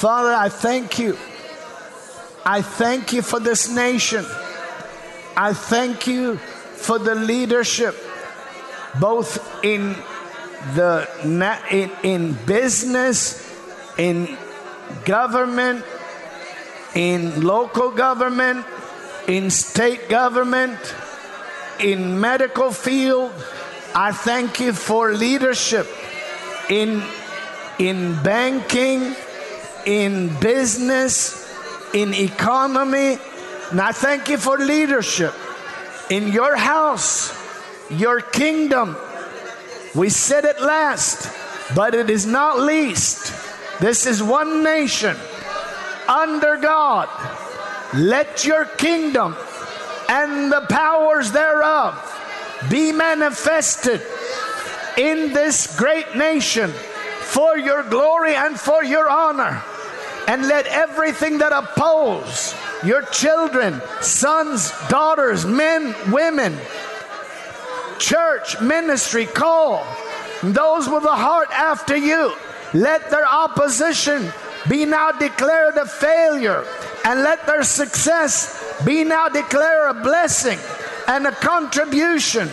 Father, 0.04 0.34
I 0.34 0.50
thank 0.50 0.98
you. 0.98 1.16
I 2.44 2.60
thank 2.60 3.14
you 3.14 3.22
for 3.22 3.40
this 3.40 3.70
nation. 3.74 4.26
I 5.34 5.54
thank 5.54 6.06
you 6.06 6.36
for 6.36 6.98
the 6.98 7.14
leadership, 7.14 7.96
both 9.00 9.64
in 9.64 9.96
the 10.74 11.08
in, 11.70 11.90
in 12.02 12.34
business, 12.44 13.50
in 13.96 14.36
government, 15.06 15.82
in 16.94 17.40
local 17.42 17.90
government, 17.90 18.66
in 19.26 19.48
state 19.48 20.10
government, 20.10 20.78
in 21.80 22.20
medical 22.20 22.72
field. 22.72 23.32
I 23.94 24.12
thank 24.12 24.60
you 24.60 24.74
for 24.74 25.14
leadership 25.14 25.88
in 26.68 27.02
in 27.78 28.22
banking, 28.22 29.16
in 29.86 30.38
business, 30.40 31.48
in 31.92 32.14
economy. 32.14 33.18
And 33.70 33.80
I 33.80 33.92
thank 33.92 34.28
you 34.28 34.38
for 34.38 34.58
leadership 34.58 35.34
in 36.10 36.28
your 36.28 36.56
house, 36.56 37.32
your 37.90 38.20
kingdom, 38.20 38.96
we 39.94 40.08
said 40.10 40.44
it 40.44 40.60
last, 40.60 41.30
but 41.74 41.94
it 41.94 42.10
is 42.10 42.26
not 42.26 42.58
least. 42.58 43.32
This 43.80 44.06
is 44.06 44.22
one 44.22 44.62
nation 44.62 45.16
under 46.08 46.56
God. 46.56 47.08
Let 47.94 48.44
your 48.44 48.64
kingdom 48.64 49.36
and 50.08 50.50
the 50.50 50.66
powers 50.68 51.32
thereof 51.32 51.94
be 52.70 52.92
manifested 52.92 54.02
in 54.98 55.32
this 55.32 55.76
great 55.78 56.16
nation 56.16 56.70
for 56.70 57.56
your 57.56 57.82
glory 57.84 58.34
and 58.34 58.58
for 58.58 58.82
your 58.82 59.08
honor. 59.08 59.62
And 60.26 60.48
let 60.48 60.66
everything 60.66 61.38
that 61.38 61.52
oppose 61.52 62.54
your 62.84 63.02
children, 63.02 63.80
sons, 64.00 64.72
daughters, 64.88 65.44
men, 65.44 65.94
women, 66.10 66.56
church, 67.98 68.60
ministry, 68.60 69.26
call. 69.26 69.86
Those 70.42 70.88
with 70.88 71.04
a 71.04 71.16
heart 71.16 71.48
after 71.50 71.96
you, 71.96 72.34
let 72.72 73.10
their 73.10 73.26
opposition 73.26 74.32
be 74.68 74.84
now 74.84 75.12
declared 75.12 75.76
a 75.76 75.86
failure, 75.86 76.64
and 77.04 77.22
let 77.22 77.46
their 77.46 77.62
success 77.62 78.82
be 78.84 79.04
now 79.04 79.28
declared 79.28 79.96
a 79.96 80.00
blessing 80.02 80.58
and 81.06 81.26
a 81.26 81.32
contribution. 81.32 82.48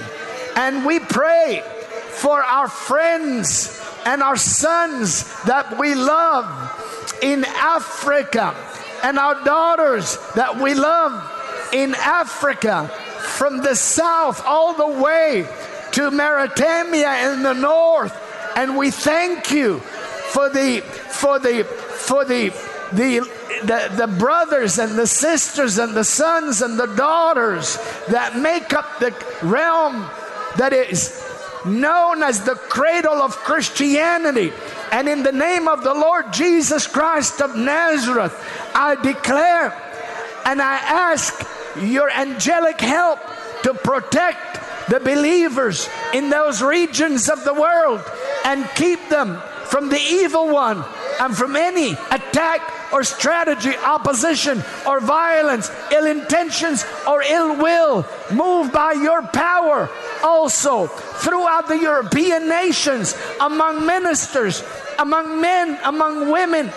And 0.55 0.85
we 0.85 0.99
pray 0.99 1.63
for 2.09 2.43
our 2.43 2.67
friends 2.67 3.81
and 4.05 4.21
our 4.21 4.35
sons 4.35 5.23
that 5.43 5.77
we 5.79 5.95
love 5.95 6.45
in 7.21 7.45
Africa 7.45 8.55
and 9.03 9.17
our 9.17 9.43
daughters 9.43 10.17
that 10.35 10.57
we 10.57 10.73
love 10.73 11.11
in 11.73 11.95
Africa 11.95 12.87
from 13.19 13.57
the 13.57 13.75
south 13.75 14.43
all 14.45 14.73
the 14.73 15.01
way 15.01 15.47
to 15.91 16.11
Mauritania 16.11 17.33
in 17.33 17.43
the 17.43 17.53
north. 17.53 18.15
And 18.55 18.77
we 18.77 18.91
thank 18.91 19.51
you 19.51 19.79
for 19.79 20.49
the 20.49 20.81
for 20.81 21.39
the 21.39 21.63
for 21.63 22.25
the 22.25 22.49
the, 22.93 23.19
the, 23.63 23.93
the 23.95 24.07
brothers 24.07 24.77
and 24.77 24.97
the 24.97 25.07
sisters 25.07 25.77
and 25.77 25.95
the 25.95 26.03
sons 26.03 26.61
and 26.61 26.77
the 26.77 26.87
daughters 26.87 27.77
that 28.09 28.37
make 28.37 28.73
up 28.73 28.99
the 28.99 29.15
realm 29.43 30.09
that 30.57 30.73
is 30.73 31.25
known 31.65 32.23
as 32.23 32.43
the 32.43 32.55
cradle 32.55 33.21
of 33.21 33.35
Christianity. 33.37 34.51
And 34.91 35.07
in 35.07 35.23
the 35.23 35.31
name 35.31 35.67
of 35.67 35.83
the 35.83 35.93
Lord 35.93 36.33
Jesus 36.33 36.85
Christ 36.85 37.41
of 37.41 37.55
Nazareth, 37.55 38.35
I 38.75 38.95
declare 38.95 39.73
and 40.45 40.61
I 40.61 40.75
ask 40.75 41.47
your 41.79 42.09
angelic 42.09 42.81
help 42.81 43.19
to 43.63 43.73
protect 43.73 44.89
the 44.89 44.99
believers 44.99 45.87
in 46.13 46.29
those 46.29 46.61
regions 46.61 47.29
of 47.29 47.43
the 47.43 47.53
world 47.53 48.01
and 48.45 48.69
keep 48.75 49.07
them 49.09 49.41
from 49.65 49.89
the 49.89 49.99
evil 49.99 50.49
one 50.49 50.83
and 51.21 51.35
from 51.35 51.55
any 51.55 51.93
attack 52.11 52.61
or 52.91 53.03
strategy, 53.03 53.75
opposition 53.77 54.63
or 54.87 54.99
violence, 54.99 55.71
ill 55.91 56.05
intentions 56.05 56.85
or 57.07 57.21
ill 57.23 57.55
will. 57.55 58.05
Move 58.31 58.71
by 58.71 58.93
your 58.93 59.21
power 59.21 59.89
also 60.23 60.87
throughout 60.87 61.67
the 61.67 61.77
European 61.77 62.47
nations, 62.47 63.15
among 63.39 63.85
ministers, 63.85 64.63
among 64.99 65.41
men, 65.41 65.79
among 65.83 66.31
women, 66.31 66.71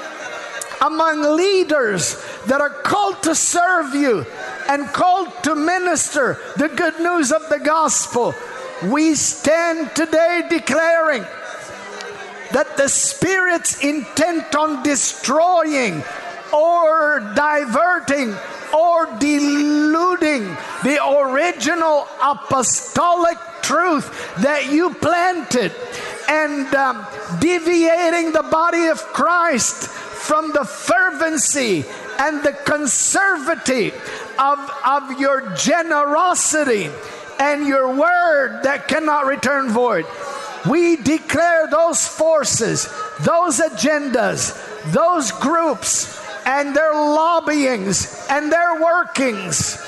among 0.80 1.36
leaders 1.36 2.22
that 2.46 2.60
are 2.60 2.70
called 2.70 3.22
to 3.22 3.34
serve 3.34 3.94
you 3.94 4.24
and 4.68 4.86
called 4.88 5.28
to 5.42 5.54
minister 5.54 6.38
the 6.56 6.68
good 6.68 6.98
news 7.00 7.32
of 7.32 7.48
the 7.48 7.58
gospel. 7.58 8.34
We 8.84 9.14
stand 9.14 9.94
today 9.94 10.42
declaring 10.48 11.24
that 12.54 12.76
the 12.76 12.88
Spirit's 12.88 13.82
intent 13.82 14.54
on 14.54 14.82
destroying 14.84 16.02
or 16.52 17.18
diverting 17.34 18.32
or 18.72 19.06
deluding 19.18 20.44
the 20.84 20.98
original 21.04 22.06
apostolic 22.22 23.38
truth 23.62 24.36
that 24.36 24.70
you 24.70 24.94
planted 24.94 25.72
and 26.28 26.72
um, 26.74 27.04
deviating 27.40 28.30
the 28.30 28.42
body 28.44 28.86
of 28.86 28.98
Christ 28.98 29.88
from 29.88 30.52
the 30.52 30.64
fervency 30.64 31.84
and 32.20 32.42
the 32.44 32.52
conservative 32.52 33.94
of, 34.38 34.58
of 34.86 35.18
your 35.18 35.54
generosity 35.56 36.88
and 37.40 37.66
your 37.66 37.88
word 37.88 38.60
that 38.62 38.86
cannot 38.86 39.26
return 39.26 39.70
void. 39.70 40.06
We 40.68 40.96
declare 40.96 41.66
those 41.66 42.06
forces, 42.06 42.88
those 43.20 43.60
agendas, 43.60 44.92
those 44.92 45.30
groups, 45.32 46.20
and 46.46 46.74
their 46.74 46.92
lobbyings 46.92 48.26
and 48.30 48.50
their 48.50 48.80
workings 48.82 49.78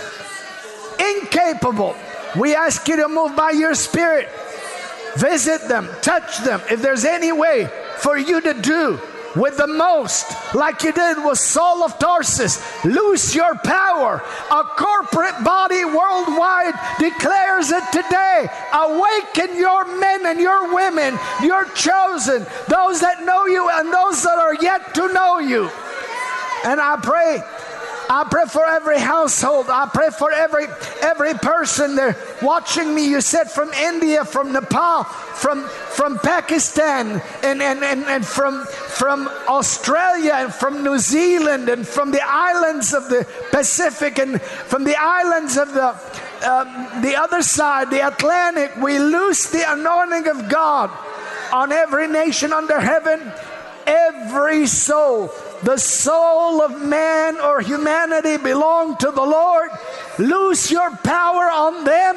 incapable. 0.98 1.94
We 2.36 2.54
ask 2.54 2.86
you 2.88 2.96
to 2.96 3.08
move 3.08 3.36
by 3.36 3.50
your 3.50 3.74
spirit. 3.74 4.28
Visit 5.16 5.68
them, 5.68 5.88
touch 6.02 6.38
them. 6.38 6.60
If 6.70 6.82
there's 6.82 7.04
any 7.04 7.32
way 7.32 7.70
for 7.98 8.18
you 8.18 8.40
to 8.40 8.54
do 8.54 9.00
with 9.36 9.56
the 9.58 9.66
most, 9.66 10.26
like 10.54 10.82
you 10.82 10.92
did 10.92 11.22
with 11.24 11.38
Saul 11.38 11.84
of 11.84 11.98
Tarsus. 11.98 12.84
Loose 12.84 13.34
your 13.34 13.54
power. 13.56 14.22
A 14.50 14.62
corporate 14.64 15.44
body 15.44 15.84
worldwide 15.84 16.74
declares 16.98 17.70
it 17.70 17.84
today. 17.92 18.48
Awaken 18.72 19.56
your 19.56 19.84
men 19.98 20.26
and 20.26 20.40
your 20.40 20.74
women, 20.74 21.18
your 21.42 21.64
chosen, 21.74 22.46
those 22.68 23.00
that 23.00 23.24
know 23.24 23.46
you 23.46 23.68
and 23.70 23.92
those 23.92 24.22
that 24.22 24.38
are 24.38 24.54
yet 24.54 24.94
to 24.94 25.12
know 25.12 25.38
you. 25.38 25.70
And 26.64 26.80
I 26.80 26.96
pray 27.00 27.42
I 28.08 28.24
pray 28.30 28.44
for 28.46 28.64
every 28.66 28.98
household. 28.98 29.66
I 29.68 29.88
pray 29.92 30.10
for 30.10 30.30
every 30.32 30.66
every 31.02 31.34
person 31.34 31.96
there 31.96 32.16
watching 32.42 32.94
me. 32.94 33.08
You 33.08 33.20
said 33.20 33.50
from 33.50 33.72
India, 33.72 34.24
from 34.24 34.52
Nepal, 34.52 35.04
from 35.04 35.64
from 35.66 36.18
Pakistan, 36.18 37.20
and, 37.42 37.62
and, 37.62 37.82
and, 37.82 38.04
and 38.04 38.24
from 38.24 38.64
from 38.66 39.28
Australia 39.48 40.32
and 40.34 40.54
from 40.54 40.84
New 40.84 40.98
Zealand 40.98 41.68
and 41.68 41.86
from 41.86 42.10
the 42.10 42.22
islands 42.22 42.94
of 42.94 43.08
the 43.08 43.26
Pacific 43.50 44.18
and 44.18 44.40
from 44.40 44.84
the 44.84 44.96
islands 44.96 45.56
of 45.56 45.72
the 45.74 45.88
um, 46.46 47.02
the 47.02 47.16
other 47.16 47.42
side, 47.42 47.90
the 47.90 48.06
Atlantic. 48.06 48.76
We 48.76 48.98
loose 48.98 49.50
the 49.50 49.64
anointing 49.66 50.28
of 50.28 50.48
God 50.48 50.90
on 51.52 51.72
every 51.72 52.06
nation 52.08 52.52
under 52.52 52.80
heaven, 52.80 53.20
every 53.86 54.66
soul 54.66 55.32
the 55.62 55.78
soul 55.78 56.62
of 56.62 56.82
man 56.82 57.40
or 57.40 57.60
humanity 57.60 58.36
belong 58.36 58.96
to 58.98 59.10
the 59.10 59.22
Lord. 59.22 59.70
Loose 60.18 60.70
your 60.70 60.90
power 60.98 61.50
on 61.50 61.84
them. 61.84 62.16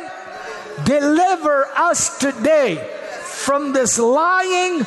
Deliver 0.83 1.65
us 1.75 2.17
today 2.17 2.75
from 3.23 3.73
this 3.73 3.97
lying, 3.97 4.85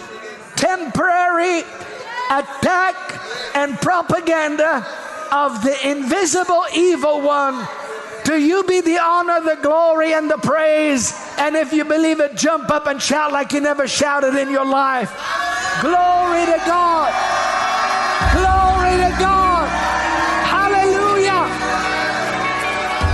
temporary 0.56 1.60
attack 2.30 2.96
and 3.54 3.76
propaganda 3.78 4.86
of 5.30 5.62
the 5.62 5.90
invisible 5.90 6.64
evil 6.74 7.20
one. 7.20 7.66
To 8.24 8.40
you 8.40 8.62
be 8.64 8.80
the 8.80 8.98
honor, 8.98 9.40
the 9.40 9.60
glory, 9.60 10.14
and 10.14 10.30
the 10.30 10.38
praise. 10.38 11.12
And 11.38 11.56
if 11.56 11.72
you 11.72 11.84
believe 11.84 12.20
it, 12.20 12.36
jump 12.36 12.70
up 12.70 12.86
and 12.86 13.02
shout 13.02 13.32
like 13.32 13.52
you 13.52 13.60
never 13.60 13.88
shouted 13.88 14.36
in 14.36 14.50
your 14.50 14.64
life. 14.64 15.10
Glory 15.80 16.44
to 16.46 16.58
God. 16.66 17.12
Glory 18.32 18.96
to 19.02 19.10
God. 19.18 19.68
Hallelujah. 20.46 21.42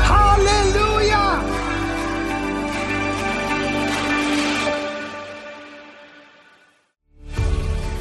Hallelujah. 0.04 1.42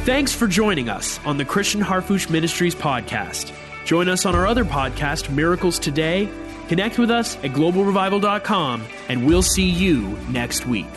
Thanks 0.06 0.34
for 0.34 0.48
joining 0.48 0.90
us 0.90 1.20
on 1.26 1.38
the 1.38 1.46
Christian 1.46 1.82
Harfouche 1.82 2.30
Ministries 2.30 2.76
podcast. 2.76 3.54
Join 3.86 4.10
us 4.10 4.26
on 4.26 4.36
our 4.36 4.46
other 4.46 4.66
podcast, 4.66 5.30
Miracles 5.30 5.80
Today. 5.80 6.30
Connect 6.68 7.00
with 7.00 7.10
us 7.10 7.38
at 7.38 7.52
globalrevival.com, 7.52 8.84
and 9.08 9.26
we'll 9.26 9.42
see 9.42 9.70
you 9.70 10.02
next 10.30 10.66
week. 10.66 10.88